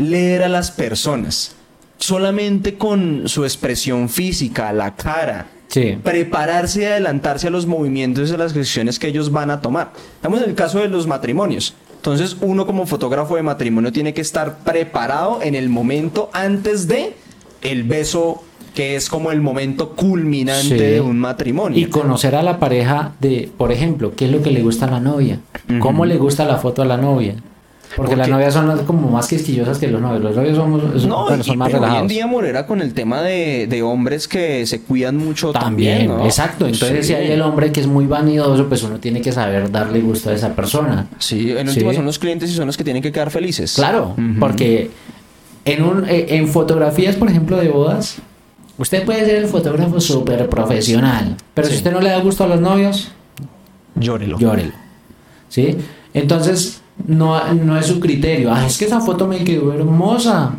leer 0.00 0.42
a 0.42 0.48
las 0.48 0.70
personas. 0.70 1.54
Solamente 1.98 2.74
con 2.78 3.28
su 3.28 3.44
expresión 3.44 4.08
física, 4.08 4.72
la 4.72 4.94
cara, 4.96 5.46
Sí. 5.68 5.96
prepararse 6.02 6.82
y 6.82 6.84
adelantarse 6.84 7.46
a 7.46 7.50
los 7.50 7.66
movimientos 7.66 8.30
y 8.30 8.34
a 8.34 8.38
las 8.38 8.54
decisiones 8.54 8.98
que 8.98 9.06
ellos 9.08 9.30
van 9.30 9.50
a 9.50 9.60
tomar. 9.60 9.92
Estamos 10.16 10.42
en 10.42 10.48
el 10.48 10.54
caso 10.56 10.78
de 10.80 10.88
los 10.88 11.06
matrimonios. 11.06 11.74
Entonces, 11.96 12.36
uno 12.40 12.66
como 12.66 12.86
fotógrafo 12.86 13.36
de 13.36 13.42
matrimonio 13.42 13.92
tiene 13.92 14.14
que 14.14 14.22
estar 14.22 14.58
preparado 14.64 15.40
en 15.42 15.54
el 15.54 15.68
momento 15.68 16.30
antes 16.32 16.88
de 16.88 17.14
el 17.60 17.82
beso, 17.84 18.42
que 18.74 18.96
es 18.96 19.10
como 19.10 19.30
el 19.32 19.42
momento 19.42 19.90
culminante 19.90 20.62
Sí. 20.62 20.74
de 20.78 21.00
un 21.02 21.18
matrimonio. 21.18 21.78
Y 21.78 21.86
conocer 21.90 22.34
a 22.34 22.42
la 22.42 22.58
pareja 22.58 23.12
de, 23.20 23.50
por 23.58 23.70
ejemplo, 23.70 24.14
qué 24.16 24.24
es 24.24 24.30
lo 24.32 24.42
que 24.42 24.50
le 24.50 24.62
gusta 24.62 24.86
a 24.86 24.90
la 24.90 25.00
novia, 25.00 25.40
Ujú. 25.68 25.78
cómo 25.80 26.06
le 26.06 26.16
gusta 26.16 26.46
la 26.46 26.56
foto 26.56 26.80
a 26.80 26.86
la 26.86 26.96
novia. 26.96 27.34
Porque, 27.96 28.14
las 28.14 28.28
novias 28.28 28.54
son 28.54 28.84
como 28.86 29.10
más 29.10 29.26
quisquillosas 29.26 29.78
que 29.78 29.88
los 29.88 30.00
novios. 30.00 30.22
Los 30.22 30.36
novios 30.36 30.56
somos, 30.56 31.04
no, 31.06 31.24
bueno, 31.24 31.42
son 31.42 31.54
y, 31.54 31.56
más 31.56 31.66
pero 31.68 31.78
relajados. 31.80 31.96
hoy 32.02 32.02
en 32.02 32.08
día 32.08 32.26
Morera 32.26 32.64
con 32.66 32.80
el 32.80 32.94
tema 32.94 33.20
de, 33.20 33.66
de 33.68 33.82
hombres 33.82 34.28
que 34.28 34.64
se 34.66 34.80
cuidan 34.80 35.16
mucho 35.16 35.52
también, 35.52 35.98
También, 35.98 36.18
¿no? 36.18 36.24
exacto. 36.24 36.66
Entonces, 36.66 37.06
Sí. 37.06 37.12
si 37.12 37.18
hay 37.18 37.32
el 37.32 37.42
hombre 37.42 37.72
que 37.72 37.80
es 37.80 37.86
muy 37.88 38.06
vanidoso, 38.06 38.68
pues 38.68 38.82
uno 38.84 38.98
tiene 39.00 39.20
que 39.20 39.32
saber 39.32 39.70
darle 39.72 40.00
gusto 40.00 40.30
a 40.30 40.34
esa 40.34 40.54
persona. 40.54 41.08
Sí, 41.18 41.50
en 41.50 41.66
Sí. 41.68 41.78
última 41.80 41.92
son 41.94 42.04
los 42.06 42.18
clientes 42.20 42.50
y 42.50 42.54
son 42.54 42.66
los 42.66 42.76
que 42.76 42.84
tienen 42.84 43.02
que 43.02 43.10
quedar 43.10 43.30
felices. 43.30 43.74
Claro, 43.74 44.14
porque 44.38 44.90
en, 45.64 45.82
un, 45.82 46.08
eh, 46.08 46.26
en 46.30 46.46
fotografías, 46.48 47.16
por 47.16 47.28
ejemplo, 47.28 47.56
de 47.56 47.68
bodas, 47.70 48.18
usted 48.78 49.04
puede 49.04 49.24
ser 49.26 49.34
el 49.34 49.46
fotógrafo 49.46 50.00
súper 50.00 50.48
profesional, 50.48 51.36
pero 51.54 51.66
si 51.68 51.74
usted 51.74 51.90
no 51.92 52.00
le 52.00 52.10
da 52.10 52.18
gusto 52.20 52.44
a 52.44 52.46
los 52.46 52.60
novios, 52.60 53.10
Llórelo. 53.96 54.38
llórelo. 54.38 54.72
¿Sí? 55.48 55.76
Entonces, 56.14 56.79
no, 57.06 57.54
no 57.54 57.78
es 57.78 57.86
su 57.86 58.00
criterio. 58.00 58.52
Ah, 58.52 58.66
es 58.66 58.78
que 58.78 58.84
esa 58.86 59.00
foto 59.00 59.26
me 59.26 59.42
quedó 59.44 59.72
hermosa. 59.72 60.52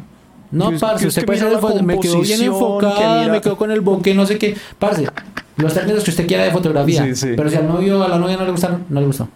No, 0.51 0.71
parce, 0.79 1.07
usted 1.07 1.25
puede 1.25 1.49
la 1.49 1.59
foto- 1.59 1.81
me 1.83 1.97
quedó 1.99 2.19
bien 2.21 2.41
enfocada, 2.41 2.95
que 2.95 3.19
mira- 3.21 3.31
me 3.33 3.41
quedó 3.41 3.55
con 3.57 3.71
el 3.71 3.79
bokeh, 3.81 4.13
no 4.13 4.25
sé 4.25 4.37
qué. 4.37 4.55
Parce, 4.77 5.07
los 5.57 5.73
términos 5.73 6.03
que 6.03 6.09
usted 6.11 6.27
quiera 6.27 6.43
de 6.43 6.51
fotografía. 6.51 7.03
Sí, 7.05 7.15
sí. 7.15 7.27
Pero 7.37 7.49
si 7.49 7.55
al 7.55 7.67
novio 7.67 7.99
o 7.99 8.03
a 8.03 8.09
la 8.09 8.17
novia 8.17 8.35
no 8.37 8.45
le 8.45 8.51
gustaron, 8.51 8.83
no 8.89 8.99
le 8.99 9.05
gustó. 9.07 9.27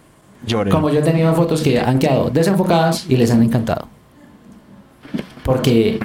Llórelo. 0.46 0.74
Como 0.76 0.90
yo 0.90 0.98
he 0.98 1.02
tenido 1.02 1.32
fotos 1.34 1.62
que 1.62 1.80
han 1.80 1.98
quedado 1.98 2.28
desenfocadas 2.30 3.06
y 3.08 3.16
les 3.16 3.30
han 3.30 3.42
encantado. 3.42 3.88
Porque 5.44 5.98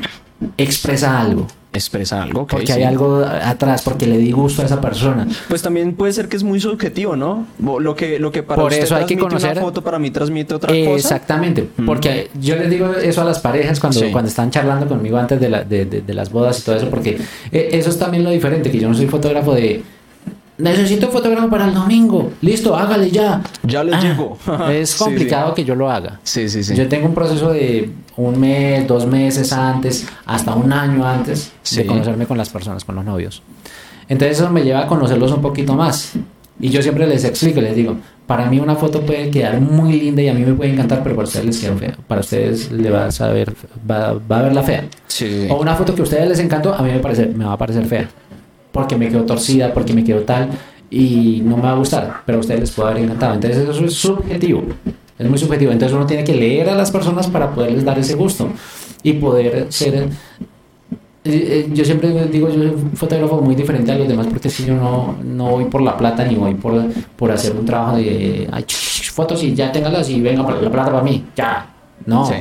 expresa 0.58 1.20
algo. 1.20 1.48
Expresa 1.74 2.22
algo, 2.22 2.46
Porque 2.48 2.74
hay 2.74 2.80
sí. 2.82 2.84
algo 2.84 3.24
atrás, 3.24 3.82
porque 3.84 4.06
le 4.06 4.18
di 4.18 4.32
gusto 4.34 4.62
a 4.62 4.66
esa 4.66 4.82
persona. 4.82 5.26
Pues 5.48 5.62
también 5.62 5.94
puede 5.96 6.12
ser 6.12 6.28
que 6.28 6.36
es 6.36 6.44
muy 6.44 6.60
subjetivo, 6.60 7.16
¿no? 7.16 7.48
Lo 7.80 7.96
que, 7.96 8.20
lo 8.20 8.30
que 8.30 8.44
para 8.44 8.62
Por 8.62 8.72
usted 8.74 8.84
eso 8.84 8.96
hay 8.98 9.06
que 9.06 9.18
conocer- 9.18 9.54
una 9.54 9.62
foto, 9.62 9.82
para 9.82 9.98
mí 9.98 10.12
transmite 10.12 10.54
otra 10.54 10.70
cosa. 10.74 10.92
Exactamente, 10.96 11.70
porque 11.86 12.30
yo 12.42 12.58
les 12.58 12.70
digo 12.70 12.92
eso 12.94 13.22
a 13.22 13.24
las 13.24 13.40
parejas 13.40 13.80
cuando, 13.80 14.00
Sí. 14.02 14.08
cuando 14.12 14.28
están 14.30 14.52
charlando 14.52 14.86
conmigo 14.88 15.18
antes 15.18 15.40
de, 15.40 15.50
la- 15.50 15.64
de, 15.64 15.86
de- 15.86 16.02
de 16.02 16.14
las 16.14 16.30
bodas 16.30 16.60
y 16.60 16.64
todo 16.64 16.76
eso, 16.76 16.90
porque 16.90 17.18
eh, 17.54 17.70
eso 17.72 17.90
es 17.90 17.98
también 17.98 18.24
lo 18.26 18.32
diferente, 18.32 18.70
que 18.70 18.78
yo 18.80 18.90
no 18.90 18.94
soy 18.96 19.08
fotógrafo 19.08 19.54
de... 19.54 19.82
Necesito 20.62 21.08
un 21.08 21.12
fotógrafo 21.14 21.50
para 21.50 21.66
el 21.68 21.74
domingo, 21.74 22.32
listo, 22.42 22.76
hágale 22.76 23.10
ya. 23.10 23.42
Ya 23.64 23.84
les 23.84 23.96
Ah, 23.96 24.02
llegó. 24.02 24.38
Es 24.72 24.92
Sí, 24.92 25.04
complicado 25.04 25.54
que 25.54 25.64
yo 25.66 25.76
lo 25.76 25.90
haga. 25.90 26.20
Sí, 26.24 26.48
sí, 26.50 26.64
sí. 26.64 26.76
Yo 26.76 26.88
tengo 26.88 27.08
un 27.08 27.14
proceso 27.16 27.52
de 27.52 27.90
un 28.18 28.40
mes, 28.40 28.88
dos 28.88 29.06
meses 29.06 29.52
antes, 29.54 30.08
hasta 30.26 30.54
un 30.56 30.72
año 30.72 31.06
antes 31.06 31.52
Sí. 31.64 31.78
de 31.78 31.86
conocerme 31.86 32.26
con 32.26 32.38
las 32.38 32.50
personas, 32.50 32.84
con 32.86 32.96
los 32.96 33.04
novios. 33.06 33.42
Entonces 34.08 34.40
eso 34.40 34.50
me 34.50 34.64
lleva 34.64 34.82
a 34.82 34.88
conocerlos 34.88 35.32
un 35.32 35.42
poquito 35.42 35.74
más. 35.74 36.14
Y 36.60 36.70
yo 36.70 36.82
siempre 36.84 37.08
les 37.08 37.24
explico, 37.24 37.60
les 37.60 37.76
digo, 37.76 37.96
para 38.28 38.46
mí 38.46 38.60
una 38.60 38.76
foto 38.76 39.02
puede 39.02 39.32
quedar 39.32 39.60
muy 39.60 39.94
linda 40.00 40.22
y 40.22 40.28
a 40.28 40.34
mí 40.34 40.42
me 40.46 40.54
puede 40.54 40.72
encantar, 40.72 41.02
pero 41.02 41.16
para 41.16 41.28
ustedes 41.28 41.46
les 41.48 41.58
queda 41.60 41.76
fea. 41.76 41.98
Para 42.08 42.22
ustedes 42.22 42.72
le 42.72 42.92
va 42.92 43.08
a 43.08 43.12
saber, 43.12 43.52
va, 43.90 44.14
va 44.32 44.40
a 44.40 44.42
ver 44.44 44.54
la 44.54 44.62
fea. 44.62 44.84
Sí. 45.08 45.48
O 45.50 45.60
una 45.60 45.74
foto 45.76 45.96
que 45.96 46.02
a 46.02 46.04
ustedes 46.04 46.28
les 46.30 46.40
encantó, 46.40 46.74
a 46.76 46.84
mí 46.84 46.92
me, 46.92 47.00
parece, 47.00 47.26
me 47.26 47.46
va 47.46 47.54
a 47.54 47.58
parecer 47.58 47.86
fea. 47.88 48.08
Porque 48.72 48.96
me 48.96 49.10
quedó 49.10 49.24
torcida, 49.24 49.74
porque 49.74 49.94
me 49.94 50.04
quedó 50.04 50.22
tal, 50.22 50.50
y 50.90 51.42
no 51.44 51.58
me 51.58 51.64
va 51.64 51.72
a 51.72 51.76
gustar, 51.76 52.22
pero 52.26 52.38
a 52.38 52.42
ustedes 52.42 52.60
les 52.62 52.72
puede 52.72 52.92
haber 52.92 53.04
encantado. 53.04 53.34
Entonces 53.36 53.70
eso 53.70 53.86
es 53.86 53.94
subjetivo, 53.94 54.64
es 55.18 55.30
muy 55.30 55.38
subjetivo. 55.38 55.72
Entonces 55.72 55.96
uno 55.96 56.06
tiene 56.06 56.24
que 56.24 56.34
leer 56.36 56.70
a 56.70 56.76
las 56.76 56.92
personas 56.92 57.28
para 57.28 57.52
poderles 57.52 57.84
dar 57.86 57.98
ese 58.00 58.16
gusto 58.16 58.50
y 59.04 59.14
poder 59.14 59.68
ser... 59.70 59.96
eh, 59.96 60.08
eh, 61.24 61.70
yo 61.74 61.86
siempre 61.86 62.10
digo, 62.28 62.50
yo 62.50 62.56
soy 62.56 62.68
un 62.68 62.92
fotógrafo 62.94 63.42
muy 63.42 63.56
diferente 63.56 63.92
a 63.92 63.96
los 63.96 64.08
demás 64.08 64.28
porque 64.28 64.50
si 64.50 64.66
yo 64.66 64.74
no, 64.76 65.16
no 65.24 65.52
voy 65.52 65.66
por 65.66 65.82
la 65.82 65.96
plata 65.98 66.26
ni 66.26 66.36
voy 66.36 66.56
por, 66.56 66.84
por 67.16 67.32
hacer 67.32 67.56
un 67.56 67.66
trabajo 67.66 67.98
de 67.98 68.48
ay, 68.52 68.66
fotos 69.14 69.44
y 69.44 69.54
ya 69.54 69.72
téngalas 69.72 70.10
y 70.10 70.20
venga 70.20 70.44
la 70.44 70.72
plata 70.72 70.92
para 70.92 71.04
mí, 71.04 71.26
ya. 71.36 71.68
No, 72.06 72.26
Sí. 72.26 72.36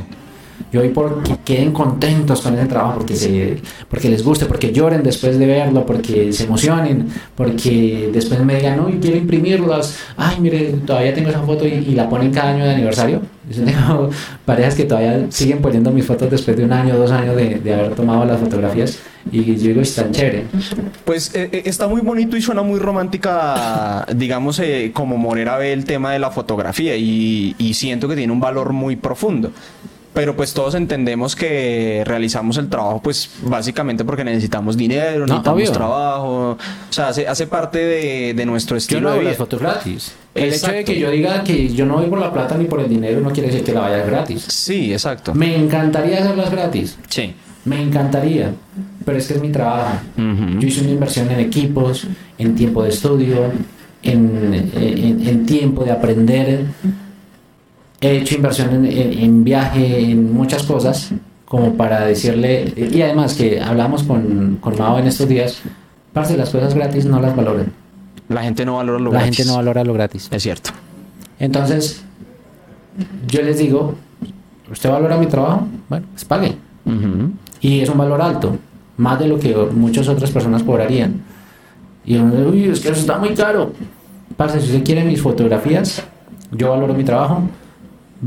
Yo 0.73 0.81
voy 0.81 0.91
por 0.91 1.23
que 1.23 1.37
queden 1.45 1.73
contentos 1.73 2.41
con 2.41 2.55
ese 2.55 2.67
trabajo, 2.67 2.99
porque, 2.99 3.17
se, 3.17 3.57
porque 3.89 4.09
les 4.09 4.23
guste, 4.23 4.47
porque 4.47 4.73
lloren 4.73 5.03
después 5.03 5.39
de 5.39 5.47
verlo, 5.47 5.85
porque 5.85 6.33
se 6.33 6.45
emocionen, 6.45 7.09
porque 7.35 8.11
después 8.13 8.41
me 8.45 8.57
digan, 8.57 8.77
yo 8.77 9.01
quiero 9.01 9.17
imprimirlas. 9.17 9.99
Ay, 10.17 10.39
mire, 10.41 10.75
todavía 10.87 11.13
tengo 11.13 11.31
esa 11.31 11.43
foto 11.43 11.67
y, 11.67 11.95
la 11.95 12.09
ponen 12.09 12.33
cada 12.33 12.51
año 12.51 12.65
de 12.65 12.75
aniversario. 12.75 13.21
Yo 13.51 13.65
tengo 13.65 14.11
parejas 14.45 14.77
que 14.77 14.85
todavía 14.85 15.27
siguen 15.31 15.59
poniendo 15.59 15.91
mis 15.91 16.07
fotos 16.07 16.31
después 16.31 16.57
de 16.57 16.65
un 16.65 16.73
año, 16.73 16.97
dos 16.97 17.11
años 17.11 17.35
de, 17.35 17.57
de 17.57 17.75
haber 17.75 17.95
tomado 17.95 18.25
las 18.25 18.39
fotografías. 18.39 18.99
Y 19.33 19.57
yo 19.57 19.69
digo, 19.69 19.81
están 19.81 20.13
chévere. 20.13 20.45
Pues 21.05 21.35
eh, 21.35 21.49
eh, 21.53 21.63
está 21.67 21.89
muy 21.89 22.01
bonito 22.01 22.37
y 22.37 22.43
suena 22.43 22.63
muy 22.63 22.79
romántica, 22.79 24.07
digamos, 24.15 24.59
eh, 24.61 24.93
como 24.95 25.19
Morera 25.19 25.57
ve 25.59 25.73
el 25.73 25.85
tema 25.85 26.13
de 26.13 26.19
la 26.19 26.31
fotografía 26.31 26.97
y 26.97 27.75
siento 27.75 28.09
que 28.09 28.17
tiene 28.17 28.33
un 28.33 28.41
valor 28.41 28.73
muy 28.73 28.97
profundo. 28.97 29.53
Pero 30.13 30.35
pues 30.35 30.53
todos 30.55 30.75
entendemos 30.75 31.37
que 31.37 32.03
realizamos 32.05 32.57
el 32.59 32.69
trabajo 32.69 33.01
pues 33.01 33.31
básicamente 33.45 34.05
porque 34.05 34.25
necesitamos 34.25 34.77
dinero, 34.77 35.21
No, 35.21 35.27
necesitamos 35.27 35.61
obvio. 35.63 35.73
trabajo, 35.73 36.51
o 36.51 36.59
sea, 36.93 37.09
hace, 37.09 37.29
hace 37.29 37.47
parte 37.47 37.79
de, 37.79 38.35
de 38.35 38.45
nuestro 38.47 38.75
Yo 38.75 38.79
estilo 38.79 39.01
no 39.03 39.11
de 39.13 39.21
vida. 39.21 39.29
las 39.31 39.39
fotos 39.39 39.61
gratis. 39.61 40.13
El 40.35 40.53
hecho 40.53 40.73
de 40.73 40.85
que 40.85 40.99
yo 40.99 41.11
diga 41.13 41.45
que 41.45 41.69
yo 41.73 41.87
no 41.87 41.95
voy 41.99 42.07
por 42.07 42.19
la 42.19 42.33
plata 42.33 42.57
ni 42.59 42.65
por 42.65 42.81
el 42.81 42.89
dinero 42.89 43.21
no 43.21 43.31
quiere 43.31 43.51
decir 43.51 43.65
que 43.65 43.73
la 43.73 43.83
vaya 43.83 44.05
gratis. 44.05 44.43
Sí, 44.49 44.93
exacto. 44.93 45.33
Me 45.35 45.57
encantaría 45.57 46.19
hacerlas 46.19 46.51
gratis. 46.51 46.99
Sí. 47.09 47.33
Me 47.65 47.81
encantaría, 47.81 48.53
pero 49.05 49.17
es 49.19 49.29
que 49.29 49.35
es 49.35 49.41
mi 49.41 49.51
trabajo. 49.51 49.97
Yo 50.17 50.67
hice 50.67 50.81
una 50.81 50.91
inversión 50.91 51.31
en 51.31 51.39
equipos, 51.41 52.07
en 52.39 52.55
tiempo 52.57 52.83
de 52.83 52.89
estudio, 52.89 53.37
en, 54.03 54.71
en- 54.75 55.29
en 55.29 55.47
tiempo 55.47 55.85
de 55.85 55.91
aprender. 55.93 56.65
He 58.01 58.17
hecho 58.19 58.35
inversión 58.35 58.71
en, 58.75 58.85
en- 58.87 59.19
en 59.19 59.45
viaje, 59.45 60.01
en 60.11 60.33
muchas 60.33 60.63
cosas, 60.63 61.11
como 61.45 61.75
para 61.75 62.07
decirle, 62.07 62.73
y 62.77 63.03
además 63.03 63.35
que 63.35 63.61
hablamos 63.61 64.03
con, 64.05 64.57
con 64.61 64.79
Mao 64.79 64.99
en 64.99 65.07
estos 65.07 65.29
días, 65.29 65.61
parce, 66.13 66.37
las 66.37 66.51
cosas 66.51 66.75
gratis 66.75 67.05
no 67.05 67.21
las 67.21 67.35
valoran. 67.37 67.73
La 68.29 68.43
gente 68.43 68.65
no 68.65 68.77
valora 68.77 68.99
lo 69.01 69.13
La 69.13 69.19
gratis. 69.21 69.37
gente 69.37 69.51
no 69.51 69.57
valora 69.57 69.85
lo 69.85 69.93
gratis. 69.93 70.29
Es 70.31 70.43
cierto. 70.43 70.71
Entonces, 71.39 72.03
yo 73.29 73.43
les 73.43 73.59
digo, 73.59 73.95
¿usted 74.71 74.89
valora 74.91 75.17
mi 75.17 75.27
trabajo? 75.27 75.67
Bueno, 75.89 76.07
pues 76.13 76.25
pague. 76.25 76.55
Ujú. 76.87 77.33
Y 77.61 77.81
es 77.81 77.89
un 77.89 77.99
valor 77.99 78.23
alto, 78.23 78.57
más 78.97 79.19
de 79.19 79.27
lo 79.29 79.39
que 79.39 79.55
muchas 79.73 80.09
otras 80.09 80.31
personas 80.31 80.63
cobrarían. 80.63 81.23
Y 82.07 82.17
uno 82.17 82.31
dice, 82.35 82.47
uy, 82.47 82.65
es 82.67 82.81
que 82.81 82.89
eso 82.91 83.01
está 83.01 83.19
muy 83.19 83.31
caro. 83.35 83.73
Parce, 84.37 84.61
si 84.61 84.67
usted 84.69 84.85
quiere 84.85 85.05
mis 85.05 85.21
fotografías, 85.21 86.03
yo 86.53 86.71
valoro 86.71 86.95
mi 86.95 87.05
trabajo, 87.05 87.43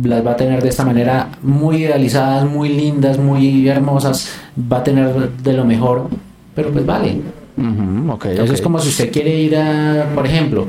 las 0.02 0.26
va 0.26 0.32
a 0.32 0.36
tener 0.36 0.62
de 0.64 0.70
esta 0.70 0.84
manera 0.86 1.30
muy 1.42 1.84
idealizadas, 1.84 2.46
muy 2.50 2.70
lindas, 2.70 3.18
muy 3.18 3.68
hermosas, 3.68 4.30
va 4.72 4.78
a 4.78 4.84
tener 4.84 5.32
de 5.32 5.54
lo 5.54 5.66
mejor, 5.66 6.10
pero 6.56 6.72
pues 6.72 6.86
vale. 6.86 7.22
Ujú, 7.58 8.12
ok, 8.12 8.26
Eso 8.26 8.44
ok. 8.44 8.50
es 8.52 8.62
como 8.62 8.80
si 8.80 8.90
usted 8.90 9.12
quiere 9.12 9.40
ir 9.40 9.56
a, 9.56 10.10
por 10.16 10.26
ejemplo, 10.26 10.66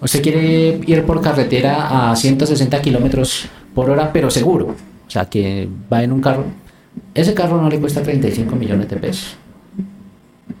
usted 0.00 0.22
quiere 0.22 0.80
ir 0.86 1.04
por 1.04 1.20
carretera 1.22 2.10
a 2.10 2.14
160 2.16 2.80
kilómetros 2.82 3.46
por 3.74 3.88
hora, 3.90 4.12
pero 4.12 4.30
seguro. 4.30 4.74
O 5.06 5.10
sea, 5.10 5.24
que 5.24 5.68
va 5.90 6.02
en 6.02 6.12
un 6.12 6.20
carro. 6.20 6.44
Ese 7.14 7.32
carro 7.32 7.60
no 7.62 7.70
le 7.70 7.80
cuesta 7.80 8.02
35 8.02 8.54
millones 8.56 8.90
de 8.90 8.96
pesos. 8.96 9.36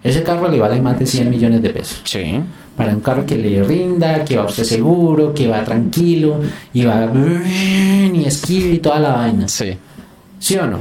Ese 0.02 0.22
carro 0.22 0.48
le 0.48 0.58
vale 0.58 0.80
más 0.80 0.98
de 0.98 1.04
100 1.06 1.28
millones 1.28 1.60
de 1.60 1.70
pesos. 1.70 2.00
Sí. 2.04 2.40
Para 2.78 2.94
un 2.94 3.00
carro 3.00 3.26
que 3.26 3.36
le 3.36 3.62
rinda, 3.64 4.24
que 4.24 4.36
va 4.36 4.44
usted 4.44 4.62
seguro, 4.62 5.34
que 5.34 5.48
va 5.48 5.64
tranquilo, 5.64 6.40
y 6.72 6.84
va 6.84 7.10
y 7.12 8.24
esquive 8.24 8.74
y 8.74 8.78
toda 8.78 9.00
la 9.00 9.14
vaina. 9.14 9.48
Sí. 9.48 9.76
¿Sí 10.38 10.56
o 10.56 10.66
no? 10.68 10.78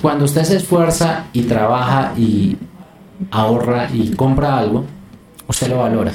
Cuando 0.00 0.24
usted 0.24 0.42
se 0.42 0.56
esfuerza 0.56 1.26
y 1.34 1.42
trabaja 1.42 2.14
y 2.16 2.56
ahorra 3.30 3.90
y 3.92 4.10
compra 4.12 4.56
algo, 4.58 4.86
usted 5.46 5.68
lo 5.68 5.80
valora. 5.80 6.12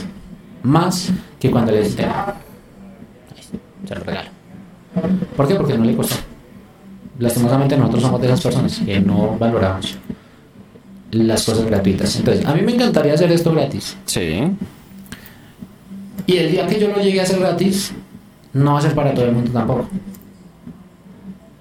Más 0.63 1.11
que 1.39 1.51
cuando 1.51 1.71
le 1.71 1.83
dice, 1.83 2.03
"Ah, 2.03 2.33
se 3.87 3.95
lo 3.95 4.03
regalo. 4.03 4.29
¿Por 5.37 5.47
qué? 5.47 5.55
Porque 5.55 5.77
no 5.77 5.85
le 5.85 5.95
costó. 5.95 6.15
Lastimosamente 7.19 7.77
nosotros 7.77 8.01
somos 8.01 8.19
de 8.21 8.27
esas 8.27 8.41
personas 8.41 8.81
que 8.83 8.99
no 8.99 9.37
valoramos 9.37 9.95
las 11.11 11.45
cosas 11.45 11.65
gratuitas. 11.65 12.15
Entonces, 12.15 12.45
a 12.45 12.53
mí 12.53 12.61
me 12.61 12.73
encantaría 12.73 13.13
hacer 13.13 13.31
esto 13.31 13.51
gratis. 13.51 13.97
Sí. 14.05 14.41
Y 16.25 16.37
el 16.37 16.51
día 16.51 16.67
que 16.67 16.79
yo 16.79 16.87
lo 16.87 17.01
llegue 17.01 17.19
a 17.19 17.23
hacer 17.23 17.39
gratis, 17.39 17.93
no 18.53 18.73
va 18.73 18.79
a 18.79 18.81
ser 18.81 18.93
para 18.93 19.13
todo 19.13 19.25
el 19.25 19.31
mundo 19.33 19.51
tampoco. 19.51 19.87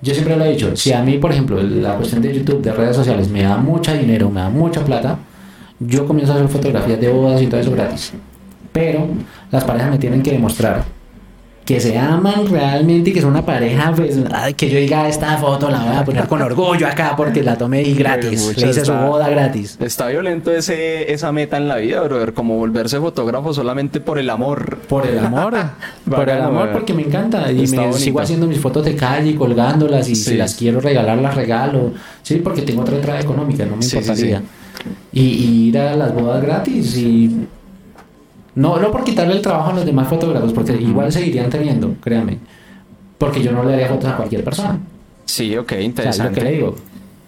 Yo 0.02 0.14
siempre 0.14 0.36
lo 0.36 0.44
he 0.44 0.52
dicho, 0.52 0.74
si 0.76 0.92
a 0.92 1.02
mí, 1.02 1.18
por 1.18 1.30
ejemplo, 1.30 1.62
la 1.62 1.96
cuestión 1.96 2.22
de 2.22 2.34
YouTube, 2.34 2.62
de 2.62 2.72
redes 2.72 2.96
sociales, 2.96 3.28
me 3.28 3.42
da 3.42 3.58
mucha 3.58 3.92
dinero, 3.92 4.30
me 4.30 4.40
da 4.40 4.48
mucha 4.48 4.82
plata, 4.82 5.18
yo 5.78 6.06
comienzo 6.06 6.32
a 6.32 6.36
hacer 6.36 6.48
fotografías 6.48 7.00
de 7.00 7.08
bodas 7.10 7.42
y 7.42 7.46
todo 7.46 7.60
eso 7.60 7.70
gratis. 7.70 8.12
Pero 8.72 9.08
las 9.50 9.64
parejas 9.64 9.90
me 9.90 9.98
tienen 9.98 10.22
que 10.22 10.32
demostrar 10.32 10.84
que 11.64 11.78
se 11.78 11.96
aman 11.96 12.48
realmente 12.50 13.10
y 13.10 13.12
que 13.12 13.20
son 13.20 13.30
una 13.30 13.46
pareja, 13.46 13.92
pues, 13.94 14.18
que 14.56 14.68
yo 14.68 14.78
diga, 14.78 15.08
esta 15.08 15.36
foto 15.36 15.70
la 15.70 15.78
voy 15.84 15.96
a 15.96 16.04
poner 16.04 16.26
con 16.26 16.42
orgullo 16.42 16.86
acá 16.86 17.14
porque 17.16 17.42
la 17.44 17.56
tomé 17.56 17.82
y 17.82 17.94
gratis. 17.94 18.56
Le 18.56 18.70
hice 18.70 18.84
su 18.84 18.92
boda 18.92 19.28
gratis. 19.28 19.78
Está 19.80 20.08
violento 20.08 20.50
ese, 20.50 21.12
esa 21.12 21.30
meta 21.30 21.58
en 21.58 21.68
la 21.68 21.76
vida, 21.76 22.00
brother, 22.02 22.34
como 22.34 22.56
volverse 22.56 22.98
fotógrafo 22.98 23.54
solamente 23.54 24.00
por 24.00 24.18
el 24.18 24.30
amor. 24.30 24.78
Por 24.88 25.06
el 25.06 25.18
amor, 25.18 25.54
por 26.10 26.28
el 26.28 26.40
amor, 26.42 26.72
porque 26.72 26.92
me 26.92 27.02
encanta. 27.02 27.52
Y 27.52 27.62
Está 27.62 27.76
me 27.76 27.82
bonito. 27.82 27.98
sigo 28.00 28.20
haciendo 28.20 28.46
mis 28.48 28.58
fotos 28.58 28.84
de 28.84 28.96
calle, 28.96 29.36
colgándolas 29.36 30.08
y 30.08 30.16
si 30.16 30.34
las 30.36 30.54
quiero 30.54 30.80
regalar, 30.80 31.18
las 31.18 31.34
regalo. 31.36 31.92
Sí, 32.22 32.36
porque 32.36 32.62
tengo 32.62 32.82
otra 32.82 32.96
entrada 32.96 33.20
económica, 33.20 33.64
no 33.64 33.76
me 33.76 33.82
sí, 33.82 33.96
importaría. 33.96 34.38
sí. 34.38 34.44
Y, 35.12 35.20
y 35.22 35.68
ir 35.68 35.78
a 35.78 35.94
las 35.94 36.14
bodas 36.14 36.42
gratis 36.42 36.96
y... 36.96 37.46
No, 38.54 38.78
no 38.78 38.90
por 38.90 39.04
quitarle 39.04 39.34
el 39.34 39.42
trabajo 39.42 39.70
a 39.70 39.74
los 39.74 39.84
demás 39.86 40.08
fotógrafos, 40.08 40.52
porque 40.52 40.72
igual 40.74 41.12
seguirían 41.12 41.50
teniendo, 41.50 41.94
créame. 42.00 42.38
Porque 43.18 43.42
yo 43.42 43.52
no 43.52 43.62
le 43.62 43.72
daría 43.72 43.88
fotos 43.88 44.10
a 44.10 44.16
cualquier 44.16 44.42
persona. 44.42 44.78
Sí, 45.24 45.56
ok, 45.56 45.64
O 45.64 45.68
sea, 45.68 45.78
lo 45.78 45.84
interesante. 45.84 46.38
que 46.38 46.44
le 46.44 46.52
digo. 46.52 46.74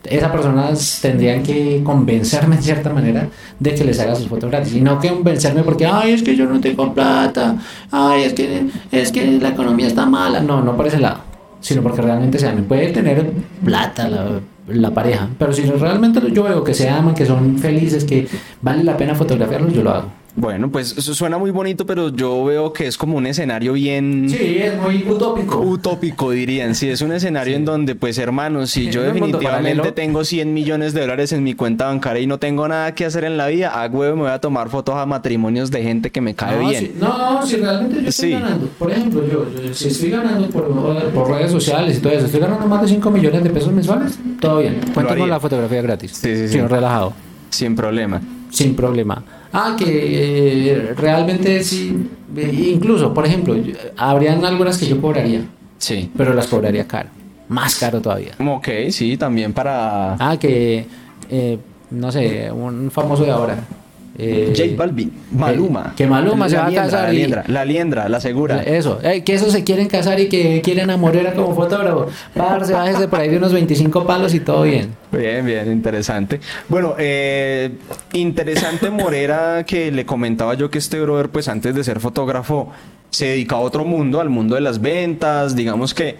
Esas 0.04 0.32
personas 0.32 0.98
tendrían 1.00 1.44
que 1.44 1.80
convencerme 1.84 2.56
en 2.56 2.62
cierta 2.62 2.90
manera 2.90 3.28
de 3.60 3.72
que 3.74 3.84
les 3.84 4.00
haga 4.00 4.16
sus 4.16 4.26
fotos 4.26 4.50
gratis. 4.50 4.74
Y 4.74 4.80
no 4.80 4.98
convencerme 4.98 5.62
porque, 5.62 5.86
ay, 5.86 6.12
es 6.14 6.24
que 6.24 6.34
yo 6.34 6.46
no 6.46 6.60
tengo 6.60 6.92
plata. 6.92 7.56
Ay, 7.92 8.24
es 8.24 8.32
que, 8.32 8.66
es 8.90 9.12
que 9.12 9.38
la 9.40 9.50
economía 9.50 9.86
está 9.86 10.04
mala. 10.04 10.40
No, 10.40 10.60
no 10.60 10.76
por 10.76 10.88
ese 10.88 10.98
lado. 10.98 11.18
Sino 11.60 11.82
porque 11.82 12.02
realmente 12.02 12.40
se 12.40 12.48
amen. 12.48 12.64
Puede 12.64 12.88
tener 12.88 13.30
plata 13.64 14.08
la, 14.08 14.40
la 14.66 14.90
pareja. 14.90 15.28
Pero 15.38 15.52
si 15.52 15.62
realmente 15.62 16.20
yo 16.32 16.42
veo 16.42 16.64
que 16.64 16.74
se 16.74 16.88
aman, 16.88 17.14
que 17.14 17.24
son 17.24 17.58
felices, 17.58 18.04
que 18.04 18.26
vale 18.60 18.82
la 18.82 18.96
pena 18.96 19.14
fotografiarlos, 19.14 19.72
yo 19.72 19.84
lo 19.84 19.90
hago. 19.90 20.08
Bueno, 20.34 20.70
pues 20.70 20.96
eso 20.96 21.14
suena 21.14 21.36
muy 21.36 21.50
bonito, 21.50 21.84
pero 21.84 22.08
yo 22.08 22.42
veo 22.46 22.72
que 22.72 22.86
es 22.86 22.96
como 22.96 23.18
un 23.18 23.26
escenario 23.26 23.74
bien 23.74 24.30
Sí, 24.30 24.56
es 24.60 24.78
muy 24.80 25.04
utópico. 25.06 25.58
utópico, 25.60 26.30
dirían. 26.30 26.74
Sí, 26.74 26.88
es 26.88 27.02
un 27.02 27.12
escenario 27.12 27.54
en 27.54 27.66
donde, 27.66 27.94
pues, 27.94 28.16
hermanos, 28.16 28.70
si 28.70 28.86
yo 28.90 29.02
definitivamente 29.02 29.92
tengo 29.92 30.24
100 30.24 30.54
millones 30.54 30.94
de 30.94 31.02
dólares 31.02 31.32
en 31.32 31.44
mi 31.44 31.52
cuenta 31.52 31.84
bancaria 31.88 32.22
y 32.22 32.26
no 32.26 32.38
tengo 32.38 32.66
nada 32.66 32.94
que 32.94 33.04
hacer 33.04 33.24
en 33.24 33.36
la 33.36 33.48
vida, 33.48 33.68
a 33.82 33.86
huevo 33.88 34.16
me 34.16 34.22
voy 34.22 34.30
a 34.30 34.38
tomar 34.38 34.70
fotos 34.70 34.94
a 34.96 35.04
matrimonios 35.04 35.70
de 35.70 35.82
gente 35.82 36.10
que 36.10 36.22
me 36.22 36.34
cae 36.34 36.56
no, 36.62 36.68
bien. 36.70 36.92
Si, 36.94 36.98
no, 36.98 37.46
si 37.46 37.56
realmente 37.56 38.02
yo 38.02 38.08
estoy 38.08 38.28
Sí. 38.30 38.32
ganando, 38.34 38.66
por 38.78 38.90
ejemplo, 38.90 39.22
yo, 39.30 39.46
yo- 39.66 39.74
si 39.74 39.88
estoy 39.88 40.08
ganando 40.10 40.48
por, 40.48 40.66
por 41.12 41.30
redes 41.30 41.52
sociales 41.52 41.98
y 41.98 42.00
todo 42.00 42.12
eso, 42.14 42.24
estoy 42.24 42.40
ganando 42.40 42.66
más 42.66 42.80
de 42.80 42.88
5 42.88 43.10
millones 43.10 43.44
de 43.44 43.50
pesos 43.50 43.70
mensuales, 43.70 44.18
todo 44.40 44.60
bien. 44.60 44.80
Cuento 44.94 45.14
con 45.14 45.28
la 45.28 45.38
fotografía 45.38 45.82
gratis. 45.82 46.12
Sí, 46.12 46.34
sí, 46.36 46.48
sí. 46.48 46.58
Relajado, 46.62 47.12
Sin 47.50 47.76
problema. 47.76 48.22
sin 48.48 48.74
problema. 48.74 49.22
Ah, 49.52 49.76
que 49.78 50.70
eh, 50.72 50.94
realmente 50.96 51.62
sí, 51.62 52.08
eh, 52.36 52.70
incluso, 52.74 53.12
por 53.12 53.26
ejemplo, 53.26 53.54
habrían 53.96 54.44
algunas 54.44 54.78
que 54.78 54.86
yo 54.86 55.00
cobraría, 55.00 55.42
Sí. 55.78 56.10
pero 56.16 56.32
las 56.32 56.46
cobraría 56.46 56.86
caro, 56.88 57.10
más 57.48 57.76
caro 57.76 58.00
todavía. 58.00 58.32
Ok, 58.38 58.68
sí, 58.90 59.16
también 59.16 59.52
para 59.52 60.14
Ah, 60.14 60.36
que, 60.38 60.86
eh, 61.28 61.58
no 61.90 62.10
sé, 62.10 62.50
un 62.50 62.90
famoso 62.90 63.24
de 63.24 63.30
ahora. 63.30 63.56
Eh, 64.18 64.52
J 64.56 64.76
Balvin, 64.76 65.10
Maluma. 65.32 65.94
que 65.96 66.06
Maluma 66.06 66.48
se 66.48 66.56
va 66.56 66.66
a 66.66 66.68
liendra, 66.68 66.84
casar 66.84 67.04
La 67.04 67.12
y- 67.12 67.16
liendra, 67.16 67.44
la 67.48 67.64
liendra, 67.64 68.08
la 68.08 68.20
segura. 68.20 68.62
Eso, 68.62 68.98
eh, 69.02 69.24
que 69.24 69.34
esos 69.34 69.52
se 69.52 69.64
quieren 69.64 69.88
casar 69.88 70.20
y 70.20 70.28
que 70.28 70.60
quieren 70.62 70.90
a 70.90 70.96
Morera 70.96 71.32
como 71.34 71.54
fotógrafo. 71.54 72.06
Parce, 72.34 72.72
bájese 72.72 73.08
por 73.08 73.20
ahí 73.20 73.28
de 73.30 73.38
unos 73.38 73.52
25 73.52 74.06
palos 74.06 74.34
y 74.34 74.40
todo 74.40 74.62
bien. 74.62 74.90
Bien, 75.10 75.44
bien, 75.46 75.70
interesante. 75.72 76.40
Bueno, 76.68 76.94
eh, 76.98 77.70
interesante 78.12 78.90
Morera 78.90 79.64
que 79.66 79.90
le 79.90 80.04
comentaba 80.06 80.54
yo 80.54 80.70
que 80.70 80.78
este 80.78 81.00
brother, 81.00 81.28
pues 81.30 81.48
antes 81.48 81.74
de 81.74 81.82
ser 81.84 82.00
fotógrafo, 82.00 82.70
se 83.10 83.26
dedica 83.26 83.56
a 83.56 83.60
otro 83.60 83.84
mundo, 83.84 84.20
al 84.20 84.28
mundo 84.30 84.54
de 84.54 84.60
las 84.60 84.80
ventas, 84.80 85.54
digamos 85.56 85.94
que 85.94 86.16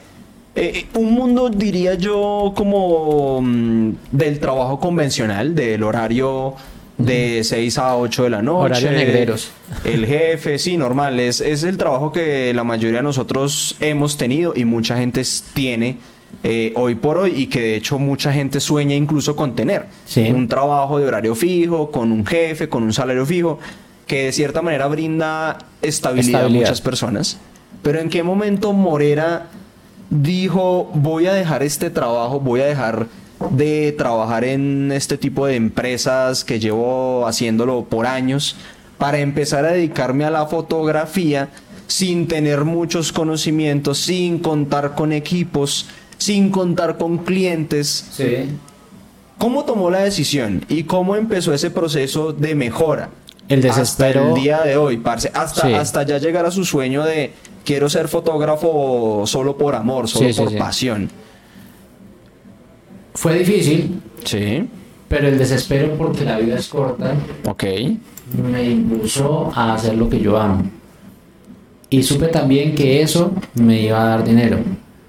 eh, 0.55 0.87
un 0.95 1.13
mundo, 1.13 1.49
diría 1.49 1.95
yo, 1.95 2.53
como 2.55 3.41
mm, 3.41 3.91
del 4.11 4.39
trabajo 4.39 4.79
convencional, 4.79 5.55
del 5.55 5.83
horario 5.83 6.55
de 6.99 7.43
6 7.45 7.79
a 7.79 7.97
8 7.97 8.25
de 8.25 8.31
la 8.31 8.43
noche. 8.43 8.65
Horarios 8.65 8.93
negreros. 8.93 9.51
El 9.85 10.07
jefe, 10.07 10.59
sí, 10.59 10.77
normal. 10.77 11.19
Es, 11.21 11.41
es 11.41 11.63
el 11.63 11.77
trabajo 11.77 12.13
que 12.13 12.53
la 12.55 12.65
mayoría 12.65 12.99
de 12.99 13.03
nosotros 13.03 13.77
hemos 13.81 14.17
tenido 14.17 14.53
y 14.55 14.65
mucha 14.65 14.97
gente 14.97 15.23
tiene 15.55 15.99
eh, 16.43 16.73
hoy 16.77 16.95
por 16.95 17.19
hoy 17.19 17.33
y 17.37 17.47
que 17.47 17.61
de 17.61 17.77
hecho 17.77 17.99
mucha 17.99 18.33
gente 18.33 18.59
sueña 18.61 18.95
incluso 18.95 19.37
con 19.37 19.55
tener. 19.55 19.87
Sí. 20.07 20.31
Un 20.31 20.49
trabajo 20.49 20.99
de 20.99 21.07
horario 21.07 21.35
fijo, 21.35 21.91
con 21.91 22.11
un 22.13 22.27
jefe, 22.27 22.69
con 22.69 22.83
un 22.83 22.93
salario 22.93 23.25
fijo, 23.27 23.59
que 24.07 24.25
de 24.25 24.33
cierta 24.33 24.63
manera 24.63 24.87
brinda 24.87 25.59
estabilidad, 25.81 26.35
a 26.35 26.39
Estabilidad. 26.39 26.61
muchas 26.67 26.81
personas. 26.81 27.39
Pero 27.83 28.01
¿en 28.01 28.09
qué 28.09 28.23
momento 28.23 28.73
Morera 28.73 29.47
dijo, 30.11 30.91
voy 30.95 31.27
a 31.27 31.33
dejar 31.33 31.63
este 31.63 31.91
trabajo, 31.91 32.41
voy 32.41 32.61
a 32.61 32.67
dejar 32.67 33.07
de 33.51 33.93
trabajar 33.97 34.45
en 34.45 34.93
este 34.93 35.19
tipo 35.19 35.47
de 35.47 35.57
empresas 35.57 36.45
que 36.45 36.61
llevo 36.61 37.27
haciéndolo 37.27 37.85
por 37.85 38.07
años 38.07 38.57
para 38.99 39.19
empezar 39.19 39.65
a 39.65 39.73
dedicarme 39.73 40.25
a 40.25 40.31
la 40.31 40.47
fotografía 40.47 41.49
sin 41.87 42.27
tener 42.29 42.65
muchos 42.65 43.13
conocimientos, 43.13 43.99
sin 43.99 44.39
contar 44.39 44.95
con 44.95 45.13
equipos, 45.13 45.87
sin 46.19 46.51
contar 46.51 46.97
con 46.97 47.19
clientes? 47.19 48.07
Sí. 48.13 48.49
¿Cómo 49.39 49.65
tomó 49.65 49.91
la 49.91 50.01
decisión 50.05 50.65
y 50.69 50.85
cómo 50.85 51.17
empezó 51.17 51.53
ese 51.53 51.71
proceso 51.71 52.33
de 52.33 52.55
mejora? 52.55 53.11
El 53.49 53.61
desespero. 53.61 54.21
Hasta 54.21 54.35
el 54.35 54.41
día 54.41 54.61
de 54.63 54.77
hoy, 54.77 54.99
parce. 54.99 55.31
Hasta, 55.35 55.63
Sí. 55.67 55.75
hasta 55.75 56.05
ya 56.05 56.19
llegar 56.19 56.47
a 56.47 56.51
su 56.53 56.65
sueño 56.65 57.03
de 57.03 57.33
quiero 57.65 57.91
ser 57.91 58.09
fotógrafo 58.09 59.25
solo 59.27 59.59
por 59.59 59.75
amor, 59.75 60.09
solo 60.09 60.33
Sí, 60.33 60.41
por 60.41 60.57
pasión. 60.57 61.11
Fue 63.15 63.39
difícil, 63.39 64.01
Sí. 64.25 64.65
pero 65.09 65.29
el 65.29 65.39
desespero 65.39 65.95
porque 65.99 66.25
la 66.25 66.39
vida 66.39 66.57
es 66.57 66.69
corta 66.69 67.15
Ok. 67.47 67.65
me 68.51 68.71
impulsó 68.71 69.51
a 69.55 69.75
hacer 69.75 69.95
lo 69.97 70.09
que 70.09 70.21
yo 70.21 70.39
amo. 70.39 70.63
Y 71.91 72.03
supe 72.03 72.29
también 72.29 72.75
que 72.75 73.03
eso 73.03 73.33
me 73.55 73.83
iba 73.83 74.03
a 74.03 74.07
dar 74.17 74.25
dinero. 74.25 74.59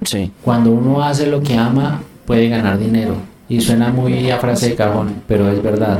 Sí. 0.03 0.31
Cuando 0.43 0.71
uno 0.71 1.01
hace 1.01 1.27
lo 1.27 1.41
que 1.41 1.55
ama, 1.55 2.01
puede 2.25 2.49
ganar 2.49 2.77
dinero. 2.77 3.15
Y 3.47 3.61
suena 3.61 3.89
muy 3.89 4.29
a 4.31 4.37
frase 4.37 4.69
de 4.69 4.75
cajón, 4.75 5.21
pero 5.27 5.49
es 5.49 5.61
verdad. 5.63 5.99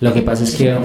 Lo 0.00 0.12
que 0.12 0.20
pasa 0.20 0.44
es 0.44 0.54
que 0.54 0.76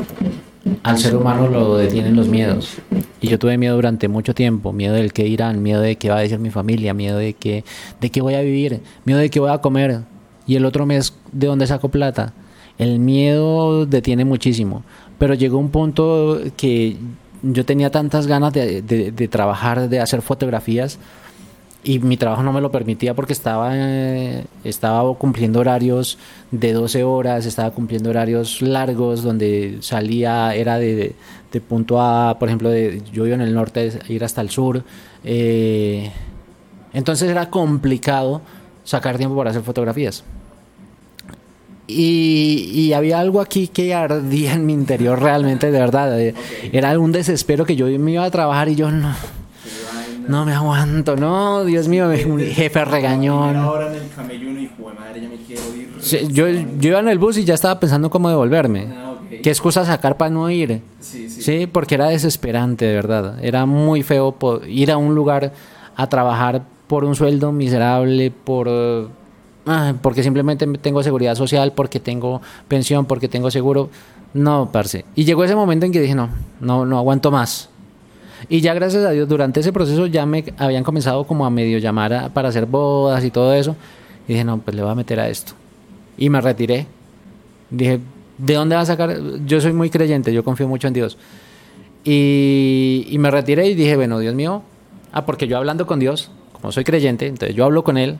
al 0.83 0.97
ser 0.97 1.15
humano 1.17 1.49
lo 1.49 1.75
detienen 1.77 2.15
los 2.15 2.29
miedos. 2.29 2.77
Y 3.19 3.27
yo 3.27 3.37
tuve 3.39 3.57
miedo 3.57 3.75
durante 3.75 4.07
mucho 4.07 4.33
tiempo, 4.33 4.71
miedo 4.71 4.93
del 4.93 5.11
que 5.11 5.27
irán, 5.27 5.61
miedo 5.61 5.81
de 5.81 5.97
qué 5.97 6.09
va 6.09 6.17
a 6.17 6.21
decir 6.21 6.39
mi 6.39 6.49
familia, 6.51 6.93
miedo 6.93 7.17
de 7.17 7.33
que 7.33 7.65
de 7.99 8.09
qué 8.09 8.21
voy 8.21 8.35
a 8.35 8.41
vivir, 8.41 8.81
miedo 9.03 9.19
de 9.19 9.29
qué 9.29 9.39
voy 9.41 9.51
a 9.51 9.57
comer 9.57 10.01
y 10.47 10.55
el 10.55 10.65
otro 10.65 10.85
mes 10.85 11.13
de 11.31 11.47
dónde 11.47 11.67
saco 11.67 11.89
plata. 11.89 12.33
El 12.77 12.99
miedo 12.99 13.85
detiene 13.85 14.25
muchísimo, 14.25 14.83
pero 15.17 15.33
llegó 15.33 15.57
un 15.57 15.69
punto 15.69 16.39
que 16.57 16.97
yo 17.41 17.63
tenía 17.65 17.89
tantas 17.91 18.27
ganas 18.27 18.53
de, 18.53 19.27
trabajar, 19.31 19.87
de 19.89 19.99
hacer 19.99 20.21
fotografías 20.21 20.97
y 21.83 21.99
mi 21.99 22.17
trabajo 22.17 22.41
no 22.41 22.51
me 22.51 22.61
lo 22.61 22.71
permitía 22.71 23.13
porque 23.13 23.33
estaba, 23.33 23.69
eh, 23.75 24.43
estaba 24.63 25.13
cumpliendo 25.15 25.59
horarios 25.59 26.17
de 26.49 26.73
12 26.73 27.03
horas, 27.03 27.45
estaba 27.45 27.69
cumpliendo 27.71 28.09
horarios 28.09 28.61
largos 28.63 29.21
donde 29.21 29.77
salía, 29.81 30.55
era 30.55 30.79
de, 30.79 30.95
de- 30.95 31.15
de 31.51 31.61
punto 31.61 32.01
A, 32.01 32.37
por 32.39 32.49
ejemplo, 32.49 32.69
de, 32.69 33.01
yo 33.13 33.23
vivo 33.23 33.35
en 33.35 33.41
el 33.41 33.53
norte, 33.53 33.91
ir 34.09 34.23
hasta 34.25 34.41
el 34.41 34.49
sur. 34.49 34.83
eh, 35.23 36.11
entonces 36.93 37.29
era 37.29 37.49
complicado 37.49 38.41
sacar 38.83 39.17
tiempo 39.17 39.35
para 39.37 39.51
hacer 39.51 39.61
fotografías. 39.61 40.23
Y, 41.87 42.69
y 42.73 42.93
había 42.93 43.19
algo 43.19 43.41
aquí 43.41 43.67
que 43.67 43.93
ardía 43.93 44.53
en 44.53 44.65
mi 44.65 44.73
interior 44.73 45.21
realmente, 45.21 45.69
de 45.71 45.79
verdad. 45.79 46.19
eh, 46.19 46.33
Era 46.71 46.97
un 46.99 47.11
desespero 47.11 47.65
que 47.65 47.75
yo 47.75 47.85
me 47.99 48.11
iba 48.13 48.23
a 48.25 48.31
trabajar 48.31 48.69
y 48.69 48.75
yo 48.75 48.89
no, 48.91 49.13
no 50.27 50.45
me 50.45 50.53
aguanto, 50.53 51.15
no, 51.15 51.63
Dios 51.63 51.87
mío, 51.87 52.09
un 52.27 52.39
jefe 52.39 52.83
regañón. 52.85 53.55
Ahora 53.55 53.87
en 53.95 54.01
el 54.03 54.09
camello 54.15 54.49
uno 54.49 54.59
y 54.59 54.65
de 54.67 54.99
madre, 54.99 55.21
ya 55.21 55.29
me 55.29 55.35
quiero 55.35 55.61
ir. 55.75 55.89
Sí, 55.99 56.19
Yo, 56.31 56.47
yo 56.49 56.89
iba 56.89 56.99
en 56.99 57.07
el 57.09 57.19
bus 57.19 57.37
y 57.37 57.43
ya 57.45 57.53
estaba 57.53 57.79
pensando 57.79 58.09
cómo 58.09 58.29
devolverme. 58.29 58.87
Ah. 58.91 59.11
¿Qué 59.43 59.49
excusa 59.49 59.85
sacar 59.85 60.17
para 60.17 60.31
no 60.31 60.49
ir? 60.49 60.81
Sí, 60.99 61.29
sí. 61.29 61.41
Sí, 61.41 61.67
porque 61.67 61.95
era 61.95 62.07
desesperante, 62.07 62.85
de 62.85 62.93
verdad. 62.95 63.37
Era 63.43 63.65
muy 63.67 64.01
feo 64.01 64.35
ir 64.67 64.91
a 64.91 64.97
un 64.97 65.13
lugar 65.13 65.53
a 65.95 66.07
trabajar 66.07 66.63
por 66.87 67.03
un 67.03 67.15
sueldo 67.15 67.51
miserable, 67.51 68.31
por 68.31 69.09
porque 70.01 70.21
simplemente 70.23 70.65
tengo 70.79 71.01
seguridad 71.03 71.35
social, 71.35 71.73
porque 71.73 71.99
tengo 71.99 72.41
pensión, 72.67 73.05
porque 73.05 73.27
tengo 73.27 73.49
seguro. 73.51 73.89
No, 74.33 74.69
parce. 74.71 75.05
Y 75.15 75.23
llegó 75.25 75.43
ese 75.43 75.55
momento 75.55 75.85
en 75.85 75.91
que 75.91 76.01
dije, 76.01 76.13
no, 76.15 76.29
no, 76.59 76.85
no 76.85 76.97
aguanto 76.97 77.31
más. 77.31 77.69
Y 78.49 78.61
ya 78.61 78.73
gracias 78.73 79.03
a 79.05 79.11
Dios, 79.11 79.27
durante 79.27 79.61
ese 79.61 79.71
proceso 79.73 80.05
ya 80.07 80.25
me 80.25 80.43
habían 80.57 80.83
comenzado 80.83 81.23
como 81.25 81.45
a 81.45 81.49
medio 81.49 81.77
llamar 81.79 82.13
a- 82.13 82.29
para 82.29 82.49
hacer 82.49 82.65
bodas 82.65 83.23
y 83.23 83.31
todo 83.31 83.53
eso. 83.53 83.75
Y 84.27 84.33
dije, 84.33 84.43
no, 84.43 84.57
pues 84.59 84.75
le 84.75 84.83
voy 84.83 84.91
a 84.91 84.95
meter 84.95 85.19
a 85.19 85.29
esto. 85.29 85.53
Y 86.17 86.29
me 86.29 86.41
retiré. 86.41 86.85
Dije, 87.71 87.99
¿de 88.37 88.53
dónde 88.53 88.75
va 88.75 88.81
a 88.81 88.85
sacar? 88.85 89.17
Yo 89.45 89.61
soy 89.61 89.73
muy 89.73 89.89
creyente, 89.89 90.31
yo 90.33 90.43
confío 90.43 90.67
mucho 90.67 90.87
en 90.87 90.93
Dios. 90.93 91.17
Y, 92.03 93.07
y 93.09 93.17
me 93.17 93.31
retiré 93.31 93.67
y 93.67 93.73
dije, 93.73 93.95
bueno, 93.95 94.19
Dios 94.19 94.35
mío, 94.35 94.61
Ah, 95.11 95.25
porque 95.25 95.47
yo 95.47 95.55
hablando 95.57 95.87
con 95.87 95.97
Dios, 96.01 96.29
como 96.51 96.73
soy 96.73 96.83
creyente, 96.83 97.25
entonces 97.27 97.55
yo 97.55 97.63
hablo 97.63 97.85
con 97.85 97.97
Él, 97.97 98.17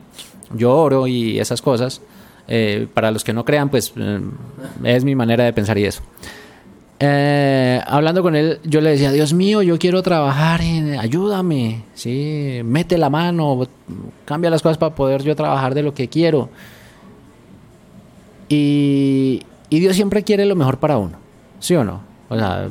yo 0.54 0.76
oro 0.76 1.06
y 1.06 1.38
esas 1.38 1.62
cosas. 1.62 2.00
Eh, 2.48 2.86
para 2.94 3.10
los 3.10 3.24
que 3.24 3.32
no 3.32 3.44
crean, 3.44 3.68
pues 3.70 3.92
eh, 3.96 4.20
es 4.84 5.04
mi 5.04 5.14
manera 5.14 5.44
de 5.44 5.52
pensar 5.52 5.76
y 5.78 5.84
eso. 5.84 6.02
Eh, 6.98 7.80
hablando 7.86 8.22
con 8.22 8.36
él, 8.36 8.60
yo 8.64 8.80
le 8.80 8.90
decía, 8.90 9.10
Dios 9.10 9.34
mío, 9.34 9.62
yo 9.62 9.78
quiero 9.78 10.02
trabajar, 10.02 10.62
en, 10.62 10.98
ayúdame, 10.98 11.82
¿sí? 11.94 12.60
mete 12.64 12.96
la 12.96 13.10
mano, 13.10 13.66
cambia 14.24 14.48
las 14.48 14.62
cosas 14.62 14.78
para 14.78 14.94
poder 14.94 15.22
yo 15.22 15.34
trabajar 15.34 15.74
de 15.74 15.82
lo 15.82 15.92
que 15.92 16.08
quiero. 16.08 16.48
Y, 18.48 19.42
y 19.68 19.80
Dios 19.80 19.96
siempre 19.96 20.22
quiere 20.22 20.46
lo 20.46 20.54
mejor 20.54 20.78
para 20.78 20.96
uno, 20.98 21.18
¿sí 21.58 21.74
o 21.74 21.84
no? 21.84 22.00
O 22.28 22.36
sea, 22.36 22.68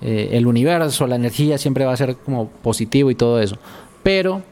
el 0.00 0.46
universo, 0.46 1.06
la 1.06 1.16
energía 1.16 1.58
siempre 1.58 1.84
va 1.84 1.92
a 1.92 1.96
ser 1.96 2.16
como 2.16 2.48
positivo 2.48 3.10
y 3.10 3.16
todo 3.16 3.40
eso. 3.40 3.58
Pero 4.02 4.42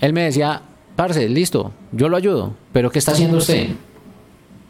él 0.00 0.12
me 0.12 0.22
decía, 0.22 0.62
parce, 0.96 1.28
listo, 1.28 1.72
yo 1.92 2.08
lo 2.08 2.16
ayudo, 2.16 2.54
pero 2.72 2.90
¿qué 2.90 2.98
está 2.98 3.12
haciendo 3.12 3.38
usted? 3.38 3.68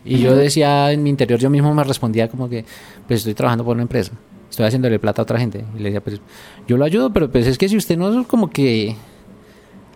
Y 0.05 0.19
yo 0.19 0.37
decía 0.37 0.93
en 0.93 1.03
mi 1.03 1.11
interior, 1.11 1.39
yo 1.39 1.49
mismo 1.49 1.75
me 1.75 1.83
respondía 1.83 2.29
como 2.29 2.49
que, 2.49 2.65
pues 3.07 3.21
estoy 3.21 3.35
trabajando 3.35 3.65
por 3.65 3.75
una 3.75 3.83
empresa, 3.83 4.13
estoy 4.51 4.67
haciéndole 4.67 4.99
plata 4.99 5.23
a 5.23 5.25
otra 5.25 5.39
gente. 5.39 5.65
Y 5.75 5.79
le 5.79 5.85
decía, 5.85 6.03
pues 6.03 6.21
yo 6.69 6.77
lo 6.77 6.85
ayudo, 6.85 7.11
pero 7.13 7.31
pues 7.31 7.47
es 7.47 7.57
que 7.57 7.69
si 7.69 7.77
usted 7.77 7.97
no 7.97 8.21
es 8.21 8.27
como 8.27 8.51
que 8.51 8.97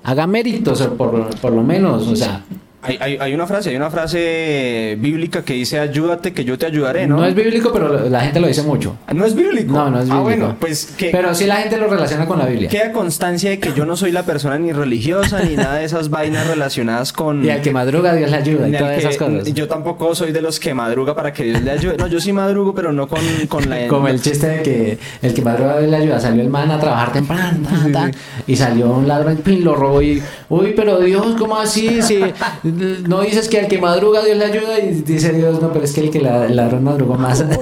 haga 0.03 0.27
méritos, 0.27 0.81
por, 0.97 1.37
por 1.41 1.53
lo 1.53 1.63
menos, 1.63 2.07
o 2.07 2.17
sea, 2.17 2.45
Hay, 2.81 2.97
hay, 3.01 3.17
hay 3.21 3.35
una 3.35 3.45
frase, 3.47 3.71
hay 3.71 3.77
una 3.77 3.91
frase 3.91 4.97
bíblica 5.01 5.43
que 5.45 5.55
dice 5.55 5.81
ayúdate 5.81 6.33
que 6.33 6.45
yo 6.45 6.57
te 6.57 6.65
ayudaré, 6.67 7.09
¿no? 7.09 7.17
no 7.17 7.25
es 7.27 7.35
bíblico, 7.35 7.73
pero 7.73 8.09
la 8.09 8.21
gente 8.21 8.39
lo 8.39 8.47
dice 8.47 8.63
mucho. 8.63 8.97
¿No 9.13 9.25
es 9.25 9.35
bíblico. 9.35 9.73
No, 9.73 9.91
no 9.91 10.01
es 10.01 10.09
Ah, 10.11 10.21
bíblico. 10.21 10.23
bueno, 10.23 10.57
pues 10.61 10.95
que 10.97 11.11
Pero 11.11 11.35
sí 11.35 11.47
la 11.47 11.57
gente 11.57 11.77
lo 11.77 11.89
relaciona 11.89 12.27
con 12.27 12.39
la 12.39 12.47
Biblia. 12.47 12.69
queda 12.69 12.93
constancia 12.93 13.51
de 13.51 13.59
que 13.59 13.73
yo 13.73 13.85
no 13.85 13.97
soy 13.97 14.13
la 14.13 14.23
persona 14.23 14.59
ni 14.59 14.73
religiosa 14.73 15.43
ni 15.43 15.57
nada 15.57 15.75
de 15.79 15.85
esas 15.87 16.09
vainas 16.09 16.47
relacionadas 16.47 17.13
con 17.13 17.45
Y 17.45 17.51
al 17.51 17.63
que 17.63 17.73
madruga, 17.73 18.15
Dios 18.15 18.31
le 18.31 18.37
ayuda 18.37 18.69
y 18.69 18.73
todas 18.73 18.93
que- 18.93 18.99
esas 18.99 19.17
cosas. 19.17 19.53
Yo 19.53 19.67
tampoco 19.67 20.15
soy 20.15 20.31
de 20.31 20.41
los 20.41 20.61
que 20.61 20.73
madruga 20.73 21.17
para 21.17 21.33
que 21.33 21.43
Dios 21.45 21.61
le 21.63 21.71
ayude. 21.73 21.97
No, 21.97 22.07
yo 22.07 22.21
sí 22.21 22.33
madrugo, 22.33 22.75
pero 22.77 22.93
no 22.93 23.09
con, 23.09 23.21
con 23.49 23.69
la 23.69 23.87
Como 23.89 24.07
el 24.07 24.23
chiste 24.23 24.47
de 24.49 24.63
que 24.63 24.99
el 25.21 25.35
que 25.35 25.43
madruga 25.43 25.79
Dios 25.81 25.91
le 25.91 25.97
ayuda. 25.97 26.21
Salió 26.21 26.43
el 26.43 26.49
man 26.49 26.71
a 26.71 26.79
trabajar 26.79 27.13
temprano, 27.13 27.59
tan, 27.69 27.93
tan, 27.93 28.13
y 28.47 28.55
salió 28.55 28.93
un 28.93 29.09
ladrón, 29.09 29.37
pin, 29.39 29.65
lo 29.65 29.75
robó 29.75 30.01
y, 30.01 30.23
uy, 30.49 30.75
pero 30.77 31.01
Dios, 31.01 31.35
¿cómo 31.37 31.57
así? 31.59 32.01
Si 32.03 32.23
no 33.07 33.21
dices 33.23 33.49
que 33.49 33.61
al 33.61 33.69
que 33.69 33.79
madruga 33.79 34.25
Dios 34.25 34.37
le 34.37 34.45
ayuda 34.45 34.81
y 34.81 35.03
dice 35.03 35.33
Dios, 35.33 35.61
no, 35.61 35.73
pero 35.73 35.85
es 35.85 35.93
que 35.93 36.01
el 36.01 36.11
que 36.11 36.21
la, 36.21 36.47
el 36.47 36.57
ladrón 36.57 36.85
madrugó 36.85 37.17
más. 37.17 37.45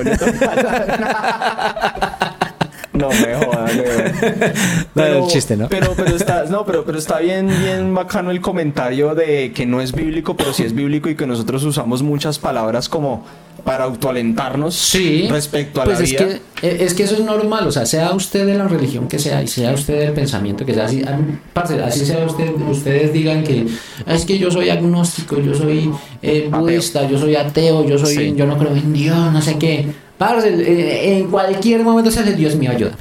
No 3.10 3.20
me 3.20 3.32
No, 4.94 5.04
era 5.04 5.18
el 5.18 5.26
chiste, 5.26 5.56
¿no? 5.56 5.68
Pero, 5.68 5.92
pero 5.96 6.16
está, 6.16 6.44
no, 6.44 6.64
pero, 6.64 6.84
pero 6.84 6.98
está 6.98 7.18
bien, 7.18 7.48
bien 7.62 7.94
bacano 7.94 8.30
el 8.30 8.40
comentario 8.40 9.14
de 9.14 9.52
que 9.52 9.66
no 9.66 9.80
es 9.80 9.92
bíblico, 9.92 10.36
pero 10.36 10.52
sí 10.52 10.62
es 10.64 10.74
bíblico 10.74 11.08
y 11.08 11.14
que 11.16 11.26
nosotros 11.26 11.62
usamos 11.64 12.02
muchas 12.02 12.38
palabras 12.38 12.88
como 12.88 13.24
para 13.64 13.84
autoalentarnos 13.84 14.74
Sí, 14.76 15.26
respecto 15.28 15.80
a 15.80 15.84
pues 15.84 15.98
la 15.98 16.04
es 16.04 16.10
vida. 16.10 16.26
que, 16.60 16.68
eh, 16.68 16.76
es 16.80 16.94
que 16.94 17.02
eso 17.02 17.14
es 17.14 17.20
normal, 17.24 17.66
o 17.66 17.72
sea, 17.72 17.84
sea 17.84 18.12
usted 18.12 18.46
de 18.46 18.54
la 18.54 18.68
religión 18.68 19.08
que 19.08 19.18
sea 19.18 19.42
y 19.42 19.48
sea 19.48 19.72
usted 19.72 19.98
del 19.98 20.12
pensamiento 20.12 20.64
que 20.64 20.72
sea, 20.74 20.84
así, 20.84 21.02
parce, 21.52 21.82
así 21.82 22.06
sea 22.06 22.24
usted, 22.24 22.50
ustedes 22.70 23.12
digan 23.12 23.42
que 23.42 23.66
"Ah, 24.06 24.14
es 24.14 24.24
que 24.24 24.38
yo 24.38 24.50
soy 24.52 24.70
agnóstico, 24.70 25.40
yo 25.40 25.52
soy 25.54 25.90
eh, 26.22 26.48
budista, 26.50 27.08
yo 27.08 27.18
soy 27.18 27.34
ateo, 27.34 27.84
yo 27.86 27.98
soy, 27.98 28.14
Sí. 28.14 28.34
yo 28.36 28.46
no 28.46 28.56
creo 28.56 28.72
en 28.76 28.92
Dios, 28.92 29.32
no 29.32 29.42
sé 29.42 29.58
qué. 29.58 29.86
Parce, 30.18 31.18
en 31.18 31.28
cualquier 31.28 31.82
momento 31.82 32.10
se 32.10 32.20
hace 32.20 32.32
Dios 32.32 32.56
mío, 32.56 32.70
ayuda. 32.70 32.96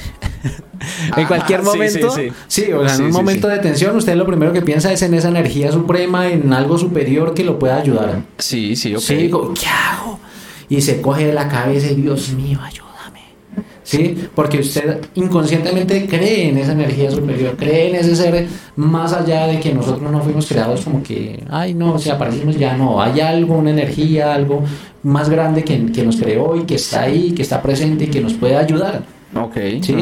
en 1.18 1.28
cualquier 1.28 1.64
momento, 1.64 2.12
sí, 2.12 2.30
sí, 2.48 2.64
sí. 2.66 2.74
o 2.74 2.88
sea, 2.88 2.96
en 2.96 3.04
un 3.04 3.12
sí, 3.12 3.18
momento 3.18 3.48
sí. 3.48 3.56
de 3.56 3.60
tensión, 3.60 3.96
usted 3.96 4.16
lo 4.16 4.26
primero 4.26 4.52
que 4.52 4.62
piensa 4.62 4.92
es 4.92 5.02
en 5.02 5.14
esa 5.14 5.30
energía 5.30 5.72
suprema, 5.72 6.28
en 6.28 6.52
algo 6.54 6.78
superior 6.78 7.34
que 7.34 7.44
lo 7.44 7.58
pueda 7.58 7.78
ayudar. 7.78 8.22
Sí, 8.38 8.76
sí, 8.76 8.96
ok. 8.96 9.02
Sí, 9.02 9.16
digo, 9.16 9.54
¿qué 9.54 9.68
hago? 9.68 10.20
Y 10.68 10.82
se 10.82 11.02
coge 11.02 11.28
de 11.28 11.34
la 11.34 11.48
cabeza 11.48 11.92
y 11.92 11.96
Dios 11.96 12.30
mío, 12.32 12.60
ayúdame. 12.62 12.85
¿Sí? 13.86 14.28
Porque 14.34 14.60
usted 14.60 15.00
inconscientemente 15.14 16.08
cree 16.08 16.50
en 16.50 16.58
esa 16.58 16.72
energía 16.72 17.12
superior, 17.12 17.56
cree 17.56 17.90
en 17.90 17.96
ese 17.96 18.16
ser 18.16 18.48
más 18.76 19.14
allá 19.14 19.46
de 19.46 19.60
que 19.60 19.72
nosotros 19.72 20.12
no 20.12 20.20
fuimos 20.22 20.48
creados 20.48 20.82
como 20.82 21.04
que, 21.04 21.44
ay, 21.52 21.76
no, 21.76 22.00
si 22.00 22.10
aparecimos 22.10 22.58
ya 22.58 22.76
no, 22.76 23.00
hay 23.00 23.20
algo, 23.22 23.56
una 23.56 23.70
energía, 23.70 24.34
algo 24.34 24.64
más 25.04 25.30
grande 25.30 25.64
que, 25.64 25.92
que 25.92 26.04
nos 26.04 26.18
creó 26.18 26.56
y 26.56 26.64
que 26.64 26.76
está 26.76 27.04
ahí, 27.04 27.32
que 27.34 27.44
está 27.44 27.62
presente 27.62 28.06
y 28.06 28.08
que 28.08 28.22
nos 28.22 28.34
puede 28.34 28.58
ayudar. 28.58 29.04
Ok. 29.36 29.56
¿sí? 29.82 29.96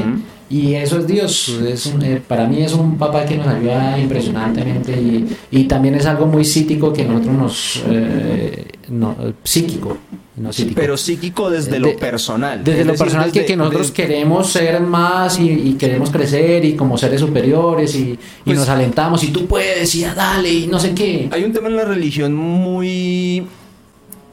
Y 0.53 0.75
eso 0.75 0.99
es 0.99 1.07
Dios. 1.07 1.49
Es 1.67 1.87
un- 1.87 2.03
eh, 2.03 2.21
para 2.27 2.45
mí 2.47 2.61
es 2.61 2.73
un 2.73 2.97
papá 2.97 3.25
que 3.25 3.37
nos 3.37 3.47
ayuda 3.47 3.97
impresionantemente 3.97 4.91
y, 4.91 5.27
y 5.49 5.63
también 5.63 5.95
es 5.95 6.05
algo 6.05 6.27
muy 6.27 6.45
psíquico 6.45 6.93
que 6.93 7.05
nosotros 7.05 7.33
nos... 7.35 7.83
eh, 7.89 8.65
no, 8.89 9.15
psíquico, 9.43 9.97
no 10.35 10.53
psíquico. 10.53 10.75
Pero 10.79 10.95
psíquico 10.97 11.49
desde 11.49 11.71
De- 11.71 11.79
lo 11.79 11.97
personal. 11.97 12.63
Desde 12.63 12.81
Es 12.81 12.85
lo 12.85 12.91
decir, 12.91 13.05
personal 13.05 13.31
que, 13.31 13.45
que 13.45 13.55
nosotros 13.55 13.87
desde- 13.87 13.93
queremos 13.93 14.51
ser 14.51 14.79
más 14.81 15.39
y, 15.39 15.49
y 15.49 15.73
queremos 15.73 16.11
crecer 16.11 16.63
y 16.65 16.73
como 16.75 16.97
seres 16.99 17.19
superiores 17.21 17.95
y, 17.95 18.11
y 18.11 18.19
Pues- 18.45 18.59
nos 18.59 18.69
alentamos 18.69 19.23
y 19.23 19.29
tú 19.29 19.47
puedes 19.47 19.95
y 19.95 20.01
ya 20.01 20.13
dale 20.13 20.53
y 20.53 20.67
no 20.67 20.79
sé 20.79 20.93
qué. 20.93 21.29
Hay 21.31 21.43
un 21.45 21.51
tema 21.53 21.67
en 21.69 21.77
la 21.77 21.85
religión 21.85 22.35
muy 22.35 23.47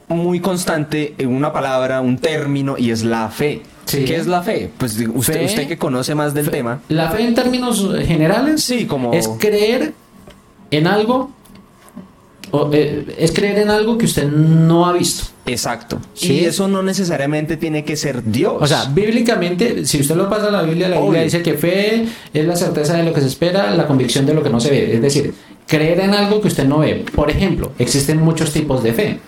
muy 0.07 0.39
constante 0.41 1.15
en 1.17 1.29
una 1.29 1.53
palabra, 1.53 2.01
un 2.01 2.17
término 2.17 2.75
y 2.77 2.91
es 2.91 3.03
la 3.03 3.29
fe. 3.29 3.61
Sí. 3.85 4.05
¿Qué 4.05 4.15
es 4.15 4.27
la 4.27 4.41
fe? 4.41 4.69
Pues 4.77 4.97
usted, 5.13 5.33
Fe- 5.39 5.45
usted 5.45 5.67
que 5.67 5.77
conoce 5.77 6.15
más 6.15 6.33
del 6.33 6.49
tema. 6.49 6.81
La 6.89 7.09
fe 7.09 7.23
en 7.23 7.33
términos 7.35 7.85
generales 8.05 8.63
Sí, 8.63 8.85
como 8.85 9.11
es 9.13 9.27
creer 9.39 9.93
en 10.69 10.87
algo, 10.87 11.31
o, 12.51 12.69
eh, 12.73 13.05
es 13.17 13.31
creer 13.31 13.59
en 13.59 13.69
algo 13.69 13.97
que 13.97 14.05
usted 14.05 14.27
no 14.29 14.85
ha 14.85 14.93
visto. 14.93 15.25
exacto. 15.45 15.99
Sí. 16.13 16.33
Y 16.33 16.45
eso 16.45 16.67
no 16.67 16.83
necesariamente 16.83 17.57
tiene 17.57 17.83
que 17.85 17.95
ser 17.95 18.23
Dios. 18.23 18.55
O 18.59 18.67
sea, 18.67 18.85
bíblicamente, 18.85 19.85
si 19.85 19.99
usted 20.01 20.15
lo 20.15 20.29
pasa 20.29 20.47
a 20.47 20.51
la 20.51 20.61
Biblia, 20.63 20.87
la 20.89 20.99
Biblia 20.99 21.23
dice 21.23 21.41
que 21.41 21.53
fe 21.55 22.05
es 22.33 22.45
la 22.45 22.55
certeza 22.55 22.95
de 22.97 23.03
lo 23.03 23.13
que 23.13 23.21
se 23.21 23.27
espera, 23.27 23.71
la 23.71 23.87
convicción 23.87 24.25
de 24.25 24.33
lo 24.33 24.43
que 24.43 24.49
no 24.49 24.59
se 24.59 24.69
ve. 24.69 24.95
Es 24.95 25.01
decir, 25.01 25.33
creer 25.67 25.99
en 26.01 26.13
algo 26.13 26.41
que 26.41 26.47
usted 26.49 26.65
no 26.65 26.79
ve. 26.79 27.05
Por 27.15 27.29
ejemplo, 27.29 27.71
existen 27.79 28.19
muchos 28.21 28.51
tipos 28.51 28.83
de 28.83 28.93
fe. 28.93 29.19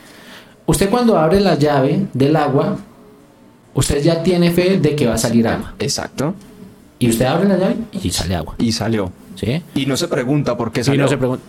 Usted 0.66 0.90
cuando 0.90 1.18
abre 1.18 1.40
la 1.42 1.56
llave 1.58 2.06
del 2.14 2.36
agua, 2.36 2.78
usted 3.74 4.02
ya 4.04 4.22
tiene 4.24 4.52
fe 4.52 4.80
de 4.80 4.96
que 4.96 5.08
va 5.08 5.16
a 5.16 5.18
salir 5.18 5.48
agua. 5.48 5.74
exacto. 5.80 6.34
Y 7.00 7.10
usted 7.10 7.26
abre 7.26 7.50
la 7.50 7.58
llave 7.58 7.76
y 7.92 8.10
sale 8.12 8.36
agua. 8.36 8.56
Y 8.60 8.72
salió. 8.72 9.12
¿Sí? 9.36 9.62
Y 9.76 9.86
no 9.88 9.98
se 9.98 10.08
pregunta 10.08 10.56
por 10.56 10.72
qué 10.72 10.82
Y 10.82 10.84
salió. 10.86 11.02
no 11.02 11.08
se 11.10 11.18
pregunta. 11.18 11.44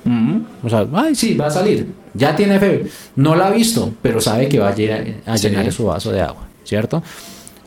O 0.64 0.68
sea, 0.68 0.86
ay, 0.94 1.14
sí, 1.14 1.34
va 1.34 1.46
a 1.46 1.50
salir. 1.50 1.86
Ya 2.14 2.34
tiene 2.34 2.58
fe. 2.58 2.86
No 3.14 3.36
la 3.36 3.48
ha 3.48 3.50
visto, 3.50 3.92
pero 4.02 4.20
sabe 4.20 4.48
que 4.48 4.58
va 4.58 4.70
a 4.70 4.74
llenar, 4.74 5.04
a 5.26 5.38
Sí. 5.38 5.48
llenar 5.48 5.70
su 5.70 5.84
vaso 5.84 6.10
de 6.10 6.22
agua, 6.22 6.42
¿cierto? 6.64 7.02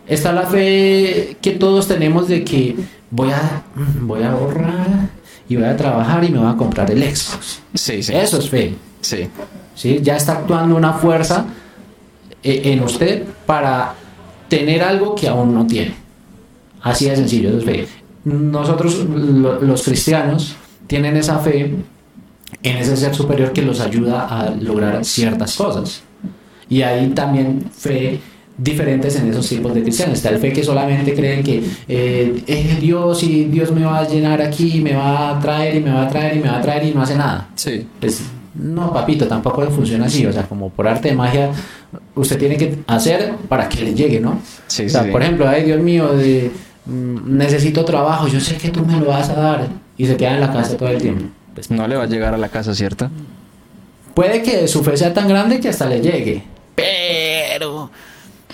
Está 0.05 0.34
la 0.34 0.43
fe 0.47 1.38
que 1.41 1.51
todos 1.51 1.88
tenemos 1.88 2.27
de 2.27 2.43
que 2.43 2.75
voy 3.11 3.29
a, 3.31 3.63
voy 4.01 4.23
a 4.23 4.31
ahorrar 4.31 5.09
y 5.47 5.55
voy 5.55 5.65
a 5.65 5.77
trabajar 5.77 6.23
y 6.25 6.29
me 6.29 6.39
voy 6.39 6.49
a 6.51 6.57
comprar 6.57 6.91
el 6.91 7.03
Xbox. 7.03 7.59
Sí, 7.73 8.03
sí. 8.03 8.13
Eso 8.13 8.39
es 8.39 8.49
fe. 8.49 8.73
Sí. 8.99 9.29
¿sí? 9.75 9.99
Ya 10.01 10.17
está 10.17 10.34
actuando 10.34 10.75
una 10.75 10.93
fuerza 10.93 11.45
eh, 12.43 12.61
en 12.65 12.81
usted 12.84 13.23
para 13.45 13.93
tener 14.49 14.82
algo 14.84 15.15
que 15.15 15.28
aún 15.28 15.53
no 15.53 15.65
tiene. 15.68 15.94
Así 16.82 17.06
de 17.06 17.15
sencillo, 17.15 17.49
eso 17.49 17.57
es 17.60 17.65
fe. 17.65 17.88
Nosotros, 18.26 19.06
lo- 19.10 19.61
los 19.61 19.84
cristianos, 19.84 20.56
tienen 20.88 21.15
esa 21.18 21.40
fe 21.40 21.74
en 22.64 22.78
ese 22.78 22.95
ser 22.98 23.14
superior 23.14 23.52
que 23.53 23.61
los 23.61 23.80
ayuda 23.82 24.28
a 24.28 24.49
lograr 24.52 25.03
ciertas 25.03 25.56
cosas. 25.56 26.02
Y 26.69 26.82
hay 26.82 27.07
también 27.10 27.65
fe 27.76 28.19
diferentes 28.57 29.15
en 29.18 29.30
esos 29.30 29.48
tipos 29.48 29.74
de 29.74 29.84
cristianos. 29.84 30.15
Está 30.18 30.30
el 30.30 30.40
fe 30.40 30.52
que 30.52 30.64
solamente 30.64 31.14
creen 31.14 31.44
que 31.44 31.64
eh, 31.88 32.44
es 32.48 32.80
Dios 32.82 33.22
y 33.24 33.45
Dios 33.45 33.72
me 33.72 33.86
va 33.86 33.99
a 33.99 34.07
llenar 34.07 34.41
aquí, 34.41 34.82
me 34.82 34.94
va 34.95 35.38
a 35.38 35.40
traer 35.40 35.76
y 35.76 35.80
me 35.82 35.91
va 35.91 36.03
a 36.03 36.10
traer 36.10 36.38
y 36.38 36.40
me 36.40 36.49
va 36.49 36.57
a 36.57 36.61
traer 36.61 36.86
y 36.86 36.94
no 36.94 37.02
hace 37.02 37.15
nada. 37.15 37.49
Sí. 37.56 37.86
Pues, 37.99 38.22
no, 38.56 38.91
papito, 38.91 39.28
tampoco 39.28 39.61
funciona 39.69 40.06
así. 40.07 40.26
O 40.26 40.34
sea, 40.34 40.44
como 40.44 40.69
por 40.69 40.88
arte 40.88 41.10
de 41.10 41.15
magia, 41.15 41.52
usted 42.15 42.38
tiene 42.38 42.57
que 42.57 42.80
hacer 42.88 43.34
para 43.47 43.69
que 43.69 43.84
le 43.84 43.93
llegue, 43.93 44.19
¿no? 44.19 44.39
Sí, 44.68 44.85
o 44.85 44.89
sea, 44.89 45.01
sí, 45.01 45.05
sí. 45.07 45.11
por 45.11 45.22
ejemplo, 45.22 45.47
ay, 45.47 45.64
Dios 45.64 45.81
mío, 45.81 46.14
de, 46.14 46.51
mm, 46.85 47.38
necesito 47.38 47.85
trabajo, 47.85 48.27
yo 48.27 48.39
sé 48.39 48.57
que 48.57 48.69
tú 48.69 48.85
me 48.85 48.99
lo 48.99 49.07
vas 49.07 49.30
a 49.30 49.34
dar. 49.34 49.68
Y 49.97 50.05
se 50.05 50.15
queda 50.15 50.35
en 50.35 50.41
la 50.41 50.53
casa 50.53 50.77
todo 50.77 50.89
el 50.89 51.01
tiempo. 51.01 51.26
Pues, 51.55 51.72
No 51.72 51.88
le 51.88 51.95
va 51.95 52.03
a 52.03 52.07
llegar 52.07 52.34
a 52.34 52.38
la 52.38 52.49
casa, 52.49 52.76
¿cierto? 52.76 53.09
puede 54.18 54.41
que 54.41 54.68
su 54.68 54.84
fe 54.84 54.97
sea 54.97 55.14
tan 55.14 55.27
grande 55.27 55.59
que 55.59 55.69
hasta 55.69 55.85
le 55.85 56.01
llegue. 56.01 56.41
Pero 56.73 57.91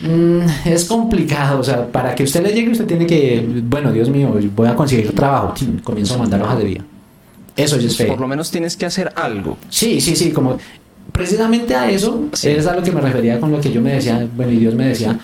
mm, 0.01 0.41
es 0.65 0.83
complicado. 0.83 1.61
O 1.61 1.63
sea, 1.63 1.87
para 1.87 2.13
que 2.13 2.23
usted 2.23 2.43
le 2.43 2.51
llegue, 2.51 2.71
usted 2.71 2.85
tiene 2.85 3.05
que, 3.05 3.61
bueno, 3.63 3.93
Dios 3.93 4.09
mío, 4.09 4.37
voy 4.53 4.67
a 4.67 4.75
conseguir 4.75 5.15
trabajo. 5.15 5.53
Comienzo 5.81 6.15
a 6.15 6.17
mandar 6.17 6.41
hojas 6.41 6.57
de 6.57 6.65
vida. 6.65 6.81
Eso 7.55 7.77
es 7.77 7.95
fe. 7.95 8.07
Por 8.07 8.19
lo 8.19 8.27
menos 8.27 8.51
tienes 8.51 8.75
que 8.75 8.85
hacer 8.85 9.13
algo. 9.15 9.57
Sí, 9.69 10.01
sí, 10.01 10.17
sí, 10.17 10.31
como 10.31 10.57
precisamente 11.11 11.75
a 11.75 11.89
eso 11.89 12.25
Sí. 12.33 12.49
es 12.49 12.65
a 12.67 12.75
lo 12.75 12.81
que 12.83 12.91
me 12.91 13.01
refería 13.01 13.39
con 13.39 13.51
lo 13.51 13.59
que 13.59 13.71
yo 13.71 13.81
me 13.81 13.93
decía, 13.93 14.25
bueno, 14.35 14.51
y 14.51 14.57
Dios 14.57 14.73
me 14.75 14.87
decía, 14.87 15.17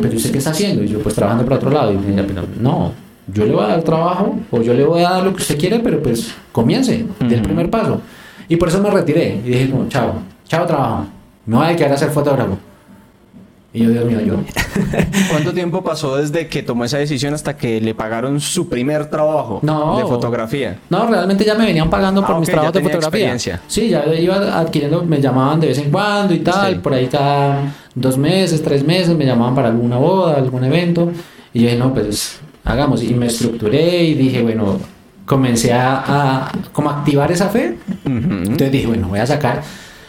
pero 0.00 0.16
¿usted 0.16 0.30
qué 0.32 0.38
está 0.38 0.50
haciendo? 0.50 0.82
Y 0.82 0.88
yo, 0.88 1.00
pues 1.00 1.14
trabajando 1.14 1.44
por 1.44 1.54
otro 1.54 1.70
lado. 1.70 1.92
Y 1.92 1.96
me 1.96 2.22
decía, 2.22 2.42
no, 2.60 2.92
yo 3.32 3.44
le 3.44 3.52
voy 3.54 3.64
a 3.64 3.68
dar 3.68 3.82
trabajo 3.82 4.38
o 4.50 4.62
yo 4.62 4.74
le 4.74 4.84
voy 4.84 5.02
a 5.02 5.10
dar 5.10 5.24
lo 5.24 5.34
que 5.34 5.42
usted 5.42 5.58
quiere, 5.58 5.80
pero 5.80 6.02
pues 6.02 6.32
comience, 6.52 7.04
del 7.20 7.42
primer 7.42 7.68
paso. 7.70 8.00
Y 8.48 8.56
por 8.56 8.68
eso 8.68 8.80
me 8.82 8.90
retiré 8.90 9.40
y 9.44 9.48
dije, 9.48 9.68
no, 9.68 9.88
chao, 9.88 10.14
chao 10.46 10.66
trabajo, 10.66 11.06
me 11.46 11.56
voy 11.56 11.66
a 11.66 11.76
quedar 11.76 11.92
a 11.92 11.96
ser 11.96 12.10
fotógrafo. 12.10 12.56
Y 13.74 13.82
yo, 13.82 13.90
Dios 13.90 14.04
mío, 14.04 14.20
yo. 14.20 14.36
¿Cuánto 15.30 15.52
tiempo 15.52 15.82
pasó 15.82 16.16
desde 16.16 16.46
que 16.46 16.62
tomó 16.62 16.84
esa 16.84 16.98
decisión 16.98 17.34
hasta 17.34 17.56
que 17.56 17.80
le 17.80 17.92
pagaron 17.92 18.40
su 18.40 18.68
primer 18.68 19.10
trabajo 19.10 19.58
No. 19.62 19.96
de 19.98 20.04
fotografía? 20.04 20.78
No, 20.90 21.06
realmente 21.08 21.44
ya 21.44 21.56
me 21.56 21.66
venían 21.66 21.90
pagando 21.90 22.24
por 22.24 22.36
Ah, 22.36 22.38
mis 22.38 22.48
ok, 22.48 22.52
trabajos 22.52 22.74
de 22.74 22.82
fotografía. 22.82 23.36
Sí, 23.66 23.88
ya 23.88 24.04
iba 24.14 24.58
adquiriendo, 24.60 25.02
me 25.04 25.20
llamaban 25.20 25.58
de 25.58 25.66
vez 25.66 25.78
en 25.78 25.90
cuando 25.90 26.32
y 26.32 26.38
tal, 26.38 26.74
Sí. 26.74 26.78
por 26.80 26.94
ahí 26.94 27.08
cada 27.08 27.74
dos 27.96 28.16
meses, 28.16 28.62
tres 28.62 28.84
meses, 28.84 29.16
me 29.16 29.26
llamaban 29.26 29.56
para 29.56 29.68
alguna 29.68 29.96
boda, 29.96 30.36
algún 30.36 30.62
evento. 30.62 31.10
Y 31.52 31.58
yo 31.60 31.64
dije, 31.66 31.76
no, 31.76 31.92
pues 31.92 32.38
hagamos. 32.62 33.02
Y 33.02 33.12
me 33.14 33.26
estructuré 33.26 34.04
y 34.04 34.14
dije, 34.14 34.40
bueno, 34.42 34.78
comencé 35.26 35.72
a, 35.72 36.04
a 36.46 36.52
como 36.72 36.90
activar 36.90 37.32
esa 37.32 37.48
fe. 37.48 37.76
Entonces 38.04 38.70
dije, 38.70 38.86
bueno, 38.86 39.08
voy 39.08 39.18
a 39.18 39.26
sacar 39.26 39.62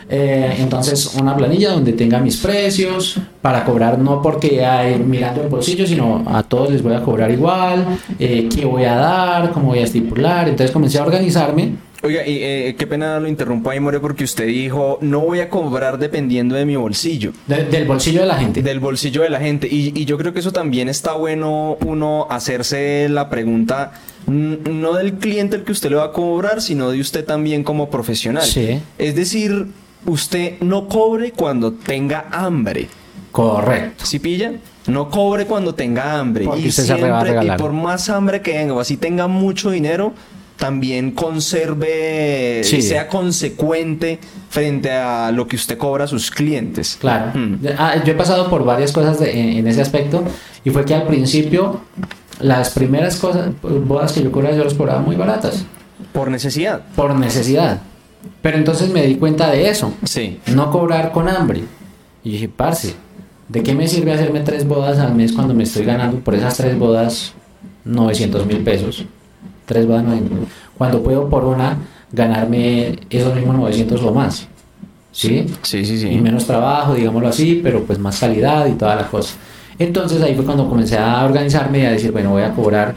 eh, 0.10 0.56
entonces 0.60 1.16
una 1.20 1.36
planilla 1.36 1.72
donde 1.72 1.94
tenga 1.94 2.20
mis 2.20 2.38
precios 2.38 3.18
para 3.42 3.64
cobrar 3.66 3.98
no 3.98 4.22
porque 4.22 4.64
hay 4.66 4.98
mirando 5.00 5.42
el 5.42 5.48
bolsillo, 5.50 5.88
sino 5.88 6.24
a 6.28 6.44
todos 6.44 6.72
les 6.72 6.82
voy 6.84 6.94
a 6.94 7.02
cobrar 7.02 7.32
igual, 7.32 7.86
eh, 8.20 8.48
qué 8.54 8.66
voy 8.66 8.84
a 8.84 8.96
dar, 8.96 9.52
cómo 9.52 9.68
voy 9.68 9.80
a 9.80 9.84
estipular. 9.84 10.48
Entonces 10.48 10.72
comencé 10.72 11.00
a 11.00 11.04
organizarme. 11.04 11.72
Oiga, 12.04 12.22
y 12.28 12.38
eh, 12.44 12.76
qué 12.78 12.86
pena 12.86 13.20
lo 13.20 13.28
interrumpo 13.28 13.72
ahí, 13.72 13.80
More, 13.80 14.00
porque 14.00 14.26
usted 14.26 14.46
dijo, 14.46 15.00
no 15.02 15.22
voy 15.22 15.40
a 15.40 15.50
cobrar 15.50 15.98
dependiendo 15.98 16.54
de 16.54 16.64
mi 16.64 16.76
bolsillo. 16.76 17.32
de- 17.48 17.64
del 17.64 17.86
bolsillo 17.88 18.22
de 18.22 18.28
la 18.28 18.36
gente. 18.38 18.62
Del 18.62 18.80
bolsillo 18.80 19.24
de 19.24 19.30
la 19.32 19.40
gente. 19.40 19.68
Y, 19.72 19.92
y 20.00 20.06
yo 20.06 20.16
creo 20.20 20.32
que 20.32 20.40
eso 20.40 20.52
también 20.52 20.88
está 20.88 21.14
bueno 21.14 21.78
uno 21.84 22.28
hacerse 22.30 23.08
la 23.10 23.28
pregunta, 23.32 23.94
no 24.28 24.94
del 24.94 25.14
cliente 25.16 25.56
el 25.56 25.64
que 25.64 25.72
usted 25.72 25.90
le 25.90 25.96
va 25.96 26.06
a 26.06 26.12
cobrar, 26.12 26.62
sino 26.62 26.92
de 26.92 27.00
usted 27.00 27.26
también 27.26 27.64
como 27.64 27.90
profesional. 27.90 28.44
Sí. 28.44 28.80
Es 29.00 29.16
decir, 29.16 29.68
usted 30.06 30.60
no 30.62 30.88
cobre 30.88 31.32
cuando 31.32 31.74
tenga 31.74 32.26
hambre. 32.32 32.88
Correcto. 33.32 34.06
¿Sí 34.06 34.20
pilla? 34.20 34.54
No 34.88 35.10
cobre 35.10 35.46
cuando 35.46 35.74
tenga 35.76 36.18
hambre. 36.20 36.46
Porque 36.46 36.62
y 36.62 36.68
usted 36.70 36.84
se 36.84 36.94
va 36.94 37.20
a 37.20 37.26
siempre, 37.26 37.54
y 37.54 37.58
por 37.58 37.74
más 37.74 38.10
hambre 38.10 38.42
que 38.42 38.54
tenga, 38.54 38.74
o 38.74 38.80
así 38.80 38.98
tenga 38.98 39.28
mucho 39.28 39.72
dinero, 39.72 40.14
también 40.58 41.12
conserve 41.12 42.62
Sí. 42.64 42.78
y 42.78 42.82
sea 42.82 43.08
consecuente 43.08 44.20
frente 44.50 44.92
a 44.92 45.32
lo 45.32 45.48
que 45.48 45.56
usted 45.58 45.78
cobra 45.78 46.06
a 46.06 46.08
sus 46.08 46.32
clientes. 46.32 46.98
Claro. 47.02 47.32
Mm. 47.38 47.56
Ah, 47.78 47.96
yo 48.06 48.14
he 48.14 48.16
pasado 48.16 48.50
por 48.50 48.64
varias 48.64 48.92
cosas 48.92 49.20
de- 49.20 49.32
en, 49.38 49.50
en 49.58 49.68
ese 49.68 49.82
aspecto 49.82 50.24
y 50.64 50.70
fue 50.70 50.86
que 50.86 50.96
al 50.96 51.04
principio 51.08 51.82
las 52.40 52.70
primeras 52.70 53.18
cosas, 53.18 53.50
bodas 53.62 54.14
que 54.14 54.24
yo 54.24 54.32
cobraba, 54.32 54.56
yo 54.56 54.64
las 54.64 54.74
cobraba 54.76 55.00
muy 55.02 55.16
baratas 55.16 55.66
Por 56.14 56.30
necesidad. 56.32 56.82
por 56.96 57.16
necesidad. 57.16 57.82
Pero 58.42 58.58
entonces 58.58 58.90
me 58.90 59.06
di 59.06 59.16
cuenta 59.16 59.50
de 59.50 59.70
eso. 59.70 59.94
Sí. 60.04 60.40
no 60.54 60.72
cobrar 60.72 61.12
con 61.12 61.28
hambre. 61.28 61.64
Y 62.24 62.32
dije, 62.32 62.50
parce, 62.50 62.96
¿de 63.50 63.64
qué 63.64 63.74
me 63.74 63.88
sirve 63.88 64.14
hacerme 64.14 64.42
tres 64.42 64.68
bodas 64.68 65.00
al 65.00 65.16
mes 65.16 65.32
cuando 65.32 65.54
me 65.54 65.64
estoy 65.64 65.86
ganando 65.86 66.20
por 66.20 66.36
esas 66.36 66.58
tres 66.58 66.78
bodas 66.78 67.34
900 67.86 68.46
mil 68.46 68.60
pesos? 68.60 69.06
Tres 69.66 69.88
bodas, 69.88 70.04
900, 70.04 70.40
cuando 70.78 71.04
puedo 71.04 71.30
por 71.30 71.46
una 71.46 71.78
ganarme 72.12 73.00
esos 73.10 73.36
mismos 73.36 73.56
900 73.56 74.02
o 74.02 74.14
más. 74.14 74.48
¿Sí? 75.12 75.46
Sí, 75.62 75.86
sí, 75.86 75.98
sí. 75.98 76.10
Y 76.10 76.20
menos 76.20 76.46
trabajo, 76.46 76.94
digámoslo 76.94 77.30
así, 77.30 77.62
pero 77.64 77.84
pues 77.84 77.98
más 77.98 78.20
calidad 78.20 78.68
y 78.68 78.74
toda 78.74 78.96
la 78.96 79.08
cosa. 79.08 79.36
Entonces 79.80 80.22
ahí 80.22 80.36
fue 80.36 80.46
cuando 80.46 80.68
comencé 80.70 80.98
a 80.98 81.24
organizarme 81.26 81.80
y 81.80 81.86
a 81.86 81.92
decir, 81.92 82.12
bueno, 82.12 82.32
voy 82.32 82.44
a 82.44 82.54
cobrar 82.54 82.96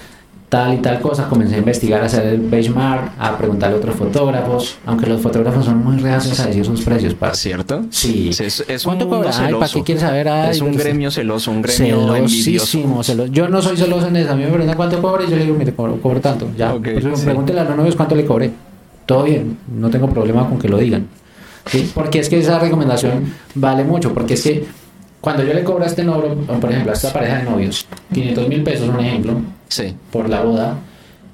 tal 0.49 0.75
y 0.75 0.77
tal 0.79 1.01
cosa. 1.01 1.29
Comencé 1.29 1.57
a 1.57 1.59
investigar, 1.59 2.03
a 2.03 2.07
hacer 2.07 2.27
el 2.27 2.41
benchmark, 2.41 3.13
a 3.19 3.37
preguntarle 3.37 3.77
a 3.77 3.79
otros 3.79 3.97
fotógrafos, 3.97 4.79
aunque 4.87 5.07
los 5.07 5.21
fotógrafos 5.21 5.65
son 5.65 5.85
muy 5.85 5.99
reacios 5.99 6.39
a 6.41 6.47
decir 6.47 6.65
sus 6.65 6.83
precios, 6.83 7.15
parce. 7.15 7.49
¿Cierto? 7.49 7.85
Sí. 7.91 8.31
Es, 8.31 8.41
es 8.41 8.83
¿Cuánto 8.85 9.05
un 9.05 9.11
mundo 9.11 9.29
cobra? 9.31 9.47
Ay, 9.47 9.55
¿para 9.55 9.73
qué 9.73 9.83
quieres 9.83 10.03
saber? 10.03 10.29
Ay, 10.29 10.51
es 10.51 10.61
un 10.61 10.75
sé. 10.75 10.79
gremio 10.81 11.11
celoso, 11.11 11.51
un 11.51 11.63
gremio. 11.63 12.15
Celosísimo, 12.15 13.03
celoso. 13.03 13.33
Yo 13.33 13.49
no 13.49 13.63
soy 13.63 13.77
celoso 13.77 14.09
en 14.09 14.17
eso. 14.17 14.33
A 14.33 14.37
mí 14.37 14.43
me 14.45 14.49
preguntan 14.49 14.77
cuánto 14.77 15.01
cobra 15.01 15.25
y 15.25 15.31
yo 15.31 15.37
le 15.37 15.45
digo, 15.45 15.57
mire, 15.57 15.73
cobro, 15.75 16.01
cobro 16.01 16.21
tanto. 16.21 16.49
Ya. 16.57 16.73
Por 16.73 16.89
eso 16.89 17.17
sí. 17.17 17.25
Pregúntele 17.25 17.61
a 17.61 17.65
los 17.65 17.77
novios 17.77 17.97
cuánto 17.97 18.15
le 18.15 18.25
cobré. 18.25 18.51
Todo 19.07 19.25
bien. 19.25 19.59
No 19.75 19.91
tengo 19.91 20.09
problema 20.09 20.49
con 20.49 20.59
que 20.59 20.69
lo 20.69 20.79
digan. 20.79 21.07
¿Sí? 21.67 21.91
Porque 21.95 22.21
es 22.21 22.29
que 22.29 22.39
esa 22.39 22.59
recomendación 22.59 23.33
vale 23.55 23.85
mucho. 23.85 24.15
Porque 24.15 24.35
es 24.35 24.43
que 24.43 24.67
cuando 25.29 25.45
yo 25.45 25.53
le 25.53 25.63
cobro 25.63 25.85
a 25.85 25.87
este 25.87 26.05
novio, 26.05 26.35
por 26.59 26.71
ejemplo, 26.71 26.91
a 26.93 26.95
esta 26.95 27.13
pareja 27.13 27.37
de 27.39 27.43
novios, 27.45 27.85
500 28.15 28.49
mil 28.49 28.63
pesos, 28.63 28.89
un 28.89 28.99
ejemplo, 29.01 29.35
Sí. 29.69 29.95
por 30.11 30.27
la 30.31 30.41
boda, 30.43 30.77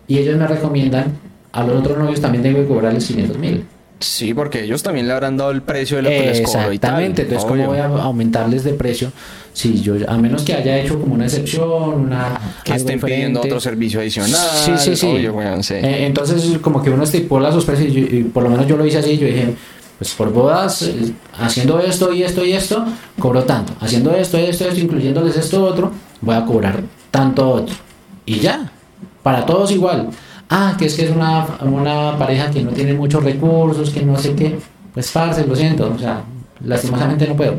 y 0.09 0.19
ellos 0.19 0.37
me 0.37 0.49
recomiendan, 0.49 1.13
a 1.53 1.63
los 1.63 1.77
otros 1.79 1.97
novios 1.97 2.21
también 2.21 2.43
tengo 2.43 2.59
que 2.59 2.67
cobrarles 2.67 3.07
500 3.07 3.39
mil. 3.39 3.65
Sí, 4.01 4.35
porque 4.35 4.65
ellos 4.65 4.83
también 4.83 5.07
le 5.07 5.13
habrán 5.13 5.37
dado 5.37 5.53
el 5.53 5.63
precio 5.63 5.99
de 5.99 6.03
lo 6.03 6.09
que 6.11 6.21
les 6.27 6.41
cobro 6.41 6.73
y 6.73 6.79
tal. 6.81 6.91
Exactamente, 6.91 7.23
entonces 7.23 7.49
Obvio. 7.49 7.67
cómo 7.67 7.69
voy 7.69 7.79
a 7.79 8.03
aumentarles 8.03 8.65
de 8.65 8.73
precio 8.75 9.13
si 9.53 9.81
yo 9.81 9.95
a 10.09 10.19
menos 10.19 10.43
que 10.43 10.53
haya 10.55 10.77
hecho 10.81 11.01
como 11.01 11.15
una 11.15 11.27
excepción, 11.27 12.01
una 12.01 12.39
Que 12.65 12.75
estén 12.75 12.99
pidiendo 13.01 13.39
diferente. 13.41 13.49
otro 13.49 13.61
servicio 13.61 14.01
adicional. 14.01 14.35
Sí, 14.65 14.73
sí, 14.79 14.97
sí. 14.97 15.07
Obvio, 15.07 15.35
weón, 15.35 15.63
sí. 15.63 15.75
Eh, 15.75 16.07
entonces 16.07 16.59
como 16.61 16.83
que 16.83 16.91
uno 16.91 17.05
estipula 17.05 17.53
sus 17.53 17.65
precios 17.65 17.89
y, 17.91 17.93
yo- 17.95 18.17
y 18.19 18.25
por 18.25 18.43
lo 18.43 18.51
menos 18.51 18.67
yo 18.67 18.77
lo 18.77 18.85
hice 18.85 18.99
así, 18.99 19.17
yo 19.17 19.27
dije, 19.29 19.55
pues 19.99 20.13
por 20.15 20.33
bodas 20.33 20.83
eh, 20.83 21.13
haciendo 21.39 21.79
esto 21.81 22.13
y 22.13 22.23
esto 22.23 22.45
y 22.45 22.53
esto, 22.53 22.85
cobro 23.19 23.45
tanto. 23.45 23.73
Haciendo 23.81 24.13
esto, 24.15 24.39
esto, 24.39 24.65
esto, 24.65 24.81
incluyéndoles 24.81 25.37
esto 25.37 25.65
otro, 25.65 25.93
voy 26.21 26.35
a 26.35 26.45
cobrar 26.45 26.83
tanto 27.11 27.49
otro. 27.49 27.75
Y 28.27 28.41
ya, 28.41 28.71
para 29.23 29.47
todos 29.47 29.71
igual. 29.71 30.09
Ah, 30.51 30.75
que 30.79 30.87
es 30.87 30.95
que 30.95 31.05
es 31.07 31.11
una, 31.11 31.47
una 31.63 32.19
pareja 32.19 32.51
que 32.51 32.63
no 32.63 32.71
tiene 32.71 32.95
muchos 32.95 33.25
recursos, 33.25 33.91
que 33.91 34.03
no 34.03 34.19
sé 34.19 34.35
qué. 34.35 34.59
Pues 34.93 35.11
parce, 35.11 35.47
lo 35.47 35.57
siento, 35.57 35.93
o 35.95 35.99
sea, 35.99 36.23
lastimosamente 36.65 37.27
no 37.27 37.35
puedo. 37.35 37.55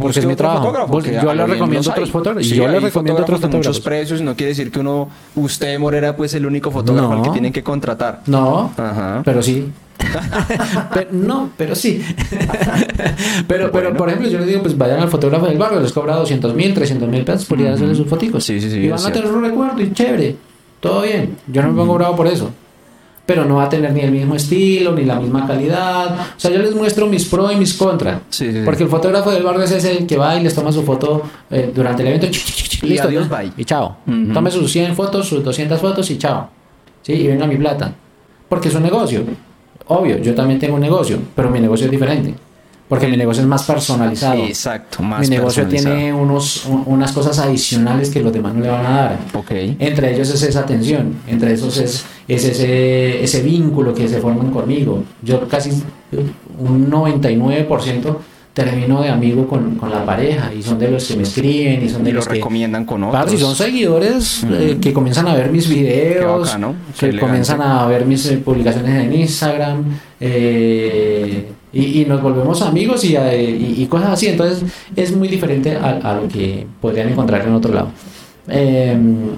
Porque 0.00 0.20
es 0.20 0.26
mi 0.26 0.36
trabajo. 0.36 0.62
fotógrafo, 0.66 0.92
Busque- 0.92 1.10
que 1.18 1.22
yo 1.22 1.34
le 1.34 1.46
recomiendo 1.46 1.90
otros 1.90 2.10
fotógrafos. 2.10 2.48
Yo 2.48 2.68
le 2.68 2.80
recomiendo 2.80 3.22
otros 3.22 3.40
fotógrafos 3.40 3.66
muchos 3.68 3.80
precios. 3.80 4.20
No 4.22 4.34
quiere 4.36 4.50
decir 4.50 4.70
que 4.70 4.78
uno, 4.80 5.08
usted 5.34 5.78
Morera, 5.78 6.16
pues 6.16 6.34
el 6.34 6.46
único 6.46 6.70
fotógrafo 6.70 7.12
al 7.12 7.18
No. 7.18 7.22
que 7.24 7.30
tienen 7.30 7.52
que 7.52 7.62
contratar. 7.62 8.22
No, 8.26 8.72
Ajá. 8.76 9.22
pero 9.24 9.42
sí. 9.42 9.70
Pero- 10.92 11.08
no, 11.12 11.50
pero 11.56 11.74
sí. 11.74 12.02
pero, 13.48 13.70
pero, 13.70 13.70
Bueno. 13.72 13.96
por 13.96 14.08
ejemplo, 14.08 14.28
yo 14.28 14.38
les 14.38 14.48
digo, 14.48 14.62
pues 14.62 14.76
vayan 14.76 15.00
al 15.00 15.08
fotógrafo 15.08 15.46
del 15.46 15.58
barrio, 15.58 15.80
les 15.80 15.92
cobra 15.92 16.16
200 16.16 16.54
mil, 16.54 16.74
300 16.74 17.08
mil 17.08 17.24
pesos 17.24 17.44
por 17.46 17.60
ir 17.60 17.68
a 17.68 17.74
hacerle 17.74 17.94
sus 17.94 18.06
fotos. 18.06 18.44
Sí, 18.44 18.60
sí, 18.60 18.70
sí, 18.70 18.78
Y 18.78 18.88
van 18.88 19.04
a 19.04 19.12
tener 19.12 19.30
un 19.32 19.42
recuerdo 19.42 19.80
y 19.80 19.92
chévere. 19.92 20.36
Todo 20.80 21.02
bien. 21.02 21.36
Yo 21.46 21.62
no 21.62 21.68
me 21.72 21.74
pongo 21.78 21.94
bravo 21.94 22.16
por 22.16 22.26
eso. 22.26 22.50
Pero 23.26 23.44
no 23.44 23.56
va 23.56 23.64
a 23.64 23.68
tener 23.68 23.92
ni 23.92 24.00
el 24.00 24.12
mismo 24.12 24.36
estilo, 24.36 24.92
ni 24.92 25.04
la 25.04 25.16
misma 25.18 25.46
calidad. 25.46 26.14
O 26.36 26.38
sea, 26.40 26.50
yo 26.50 26.58
les 26.58 26.74
muestro 26.74 27.06
mis 27.06 27.24
pros 27.24 27.52
y 27.52 27.56
mis 27.56 27.74
contras. 27.74 28.20
Sí, 28.30 28.46
sí, 28.46 28.52
sí. 28.52 28.62
Porque 28.64 28.84
el 28.84 28.88
fotógrafo 28.88 29.32
del 29.32 29.42
barrio 29.42 29.64
es 29.64 29.72
ese 29.72 29.98
el 29.98 30.06
que 30.06 30.16
va 30.16 30.36
y 30.36 30.44
les 30.44 30.54
toma 30.54 30.70
su 30.70 30.84
foto 30.84 31.22
eh, 31.50 31.72
durante 31.74 32.02
el 32.02 32.08
evento. 32.08 32.26
Y 32.26 32.86
Listo, 32.86 33.08
adiós, 33.08 33.28
bye. 33.28 33.52
Y 33.56 33.64
chao. 33.64 33.96
Ujú. 34.06 34.32
Tome 34.32 34.50
sus 34.50 34.70
100 34.70 34.94
fotos, 34.94 35.28
sus 35.28 35.42
200 35.42 35.80
fotos 35.80 36.08
y 36.10 36.18
chao. 36.18 36.48
¿Sí? 37.02 37.14
Y 37.14 37.26
venga 37.26 37.46
mi 37.46 37.56
plata. 37.56 37.92
Porque 38.48 38.68
es 38.68 38.74
un 38.74 38.82
negocio. 38.84 39.24
Obvio, 39.88 40.18
yo 40.18 40.34
también 40.34 40.58
tengo 40.60 40.74
un 40.76 40.80
negocio, 40.80 41.18
pero 41.34 41.50
mi 41.50 41.60
negocio 41.60 41.86
es 41.86 41.90
diferente. 41.90 42.34
Porque 42.88 43.08
mi 43.08 43.16
negocio 43.16 43.42
es 43.42 43.48
más 43.48 43.64
personalizado. 43.64 44.44
Exacto, 44.44 45.02
más 45.02 45.20
mi 45.20 45.28
negocio 45.28 45.66
tiene 45.66 46.12
unos, 46.14 46.66
un- 46.66 46.84
unas 46.86 47.10
cosas 47.10 47.36
adicionales 47.40 48.10
que 48.10 48.20
los 48.22 48.32
demás 48.32 48.54
no 48.54 48.60
le 48.60 48.68
van 48.68 48.86
a 48.86 48.90
dar. 48.90 49.18
Ok. 49.34 49.50
Entre 49.80 50.14
ellos 50.14 50.30
es 50.30 50.40
esa 50.44 50.60
atención, 50.60 51.14
entre 51.26 51.52
esos 51.54 51.76
es, 51.78 52.04
es 52.28 52.44
ese, 52.44 53.24
ese 53.24 53.42
vínculo 53.42 53.92
que 53.92 54.06
se 54.08 54.20
forman 54.20 54.50
conmigo. 54.52 55.02
Yo 55.22 55.48
casi 55.48 55.70
un 56.58 56.88
99% 56.90 58.16
termino 58.54 59.02
de 59.02 59.10
amigo 59.10 59.46
con, 59.46 59.74
con 59.74 59.90
la 59.90 60.02
pareja 60.06 60.50
y 60.54 60.62
son 60.62 60.78
de 60.78 60.90
los 60.90 61.04
que 61.06 61.16
me 61.16 61.24
escriben 61.24 61.84
y 61.84 61.88
son 61.90 62.02
de 62.04 62.08
Y 62.10 62.12
lo 62.12 62.18
los 62.20 62.28
que... 62.28 62.34
recomiendan 62.34 62.84
con 62.86 63.02
otros. 63.04 63.20
Parce, 63.24 63.36
son 63.36 63.54
seguidores 63.54 64.44
eh, 64.50 64.78
que 64.80 64.92
comienzan 64.94 65.28
a 65.28 65.34
ver 65.34 65.50
mis 65.50 65.68
videos, 65.68 66.46
bacano, 66.46 66.74
que 66.98 67.18
comienzan 67.18 67.60
a 67.60 67.86
ver 67.86 68.06
mis 68.06 68.24
eh, 68.26 68.38
publicaciones 68.38 69.04
en 69.04 69.12
Instagram 69.12 69.84
eh, 70.20 71.48
y, 71.72 72.02
y 72.02 72.04
nos 72.06 72.22
volvemos 72.22 72.62
amigos 72.62 73.04
y, 73.04 73.16
eh, 73.16 73.50
y- 73.50 73.82
y 73.82 73.86
cosas 73.86 74.10
así. 74.10 74.28
Entonces 74.28 74.62
es 74.94 75.14
muy 75.14 75.28
diferente 75.28 75.76
a, 75.76 75.90
a 76.02 76.14
lo 76.20 76.28
que 76.28 76.66
podrían 76.80 77.08
encontrar 77.08 77.46
en 77.46 77.52
otro 77.54 77.72
lado. 77.74 77.88
Eh, 78.48 78.96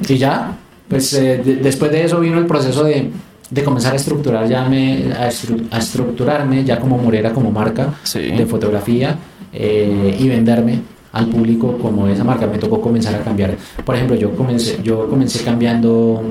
y 0.08 0.16
ya, 0.16 0.56
pues 0.88 1.12
eh, 1.14 1.38
de- 1.44 1.56
después 1.56 1.90
de 1.90 2.04
eso 2.04 2.20
vino 2.20 2.38
el 2.38 2.46
proceso 2.46 2.84
de, 2.84 3.10
de 3.50 3.64
comenzar 3.64 3.94
a 3.94 3.96
estructurar 3.96 4.46
ya 4.48 4.68
me, 4.68 5.12
a, 5.18 5.28
estru- 5.28 5.66
a 5.70 5.78
estructurarme 5.78 6.64
ya 6.64 6.78
como 6.78 6.98
Morera, 6.98 7.32
como 7.32 7.50
marca 7.50 7.94
Sí. 8.02 8.20
de 8.20 8.44
fotografía 8.46 9.16
eh, 9.52 10.16
y 10.20 10.28
venderme 10.28 10.80
al 11.12 11.26
público 11.28 11.78
como 11.78 12.06
esa 12.08 12.22
marca. 12.24 12.46
Me 12.46 12.58
tocó 12.58 12.80
comenzar 12.82 13.14
a 13.14 13.20
cambiar. 13.20 13.56
Por 13.84 13.94
ejemplo, 13.94 14.14
yo 14.16 14.32
comencé, 14.36 14.78
yo 14.84 15.08
comencé 15.08 15.42
cambiando 15.42 16.22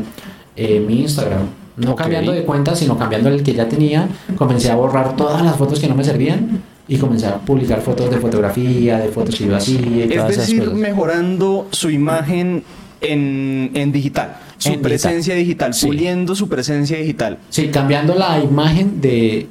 eh, 0.55 0.83
mi 0.87 1.01
Instagram. 1.01 1.41
No 1.77 1.95
cambiando 1.95 2.31
de 2.31 2.43
cuenta, 2.43 2.75
sino 2.75 2.97
cambiando 2.97 3.29
el 3.29 3.43
que 3.43 3.53
ya 3.53 3.67
tenía. 3.69 4.07
Comencé 4.35 4.69
a 4.71 4.75
borrar 4.75 5.15
todas 5.15 5.41
las 5.43 5.55
fotos 5.55 5.79
que 5.79 5.87
no 5.87 5.95
me 5.95 6.03
servían 6.03 6.61
y 6.87 6.97
comencé 6.97 7.27
a 7.27 7.35
publicar 7.37 7.81
fotos 7.81 8.09
de 8.09 8.17
fotografía, 8.17 8.97
de 8.97 9.09
fotos 9.09 9.35
que 9.35 9.45
yo 9.45 9.55
hacía 9.55 9.79
y 9.79 10.01
Es 10.03 10.11
esas 10.11 10.37
decir, 10.37 10.59
cosas. 10.59 10.73
mejorando 10.73 11.67
su 11.71 11.89
imagen 11.89 12.63
en, 13.01 13.71
en 13.73 13.91
digital. 13.91 14.37
Su 14.57 14.69
en 14.69 14.81
presencia 14.81 15.35
digital, 15.35 15.73
Sí. 15.75 15.85
puliendo 15.85 16.33
su 16.35 16.49
presencia 16.49 16.97
digital. 16.97 17.37
Sí, 17.49 17.67
cambiando 17.67 18.15
la 18.15 18.39
imagen 18.43 18.99
de 19.01 19.47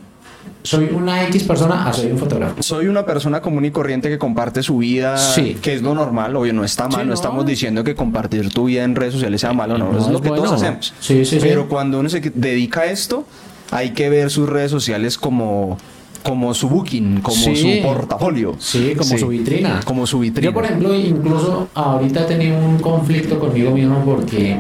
soy 0.67 0.91
una 0.93 1.25
X 1.25 1.45
persona 1.45 1.89
a 1.89 1.93
soy 1.93 2.11
un 2.13 2.19
fotógrafo. 2.19 2.63
Soy 2.63 2.89
una 2.89 3.07
persona 3.07 3.41
común 3.41 3.65
y 3.65 3.71
corriente 3.71 4.09
que 4.09 4.19
comparte 4.19 4.63
su 4.63 4.79
vida, 4.79 5.17
Sí. 5.17 5.57
que 5.63 5.75
es 5.75 5.83
lo 5.83 5.95
normal, 5.95 6.35
obvio, 6.37 6.53
no 6.53 6.65
está 6.65 6.85
mal, 6.85 6.93
Sí, 6.93 6.99
no, 6.99 7.05
no. 7.07 7.15
estamos 7.15 7.47
diciendo 7.47 7.85
que 7.85 7.95
compartir 7.95 8.51
tu 8.51 8.65
vida 8.67 8.85
en 8.85 8.95
redes 8.97 9.15
sociales 9.15 9.41
sea 9.41 9.53
malo, 9.53 9.79
no, 9.79 9.93
No, 9.93 9.99
eso 9.99 10.07
es 10.09 10.13
lo 10.13 10.21
que 10.21 10.29
todos 10.31 10.53
hacemos. 10.53 10.93
Sí, 11.01 11.25
sí, 11.25 11.39
sí. 11.39 11.39
Pero 11.41 11.69
cuando 11.69 12.01
uno 12.01 12.09
se 12.09 12.21
dedica 12.35 12.81
a 12.81 12.87
esto, 12.87 13.25
hay 13.71 13.91
que 13.91 14.09
ver 14.11 14.31
sus 14.31 14.49
redes 14.49 14.71
sociales 14.71 15.17
como, 15.19 15.79
como 16.23 16.55
su 16.55 16.69
booking, 16.69 17.21
como 17.21 17.37
Sí. 17.37 17.55
su 17.57 17.87
portafolio. 17.87 18.57
Sí, 18.59 18.95
como 18.97 19.17
su 19.17 19.29
vitrina. 19.29 19.81
Como 19.85 20.07
su 20.07 20.19
vitrina. 20.19 20.47
Yo, 20.51 20.55
por 20.55 20.65
ejemplo, 20.65 20.93
incluso 20.95 21.69
ahorita 21.75 22.23
he 22.23 22.25
tenido 22.25 22.59
un 22.59 22.79
conflicto 22.79 23.39
conmigo 23.39 23.71
mismo 23.71 24.03
porque, 24.05 24.57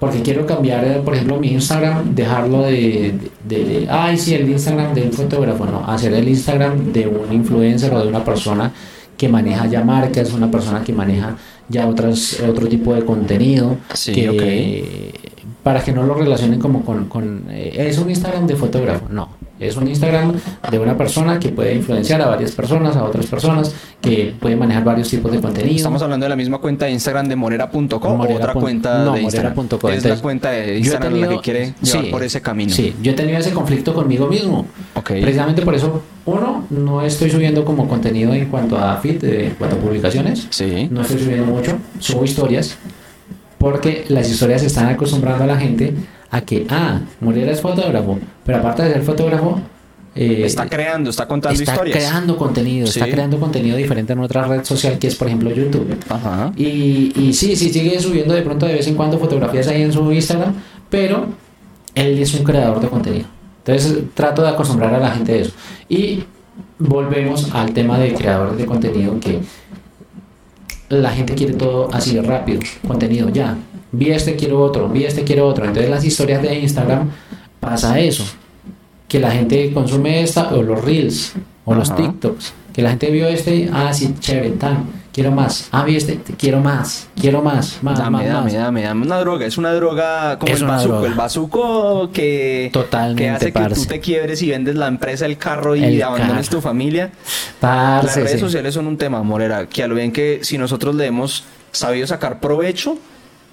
porque 0.00 0.22
quiero 0.22 0.46
cambiar, 0.46 0.84
eh, 0.86 1.02
por 1.04 1.14
ejemplo, 1.14 1.38
mi 1.38 1.48
Instagram, 1.52 2.14
dejarlo 2.14 2.62
de, 2.62 3.14
de, 3.48 3.64
de- 3.64 3.86
ay, 3.90 4.16
sí, 4.16 4.34
el 4.34 4.48
Instagram 4.48 4.94
de 4.94 5.02
un 5.02 5.12
fotógrafo, 5.12 5.66
no, 5.66 5.84
hacer 5.86 6.12
el 6.14 6.28
Instagram 6.28 6.92
de 6.92 7.06
un 7.06 7.32
influencer 7.32 7.92
o 7.94 8.02
de 8.02 8.08
una 8.08 8.24
persona 8.24 8.72
que 9.16 9.28
maneja 9.28 9.66
ya 9.66 9.84
marcas, 9.84 10.32
una 10.32 10.50
persona 10.50 10.82
que 10.82 10.92
maneja 10.92 11.36
ya 11.68 11.86
otras, 11.86 12.40
otro 12.40 12.66
tipo 12.66 12.94
de 12.94 13.04
contenido, 13.04 13.76
Sí, 13.92 14.12
que, 14.12 15.14
para 15.62 15.82
que 15.82 15.92
no 15.92 16.02
lo 16.04 16.14
relacionen 16.14 16.58
como 16.60 16.84
con, 16.84 17.06
con, 17.06 17.44
eh, 17.50 17.86
es 17.88 17.98
un 17.98 18.10
Instagram 18.10 18.46
de 18.46 18.56
fotógrafo, 18.56 19.06
no, 19.10 19.28
es 19.60 19.76
un 19.76 19.86
Instagram 19.86 20.32
de 20.70 20.78
una 20.78 20.96
persona 20.96 21.38
que 21.38 21.50
puede 21.50 21.74
influenciar 21.74 22.20
a 22.22 22.26
varias 22.26 22.52
personas, 22.52 22.96
a 22.96 23.04
otras 23.04 23.26
personas, 23.26 23.74
que 24.00 24.34
puede 24.38 24.56
manejar 24.56 24.84
varios 24.84 25.08
tipos 25.08 25.30
de 25.30 25.40
contenido. 25.40 25.76
Estamos 25.76 26.02
hablando 26.02 26.24
de 26.24 26.30
la 26.30 26.36
misma 26.36 26.58
cuenta 26.58 26.86
de 26.86 26.92
Instagram 26.92 27.28
de 27.28 27.36
morera.co 27.36 27.96
o 28.08 28.16
Morera 28.16 28.36
otra 28.36 28.52
punto- 28.52 28.60
cuenta 28.64 29.04
no, 29.04 29.12
de 29.14 29.22
Instagram. 29.22 29.54
Es 29.92 30.04
la 30.04 30.16
cuenta 30.16 30.50
de 30.50 30.78
Instagram 30.78 31.14
la 31.20 31.28
que 31.28 31.38
quiere 31.38 31.74
llevar 31.80 32.04
sí, 32.04 32.10
por 32.10 32.22
ese 32.22 32.42
camino. 32.42 32.72
Sí, 32.72 32.94
yo 33.00 33.12
he 33.12 33.14
tenido 33.14 33.38
ese 33.38 33.52
conflicto 33.52 33.94
conmigo 33.94 34.26
mismo. 34.26 34.66
Ok. 34.94 35.12
Precisamente 35.20 35.62
por 35.62 35.74
eso, 35.74 36.02
uno, 36.26 36.66
no 36.70 37.02
estoy 37.02 37.30
subiendo 37.30 37.64
como 37.64 37.88
contenido 37.88 38.34
en 38.34 38.46
cuanto 38.46 38.76
a 38.76 38.96
feed, 38.96 39.22
en 39.24 39.50
cuanto 39.54 39.76
a 39.76 39.78
publicaciones. 39.78 40.46
Sí. 40.50 40.88
No 40.90 41.02
estoy 41.02 41.20
subiendo 41.20 41.46
mucho, 41.46 41.78
subo 42.00 42.24
historias, 42.24 42.76
porque 43.58 44.04
las 44.08 44.28
historias 44.30 44.62
están 44.62 44.88
acostumbrando 44.88 45.44
a 45.44 45.46
la 45.46 45.56
gente 45.56 45.94
a 46.34 46.40
que, 46.40 46.66
ah, 46.68 47.00
Morera 47.20 47.52
es 47.52 47.60
fotógrafo, 47.60 48.18
pero 48.44 48.58
aparte 48.58 48.82
de 48.82 48.92
ser 48.94 49.02
fotógrafo, 49.02 49.60
eh, 50.16 50.42
Está 50.44 50.68
creando, 50.68 51.10
está 51.10 51.26
contando 51.26 51.58
está 51.58 51.72
historias. 51.72 51.96
creando 51.98 52.36
contenido, 52.36 52.86
está 52.86 53.06
creando 53.06 53.38
contenido 53.40 53.76
diferente 53.76 54.12
en 54.12 54.20
otra 54.20 54.46
red 54.46 54.64
social 54.64 54.96
que 54.98 55.08
es, 55.08 55.16
por 55.16 55.26
ejemplo, 55.26 55.50
YouTube. 55.50 55.96
Ajá. 56.08 56.52
Y, 56.56 57.12
y 57.16 57.32
sí, 57.32 57.56
sí 57.56 57.68
sigue 57.70 57.98
subiendo 57.98 58.32
de 58.32 58.42
pronto 58.42 58.64
de 58.66 58.74
vez 58.74 58.86
en 58.86 58.94
cuando 58.94 59.18
fotografías 59.18 59.66
ahí 59.66 59.82
en 59.82 59.92
su 59.92 60.12
Instagram, 60.12 60.54
pero 60.88 61.26
él 61.96 62.18
es 62.20 62.32
un 62.34 62.44
creador 62.44 62.80
de 62.80 62.88
contenido. 62.88 63.26
Entonces 63.64 64.04
trato 64.14 64.42
de 64.42 64.48
acostumbrar 64.50 64.94
a 64.94 64.98
la 64.98 65.10
gente 65.10 65.32
a 65.32 65.36
eso. 65.36 65.52
Y 65.88 66.22
volvemos 66.78 67.52
al 67.52 67.72
tema 67.72 67.98
de 67.98 68.14
creadores 68.14 68.56
de 68.56 68.66
contenido 68.66 69.18
que 69.18 69.40
la 70.90 71.10
gente 71.10 71.34
quiere 71.34 71.54
todo 71.54 71.88
así 71.92 72.14
de 72.14 72.22
rápido, 72.22 72.60
contenido 72.86 73.30
ya. 73.30 73.56
Vi 73.96 74.10
este, 74.10 74.36
quiero 74.36 74.60
otro, 74.62 74.88
vi 74.88 75.04
este, 75.04 75.24
quiero 75.24 75.46
otro. 75.46 75.64
Entonces 75.64 75.90
las 75.90 76.04
historias 76.04 76.42
de 76.42 76.58
Instagram 76.58 77.10
pasa 77.60 77.98
eso, 78.00 78.24
que 79.08 79.18
la 79.20 79.30
gente 79.30 79.72
consume 79.72 80.22
esta 80.22 80.54
o 80.54 80.62
los 80.62 80.84
reels 80.84 81.32
o 81.64 81.74
los 81.74 81.90
Ajá. 81.90 81.96
TikToks, 82.02 82.52
que 82.72 82.82
la 82.82 82.90
gente 82.90 83.10
vio 83.10 83.28
este, 83.28 83.70
ah 83.72 83.92
sí, 83.94 84.14
chévere, 84.20 84.50
tan, 84.50 84.84
quiero 85.12 85.30
más, 85.30 85.68
ah 85.72 85.84
vi 85.84 85.96
este, 85.96 86.18
quiero 86.36 86.60
más, 86.60 87.06
quiero 87.18 87.40
más, 87.40 87.78
más, 87.82 87.98
Dame, 87.98 88.18
más, 88.18 88.26
dame, 88.26 88.42
más. 88.44 88.52
dame, 88.52 88.82
dame 88.82 89.06
una 89.06 89.18
droga. 89.20 89.46
Es 89.46 89.56
una 89.56 89.72
droga 89.72 90.38
como 90.38 90.52
Es 90.52 90.60
el 90.60 90.66
bazuco. 90.66 90.92
droga. 90.94 91.08
El 91.08 91.14
bazuco 91.14 92.10
que, 92.12 92.70
Totalmente, 92.72 93.22
que 93.22 93.30
hace 93.30 93.46
que 93.46 93.52
parce. 93.52 93.74
tú 93.80 93.86
te 93.86 94.00
quiebres 94.00 94.42
y 94.42 94.50
vendes 94.50 94.74
la 94.74 94.88
empresa, 94.88 95.24
el 95.26 95.38
carro 95.38 95.74
y 95.76 95.84
El 95.84 96.02
abandones 96.02 96.48
carro. 96.48 96.58
tu 96.58 96.60
familia. 96.60 97.10
Parce, 97.60 98.06
Las 98.06 98.16
redes 98.16 98.32
sí. 98.32 98.38
sociales 98.40 98.74
son 98.74 98.86
un 98.88 98.98
tema, 98.98 99.22
Morera, 99.22 99.66
que 99.66 99.82
a 99.82 99.88
lo 99.88 99.94
bien 99.94 100.12
que 100.12 100.40
si 100.42 100.58
nosotros 100.58 100.94
le 100.96 101.06
hemos 101.06 101.44
sabido 101.72 102.06
sacar 102.06 102.40
provecho, 102.40 102.98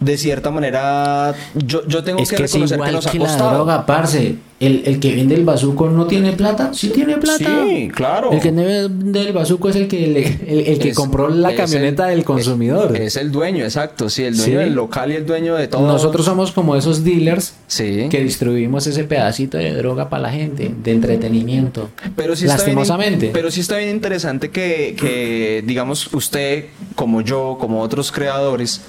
de 0.01 0.17
cierta 0.17 0.51
manera, 0.51 1.33
yo, 1.55 1.87
yo 1.87 2.03
tengo 2.03 2.19
Es 2.19 2.29
que 2.29 2.35
que 2.35 2.43
es 2.43 2.51
reconocer 2.51 2.77
que 2.77 2.83
igual 2.89 2.95
ha 3.07 3.11
que 3.11 3.19
la 3.19 3.35
droga, 3.53 3.85
parce. 3.85 4.35
El, 4.59 4.83
el 4.85 4.99
que 4.99 5.15
vende 5.15 5.33
el 5.33 5.43
bazuco 5.43 5.89
no 5.89 6.05
tiene 6.05 6.33
plata, 6.33 6.71
sí 6.71 6.89
tiene 6.89 7.17
plata. 7.17 7.39
Sí, 7.67 7.89
claro. 7.91 8.31
El 8.31 8.39
que 8.41 8.51
vende 8.51 9.21
el 9.21 9.33
bazuco 9.33 9.69
es 9.69 9.75
el 9.75 9.87
que, 9.87 10.05
le- 10.07 10.51
el, 10.51 10.67
el 10.67 10.77
que 10.79 10.89
Es- 10.89 10.95
compró 10.95 11.29
la 11.29 11.55
camioneta 11.55 12.09
el- 12.11 12.17
del 12.17 12.25
consumidor. 12.25 12.95
Es, 12.95 13.01
es 13.01 13.15
el 13.15 13.31
dueño, 13.31 13.63
exacto. 13.63 14.07
Sí, 14.07 14.23
el 14.23 14.37
dueño 14.37 14.59
Sí. 14.59 14.63
del 14.65 14.73
local 14.75 15.11
y 15.11 15.15
el 15.15 15.25
dueño 15.25 15.55
de 15.55 15.67
todo. 15.67 15.87
Nosotros 15.87 16.25
somos 16.27 16.51
como 16.51 16.75
esos 16.75 17.03
dealers 17.03 17.55
Sí. 17.65 18.07
que 18.11 18.21
distribuimos 18.23 18.85
ese 18.85 19.03
pedacito 19.03 19.57
de 19.57 19.73
droga 19.73 20.09
para 20.09 20.23
la 20.23 20.31
gente, 20.31 20.71
de 20.83 20.91
entretenimiento. 20.91 21.89
Pero 22.15 22.35
sí 22.35 22.45
está 22.45 22.57
bien- 22.57 22.75
Lastimosamente. 22.77 23.29
pero 23.33 23.49
sí 23.49 23.61
está 23.61 23.77
bien 23.77 23.89
interesante 23.89 24.51
que, 24.51 24.95
que, 24.99 25.63
digamos, 25.65 26.13
usted, 26.13 26.65
como 26.95 27.21
yo, 27.21 27.57
como 27.59 27.81
otros 27.81 28.11
creadores, 28.11 28.81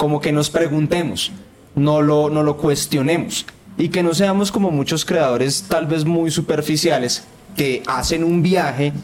como 0.00 0.18
que 0.18 0.32
nos 0.32 0.48
preguntemos, 0.48 1.30
no 1.74 2.00
lo, 2.00 2.30
no 2.30 2.42
lo 2.42 2.56
cuestionemos. 2.56 3.44
Y 3.76 3.90
que 3.90 4.02
no 4.02 4.14
seamos 4.14 4.50
como 4.50 4.70
muchos 4.70 5.04
creadores, 5.04 5.66
tal 5.68 5.86
vez 5.86 6.06
muy 6.06 6.30
superficiales, 6.30 7.24
que 7.54 7.82
hacen 7.86 8.24
un 8.24 8.42
viaje 8.42 8.94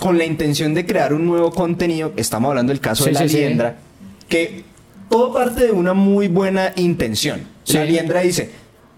con 0.00 0.18
la 0.18 0.24
intención 0.24 0.74
de 0.74 0.84
crear 0.84 1.14
un 1.14 1.24
nuevo 1.24 1.52
contenido. 1.52 2.12
Estamos 2.16 2.48
hablando 2.48 2.72
del 2.72 2.80
caso 2.80 3.04
Sí, 3.04 3.10
de 3.10 3.14
la 3.14 3.20
sí, 3.20 3.28
sí. 3.28 3.36
liendra, 3.36 3.76
que 4.28 4.64
todo 5.08 5.32
parte 5.32 5.66
de 5.66 5.70
una 5.70 5.94
muy 5.94 6.26
buena 6.26 6.72
intención. 6.74 7.42
La 7.68 7.84
liendra 7.84 8.22
dice, 8.22 8.50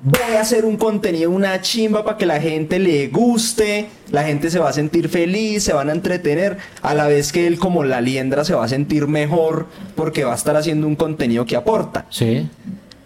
voy 0.02 0.36
a 0.36 0.40
hacer 0.40 0.64
un 0.64 0.76
contenido, 0.76 1.30
una 1.30 1.60
chimba 1.60 2.04
para 2.04 2.16
que 2.16 2.26
la 2.26 2.40
gente 2.40 2.78
le 2.78 3.08
guste, 3.08 3.88
la 4.10 4.24
gente 4.24 4.50
se 4.50 4.58
va 4.58 4.68
a 4.68 4.72
sentir 4.72 5.08
feliz, 5.08 5.64
se 5.64 5.72
van 5.72 5.88
a 5.88 5.92
entretener, 5.92 6.58
a 6.82 6.94
la 6.94 7.08
vez 7.08 7.32
que 7.32 7.46
él 7.46 7.58
como 7.58 7.84
la 7.84 8.00
liendra 8.00 8.44
se 8.44 8.54
va 8.54 8.64
a 8.64 8.68
sentir 8.68 9.06
mejor 9.06 9.66
porque 9.96 10.24
va 10.24 10.32
a 10.32 10.36
estar 10.36 10.56
haciendo 10.56 10.86
un 10.86 10.96
contenido 10.96 11.44
que 11.46 11.56
aporta. 11.56 12.06
Sí. 12.10 12.48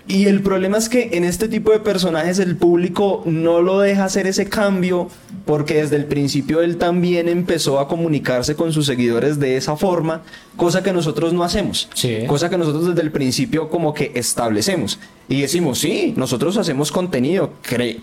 Y 0.09 0.27
el 0.27 0.43
problema 0.43 0.79
es 0.79 0.89
que 0.89 1.11
en 1.13 1.25
este 1.25 1.49
tipo 1.49 1.71
de 1.71 1.79
personajes 1.79 2.39
el 2.39 2.57
público 2.57 3.23
no 3.25 3.63
lo 3.63 3.81
deja 3.81 4.05
hacer 4.05 4.27
ese 4.27 4.49
cambio 4.49 5.09
porque 5.45 5.75
desde 5.75 5.97
el 5.97 6.07
principio 6.07 6.61
él 6.61 6.77
también 6.77 7.29
empezó 7.29 7.79
a 7.79 7.89
comunicarse 7.89 8.57
con 8.57 8.73
sus 8.73 8.87
seguidores 8.87 9.39
de 9.39 9.57
esa 9.57 9.77
forma, 9.77 10.23
cosa 10.57 10.83
que 10.83 10.93
nosotros 10.93 11.33
no 11.33 11.45
hacemos. 11.45 11.89
Sí. 11.95 12.19
Cosa 12.27 12.51
que 12.51 12.59
nosotros 12.59 12.89
desde 12.89 13.03
el 13.03 13.13
principio 13.13 13.69
como 13.69 13.95
que 13.95 14.13
establecemos. 14.15 14.99
Y 15.29 15.41
decimos, 15.41 15.79
sí, 15.79 16.15
nosotros 16.17 16.57
hacemos 16.57 16.91
contenido, 16.91 17.53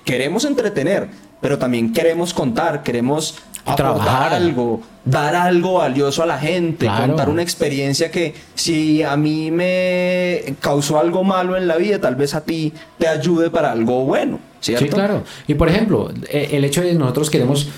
queremos 0.05 0.45
entretener, 0.45 1.09
pero 1.41 1.57
también 1.57 1.93
queremos 1.93 2.33
contar, 2.33 2.81
queremos 2.83 3.35
Trabajar. 3.75 4.33
algo, 4.33 4.81
dar 5.05 5.35
algo 5.35 5.73
valioso 5.75 6.23
a 6.23 6.25
la 6.25 6.37
gente, 6.39 6.85
Claro. 6.85 7.07
contar 7.07 7.29
una 7.29 7.41
experiencia 7.41 8.09
que 8.11 8.33
si 8.55 9.03
a 9.03 9.15
mí 9.15 9.51
me 9.51 10.55
causó 10.59 10.99
algo 10.99 11.23
malo 11.23 11.55
en 11.57 11.67
la 11.67 11.77
vida, 11.77 11.99
tal 11.99 12.15
vez 12.15 12.33
a 12.35 12.41
ti 12.41 12.73
te 12.97 13.07
ayude 13.07 13.49
para 13.49 13.71
algo 13.71 14.05
bueno, 14.05 14.39
¿cierto? 14.61 14.85
Sí, 14.85 14.91
claro. 14.91 15.23
Y 15.47 15.53
por 15.53 15.69
ejemplo, 15.69 16.11
eh, 16.29 16.49
el 16.53 16.63
hecho 16.65 16.81
de 16.81 16.93
nosotros 16.95 17.29
queremos 17.29 17.69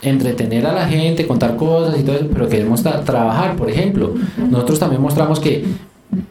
entretener 0.00 0.66
a 0.66 0.72
la 0.72 0.86
gente, 0.86 1.26
contar 1.26 1.56
cosas 1.56 1.98
y 1.98 2.02
todo 2.04 2.16
eso, 2.16 2.26
pero 2.32 2.48
queremos 2.48 2.84
tra- 2.84 3.02
trabajar, 3.04 3.56
por 3.56 3.68
ejemplo. 3.70 4.14
Nosotros 4.36 4.78
también 4.78 5.02
mostramos 5.02 5.40
que 5.40 5.64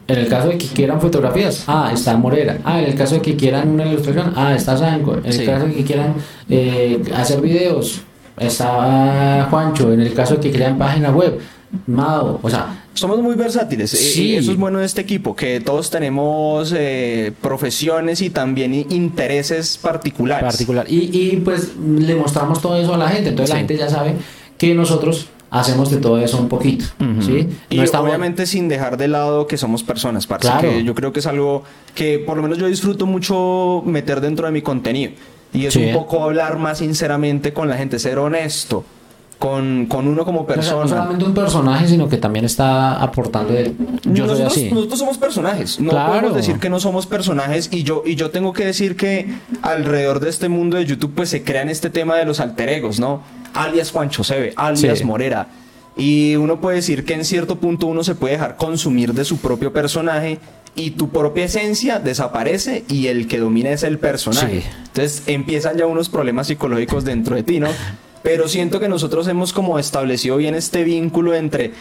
en 0.08 0.18
el 0.18 0.26
caso 0.28 0.48
de 0.48 0.58
que 0.58 0.66
quieran 0.66 1.00
fotografías, 1.00 1.64
ah, 1.66 1.90
está 1.92 2.16
Morera. 2.16 2.58
Ah, 2.64 2.80
en 2.80 2.86
el 2.86 2.94
caso 2.94 3.16
de 3.16 3.20
que 3.22 3.36
quieran 3.36 3.68
una 3.68 3.86
ilustración, 3.86 4.32
ah, 4.36 4.54
está 4.54 4.76
Sanco. 4.76 5.18
En 5.18 5.26
el 5.26 5.32
Sí. 5.32 5.44
caso 5.46 5.66
de 5.66 5.74
que 5.74 5.84
quieran 5.84 6.14
eh, 6.48 7.00
hacer 7.14 7.40
videos, 7.42 8.00
está 8.40 9.46
Juancho. 9.50 9.92
En 9.92 10.00
el 10.00 10.12
caso 10.14 10.34
de 10.34 10.40
que 10.40 10.50
quieran 10.50 10.78
página 10.78 11.10
web, 11.10 11.38
Mado. 11.86 12.40
O 12.42 12.48
sea, 12.48 12.84
Somos 12.94 13.18
muy 13.20 13.34
versátiles. 13.36 13.92
eh, 13.92 13.96
Sí. 13.98 14.34
eso 14.36 14.50
es 14.52 14.56
bueno 14.56 14.78
de 14.78 14.86
este 14.86 15.02
equipo, 15.02 15.36
que 15.36 15.60
todos 15.60 15.90
tenemos 15.90 16.74
eh, 16.76 17.32
profesiones 17.42 18.22
y 18.22 18.30
también 18.30 18.72
intereses 18.74 19.78
particulares. 19.78 20.44
particular. 20.44 20.86
Y, 20.88 21.10
y 21.12 21.36
pues 21.44 21.72
le 21.76 22.14
mostramos 22.16 22.60
todo 22.62 22.76
eso 22.76 22.94
a 22.94 22.98
la 22.98 23.08
gente. 23.08 23.28
Entonces 23.30 23.50
la 23.52 23.58
gente 23.58 23.76
ya 23.76 23.88
sabe 23.88 24.14
que 24.56 24.74
nosotros 24.74 25.28
hacemos 25.50 25.90
de 25.90 25.98
todo 25.98 26.18
eso 26.18 26.38
un 26.38 26.48
poquito. 26.48 26.86
¿sí? 27.20 27.48
Y 27.70 27.80
estamos- 27.80 28.08
obviamente 28.08 28.46
sin 28.46 28.68
dejar 28.68 28.96
de 28.96 29.08
lado 29.08 29.46
que 29.46 29.56
somos 29.58 29.82
personas, 29.82 30.26
parce, 30.26 30.48
Claro. 30.48 30.68
que 30.70 30.82
yo 30.84 30.94
creo 30.94 31.12
que 31.12 31.20
es 31.20 31.26
algo 31.26 31.62
que 31.94 32.18
por 32.18 32.36
lo 32.36 32.42
menos 32.42 32.58
yo 32.58 32.66
disfruto 32.66 33.06
mucho 33.06 33.82
meter 33.86 34.20
dentro 34.20 34.46
de 34.46 34.52
mi 34.52 34.62
contenido. 34.62 35.12
Y 35.52 35.66
es 35.66 35.74
Sí. 35.74 35.86
un 35.86 35.92
poco 35.94 36.22
hablar 36.22 36.58
más 36.58 36.78
sinceramente 36.78 37.52
con 37.52 37.68
la 37.68 37.76
gente, 37.76 37.98
ser 37.98 38.18
honesto 38.18 38.84
con, 39.38 39.86
con 39.86 40.08
uno 40.08 40.24
como 40.24 40.40
O 40.40 40.46
sea, 40.46 40.54
persona. 40.56 40.82
no 40.82 40.88
solamente 40.88 41.24
un 41.24 41.32
personaje, 41.34 41.86
sino 41.86 42.08
que 42.08 42.16
también 42.16 42.44
está 42.44 43.00
aportando 43.00 43.52
de 43.52 43.72
yo 44.04 44.26
soy 44.26 44.34
nosotros, 44.40 44.52
así. 44.52 44.70
nosotros 44.72 44.98
somos 44.98 45.16
personajes, 45.16 45.78
no 45.78 45.90
Claro. 45.90 46.08
podemos 46.12 46.34
decir 46.34 46.58
que 46.58 46.68
no 46.68 46.80
somos 46.80 47.06
personajes 47.06 47.68
y 47.72 47.84
yo, 47.84 48.02
y 48.04 48.16
yo 48.16 48.30
tengo 48.30 48.52
que 48.52 48.64
decir 48.66 48.96
que 48.96 49.28
alrededor 49.62 50.18
de 50.18 50.28
este 50.30 50.48
mundo 50.48 50.76
de 50.76 50.86
YouTube 50.86 51.12
pues 51.14 51.28
se 51.30 51.44
crean 51.44 51.68
este 51.68 51.88
tema 51.88 52.16
de 52.16 52.24
los 52.24 52.40
alter 52.40 52.68
egos, 52.68 52.98
¿no? 52.98 53.22
Alias 53.54 53.92
Juancho 53.92 54.24
Sebe, 54.24 54.54
alias 54.56 54.98
Sí. 54.98 55.04
Morera. 55.04 55.46
Y 55.96 56.34
uno 56.36 56.60
puede 56.60 56.76
decir 56.76 57.04
que 57.04 57.14
en 57.14 57.24
cierto 57.24 57.56
punto 57.60 57.86
uno 57.86 58.02
se 58.04 58.14
puede 58.16 58.34
dejar 58.34 58.56
consumir 58.56 59.14
de 59.14 59.24
su 59.24 59.38
propio 59.38 59.72
personaje 59.72 60.38
y 60.78 60.92
tu 60.92 61.08
propia 61.10 61.44
esencia 61.46 61.98
desaparece 61.98 62.84
y 62.88 63.08
el 63.08 63.26
que 63.26 63.38
domina 63.38 63.70
es 63.70 63.82
el 63.82 63.98
personaje. 63.98 64.60
Sí. 64.62 64.66
Entonces 64.86 65.22
empiezan 65.26 65.76
ya 65.76 65.86
unos 65.86 66.08
problemas 66.08 66.46
psicológicos 66.46 67.04
dentro 67.04 67.34
de 67.36 67.42
ti, 67.42 67.58
¿no? 67.60 67.68
Pero 68.22 68.48
siento 68.48 68.78
que 68.80 68.88
nosotros 68.88 69.26
hemos 69.28 69.52
como 69.52 69.78
establecido 69.78 70.36
bien 70.36 70.54
este 70.54 70.84
vínculo 70.84 71.34
entre 71.34 71.72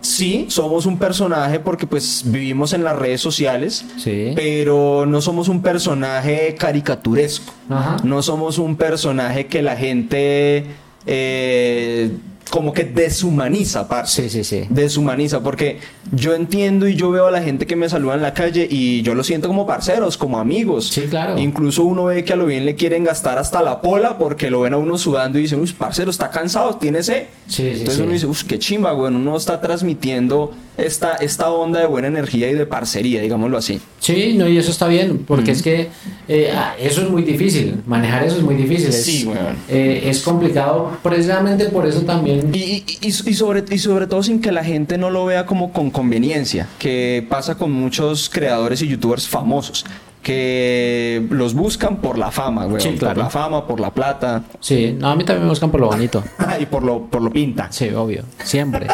sí, 0.00 0.44
somos 0.48 0.84
un 0.84 0.98
personaje 0.98 1.60
porque 1.60 1.86
pues 1.86 2.22
vivimos 2.26 2.74
en 2.74 2.84
las 2.84 2.96
redes 2.98 3.20
sociales, 3.22 3.84
Sí. 3.96 4.32
pero 4.34 5.06
no 5.06 5.22
somos 5.22 5.48
un 5.48 5.62
personaje 5.62 6.54
caricaturesco. 6.58 7.52
Ajá. 7.70 7.96
No 8.04 8.22
somos 8.22 8.58
un 8.58 8.76
personaje 8.76 9.46
que 9.46 9.62
la 9.62 9.76
gente 9.76 10.66
eh, 11.06 12.10
como 12.50 12.72
que 12.72 12.84
deshumaniza, 12.84 13.88
parce. 13.88 14.22
Sí, 14.22 14.30
sí, 14.30 14.44
sí. 14.44 14.66
Deshumaniza, 14.68 15.40
porque 15.42 15.78
yo 16.12 16.34
entiendo 16.34 16.86
y 16.86 16.94
yo 16.94 17.10
veo 17.10 17.26
a 17.26 17.30
la 17.30 17.42
gente 17.42 17.66
que 17.66 17.74
me 17.76 17.88
saluda 17.88 18.14
en 18.14 18.22
la 18.22 18.34
calle 18.34 18.66
y 18.70 19.02
yo 19.02 19.14
lo 19.14 19.24
siento 19.24 19.48
como 19.48 19.66
parceros, 19.66 20.16
como 20.16 20.38
amigos. 20.38 20.88
Sí, 20.88 21.02
claro. 21.10 21.38
Incluso 21.38 21.84
uno 21.84 22.04
ve 22.04 22.22
que 22.24 22.32
a 22.32 22.36
lo 22.36 22.46
bien 22.46 22.64
le 22.64 22.74
quieren 22.74 23.04
gastar 23.04 23.38
hasta 23.38 23.62
la 23.62 23.80
pola 23.80 24.18
porque 24.18 24.50
lo 24.50 24.60
ven 24.60 24.74
a 24.74 24.76
uno 24.76 24.98
sudando 24.98 25.38
y 25.38 25.42
dicen, 25.42 25.60
uy, 25.60 25.72
parcero, 25.72 26.10
está 26.10 26.30
cansado, 26.30 26.76
tiene 26.76 27.02
sed. 27.02 27.24
Sí, 27.46 27.62
sí, 27.62 27.68
Entonces 27.70 27.94
sí. 27.96 28.02
uno 28.02 28.12
dice, 28.12 28.26
uff, 28.26 28.44
qué 28.44 28.58
chimba, 28.58 28.92
güey, 28.92 29.12
uno 29.14 29.36
está 29.36 29.60
transmitiendo 29.60 30.52
esta, 30.76 31.14
esta 31.16 31.50
onda 31.50 31.80
de 31.80 31.86
buena 31.86 32.08
energía 32.08 32.50
y 32.50 32.54
de 32.54 32.66
parcería, 32.66 33.20
digámoslo 33.20 33.56
así. 33.58 33.80
Sí, 34.00 34.34
no, 34.36 34.48
y 34.48 34.58
eso 34.58 34.70
está 34.70 34.86
bien, 34.88 35.18
porque 35.26 35.52
es 35.52 35.62
que 35.62 35.88
eh, 36.28 36.52
ah, 36.54 36.74
eso 36.80 37.02
es 37.02 37.10
muy 37.10 37.22
difícil, 37.22 37.82
manejar 37.86 38.24
eso 38.24 38.36
es 38.36 38.42
muy 38.42 38.54
difícil. 38.54 38.88
Es, 38.88 39.04
Sí, 39.04 39.24
weón. 39.26 39.56
eh, 39.68 40.02
es 40.06 40.22
complicado, 40.22 40.90
precisamente 41.02 41.66
por 41.66 41.86
eso 41.86 42.00
también. 42.02 42.33
Y, 42.52 42.84
y- 43.00 43.12
sobre, 43.12 43.64
y 43.70 43.78
sobre 43.78 44.06
todo 44.06 44.22
sin 44.22 44.40
que 44.40 44.52
la 44.52 44.64
gente 44.64 44.98
no 44.98 45.10
lo 45.10 45.24
vea 45.26 45.46
como 45.46 45.72
con 45.72 45.90
conveniencia, 45.90 46.68
que 46.78 47.26
pasa 47.28 47.56
con 47.56 47.72
muchos 47.72 48.28
creadores 48.28 48.82
y 48.82 48.88
youtubers 48.88 49.28
famosos, 49.28 49.84
que 50.22 51.26
los 51.30 51.54
buscan 51.54 51.96
por 51.98 52.16
la 52.18 52.30
fama, 52.30 52.64
güey. 52.64 52.80
Sí, 52.82 52.90
claro. 52.98 53.14
Por 53.14 53.24
la 53.24 53.30
fama, 53.30 53.66
por 53.66 53.78
la 53.80 53.90
plata 53.92 54.42
Sí, 54.60 54.96
no, 54.98 55.08
a 55.10 55.16
mí 55.16 55.24
también 55.24 55.44
me 55.44 55.50
buscan 55.50 55.70
por 55.70 55.80
lo 55.80 55.88
bonito. 55.88 56.24
y 56.60 56.66
por 56.66 56.82
lo, 56.82 57.02
por 57.06 57.20
lo 57.22 57.30
pinta. 57.30 57.68
Sí, 57.70 57.90
obvio, 57.90 58.24
siempre. 58.42 58.86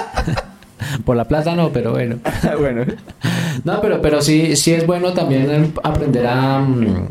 por 1.04 1.16
la 1.16 1.24
plata 1.26 1.54
no, 1.54 1.70
pero 1.72 1.92
bueno. 1.92 2.16
bueno, 2.58 2.84
No, 3.64 3.80
pero, 3.80 4.00
pero 4.02 4.20
sí, 4.22 4.56
sí 4.56 4.72
es 4.72 4.86
bueno 4.86 5.12
también 5.12 5.72
aprender 5.84 6.26
a, 6.26 6.58
mm, 6.60 7.08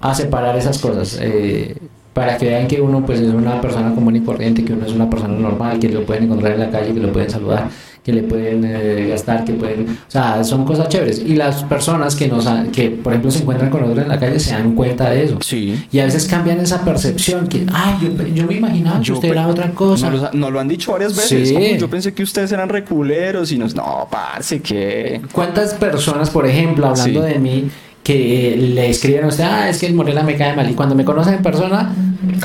a 0.00 0.14
separar 0.14 0.56
esas 0.56 0.78
cosas. 0.78 1.18
eh, 1.20 1.76
para 2.14 2.38
que 2.38 2.46
vean 2.46 2.66
que 2.68 2.80
uno 2.80 3.04
pues 3.04 3.20
es 3.20 3.34
una 3.34 3.60
persona 3.60 3.92
común 3.94 4.16
y 4.16 4.20
corriente, 4.20 4.64
que 4.64 4.72
uno 4.72 4.86
es 4.86 4.92
una 4.92 5.10
persona 5.10 5.34
normal, 5.36 5.78
que 5.80 5.88
lo 5.88 6.04
pueden 6.06 6.24
encontrar 6.24 6.52
en 6.52 6.60
la 6.60 6.70
calle, 6.70 6.94
que 6.94 7.00
lo 7.00 7.12
pueden 7.12 7.28
saludar, 7.28 7.68
que 8.04 8.12
le 8.12 8.22
pueden 8.22 8.62
eh, 8.64 9.06
gastar, 9.10 9.44
que 9.44 9.52
pueden... 9.54 9.88
O 9.88 10.10
sea, 10.10 10.44
son 10.44 10.64
cosas 10.64 10.88
chéveres. 10.90 11.18
Y 11.26 11.34
las 11.36 11.64
personas 11.64 12.14
que, 12.14 12.28
nos 12.28 12.46
han- 12.46 12.70
que 12.70 12.90
por 12.90 13.12
ejemplo, 13.14 13.30
se 13.32 13.40
encuentran 13.40 13.70
con 13.70 13.82
otros 13.82 13.98
en 13.98 14.08
la 14.08 14.20
calle 14.20 14.38
se 14.38 14.52
dan 14.52 14.74
cuenta 14.74 15.10
de 15.10 15.24
eso. 15.24 15.38
sí. 15.42 15.84
Y 15.90 15.98
a 15.98 16.04
veces 16.04 16.26
cambian 16.26 16.60
esa 16.60 16.84
percepción, 16.84 17.48
que, 17.48 17.66
ay, 17.72 17.94
yo, 18.02 18.26
yo 18.26 18.46
me 18.46 18.54
imaginaba 18.54 19.00
que 19.00 19.10
usted 19.12 19.28
pe- 19.28 19.34
era 19.34 19.48
otra 19.48 19.70
cosa. 19.70 20.08
Nos 20.10 20.20
lo, 20.22 20.32
nos 20.32 20.52
lo 20.52 20.60
han 20.60 20.68
dicho 20.68 20.92
varias 20.92 21.16
veces. 21.16 21.48
Sí. 21.48 21.56
"Uy, 21.56 21.78
yo 21.78 21.88
pensé 21.90 22.12
que 22.14 22.22
ustedes 22.22 22.52
eran 22.52 22.68
reculeros 22.68 23.50
y 23.52 23.58
nos. 23.58 23.74
No, 23.74 24.06
parce, 24.10 24.60
que. 24.60 25.20
¿Cuántas 25.32 25.74
personas, 25.74 26.30
por 26.30 26.46
ejemplo, 26.46 26.86
hablando 26.86 27.22
Sí. 27.26 27.32
de 27.32 27.38
mí, 27.40 27.70
que 28.02 28.54
le 28.74 28.90
escriben 28.90 29.24
a 29.24 29.28
usted, 29.28 29.44
ah, 29.44 29.70
es 29.70 29.78
que 29.78 29.86
el 29.86 29.94
Morela 29.94 30.22
me 30.22 30.36
cae 30.36 30.54
mal, 30.54 30.70
y 30.70 30.74
cuando 30.74 30.94
me 30.94 31.06
conocen 31.06 31.32
en 31.34 31.42
persona, 31.42 31.90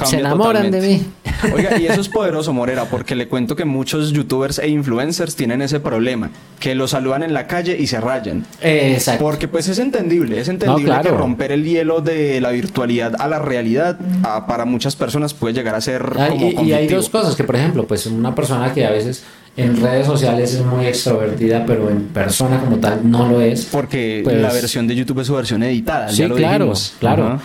se 0.06 0.20
enamoran 0.20 0.72
de 0.72 0.82
mí? 0.82 1.06
Oiga, 1.54 1.78
y 1.80 1.86
eso 1.86 2.02
es 2.02 2.10
poderoso, 2.10 2.52
Morera, 2.54 2.86
porque 2.86 3.16
le 3.16 3.28
cuento 3.28 3.56
que 3.56 3.64
muchos 3.66 4.12
youtubers 4.12 4.60
e 4.60 4.68
influencers 4.68 5.36
tienen 5.36 5.62
ese 5.62 5.80
problema, 5.80 6.30
que 6.60 6.76
los 6.76 6.92
saludan 6.92 7.24
en 7.24 7.34
la 7.34 7.48
calle 7.48 7.78
y 7.80 7.88
se 7.88 8.02
rayan. 8.02 8.46
Exacto. 8.62 9.24
Porque 9.24 9.48
pues 9.48 9.68
es 9.70 9.80
entendible, 9.80 10.40
es 10.40 10.48
entendible 10.50 10.84
No, 10.84 10.88
claro. 11.02 11.04
que 11.12 11.18
romper 11.18 11.52
el 11.52 11.64
hielo 11.64 12.02
de 12.02 12.42
la 12.42 12.52
virtualidad 12.52 13.14
a 13.20 13.28
la 13.28 13.40
realidad 13.40 13.98
a- 14.24 14.48
para 14.48 14.66
muchas 14.66 14.96
personas 14.96 15.34
puede 15.34 15.54
llegar 15.54 15.76
a 15.76 15.82
ser 15.82 16.04
Ah, 16.18 16.28
como 16.30 16.50
y, 16.64 16.70
y 16.70 16.74
hay 16.74 16.88
dos 16.88 17.10
cosas, 17.10 17.36
que 17.36 17.44
por 17.44 17.56
ejemplo, 17.56 17.88
pues 17.88 18.06
una 18.06 18.36
persona 18.36 18.74
que 18.74 18.86
a 18.86 18.92
veces 18.92 19.24
en 19.58 19.82
redes 19.82 20.06
sociales 20.08 20.54
es 20.54 20.64
muy 20.66 20.86
extrovertida, 20.86 21.66
pero 21.66 21.90
en 21.90 22.04
persona 22.08 22.60
como 22.60 22.78
tal 22.78 23.10
no 23.10 23.28
lo 23.30 23.42
es. 23.42 23.66
Porque 23.66 24.22
Pues- 24.24 24.38
la 24.42 24.52
versión 24.54 24.88
de 24.88 24.96
YouTube 24.96 25.20
es 25.22 25.28
su 25.28 25.36
versión 25.36 25.64
editada, 25.64 26.10
Sí, 26.10 26.18
ya 26.18 26.28
lo 26.28 26.36
claro, 26.36 26.66
dijimos. 26.66 26.94
claro. 27.00 27.40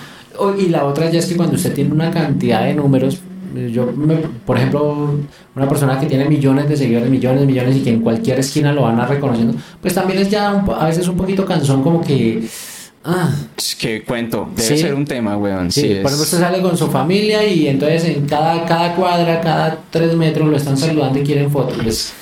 Y 0.58 0.68
la 0.68 0.84
otra 0.84 1.10
ya 1.10 1.18
es 1.20 1.26
que 1.26 1.36
cuando 1.36 1.56
usted 1.56 1.72
tiene 1.74 1.92
una 1.92 2.10
cantidad 2.10 2.64
de 2.64 2.74
números, 2.74 3.18
eh, 3.56 3.70
yo, 3.72 3.86
me- 3.96 4.16
por 4.44 4.56
ejemplo, 4.56 5.14
una 5.54 5.68
persona 5.68 5.98
que 6.00 6.06
tiene 6.06 6.24
millones 6.28 6.68
de 6.68 6.76
seguidores, 6.76 7.08
millones, 7.08 7.46
millones 7.46 7.76
y 7.76 7.80
que 7.80 7.90
en 7.90 8.00
cualquier 8.00 8.40
esquina 8.40 8.72
lo 8.72 8.82
van 8.82 8.98
a 8.98 9.06
reconociendo, 9.06 9.54
pues 9.80 9.94
también 9.94 10.20
es 10.20 10.30
ya 10.30 10.52
un 10.52 10.68
a 10.74 10.86
veces 10.86 11.06
un 11.08 11.16
poquito 11.16 11.44
cansón 11.44 11.82
como 11.82 12.00
que... 12.00 12.42
Ah, 13.06 13.30
Es 13.56 13.76
que 13.76 14.02
cuento, 14.02 14.48
debe 14.56 14.66
Sí. 14.68 14.78
ser 14.78 14.94
un 14.94 15.04
tema, 15.04 15.36
weón. 15.36 15.70
sí, 15.70 15.82
Sí, 15.82 15.86
por 15.86 15.92
es- 15.92 16.00
ejemplo, 16.06 16.22
usted 16.22 16.38
sale 16.40 16.62
con 16.62 16.76
su 16.76 16.86
familia 16.88 17.46
y 17.46 17.68
entonces 17.68 18.04
en 18.04 18.26
cada, 18.26 18.64
cada 18.64 18.94
cuadra, 18.96 19.40
cada 19.42 19.78
tres 19.90 20.16
metros 20.16 20.48
lo 20.48 20.56
están 20.56 20.76
saludando 20.76 21.18
y 21.18 21.22
quieren 21.22 21.50
fotos. 21.50 21.76
Pues, 21.82 22.12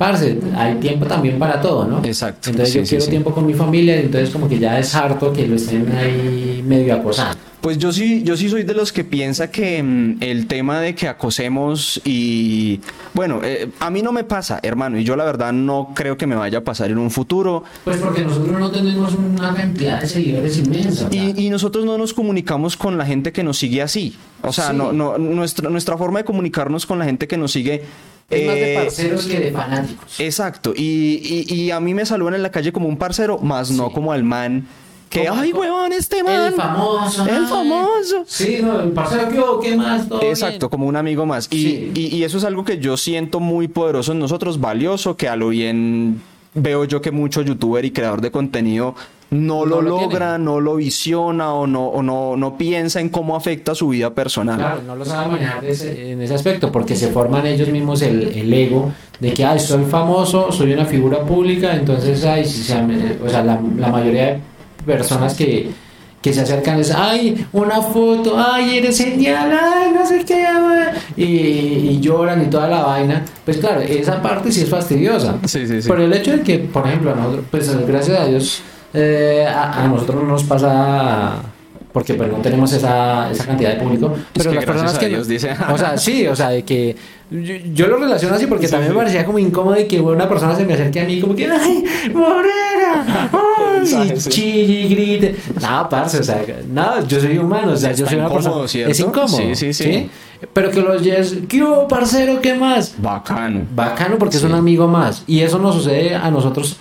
parce, 0.00 0.38
hay 0.56 0.76
tiempo 0.76 1.04
también 1.04 1.38
para 1.38 1.60
todo, 1.60 1.84
¿no? 1.86 2.02
Exacto, 2.02 2.48
Entonces 2.48 2.72
sí, 2.72 2.78
yo 2.78 2.84
sí, 2.86 2.88
quiero 2.88 3.04
sí. 3.04 3.10
tiempo 3.10 3.34
con 3.34 3.44
mi 3.44 3.52
familia 3.52 4.00
entonces 4.00 4.30
como 4.30 4.48
que 4.48 4.58
ya 4.58 4.78
es 4.78 4.94
harto 4.94 5.30
que 5.30 5.46
lo 5.46 5.56
estén 5.56 5.92
ahí 5.94 6.64
medio 6.66 6.94
acosando. 6.94 7.36
Pues 7.60 7.76
yo 7.76 7.92
sí, 7.92 8.22
yo 8.22 8.38
sí 8.38 8.48
soy 8.48 8.62
de 8.62 8.72
los 8.72 8.90
que 8.90 9.04
piensa 9.04 9.50
que 9.50 9.82
mm, 9.82 10.16
el 10.22 10.46
tema 10.46 10.80
de 10.80 10.94
que 10.94 11.06
acosemos 11.06 12.00
y 12.06 12.80
bueno, 13.12 13.40
eh, 13.44 13.68
a 13.78 13.90
mí 13.90 14.00
no 14.00 14.12
me 14.12 14.24
pasa, 14.24 14.58
hermano, 14.62 14.98
y 14.98 15.04
yo 15.04 15.16
la 15.16 15.24
verdad 15.26 15.52
no 15.52 15.90
creo 15.94 16.16
que 16.16 16.26
me 16.26 16.34
vaya 16.34 16.58
a 16.58 16.64
pasar 16.64 16.90
en 16.90 16.96
un 16.96 17.10
futuro. 17.10 17.62
Pues 17.84 17.98
porque 17.98 18.22
nosotros 18.22 18.58
no 18.58 18.70
tenemos 18.70 19.14
una 19.14 19.52
cantidad 19.54 20.00
de 20.00 20.06
seguidores 20.06 20.56
inmensa. 20.56 21.08
y 21.12 21.50
nosotros 21.50 21.84
no 21.84 21.98
nos 21.98 22.14
comunicamos 22.14 22.74
con 22.74 22.96
la 22.96 23.04
gente 23.04 23.32
que 23.32 23.42
nos 23.44 23.58
sigue 23.58 23.82
así. 23.82 24.16
O 24.40 24.50
sea, 24.54 24.70
Sí. 24.70 24.76
no, 24.76 24.94
no, 24.94 25.18
nuestra, 25.18 25.68
nuestra 25.68 25.98
forma 25.98 26.20
de 26.20 26.24
comunicarnos 26.24 26.86
con 26.86 26.98
la 26.98 27.04
gente 27.04 27.28
que 27.28 27.36
nos 27.36 27.52
sigue. 27.52 27.82
Es 28.30 28.46
más 28.46 28.54
de 28.54 28.72
eh, 28.72 28.76
parceros 28.76 29.26
que 29.26 29.40
de 29.40 29.52
fanáticos. 29.52 30.20
Exacto. 30.20 30.72
Y, 30.76 31.46
y- 31.48 31.54
y 31.54 31.70
a 31.70 31.80
mí 31.80 31.94
me 31.94 32.06
saludan 32.06 32.34
en 32.34 32.42
la 32.42 32.50
calle 32.50 32.72
como 32.72 32.88
un 32.88 32.96
parcero, 32.96 33.38
más 33.38 33.70
no 33.70 33.88
Sí. 33.88 33.94
como 33.94 34.12
al 34.12 34.22
man. 34.24 34.66
Que, 35.08 35.26
ay, 35.28 35.52
huevón, 35.52 35.92
este 35.92 36.22
man. 36.22 36.46
El 36.46 36.52
famoso. 36.54 37.26
El 37.26 37.44
famoso. 37.46 38.22
Sí, 38.28 38.58
no, 38.62 38.80
el 38.80 38.90
parcero 38.90 39.28
que 39.28 39.38
hubo, 39.40 39.58
¿qué 39.58 39.74
más? 39.74 40.08
¿Todo 40.08 40.22
Exacto, 40.22 40.58
bien? 40.66 40.70
como 40.70 40.86
un 40.86 40.94
amigo 40.94 41.26
más. 41.26 41.48
Y, 41.50 41.56
Sí. 41.62 41.92
y- 41.96 42.16
y 42.16 42.22
eso 42.22 42.38
es 42.38 42.44
algo 42.44 42.64
que 42.64 42.78
yo 42.78 42.96
siento 42.96 43.40
muy 43.40 43.66
poderoso 43.66 44.12
en 44.12 44.20
nosotros, 44.20 44.60
valioso, 44.60 45.16
que 45.16 45.28
a 45.28 45.34
lo 45.34 45.48
bien 45.48 46.22
veo 46.54 46.84
yo 46.84 47.00
que 47.00 47.10
mucho 47.10 47.42
youtuber 47.42 47.84
y 47.84 47.90
creador 47.90 48.20
de 48.20 48.30
contenido 48.30 48.94
no, 49.30 49.60
No 49.60 49.64
lo, 49.66 49.80
lo 49.82 49.90
logra, 50.00 50.30
tiene. 50.30 50.44
no 50.44 50.58
lo 50.60 50.74
visiona 50.74 51.52
o 51.54 51.64
no, 51.64 51.86
o 51.86 52.02
no, 52.02 52.36
no 52.36 52.58
piensa 52.58 53.00
en 53.00 53.10
cómo 53.10 53.36
afecta 53.36 53.76
su 53.76 53.88
vida 53.90 54.12
personal. 54.12 54.58
Claro, 54.58 54.82
no 54.84 54.96
lo 54.96 55.04
saben 55.04 55.30
manejar 55.30 55.64
ese- 55.64 56.10
en 56.10 56.20
ese 56.20 56.34
aspecto, 56.34 56.72
porque 56.72 56.96
se 56.96 57.08
forman 57.08 57.46
ellos 57.46 57.68
mismos 57.68 58.02
el, 58.02 58.24
el 58.24 58.52
ego 58.52 58.90
de 59.20 59.32
que, 59.32 59.44
ay, 59.44 59.60
soy 59.60 59.84
famoso, 59.84 60.50
soy 60.50 60.72
una 60.72 60.84
figura 60.84 61.20
pública, 61.24 61.76
entonces, 61.76 62.24
ay, 62.24 62.42
o 62.42 63.28
sea, 63.28 63.44
la, 63.44 63.60
la 63.76 63.88
mayoría 63.88 64.24
de 64.32 64.40
personas 64.84 65.34
que, 65.34 65.70
que 66.20 66.32
se 66.34 66.42
acercan 66.42 66.78
es, 66.78 66.90
ay, 66.90 67.46
una 67.52 67.80
foto, 67.80 68.36
ay, 68.38 68.78
eres 68.78 68.98
genial, 68.98 69.50
ay, 69.52 69.90
no 69.94 70.04
sé 70.04 70.24
qué, 70.24 70.44
ay", 70.46 70.92
y, 71.16 71.24
y 71.24 72.00
lloran 72.00 72.42
y 72.42 72.46
toda 72.50 72.68
la 72.68 72.82
vaina, 72.82 73.24
pues 73.44 73.56
claro, 73.56 73.80
esa 73.80 74.20
parte 74.20 74.52
sí 74.52 74.60
es 74.62 74.68
fastidiosa. 74.68 75.36
Sí, 75.46 75.66
sí, 75.66 75.80
sí. 75.80 75.88
Pero 75.88 76.04
el 76.04 76.12
hecho 76.12 76.32
de 76.32 76.40
que, 76.42 76.58
por 76.58 76.86
ejemplo, 76.86 77.12
a 77.12 77.14
nosotros, 77.14 77.44
pues 77.50 77.86
gracias 77.86 78.18
a 78.20 78.26
Dios, 78.26 78.62
eh, 78.92 79.46
a, 79.48 79.84
a 79.84 79.88
nosotros 79.88 80.22
no 80.22 80.28
nos 80.28 80.44
pasa 80.44 81.36
porque 81.92 82.14
pues 82.14 82.30
no 82.30 82.38
tenemos 82.38 82.72
esa, 82.72 83.30
esa 83.30 83.46
cantidad 83.46 83.70
de 83.74 83.80
público, 83.80 84.14
pero 84.32 84.50
que 84.50 84.56
las 84.56 84.64
personas 84.64 84.98
que 84.98 85.08
Dios, 85.08 85.26
dice. 85.26 85.50
o 85.72 85.76
sea, 85.78 85.98
sí, 85.98 86.26
o 86.26 86.36
sea, 86.36 86.50
de 86.50 86.62
que 86.64 86.94
yo, 87.30 87.54
yo 87.74 87.86
lo 87.88 87.96
relaciono 87.96 88.34
así 88.36 88.46
porque 88.46 88.68
también 88.68 88.92
me 88.92 88.98
parecía 88.98 89.24
como 89.24 89.38
incómodo 89.38 89.76
que 89.88 90.00
una 90.00 90.28
persona 90.28 90.54
se 90.54 90.64
me 90.64 90.74
acerque 90.74 91.00
a 91.00 91.04
mí 91.04 91.20
como 91.20 91.34
que 91.34 91.46
ay, 91.50 91.84
Morera, 92.14 93.30
ay, 93.32 94.12
y 94.12 94.16
sí. 94.20 94.30
chille 94.30 94.80
y 94.82 94.88
grite. 94.94 95.36
No, 95.60 95.88
parce, 95.88 96.18
o 96.18 96.22
sea, 96.22 96.42
no, 96.68 97.04
yo 97.06 97.20
soy 97.20 97.38
humano, 97.38 97.72
o 97.72 97.76
sea, 97.76 97.92
yo 97.92 98.06
soy 98.06 98.16
una 98.16 98.26
incómodo, 98.26 98.44
persona 98.50 98.68
¿cierto? 98.68 98.92
es 98.92 99.00
incómodo. 99.00 99.36
Sí, 99.36 99.54
sí, 99.54 99.72
sí. 99.72 100.10
Pero 100.52 100.70
que 100.70 100.80
los 100.80 101.02
lleves, 101.02 101.36
¿qué 101.48 101.62
hubo, 101.62 101.86
parcero? 101.86 102.40
¿Qué 102.40 102.54
más? 102.54 102.94
Bacano. 102.98 103.62
Bacano 103.74 104.16
porque 104.16 104.36
es 104.36 104.40
Sí. 104.42 104.46
un 104.46 104.54
amigo 104.54 104.88
más. 104.88 105.22
Y 105.26 105.40
eso 105.40 105.58
nos 105.58 105.74
sucede 105.74 106.14
a 106.14 106.30
nosotros 106.30 106.78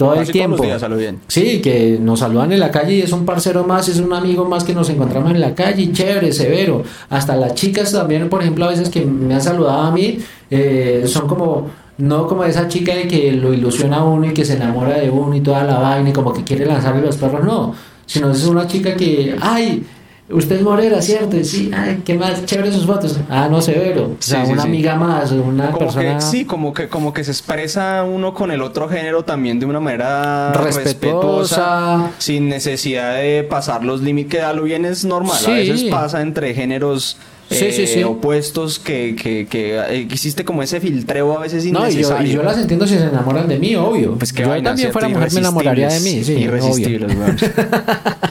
todo 0.00 0.14
Casi 0.14 0.20
el 0.20 0.26
todos 0.26 0.32
tiempo. 0.32 0.56
los 0.56 0.66
días, 0.66 0.82
a 0.82 0.88
lo 0.88 0.96
bien. 0.96 1.18
Sí, 1.28 1.60
que 1.60 1.98
nos 2.00 2.20
saludan 2.20 2.52
en 2.52 2.60
la 2.60 2.70
calle 2.70 2.94
y 2.94 3.02
es 3.02 3.12
un 3.12 3.26
parcero 3.26 3.64
más, 3.64 3.86
es 3.88 4.00
un 4.00 4.10
amigo 4.14 4.46
más 4.46 4.64
que 4.64 4.72
nos 4.74 4.88
encontramos 4.88 5.30
en 5.30 5.40
la 5.40 5.54
calle, 5.54 5.92
chévere, 5.92 6.32
severo. 6.32 6.82
Hasta 7.10 7.36
las 7.36 7.54
chicas 7.54 7.92
también, 7.92 8.30
por 8.30 8.40
ejemplo, 8.40 8.64
a 8.64 8.68
veces 8.68 8.88
que 8.88 9.04
me 9.04 9.34
han 9.34 9.42
saludado 9.42 9.82
a 9.82 9.90
mí, 9.90 10.18
eh, 10.50 11.04
son 11.06 11.28
como, 11.28 11.68
no 11.98 12.26
como 12.26 12.44
esa 12.44 12.66
chica 12.66 12.94
de 12.94 13.06
que 13.06 13.32
lo 13.32 13.52
ilusiona 13.52 13.98
a 13.98 14.04
uno 14.04 14.24
y 14.26 14.32
que 14.32 14.44
se 14.46 14.54
enamora 14.54 14.96
de 14.98 15.10
uno 15.10 15.36
y 15.36 15.42
toda 15.42 15.64
la 15.64 15.78
vaina 15.78 16.08
y 16.08 16.12
como 16.14 16.32
que 16.32 16.44
quiere 16.44 16.64
lanzarle 16.64 17.02
los 17.02 17.18
perros, 17.18 17.44
no. 17.44 17.74
Sino 18.06 18.30
es 18.30 18.44
una 18.46 18.66
chica 18.66 18.94
que, 18.96 19.36
ay, 19.40 19.84
Usted 20.32 20.56
es 20.56 20.62
Morera, 20.62 21.02
¿cierto? 21.02 21.36
Y 21.36 21.44
Sí, 21.44 21.70
ay, 21.74 22.02
qué 22.04 22.14
más, 22.14 22.44
chévere 22.44 22.70
sus 22.72 22.86
fotos. 22.86 23.18
Ah, 23.28 23.48
no, 23.50 23.60
severo. 23.60 24.04
O 24.04 24.16
sea, 24.20 24.40
Sí, 24.42 24.46
sí, 24.46 24.52
una 24.52 24.62
sí. 24.62 24.68
amiga 24.68 24.94
más, 24.94 25.32
una 25.32 25.66
Como 25.66 25.78
persona. 25.78 26.14
que, 26.16 26.20
sí, 26.20 26.44
como 26.44 26.72
que, 26.72 26.88
como 26.88 27.12
que 27.12 27.24
se 27.24 27.30
expresa 27.32 28.04
uno 28.04 28.32
con 28.32 28.50
el 28.50 28.62
otro 28.62 28.88
género 28.88 29.24
también 29.24 29.58
de 29.58 29.66
una 29.66 29.80
manera 29.80 30.52
Respetuosa. 30.52 32.10
sin 32.18 32.48
necesidad 32.48 33.16
de 33.16 33.42
pasar 33.48 33.84
los 33.84 34.02
límites, 34.02 34.30
que 34.30 34.40
a 34.42 34.52
lo 34.52 34.62
bien 34.62 34.84
es 34.84 35.04
normal. 35.04 35.36
Sí. 35.38 35.50
A 35.50 35.54
veces 35.54 35.82
pasa 35.84 36.20
entre 36.22 36.54
géneros 36.54 37.16
Sí, 37.50 37.64
eh, 37.64 37.72
sí, 37.72 37.86
sí. 37.88 38.04
opuestos 38.04 38.78
que, 38.78 39.16
que, 39.20 39.48
que 39.48 39.74
eh, 39.76 40.06
existe 40.08 40.44
como 40.44 40.62
ese 40.62 40.78
filtreo 40.78 41.36
a 41.36 41.40
veces 41.40 41.64
No, 41.64 41.80
y 41.80 41.94
yo, 41.94 41.98
innecesario. 41.98 42.30
y 42.30 42.34
yo 42.36 42.42
las 42.44 42.56
entiendo 42.58 42.86
si 42.86 42.94
se 42.96 43.06
enamoran 43.06 43.48
de 43.48 43.58
mí, 43.58 43.74
obvio. 43.74 44.14
Pues 44.16 44.32
qué 44.32 44.42
yo 44.44 44.50
vaina, 44.50 44.70
también 44.70 44.92
fuera 44.92 45.08
mujer 45.08 45.32
me 45.32 45.40
enamoraría 45.40 45.88
de 45.88 45.98
mí, 45.98 46.22
sí. 46.22 46.34
Irresistibles, 46.34 47.10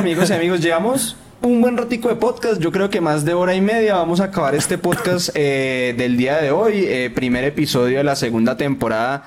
amigos 0.00 0.30
y 0.30 0.32
amigos, 0.32 0.60
llevamos 0.60 1.16
un 1.42 1.60
buen 1.60 1.76
ratico 1.76 2.08
de 2.08 2.16
podcast. 2.16 2.60
Yo 2.60 2.72
creo 2.72 2.90
que 2.90 3.00
más 3.00 3.24
de 3.24 3.34
hora 3.34 3.54
y 3.54 3.60
media 3.60 3.94
vamos 3.96 4.20
a 4.20 4.24
acabar 4.24 4.54
este 4.54 4.78
podcast 4.78 5.30
eh, 5.34 5.94
del 5.96 6.16
día 6.16 6.36
de 6.38 6.50
hoy. 6.50 6.84
eh, 6.86 7.10
primer 7.14 7.44
episodio 7.44 7.98
de 7.98 8.04
la 8.04 8.16
segunda 8.16 8.56
temporada. 8.56 9.24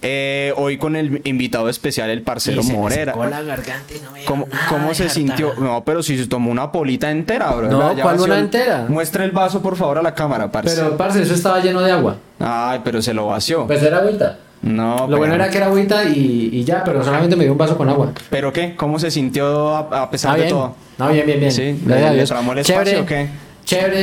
Eh, 0.00 0.52
hoy 0.56 0.78
con 0.78 0.94
el 0.94 1.22
invitado 1.24 1.68
especial, 1.68 2.08
el 2.10 2.22
parcero 2.22 2.60
Y 2.60 2.64
se 2.64 2.72
Morera. 2.72 3.12
secó 3.12 3.26
la 3.26 3.42
garganta 3.42 3.94
y 3.94 4.00
no 4.00 4.12
me 4.12 4.24
¿Cómo, 4.24 4.94
se 4.94 5.08
sintió? 5.08 5.54
No, 5.58 5.82
pero 5.84 6.04
si 6.04 6.16
se 6.16 6.26
tomó 6.28 6.52
una 6.52 6.70
polita 6.70 7.10
entera, 7.10 7.50
bro. 7.50 7.68
No, 7.68 7.94
¿cuál 8.00 8.20
una 8.20 8.34
el- 8.36 8.44
entera? 8.44 8.86
Muestre 8.88 9.24
el 9.24 9.32
vaso, 9.32 9.60
por 9.60 9.76
favor, 9.76 9.98
a 9.98 10.02
la 10.02 10.14
cámara, 10.14 10.52
parce. 10.52 10.76
Pero, 10.76 10.96
parce, 10.96 11.22
eso 11.22 11.34
estaba 11.34 11.58
lleno 11.60 11.80
de 11.80 11.90
agua. 11.90 12.16
Ay, 12.38 12.80
pero 12.84 13.02
se 13.02 13.12
lo 13.12 13.26
vació. 13.26 13.66
Pues 13.66 13.82
era 13.82 13.98
agüita. 13.98 14.38
No, 14.62 14.96
Lo 15.00 15.06
pero- 15.06 15.18
bueno 15.18 15.34
era 15.34 15.48
que 15.50 15.56
era 15.58 15.66
agüita 15.66 16.04
y, 16.04 16.50
y 16.52 16.64
ya, 16.64 16.82
pero 16.84 17.02
solamente 17.04 17.36
me 17.36 17.44
dio 17.44 17.52
un 17.52 17.58
vaso 17.58 17.76
con 17.76 17.88
agua. 17.88 18.12
¿Pero 18.30 18.52
qué? 18.52 18.74
¿Cómo 18.76 18.98
se 18.98 19.10
sintió 19.10 19.76
a, 19.76 20.02
a 20.02 20.10
pesar 20.10 20.34
Ah, 20.34 20.42
de 20.42 20.48
todo? 20.48 20.74
No, 20.98 21.10
bien, 21.12 21.24
bien, 21.26 21.38
bien. 21.40 21.52
Sí, 21.52 21.78
¿le- 21.86 22.14
le 22.14 22.24
tramó 22.24 22.52
el 22.52 22.58
espacio 22.58 23.02
o 23.02 23.06
qué? 23.06 23.28
Chévere, 23.64 23.98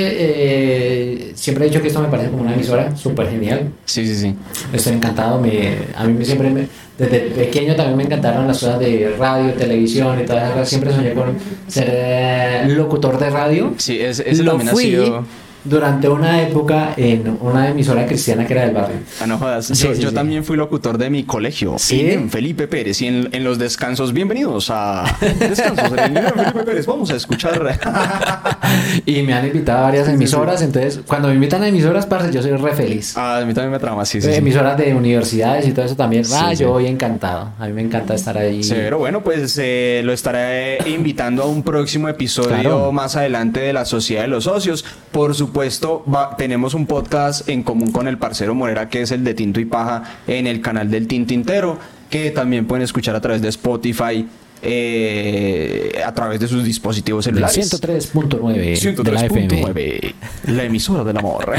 eh, 0.50 1.32
siempre 1.34 1.66
he 1.66 1.70
dicho 1.70 1.82
que 1.82 1.88
esto 1.88 2.00
me 2.00 2.08
parece 2.08 2.30
como 2.30 2.44
una 2.44 2.54
emisora 2.54 2.96
súper 2.96 3.30
genial. 3.32 3.70
Sí, 3.86 4.06
sí, 4.06 4.16
sí. 4.16 4.36
Estoy 4.72 4.94
encantado. 4.94 5.40
Me, 5.42 5.78
a 5.96 6.04
mí 6.04 6.14
me 6.14 6.24
siempre, 6.24 6.52
me- 6.52 6.68
desde 7.00 7.20
pequeño 7.32 7.76
también 7.76 7.98
me 7.98 8.04
encantaron 8.04 8.48
las 8.48 8.60
cosas 8.60 8.80
de 8.80 9.16
radio, 9.18 9.54
televisión 9.54 10.20
y 10.22 10.24
todas 10.26 10.44
esas 10.44 10.52
cosas. 10.54 10.70
Siempre 10.70 10.94
soñé 10.94 11.14
con 11.14 11.36
ser 11.68 11.88
eh, 11.90 12.64
locutor 12.70 13.18
de 13.20 13.30
radio. 13.32 13.74
Sí, 13.78 14.00
es- 14.00 14.20
ese 14.20 14.44
Lo 14.44 14.52
también 14.52 14.70
ha 14.70 14.74
fui 14.74 14.84
sido- 14.84 15.26
durante 15.66 16.08
una 16.08 16.42
época 16.42 16.94
en 16.96 17.38
una 17.42 17.70
emisora 17.70 18.06
cristiana 18.06 18.46
que 18.46 18.54
era 18.54 18.64
del 18.66 18.74
barrio. 18.74 18.98
Ah, 19.22 19.28
no 19.28 19.38
jodas. 19.38 19.66
Sí, 19.68 19.74
yo 19.74 19.94
sí, 19.96 20.02
yo 20.02 20.10
sí. 20.10 20.16
también 20.16 20.44
fui 20.46 20.56
locutor 20.58 20.98
de 20.98 21.10
mi 21.10 21.24
colegio. 21.24 21.76
¿Sí? 21.78 22.10
En 22.12 22.30
Felipe 22.30 22.68
Pérez. 22.68 23.02
Y 23.02 23.08
en, 23.08 23.30
en 23.32 23.44
los 23.44 23.58
descansos, 23.58 24.14
bienvenidos 24.14 24.70
a 24.70 25.04
Descansos 25.40 25.92
en 25.98 26.18
el 26.18 26.24
Felipe 26.24 26.64
Pérez. 26.64 26.86
Vamos 26.86 27.10
a 27.12 27.16
escuchar. 27.16 27.56
Y 29.06 29.22
me 29.22 29.34
han 29.34 29.46
invitado 29.46 29.80
a 29.80 29.82
varias 29.84 30.08
emisoras, 30.08 30.62
entonces 30.62 31.00
cuando 31.06 31.28
me 31.30 31.36
invitan 31.36 31.62
a 31.64 31.68
emisoras, 31.68 32.06
parce, 32.06 32.32
yo 32.32 32.42
soy 32.42 32.52
re 32.52 32.74
feliz. 32.74 33.16
Ah, 33.18 33.38
a 33.38 33.46
mí 33.46 33.54
también 33.54 33.72
me 33.72 33.80
trama, 33.80 34.06
sí, 34.06 34.22
sí. 34.22 34.32
Emisoras 34.34 34.78
de 34.78 34.94
universidades 34.94 35.68
y 35.68 35.72
todo 35.72 35.86
eso 35.86 35.96
también. 35.96 36.24
ah, 36.34 36.54
yo 36.54 36.72
voy 36.72 36.88
encantado. 36.88 37.52
A 37.60 37.68
mí 37.68 37.74
me 37.74 37.82
encanta 37.82 38.14
estar 38.16 38.38
ahí. 38.38 38.62
Pero 38.68 38.98
bueno, 38.98 39.24
pues 39.24 39.58
eh, 39.62 40.02
lo 40.04 40.12
estaré 40.14 40.78
invitando 40.90 41.44
a 41.44 41.46
un 41.48 41.64
próximo 41.64 42.10
episodio 42.10 42.46
Claro. 42.62 42.92
más 42.92 43.16
adelante 43.16 43.60
de 43.60 43.74
la 43.74 43.86
Sociedad 43.86 44.24
de 44.24 44.28
los 44.28 44.44
Socios. 44.46 44.84
Por 45.12 45.34
supuesto, 45.36 45.55
va- 45.60 46.36
tenemos 46.38 46.74
un 46.74 46.86
podcast 46.86 47.48
en 47.50 47.64
común 47.64 47.92
con 47.92 48.08
el 48.08 48.18
parcero 48.18 48.54
Morera, 48.56 48.90
que 48.90 49.02
es 49.02 49.12
el 49.12 49.24
de 49.24 49.34
Tinto 49.34 49.60
y 49.60 49.66
Paja, 49.66 50.04
en 50.28 50.48
el 50.48 50.62
canal 50.62 50.90
del 50.92 51.08
Tintintero, 51.08 51.78
que 52.10 52.32
también 52.32 52.66
pueden 52.66 52.84
escuchar 52.84 53.16
a 53.16 53.22
través 53.22 53.42
de 53.42 53.50
Spotify, 53.50 54.28
eh, 54.62 56.02
a 56.06 56.14
través 56.14 56.40
de 56.40 56.48
sus 56.48 56.64
dispositivos 56.64 57.26
La 57.28 57.50
celulares. 57.50 57.82
103.9 57.82 59.04
de 59.04 59.12
la 59.12 59.26
FM. 59.26 59.48
103.9, 59.50 60.14
la 60.48 60.64
emisora 60.64 61.04
del 61.04 61.18
amor. 61.18 61.46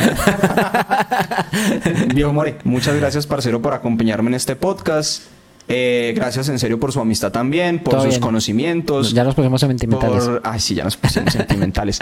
Viejo 2.14 2.32
More, 2.32 2.58
muchas 2.64 2.96
gracias, 2.96 3.26
parcero, 3.26 3.60
por 3.62 3.74
acompañarme 3.74 4.28
en 4.30 4.34
este 4.34 4.56
podcast. 4.56 5.22
Eh, 5.68 6.12
gracias 6.14 6.48
en 6.48 6.58
serio 6.60 6.78
por 6.78 6.92
su 6.92 7.00
amistad 7.00 7.32
también, 7.32 7.80
por 7.80 7.92
Todo 7.94 8.02
sus 8.02 8.10
bien. 8.10 8.20
conocimientos. 8.20 9.12
Ya 9.12 9.24
nos 9.24 9.34
pusimos 9.34 9.60
sentimentales. 9.60 10.24
por- 10.24 10.40
Ay, 10.44 10.60
sí, 10.60 10.74
ya 10.74 10.84
nos 10.84 10.96
pusimos 10.96 11.32
sentimentales. 11.32 11.98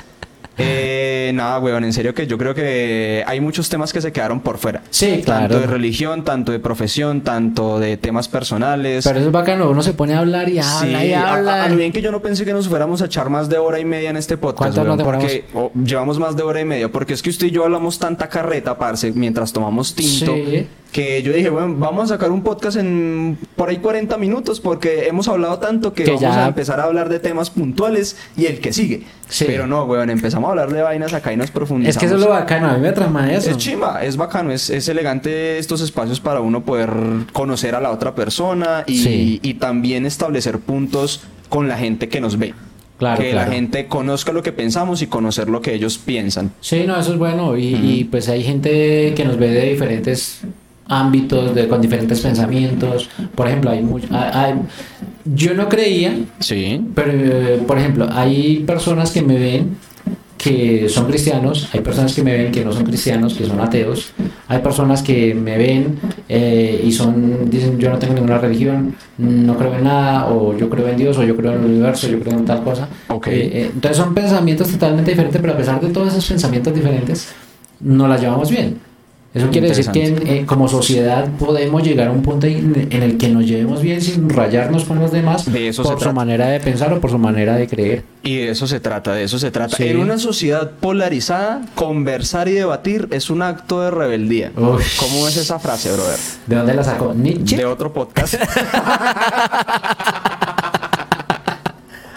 Eh, 0.56 1.32
nada, 1.35 1.59
weón, 1.59 1.82
en 1.85 1.93
serio 1.93 2.14
que 2.14 2.26
yo 2.26 2.39
creo 2.39 2.55
que 2.55 3.24
hay 3.26 3.40
muchos 3.40 3.68
temas 3.68 3.93
que 3.93 4.01
se 4.01 4.12
quedaron 4.12 4.40
por 4.40 4.59
fuera. 4.59 4.82
Sí, 4.90 5.22
Tanto 5.24 5.48
claro. 5.48 5.60
de 5.60 5.66
religión, 5.66 6.22
tanto 6.24 6.52
de 6.52 6.59
profesión, 6.60 7.22
tanto 7.22 7.78
de 7.81 7.97
temas 7.97 8.28
personales. 8.28 9.05
Pero 9.05 9.18
eso 9.18 9.26
es 9.28 9.32
bacano, 9.32 9.68
uno 9.70 9.82
se 9.82 9.94
pone 9.94 10.14
a 10.14 10.20
hablar 10.20 10.48
y 10.48 10.59
habla 10.59 11.01
Sí, 11.01 11.06
y 11.09 11.12
a, 11.12 11.35
habla. 11.35 11.62
a- 11.62 11.64
a 11.64 11.68
lo 11.68 11.76
bien 11.76 11.93
que 11.93 12.02
yo 12.02 12.12
no 12.12 12.20
pensé 12.22 12.44
que 12.44 12.52
nos 12.52 12.68
fuéramos 12.68 13.02
a 13.02 13.06
echar 13.06 13.31
más 13.31 13.48
de 13.48 13.59
hora 13.59 13.81
y 13.81 13.85
media 13.85 14.10
en 14.10 14.16
este 14.16 14.36
podcast. 14.36 14.74
¿Cuánto 14.74 14.81
nos 14.81 14.86
weón, 14.86 14.98
demoramos? 14.98 15.24
porque 15.24 15.44
oh, 15.55 15.72
llevamos 15.85 16.18
más 16.18 16.36
de 16.36 16.43
hora 16.44 16.60
y 16.60 16.64
media, 16.64 16.89
porque 16.89 17.14
es 17.14 17.22
que 17.22 17.31
usted 17.31 17.48
y 17.48 17.51
yo 17.51 17.64
hablamos 17.64 17.98
tanta 17.98 18.28
carreta, 18.28 18.78
parce, 18.78 19.10
mientras 19.12 19.52
tomamos 19.52 19.94
tinto, 19.94 20.35
Sí. 20.35 20.66
Que 20.95 21.25
yo 21.25 21.33
dije, 21.33 21.51
bueno, 21.51 21.75
vamos 21.77 22.05
a 22.05 22.15
sacar 22.15 22.31
un 22.31 22.43
podcast 22.43 22.77
en 22.77 23.37
por 23.57 23.69
ahí 23.69 23.79
40 23.79 24.16
minutos, 24.16 24.61
porque 24.61 25.09
hemos 25.09 25.27
hablado 25.27 25.59
tanto 25.59 25.93
que, 25.93 26.05
Que 26.05 26.12
vamos 26.12 26.23
ya- 26.23 26.45
a 26.45 26.47
empezar 26.49 26.79
a 26.79 26.85
hablar 26.85 27.09
de 27.09 27.19
temas 27.19 27.51
puntuales 27.51 28.16
y 28.37 28.47
el 28.47 28.61
que 28.61 28.73
sigue. 28.73 29.03
Sí. 29.29 29.45
Pero 29.49 29.66
no, 29.66 29.83
weón, 29.87 30.09
empezamos 30.09 30.47
a 30.47 30.51
hablar 30.53 30.73
de 30.73 30.83
vainas 30.83 31.12
acá 31.12 31.33
y 31.33 31.37
nos 31.37 31.51
profundizamos. 31.51 31.97
Es 31.97 31.99
que 31.99 32.07
eso 32.07 32.15
es 32.15 32.21
lo 32.21 32.29
bacano, 32.29 32.69
a 32.71 32.75
mí 32.75 32.81
me 32.81 32.93
trama 32.93 33.33
eso. 33.33 33.51
Es 33.51 33.57
chimba, 33.57 34.05
es 34.05 34.16
bacano, 34.16 34.53
es, 34.53 34.71
es 34.71 34.89
elegante 34.89 35.59
estos 35.59 35.81
espacios 35.81 36.21
para 36.21 36.41
uno 36.41 36.65
poder 36.65 36.91
conocer 37.33 37.75
a 37.75 37.81
la 37.81 37.91
otra 37.91 38.15
persona 38.15 38.85
y, 38.87 38.99
Sí. 38.99 39.41
y 39.43 39.55
también 39.55 40.07
establecer 40.07 40.61
puntos 40.61 41.23
con 41.49 41.66
la 41.66 41.77
gente 41.77 42.09
que 42.09 42.21
nos 42.21 42.39
ve. 42.39 42.55
Claro, 43.01 43.21
que 43.21 43.33
claro. 43.33 43.49
la 43.51 43.53
gente 43.57 43.87
conozca 43.89 44.33
lo 44.33 44.45
que 44.45 44.53
pensamos 44.53 45.03
y 45.03 45.09
conocer 45.09 45.49
lo 45.49 45.61
que 45.61 45.75
ellos 45.75 45.99
piensan. 45.99 46.53
Sí, 46.61 46.85
no, 46.87 46.97
eso 47.01 47.15
es 47.15 47.19
bueno. 47.19 47.57
Y, 47.57 47.75
y, 47.75 48.05
pues 48.05 48.29
hay 48.29 48.45
gente 48.45 49.12
que 49.16 49.25
nos 49.25 49.37
ve 49.37 49.49
de 49.51 49.71
diferentes 49.71 50.43
ámbitos, 50.89 51.55
de, 51.55 51.69
con 51.69 51.81
diferentes 51.81 52.20
pensamientos. 52.20 53.09
Por 53.35 53.47
ejemplo, 53.48 53.70
hay 53.70 53.82
mucho, 53.82 54.06
hay- 54.11 54.55
yo 55.24 55.55
no 55.55 55.69
creía, 55.69 56.16
Sí. 56.40 56.81
pero 56.94 57.11
eh, 57.15 57.61
por 57.66 57.78
ejemplo, 57.78 58.06
hay 58.12 58.59
personas 58.66 59.11
que 59.11 59.23
me 59.23 59.39
ven 59.39 59.77
que 60.36 60.90
son 60.90 61.06
cristianos, 61.06 61.70
hay 61.73 61.81
personas 61.81 62.12
que 62.15 62.23
me 62.23 62.36
ven 62.36 62.52
que 62.52 62.62
no 62.62 62.70
son 62.70 62.85
cristianos, 62.85 63.32
que 63.32 63.47
son 63.47 63.59
ateos, 63.61 64.12
hay 64.47 64.59
personas 64.59 65.02
que 65.02 65.35
me 65.35 65.56
ven 65.56 65.98
eh, 66.28 66.82
y 66.85 66.93
son, 66.93 67.48
dicen 67.48 67.78
yo 67.78 67.89
no 67.89 67.98
tengo 67.98 68.12
ninguna 68.12 68.36
religión, 68.36 68.94
no 69.16 69.56
creo 69.56 69.74
en 69.74 69.85
nada, 69.85 70.27
o 70.28 70.55
yo 70.55 70.69
creo 70.69 70.86
en 70.89 70.98
Dios, 70.98 71.16
o 71.16 71.23
yo 71.24 71.35
creo 71.35 71.52
en 71.55 71.61
el 71.61 71.65
universo, 71.70 72.09
yo 72.09 72.20
creo 72.20 72.36
en 72.36 72.44
tal 72.44 72.62
cosa. 72.62 72.86
Ok. 73.09 73.28
Eh, 73.28 73.32
eh, 73.55 73.70
entonces 73.73 73.97
son 73.97 74.12
pensamientos 74.12 74.69
totalmente 74.70 75.12
diferentes, 75.12 75.40
pero 75.40 75.55
a 75.55 75.56
pesar 75.56 75.81
de 75.81 75.89
todos 75.89 76.09
esos 76.09 76.27
pensamientos 76.27 76.74
diferentes, 76.74 77.28
no 77.81 78.06
las 78.06 78.20
llevamos 78.20 78.51
bien. 78.51 78.77
Eso 79.35 79.51
quiere 79.51 79.69
decir 79.69 79.90
que 79.90 80.05
eh, 80.05 80.47
como 80.47 80.69
sociedad 80.69 81.28
podemos 81.39 81.82
llegar 81.82 82.06
a 82.06 82.12
un 82.12 82.23
punto 82.23 82.47
en, 82.47 82.86
en 82.89 83.02
el 83.02 83.19
que 83.19 83.28
nos 83.28 83.44
llevemos 83.44 83.82
bien 83.82 84.01
sin 84.01 84.31
rayarnos 84.31 84.85
con 84.85 85.01
los 85.01 85.11
demás 85.11 85.52
De 85.52 85.66
eso 85.69 85.82
por 85.82 86.01
su 86.01 86.12
manera 86.12 86.47
de 86.47 86.61
pensar 86.61 86.93
o 86.93 87.01
por 87.01 87.11
su 87.11 87.19
manera 87.19 87.56
de 87.56 87.66
creer. 87.66 88.05
Y 88.23 88.36
de 88.36 88.51
eso 88.51 88.69
se 88.69 88.78
trata, 88.78 89.12
de 89.12 89.24
eso 89.24 89.40
se 89.40 89.51
trata. 89.51 89.77
Sí. 89.77 89.89
En 89.89 89.98
una 89.98 90.19
sociedad 90.19 90.70
polarizada, 90.70 91.62
conversar 91.74 92.47
y 92.48 92.52
debatir 92.52 93.09
es 93.11 93.28
un 93.28 93.43
acto 93.43 93.81
de 93.81 93.90
rebeldía. 93.90 94.52
Uy. 94.56 94.82
¿Cómo 95.01 95.27
es 95.27 95.36
esa 95.36 95.59
frase, 95.59 95.93
brother? 95.93 96.19
¿De 96.47 96.56
dónde 96.56 96.74
la 96.74 96.85
sacó? 96.85 97.12
Nietzsche. 97.12 97.56
de 97.56 97.65
otro 97.65 97.93
podcast. 97.93 98.35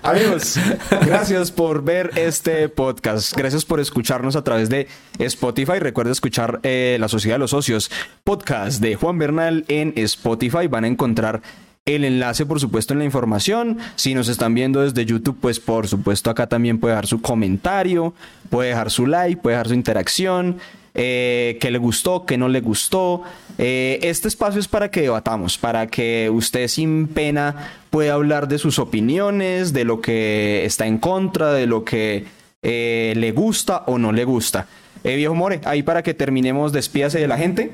Amigos, 0.07 0.57
gracias 1.05 1.51
por 1.51 1.83
ver 1.83 2.11
este 2.15 2.69
podcast. 2.69 3.35
Gracias 3.35 3.65
por 3.65 3.81
escucharnos 3.81 4.37
a 4.37 4.43
través 4.45 4.69
de 4.69 4.87
Spotify. 5.19 5.79
Recuerda 5.79 6.13
escuchar 6.13 6.61
eh, 6.63 6.95
La 6.97 7.09
Sociedad 7.09 7.35
de 7.35 7.39
los 7.39 7.51
Socios, 7.51 7.91
podcast 8.23 8.81
de 8.81 8.95
Juan 8.95 9.17
Bernal 9.17 9.65
en 9.67 9.91
Spotify. 9.97 10.67
Van 10.67 10.85
a 10.85 10.87
encontrar 10.87 11.41
el 11.85 12.05
enlace, 12.05 12.45
por 12.45 12.61
supuesto, 12.61 12.93
en 12.93 12.99
la 12.99 13.05
información. 13.05 13.79
Si 13.97 14.13
nos 14.13 14.29
están 14.29 14.53
viendo 14.53 14.79
desde 14.79 15.03
YouTube, 15.03 15.39
pues 15.41 15.59
por 15.59 15.89
supuesto 15.89 16.29
acá 16.29 16.47
también 16.47 16.79
puede 16.79 16.93
dejar 16.93 17.07
su 17.07 17.19
comentario, 17.19 18.13
puede 18.49 18.69
dejar 18.69 18.91
su 18.91 19.07
like, 19.07 19.41
puede 19.41 19.57
dejar 19.57 19.67
su 19.67 19.73
interacción 19.73 20.57
eh, 20.97 21.59
le 21.61 21.77
gustó, 21.77 22.25
qué 22.25 22.37
no 22.37 22.49
le 22.49 22.59
gustó. 22.59 23.21
Eh, 23.57 23.99
este 24.01 24.27
espacio 24.27 24.59
es 24.59 24.67
para 24.67 24.91
que 24.91 25.01
debatamos, 25.01 25.57
para 25.57 25.87
que 25.87 26.29
usted 26.29 26.67
sin 26.67 27.07
pena 27.07 27.71
pueda 27.89 28.13
hablar 28.13 28.47
de 28.47 28.57
sus 28.57 28.79
opiniones, 28.79 29.73
de 29.73 29.85
lo 29.85 30.01
que 30.01 30.65
está 30.65 30.87
en 30.87 30.97
contra, 30.97 31.53
de 31.53 31.67
lo 31.67 31.85
que 31.85 32.25
eh, 32.63 33.13
le 33.15 33.31
gusta 33.31 33.83
o 33.85 33.97
no 33.97 34.11
le 34.11 34.25
gusta. 34.25 34.67
Eh, 35.03 35.15
viejo 35.15 35.35
More, 35.35 35.61
ahí 35.65 35.83
para 35.83 36.03
que 36.03 36.13
terminemos, 36.13 36.73
despídase 36.73 37.19
de 37.19 37.27
la 37.27 37.37
gente. 37.37 37.71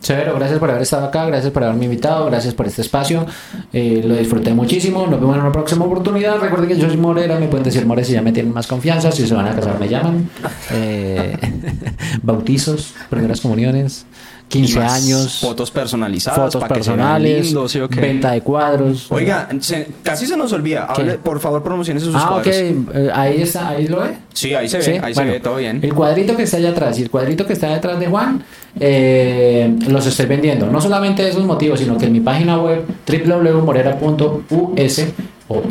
Severo, 0.00 0.34
gracias 0.36 0.58
por 0.60 0.70
haber 0.70 0.82
estado 0.82 1.06
acá, 1.06 1.26
gracias 1.26 1.52
por 1.52 1.64
haberme 1.64 1.86
invitado, 1.86 2.26
gracias 2.26 2.54
por 2.54 2.66
este 2.66 2.82
espacio. 2.82 3.26
Eh, 3.72 4.02
lo 4.06 4.14
disfruté 4.14 4.52
muchísimo. 4.54 5.06
Nos 5.06 5.18
vemos 5.20 5.34
en 5.34 5.42
una 5.42 5.50
próxima 5.52 5.84
oportunidad. 5.84 6.38
Recuerden 6.38 6.68
que 6.68 6.76
yo 6.78 6.86
soy 6.88 6.96
Morera, 6.96 7.38
me 7.40 7.48
pueden 7.48 7.64
decir 7.64 7.84
More 7.86 8.04
si 8.04 8.12
ya 8.12 8.22
me 8.22 8.30
tienen 8.30 8.52
más 8.52 8.66
confianza. 8.68 9.10
Si 9.10 9.26
se 9.26 9.34
van 9.34 9.48
a 9.48 9.54
casar, 9.56 9.80
me 9.80 9.88
llaman. 9.88 10.30
Eh, 10.70 11.36
bautizos, 12.22 12.94
primeras 13.10 13.40
comuniones, 13.40 14.06
15 14.48 14.72
Y 14.72 14.76
más 14.76 14.92
años, 14.92 15.38
Fotos 15.40 15.72
personalizadas. 15.72 16.38
fotos 16.38 16.60
para 16.60 16.68
que 16.68 16.74
personales, 16.74 17.46
lindos, 17.46 17.72
¿sí 17.72 17.80
o 17.80 17.88
qué? 17.88 18.00
venta 18.00 18.30
de 18.30 18.42
cuadros. 18.42 19.10
Oiga, 19.10 19.48
se- 19.60 19.88
casi 20.04 20.26
se 20.26 20.36
nos 20.36 20.52
olvida. 20.52 20.84
Hable, 20.84 21.14
por 21.18 21.40
favor, 21.40 21.62
promociones 21.64 22.04
sus 22.04 22.14
Ah, 22.14 22.36
ok, 22.36 22.42
cuadros. 22.44 22.54
eh, 22.56 23.10
ahí 23.12 23.42
está, 23.42 23.70
ahí 23.70 23.88
lo 23.88 24.02
ve. 24.02 24.10
Sí, 24.32 24.54
ahí 24.54 24.68
se 24.68 24.78
ve, 24.78 24.84
Sí, 24.84 24.90
ahí 24.92 25.14
bueno, 25.14 25.14
se 25.14 25.24
ve 25.38 25.40
todo 25.40 25.56
bien. 25.56 25.80
El 25.82 25.94
cuadrito 25.94 26.36
que 26.36 26.44
está 26.44 26.58
allá 26.58 26.70
atrás 26.70 26.96
y 26.98 27.02
el 27.02 27.10
cuadrito 27.10 27.44
que 27.44 27.54
está 27.54 27.68
detrás 27.74 27.98
de 27.98 28.06
Juan 28.06 28.44
eh, 28.78 29.74
los 29.88 30.06
estoy 30.06 30.26
vendiendo. 30.26 30.66
No 30.66 30.80
solamente 30.80 31.28
esos 31.28 31.44
motivos, 31.44 31.80
sino 31.80 31.96
que 31.98 32.06
en 32.06 32.12
mi 32.12 32.20
página 32.20 32.58
web 32.58 32.84
www.morera.us 33.06 35.04
o 35.48 35.62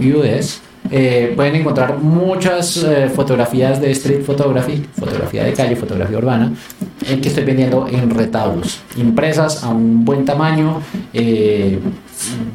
eh, 0.91 1.33
pueden 1.35 1.55
encontrar 1.55 1.97
muchas 1.97 2.77
eh, 2.77 3.09
fotografías 3.09 3.81
de 3.81 3.91
street 3.91 4.23
photography, 4.23 4.85
fotografía 4.97 5.43
de 5.43 5.53
calle, 5.53 5.75
fotografía 5.75 6.17
urbana, 6.17 6.53
en 7.09 7.21
que 7.21 7.29
estoy 7.29 7.43
vendiendo 7.43 7.87
en 7.87 8.11
retablos, 8.11 8.81
impresas 8.95 9.63
a 9.63 9.69
un 9.69 10.05
buen 10.05 10.25
tamaño. 10.25 10.81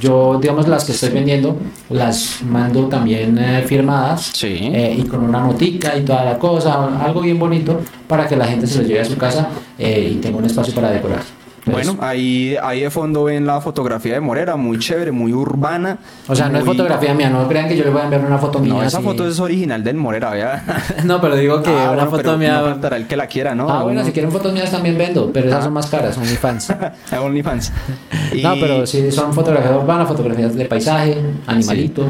Yo, 0.00 0.38
digamos, 0.40 0.66
las 0.68 0.84
que 0.84 0.92
estoy 0.92 1.10
vendiendo 1.10 1.56
las 1.90 2.42
mando 2.42 2.86
también 2.88 3.36
eh, 3.38 3.62
firmadas 3.66 4.30
Sí. 4.34 4.58
eh, 4.62 4.96
y 4.98 5.02
con 5.02 5.22
una 5.22 5.40
notica 5.40 5.96
y 5.96 6.02
toda 6.04 6.24
la 6.24 6.38
cosa, 6.38 6.98
algo 7.04 7.20
bien 7.20 7.38
bonito 7.38 7.80
para 8.08 8.26
que 8.26 8.36
la 8.36 8.46
gente 8.46 8.66
se 8.66 8.82
lo 8.82 8.88
lleve 8.88 9.00
a 9.00 9.04
su 9.04 9.16
casa 9.16 9.48
eh, 9.78 10.10
y 10.12 10.16
tenga 10.16 10.38
un 10.38 10.44
espacio 10.44 10.74
para 10.74 10.90
decorar. 10.90 11.20
Bueno, 11.66 11.96
ahí, 12.00 12.56
ahí 12.62 12.80
de 12.80 12.90
fondo 12.90 13.24
ven 13.24 13.46
la 13.46 13.60
fotografía 13.60 14.14
de 14.14 14.20
Morera, 14.20 14.56
muy 14.56 14.78
chévere, 14.78 15.12
muy 15.12 15.32
urbana. 15.32 15.98
o 16.26 16.34
sea, 16.34 16.48
no 16.48 16.58
es 16.58 16.64
fotografía 16.64 17.12
mía, 17.14 17.28
no 17.30 17.46
crean 17.48 17.68
que 17.68 17.76
yo 17.76 17.84
les 17.84 17.92
voy 17.92 18.00
a 18.00 18.04
enviar 18.04 18.24
una 18.24 18.38
foto 18.38 18.58
mía. 18.60 18.72
No, 18.72 18.82
esa 18.82 18.98
así. 18.98 19.06
foto 19.06 19.28
es 19.28 19.38
original 19.40 19.84
del 19.84 19.96
Morera, 19.96 20.30
vea. 20.30 20.64
No, 21.04 21.20
pero 21.20 21.36
digo 21.36 21.62
que 21.62 21.70
Ah, 21.70 21.90
una 21.92 22.04
bueno, 22.04 22.10
foto 22.10 22.36
mía. 22.38 22.58
No 22.60 22.64
faltará 22.70 22.96
el 22.96 23.06
que 23.06 23.16
la 23.16 23.26
quiera, 23.26 23.54
¿no? 23.54 23.68
ah, 23.70 23.82
bueno, 23.82 24.04
si 24.04 24.12
quieren 24.12 24.30
fotos 24.32 24.52
mías 24.52 24.70
también 24.70 24.96
vendo, 24.96 25.30
pero 25.32 25.48
esas 25.48 25.64
son 25.64 25.72
más 25.72 25.86
caras, 25.88 26.14
son 26.14 26.22
mis 26.24 26.38
fans. 26.38 26.70
a 26.70 27.20
OnlyFans. 27.20 27.72
Y 28.32 28.42
No, 28.42 28.54
pero 28.60 28.86
sí 28.86 29.10
son 29.10 29.32
fotografías 29.34 29.74
urbanas, 29.74 30.06
fotografías 30.08 30.54
de 30.54 30.64
paisaje, 30.66 31.18
animalitos. 31.46 32.06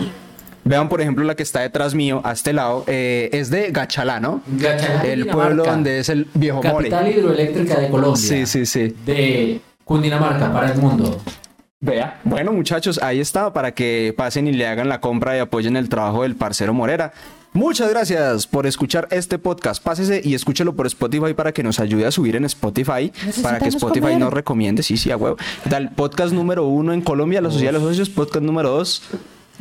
Vean, 0.71 0.89
por 0.89 1.01
ejemplo, 1.01 1.25
la 1.25 1.35
que 1.35 1.43
está 1.43 1.63
detrás 1.63 1.97
mío, 1.97 2.21
a 2.23 2.31
este 2.31 2.53
lado, 2.53 2.85
eh, 2.87 3.29
es 3.33 3.51
de 3.51 3.73
Gachalá, 3.73 4.21
¿no? 4.21 4.41
Gachalá, 4.47 5.03
El 5.03 5.23
Dinamarca. 5.23 5.33
pueblo 5.49 5.65
donde 5.65 5.99
es 5.99 6.09
el 6.09 6.29
viejo 6.33 6.61
Capital 6.61 7.07
More. 7.07 7.19
hidroeléctrica 7.19 7.81
de 7.81 7.89
Colombia. 7.91 8.17
Sí, 8.17 8.47
sí, 8.47 8.65
sí. 8.67 8.95
De 9.05 9.61
Cundinamarca 9.85 10.53
para 10.53 10.71
el 10.71 10.79
mundo. 10.79 11.21
Vea. 11.81 12.21
Bueno, 12.23 12.53
muchachos, 12.53 13.01
ahí 13.03 13.19
está 13.19 13.53
para 13.53 13.75
que 13.75 14.15
pasen 14.17 14.47
y 14.47 14.53
le 14.53 14.65
hagan 14.69 14.89
la 14.89 15.01
compra 15.01 15.37
y 15.37 15.41
apoyen 15.41 15.77
el 15.77 15.89
trabajo 15.89 16.23
del 16.23 16.37
parcero 16.37 16.73
Morera. 16.73 17.13
Muchas 17.53 17.91
gracias 17.91 18.47
por 18.47 18.65
escuchar 18.69 19.09
este 19.11 19.41
podcast. 19.41 19.83
Pásese 19.83 20.21
y 20.23 20.35
escúchelo 20.35 20.77
por 20.77 20.87
Spotify 20.87 21.35
para 21.35 21.51
que 21.51 21.65
nos 21.65 21.81
ayude 21.81 22.07
a 22.07 22.13
subir 22.13 22.37
en 22.37 22.45
Spotify. 22.45 23.11
Para 23.43 23.59
que 23.59 23.71
Spotify 23.71 24.15
nos 24.17 24.33
recomiende. 24.33 24.85
Sí, 24.85 24.97
sí, 24.97 25.11
a 25.11 25.17
huevo. 25.17 25.37
Tal 25.69 25.91
podcast 25.91 26.33
número 26.33 26.65
uno 26.69 26.93
en 26.93 27.01
Colombia, 27.01 27.41
la 27.41 27.51
Sociedad 27.51 27.73
de 27.73 27.81
los 27.81 27.89
Socios. 27.89 28.09
Podcast 28.09 28.45
número 28.45 28.71
dos, 28.71 29.03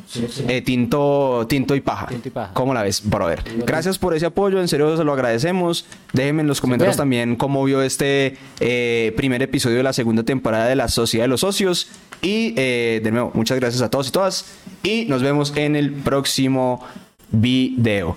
Sí, 0.08 0.26
sí. 0.30 0.46
eh, 0.48 0.62
tinto, 0.62 1.46
tinto 1.48 1.76
y 1.76 1.82
paja. 1.82 2.08
Tinto 2.08 2.28
y 2.28 2.32
paja. 2.32 2.54
¿Cómo 2.54 2.74
la 2.74 2.84
ves, 2.84 3.02
brother? 3.08 3.44
Gracias 3.66 3.98
por 3.98 4.16
ese 4.16 4.26
apoyo, 4.26 4.60
en 4.60 4.68
serio 4.68 4.96
se 4.98 5.04
lo 5.04 5.14
agradecemos. 5.14 5.86
Déjenme 6.14 6.42
en 6.42 6.48
los 6.48 6.62
comentarios 6.62 6.98
también 6.98 7.36
cómo 7.36 7.64
vio 7.64 7.82
este 7.82 8.38
eh, 8.60 9.14
primer 9.16 9.42
episodio 9.42 9.78
de 9.78 9.84
la 9.84 9.94
segunda 9.94 10.24
temporada 10.24 10.68
de 10.68 10.76
la 10.76 10.88
Sociedad 10.88 11.26
de 11.26 11.30
los 11.30 11.42
Socios. 11.42 11.90
Y 12.22 12.54
eh, 12.58 13.02
de 13.04 13.12
nuevo, 13.12 13.32
muchas 13.34 13.60
gracias 13.60 13.82
a 13.82 13.90
todos 13.90 14.10
y 14.10 14.12
todas. 14.12 14.46
Y 14.84 15.06
nos 15.06 15.22
vemos 15.22 15.54
en 15.56 15.76
el 15.76 15.92
próximo 15.92 16.86
video. 17.32 18.16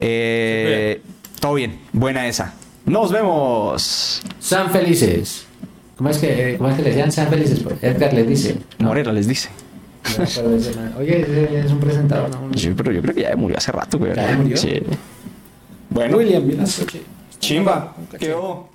Eh, 0.00 1.00
todo 1.40 1.54
bien, 1.54 1.80
buena 1.92 2.26
esa. 2.26 2.54
Nos 2.86 3.12
vemos. 3.12 4.22
Sean 4.40 4.70
felices. 4.70 5.46
¿Cómo 5.96 6.10
es 6.10 6.18
que, 6.18 6.56
cómo 6.58 6.70
es 6.70 6.76
que 6.76 6.82
le 6.82 6.88
decían 6.90 7.12
sean 7.12 7.28
felices? 7.28 7.60
Pues 7.60 7.82
Edgar 7.82 8.12
les 8.12 8.26
dice. 8.26 8.56
No, 8.78 8.88
Morera 8.88 9.12
les 9.12 9.28
dice. 9.28 9.50
Oye, 10.98 11.60
es 11.64 11.70
un 11.70 11.80
presentador. 11.80 12.30
¿no? 12.30 12.58
Sí, 12.58 12.72
pero 12.76 12.92
yo 12.92 13.00
creo 13.02 13.14
que 13.14 13.22
ya 13.22 13.36
murió 13.36 13.56
hace 13.56 13.72
rato, 13.72 13.98
güey. 13.98 14.14
¿Ya 14.14 14.34
murió? 14.36 14.56
Sí. 14.56 14.82
Bueno, 15.90 16.16
William, 16.16 16.48
las 16.56 16.84
Chimba. 17.38 17.94
Quedó. 18.18 18.71